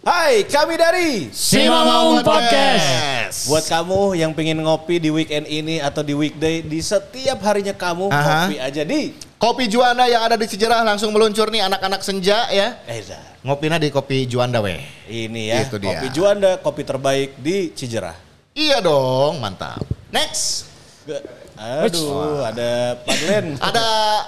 Hai, 0.00 0.46
kami 0.46 0.78
dari 0.78 1.28
Si 1.34 1.66
Mamong 1.66 2.22
Podcast. 2.22 3.44
Buat 3.44 3.66
kamu 3.66 4.16
yang 4.16 4.30
pengen 4.32 4.62
ngopi 4.62 4.96
di 4.96 5.10
weekend 5.10 5.44
ini 5.44 5.82
atau 5.82 6.00
di 6.00 6.14
weekday 6.14 6.62
di 6.62 6.78
setiap 6.78 7.42
harinya 7.42 7.74
kamu 7.74 8.08
Aha. 8.08 8.46
ngopi 8.48 8.56
aja 8.56 8.82
di 8.86 9.10
Kopi 9.42 9.66
Juanda 9.66 10.06
yang 10.06 10.22
ada 10.22 10.38
di 10.38 10.46
Cijerah 10.46 10.86
langsung 10.86 11.10
meluncur 11.10 11.50
nih 11.50 11.66
anak-anak 11.66 11.98
senja 11.98 12.46
ya. 12.46 12.78
Eza. 12.86 13.18
Ngopinya 13.42 13.74
di 13.74 13.90
Kopi 13.90 14.22
Juanda 14.22 14.62
weh. 14.62 14.78
Ini 15.04 15.42
ya, 15.50 15.66
Itu 15.66 15.82
dia. 15.82 15.98
kopi 15.98 16.06
Juanda, 16.14 16.62
kopi 16.62 16.86
terbaik 16.86 17.34
di 17.36 17.74
Cijerah. 17.74 18.14
Iya 18.54 18.78
dong, 18.78 19.42
mantap. 19.42 19.82
Next. 20.14 20.70
Ge- 21.02 21.26
Aduh, 21.58 22.38
ada 22.40 22.94
Pak 23.02 23.16
Glenn. 23.18 23.46
Ada 23.60 23.86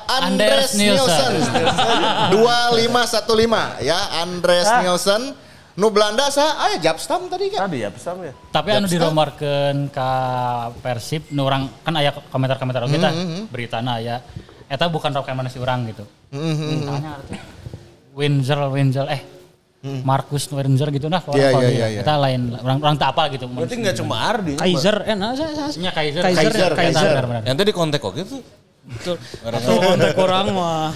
Anders 0.09 0.75
Andres 0.75 0.83
Nielsen. 0.83 1.33
Nielsen. 1.35 2.35
2515 2.35 3.87
ya, 3.87 3.99
Andres 4.19 4.67
Ah. 4.67 4.83
Nielsen. 4.83 5.23
Nu 5.75 5.91
Belanda 5.91 6.31
sa 6.31 6.59
aya 6.61 6.79
Japstam 6.79 7.27
tadi 7.27 7.51
kan. 7.51 7.67
Tadi 7.67 7.83
ya 7.83 7.91
pesan 7.91 8.23
ya. 8.23 8.31
Tapi 8.51 8.69
anu 8.73 8.87
diromarkeun 8.87 9.91
ka 9.91 10.11
Persib 10.79 11.27
nu 11.31 11.43
urang 11.43 11.67
kan 11.83 11.91
aya 11.93 12.15
komentar-komentar 12.31 12.87
oge 12.87 12.95
tah 12.95 13.11
Mm-hmm, 13.11 13.51
beritana 13.51 13.99
aya 13.99 14.23
eta 14.69 14.85
bukan 14.89 15.11
rekomendasi 15.13 15.59
urang 15.61 15.85
gitu. 15.89 16.05
Mm-hmm, 16.33 16.89
Tanya 16.89 17.11
arti. 17.21 17.37
Windsor 18.15 18.59
Windsor 18.71 19.07
eh 19.11 19.23
Markus 19.85 20.49
Windsor 20.49 20.89
gitu 20.97 21.13
nah 21.13 21.21
kalau 21.21 21.37
iya, 21.37 21.53
dia. 21.53 21.69
iya, 21.69 21.87
iya. 21.93 22.01
Eta 22.01 22.17
lain 22.17 22.57
orang 22.57 22.79
orang 22.81 22.97
tak 22.97 23.13
apa 23.13 23.29
gitu. 23.37 23.45
Berarti 23.53 23.77
nggak 23.77 23.97
cuma 24.01 24.17
Ardi. 24.17 24.57
Kaiser, 24.57 24.97
eh 25.05 25.13
nah, 25.13 25.37
saya, 25.37 25.53
saya, 25.69 25.93
Kaiser, 25.93 26.23
Kaiser, 26.25 26.43
Kaiser, 26.49 26.73
Kaiser. 26.73 27.25
benar. 27.29 27.43
Yang 27.45 27.57
tadi 27.61 27.71
kontak 27.77 28.01
kok 28.01 28.17
gitu. 28.17 28.41
Betul. 28.85 29.17
Atau 29.41 29.81
kontak 29.81 30.17
orang 30.21 30.47
mah. 30.53 30.93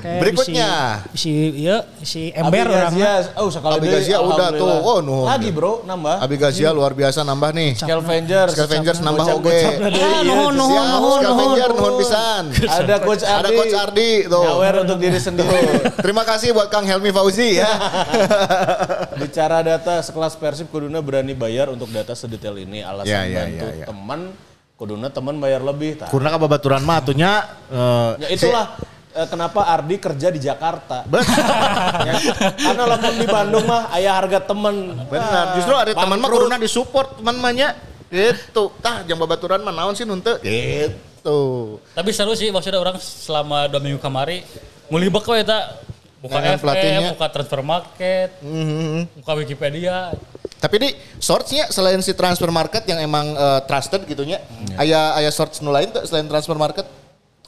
Kayak 0.00 0.20
Berikutnya. 0.24 0.70
Si, 1.12 1.28
si 1.28 1.32
iya, 1.60 1.84
si 2.00 2.32
ember 2.32 2.72
orang 2.72 2.88
mah. 2.88 3.20
Abigazia, 3.20 3.36
oh 3.36 3.48
sekali 3.52 3.74
Abi 3.76 3.86
Gazia 3.92 4.18
udah 4.24 4.48
tuh. 4.56 4.68
Oh, 4.80 4.98
nuhun. 5.04 5.28
Lagi 5.28 5.50
bro, 5.52 5.84
nambah. 5.84 6.16
Abi 6.24 6.36
Gazia 6.40 6.72
luar 6.72 6.96
biasa 6.96 7.20
nambah 7.20 7.50
nih. 7.52 7.70
Scavengers. 7.76 8.52
Scavengers 8.56 8.98
nambah 9.04 9.26
oge. 9.36 9.60
Ah, 9.60 9.92
iya. 9.92 10.24
nuhun, 10.24 10.52
nuhun, 10.56 10.72
Siap, 10.72 10.88
nuhun, 10.96 11.20
Scavenger 11.20 11.68
nuhun. 11.68 11.80
nuhun 11.84 11.94
pisan. 12.00 12.42
Ada 12.64 12.96
coach 13.04 13.24
Ardi. 13.28 13.36
Ada 13.44 13.48
Coach 13.52 13.76
Ardi 13.76 14.10
tuh. 14.24 14.44
Nyawer 14.48 14.74
untuk 14.88 14.98
diri 15.04 15.20
sendiri. 15.20 15.60
Terima 16.04 16.22
kasih 16.24 16.48
buat 16.56 16.72
Kang 16.72 16.88
Helmi 16.88 17.12
Fauzi 17.12 17.60
ya. 17.60 17.68
Bicara 19.20 19.60
data 19.60 20.00
sekelas 20.00 20.32
Persib 20.40 20.72
kuduna 20.72 21.04
berani 21.04 21.36
bayar 21.36 21.68
untuk 21.68 21.92
data 21.92 22.16
sedetail 22.16 22.56
ini 22.56 22.80
alasan 22.80 23.28
bantu 23.28 23.68
teman 23.84 24.20
kuduna 24.80 25.12
teman 25.12 25.36
bayar 25.36 25.60
lebih 25.60 26.00
tah. 26.00 26.08
Kurna 26.08 26.32
kababaturan 26.32 26.80
mah 26.80 27.04
atunya 27.04 27.44
eh, 27.68 28.10
Ya 28.24 28.28
itulah 28.32 28.80
eh, 29.12 29.28
kenapa 29.28 29.68
Ardi 29.68 30.00
kerja 30.00 30.32
di 30.32 30.40
Jakarta. 30.40 31.04
Ya, 32.00 32.16
karena 32.56 32.96
lamun 32.96 33.14
di 33.20 33.28
Bandung 33.28 33.64
mah 33.68 33.92
ayah 33.92 34.16
harga 34.16 34.40
temen. 34.40 34.96
Benar, 35.12 35.52
justru 35.60 35.76
ada 35.76 35.92
teman 35.92 36.16
mah 36.16 36.30
kuruna 36.32 36.56
disupport 36.56 37.20
teman 37.20 37.36
mahnya. 37.36 37.76
Gitu. 38.08 38.72
Tah 38.80 39.04
jang 39.04 39.20
babaturan 39.20 39.60
mah 39.60 39.70
naon 39.70 39.92
sih 39.92 40.08
nunte? 40.08 40.40
Gitu. 40.40 41.40
Tapi 41.92 42.10
seru 42.16 42.32
sih 42.32 42.48
maksudnya 42.48 42.80
orang 42.80 42.96
selama 42.96 43.68
dua 43.68 43.84
minggu 43.84 44.00
kemari 44.00 44.40
ngulibek 44.88 45.28
we 45.28 45.44
eta 45.44 45.76
buka 46.24 46.40
Dengan 46.40 46.56
FM, 46.56 47.02
buka 47.16 47.26
transfer 47.32 47.60
market, 47.60 48.30
Mhm. 48.40 49.20
buka 49.20 49.32
Wikipedia. 49.36 50.16
Tapi 50.60 50.76
di 50.76 50.88
source-nya 51.16 51.72
selain 51.72 51.98
si 52.04 52.12
transfer 52.12 52.52
market 52.52 52.84
yang 52.84 53.00
emang 53.00 53.32
eh, 53.32 53.60
trusted 53.64 54.04
gitunya, 54.04 54.44
aya 54.76 55.16
aya 55.16 55.32
source 55.32 55.64
nu 55.64 55.72
lain 55.72 55.88
tuh 55.88 56.04
selain 56.04 56.28
transfer 56.28 56.54
market. 56.54 56.84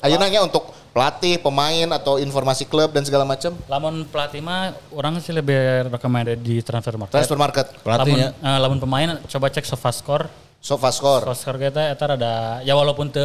Aya 0.03 0.19
nanya 0.19 0.43
untuk 0.43 0.75
pelatih, 0.91 1.39
pemain 1.39 1.89
atau 1.95 2.19
informasi 2.19 2.67
klub 2.67 2.91
dan 2.91 3.07
segala 3.07 3.23
macam. 3.23 3.55
Lamun 3.71 4.03
pelatih 4.09 4.43
mah 4.43 4.75
orang 4.91 5.23
sih 5.23 5.31
lebih 5.31 5.93
recommended 5.93 6.43
di 6.43 6.59
transfer 6.65 6.97
market. 6.99 7.15
Transfer 7.21 7.39
market. 7.39 7.67
Lamun, 7.85 8.19
eh, 8.19 8.59
lamun 8.59 8.79
pemain 8.81 9.09
coba 9.29 9.47
cek 9.53 9.65
SofaScore. 9.69 10.27
SofaScore. 10.63 11.27
SofaScore 11.27 11.59
kita 11.69 11.83
eta 11.91 12.05
ada 12.17 12.63
ya 12.63 12.73
walaupun 12.75 13.11
te 13.11 13.23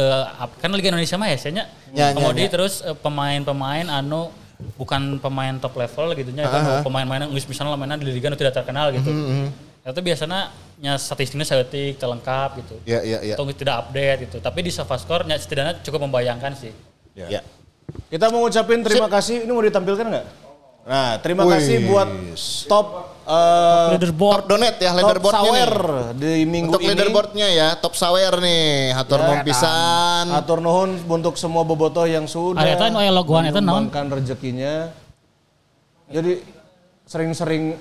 kan 0.60 0.70
Liga 0.74 0.90
Indonesia 0.92 1.16
mah 1.16 1.32
ya 1.32 1.38
nya. 1.48 1.64
Ya, 1.96 2.12
ya, 2.12 2.14
Kemudian 2.14 2.46
ya. 2.46 2.52
terus 2.52 2.84
eh, 2.84 2.94
pemain-pemain 2.94 3.88
anu 3.88 4.28
bukan 4.74 5.22
pemain 5.22 5.54
top 5.62 5.78
level 5.78 6.18
gitu 6.18 6.34
nya 6.34 6.50
uh 6.50 6.82
pemain-pemain 6.82 7.30
yang 7.30 7.32
misalnya 7.32 7.78
mainan 7.78 7.94
di 8.02 8.10
liga 8.10 8.26
nu 8.26 8.34
tidak 8.34 8.58
terkenal 8.58 8.90
gitu. 8.90 9.10
Itu 9.88 10.04
biasanya 10.04 10.52
nya 10.78 11.00
statistiknya 11.00 11.48
seetik, 11.48 11.96
terlengkap 11.96 12.60
gitu. 12.60 12.76
Ya, 12.84 13.00
ya, 13.00 13.24
ya. 13.24 13.34
Atau 13.34 13.48
tidak 13.56 13.88
update 13.88 14.28
gitu. 14.28 14.36
Tapi 14.38 14.58
di 14.60 14.70
SofaScore 14.70 15.24
nya 15.24 15.40
setidaknya 15.40 15.80
cukup 15.80 16.04
membayangkan 16.04 16.52
sih. 16.52 16.72
Ya. 17.16 17.40
Kita 18.12 18.28
mau 18.28 18.44
ngucapin 18.44 18.84
terima 18.84 19.08
kasih. 19.08 19.48
Ini 19.48 19.50
mau 19.50 19.64
ditampilkan 19.64 20.06
nggak? 20.06 20.26
Nah, 20.88 21.20
terima 21.20 21.44
kasih 21.44 21.84
buat 21.84 22.08
top 22.64 22.86
eh, 23.28 23.92
Leaderboard. 23.92 24.48
Top 24.48 24.56
donate 24.56 24.80
ya 24.80 24.96
top 24.96 24.98
leaderboardnya 25.04 25.44
sawer 25.44 25.72
di 26.16 26.32
minggu 26.48 26.72
Untuk 26.72 26.80
ini. 26.80 26.88
leaderboardnya 26.96 27.48
ya, 27.52 27.68
top 27.76 27.92
sawer 27.92 28.40
nih. 28.40 28.96
Hatur 28.96 29.20
nuhun 29.20 29.40
pisan. 29.44 30.32
Atur 30.32 30.64
nuhun 30.64 30.96
untuk 31.04 31.36
semua 31.36 31.60
bobotoh 31.60 32.08
yang 32.08 32.24
sudah 32.24 32.64
Ari 32.64 32.72
eta 32.72 32.88
nu 32.88 33.04
aya 33.04 33.12
logoan 33.12 33.52
eta 33.52 33.60
rezekinya. 34.16 34.88
Jadi 36.08 36.40
sering-sering 37.04 37.76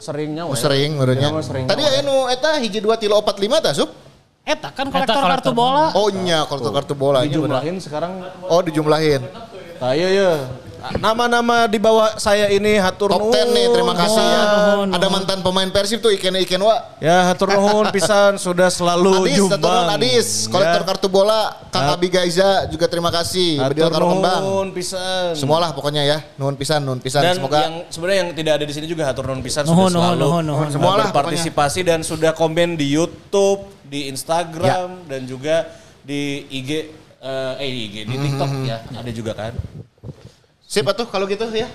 sering 0.00 0.32
nyawa. 0.32 0.50
Oh, 0.50 0.58
sering 0.58 0.96
menurutnya. 0.96 1.28
Tadi 1.68 1.82
aya 1.84 2.00
nu 2.00 2.26
eta 2.32 2.56
hiji 2.58 2.80
2 2.80 2.96
tilo 3.00 3.20
45 3.20 3.64
tah, 3.64 3.72
Sup? 3.76 3.90
Eta 4.40 4.72
kan 4.72 4.88
Eta 4.88 4.96
kolektor 4.96 5.14
kolektor 5.14 5.30
kartu 5.36 5.52
bola. 5.52 5.84
Oh 5.94 6.08
nya, 6.08 6.48
kartu 6.48 6.70
kartu 6.72 6.94
bola. 6.96 7.18
Dijumlahin 7.22 7.76
sekarang. 7.78 8.24
Oh, 8.48 8.60
dijumlahin. 8.64 9.20
Nah, 9.80 9.92
iya 9.92 10.08
iya. 10.08 10.32
Nama-nama 10.96 11.64
di 11.64 11.76
bawah 11.76 12.16
saya 12.16 12.48
ini 12.48 12.76
hatur 12.76 13.08
Top 13.08 13.20
nuhun. 13.22 13.36
10 13.36 13.52
nih, 13.52 13.66
terima 13.68 13.92
kasih 13.92 14.18
ya. 14.18 14.42
nuhun, 14.74 14.88
Ada 14.90 15.06
mantan 15.06 15.38
pemain 15.40 15.68
Persib 15.68 16.00
tuh 16.00 16.08
Iken 16.08 16.34
Iken 16.36 16.58
wa. 16.58 16.96
Ya 16.98 17.28
hatur 17.28 17.50
nuhun 17.50 17.86
pisan 17.94 18.34
sudah 18.34 18.66
selalu 18.66 19.24
Adis, 19.24 19.36
nyumbang. 19.36 19.60
Taturun 19.60 19.88
Adis, 19.90 20.28
kolektor 20.46 20.82
Ya. 20.82 20.88
kartu 20.88 21.06
bola, 21.06 21.42
Kang. 21.68 21.90
Abi 21.90 22.08
Gaiza 22.08 22.64
juga 22.66 22.86
terima 22.86 23.08
kasih. 23.08 23.60
Hatur 23.60 23.92
nuhun 23.92 24.72
pisan. 24.72 25.36
Semualah 25.36 25.70
pokoknya 25.70 26.02
ya, 26.02 26.18
nuhun 26.34 26.54
pisan, 26.54 26.80
nuhun 26.80 26.98
pisan. 26.98 27.20
Dan 27.20 27.36
Semoga 27.36 27.58
yang 27.60 27.74
sebenarnya 27.86 28.18
yang 28.20 28.30
tidak 28.32 28.52
ada 28.56 28.64
di 28.64 28.72
sini 28.72 28.86
juga 28.86 29.02
hatur 29.04 29.24
nuhun 29.26 29.40
pisan 29.40 29.62
Nuhun, 29.64 29.86
sudah 29.86 29.92
nuhun, 29.92 30.16
selalu 30.16 30.24
nuhun, 30.24 30.44
nuhun. 30.46 30.68
Semualah 30.70 31.06
berpartisipasi 31.08 31.80
dan 31.82 32.00
sudah 32.00 32.32
komen 32.32 32.74
di 32.74 32.88
YouTube, 32.88 33.68
di 33.84 34.08
Instagram 34.08 35.04
Ya. 35.04 35.08
dan 35.08 35.20
juga 35.24 35.56
di 36.00 36.46
IG 36.48 36.70
eh, 37.20 37.54
eh 37.58 37.68
di 37.68 37.80
IG 37.84 37.96
di 38.02 38.14
Hmm. 38.16 38.24
TikTok 38.24 38.50
ya 38.64 38.78
ada 38.90 39.10
juga 39.10 39.32
kan. 39.34 39.52
Sip 40.70 40.86
atuh 40.86 41.02
kalau 41.10 41.26
gitu 41.26 41.50
ya. 41.50 41.66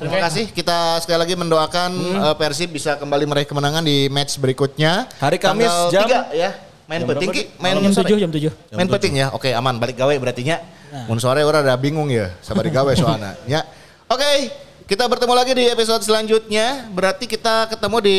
Terima 0.00 0.16
Oke. 0.16 0.24
kasih. 0.24 0.44
Kita 0.48 0.96
sekali 1.04 1.20
lagi 1.20 1.36
mendoakan 1.36 1.90
eh, 1.92 2.34
Persib 2.40 2.72
bisa 2.72 2.96
kembali 2.96 3.28
meraih 3.28 3.44
kemenangan 3.44 3.84
di 3.84 4.08
match 4.08 4.40
berikutnya. 4.40 5.04
Hari 5.20 5.36
Kamis 5.36 5.68
Tanggal 5.68 5.92
jam- 5.92 6.08
3 6.08 6.32
ya. 6.32 6.50
Main 6.88 7.04
jam 7.04 7.08
penting 7.12 7.28
ki, 7.30 7.42
main 7.60 7.76
Jam 7.76 7.92
sore. 7.92 8.08
7 8.08 8.24
jam 8.24 8.30
7. 8.32 8.50
Main 8.72 8.88
penting 8.88 9.12
ya. 9.20 9.26
Oke, 9.36 9.52
aman. 9.52 9.76
Balik 9.76 10.00
gawe 10.00 10.10
berarti 10.16 10.48
nya. 10.48 10.64
Mun 11.06 11.20
sore 11.20 11.44
orang 11.44 11.62
udah 11.62 11.76
bingung 11.76 12.08
ya, 12.08 12.32
sabar 12.40 12.64
gawe 12.66 12.90
soalnya. 12.96 13.36
ya. 13.46 13.62
Oke, 14.10 14.50
kita 14.90 15.04
bertemu 15.06 15.32
lagi 15.36 15.52
di 15.54 15.64
episode 15.68 16.02
selanjutnya. 16.02 16.88
Berarti 16.90 17.28
kita 17.28 17.68
ketemu 17.68 17.96
di 18.02 18.18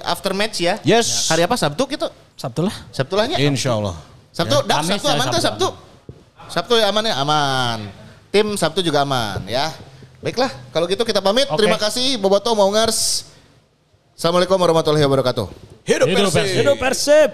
after 0.00 0.32
match 0.32 0.62
ya. 0.62 0.78
Yes. 0.80 1.28
Hari 1.28 1.44
apa? 1.44 1.58
Sabtu 1.58 1.84
gitu. 1.90 2.08
Sabtu 2.38 2.64
lah. 2.64 2.72
Sabtu 2.88 3.18
lah 3.18 3.26
ya. 3.28 3.36
Insya 3.42 3.74
Allah. 3.76 3.98
Sabtu, 4.32 4.64
dah 4.64 4.80
Kamis 4.80 4.96
Sabtu 4.96 5.08
ya, 5.08 5.12
aman 5.12 5.26
tuh 5.28 5.42
Sabtu. 5.42 5.68
Sabtu. 5.68 5.68
Sabtu 6.48 6.74
ya 6.78 6.86
aman 6.88 7.04
ya, 7.04 7.14
aman. 7.20 8.05
Tim 8.36 8.52
Sabtu 8.52 8.84
juga 8.84 9.00
aman 9.00 9.40
ya. 9.48 9.72
Baiklah, 10.20 10.52
kalau 10.68 10.84
gitu 10.84 11.08
kita 11.08 11.24
pamit. 11.24 11.48
Oke. 11.48 11.56
Terima 11.56 11.80
kasih 11.80 12.20
Boboto 12.20 12.52
Maungers. 12.52 13.24
Assalamualaikum 14.12 14.60
warahmatullahi 14.60 15.00
wabarakatuh. 15.08 15.48
Hidup 15.88 16.04
Hidup. 16.04 16.28
Persib. 16.28 16.56
Hidup 16.60 16.76
Persib. 16.76 17.30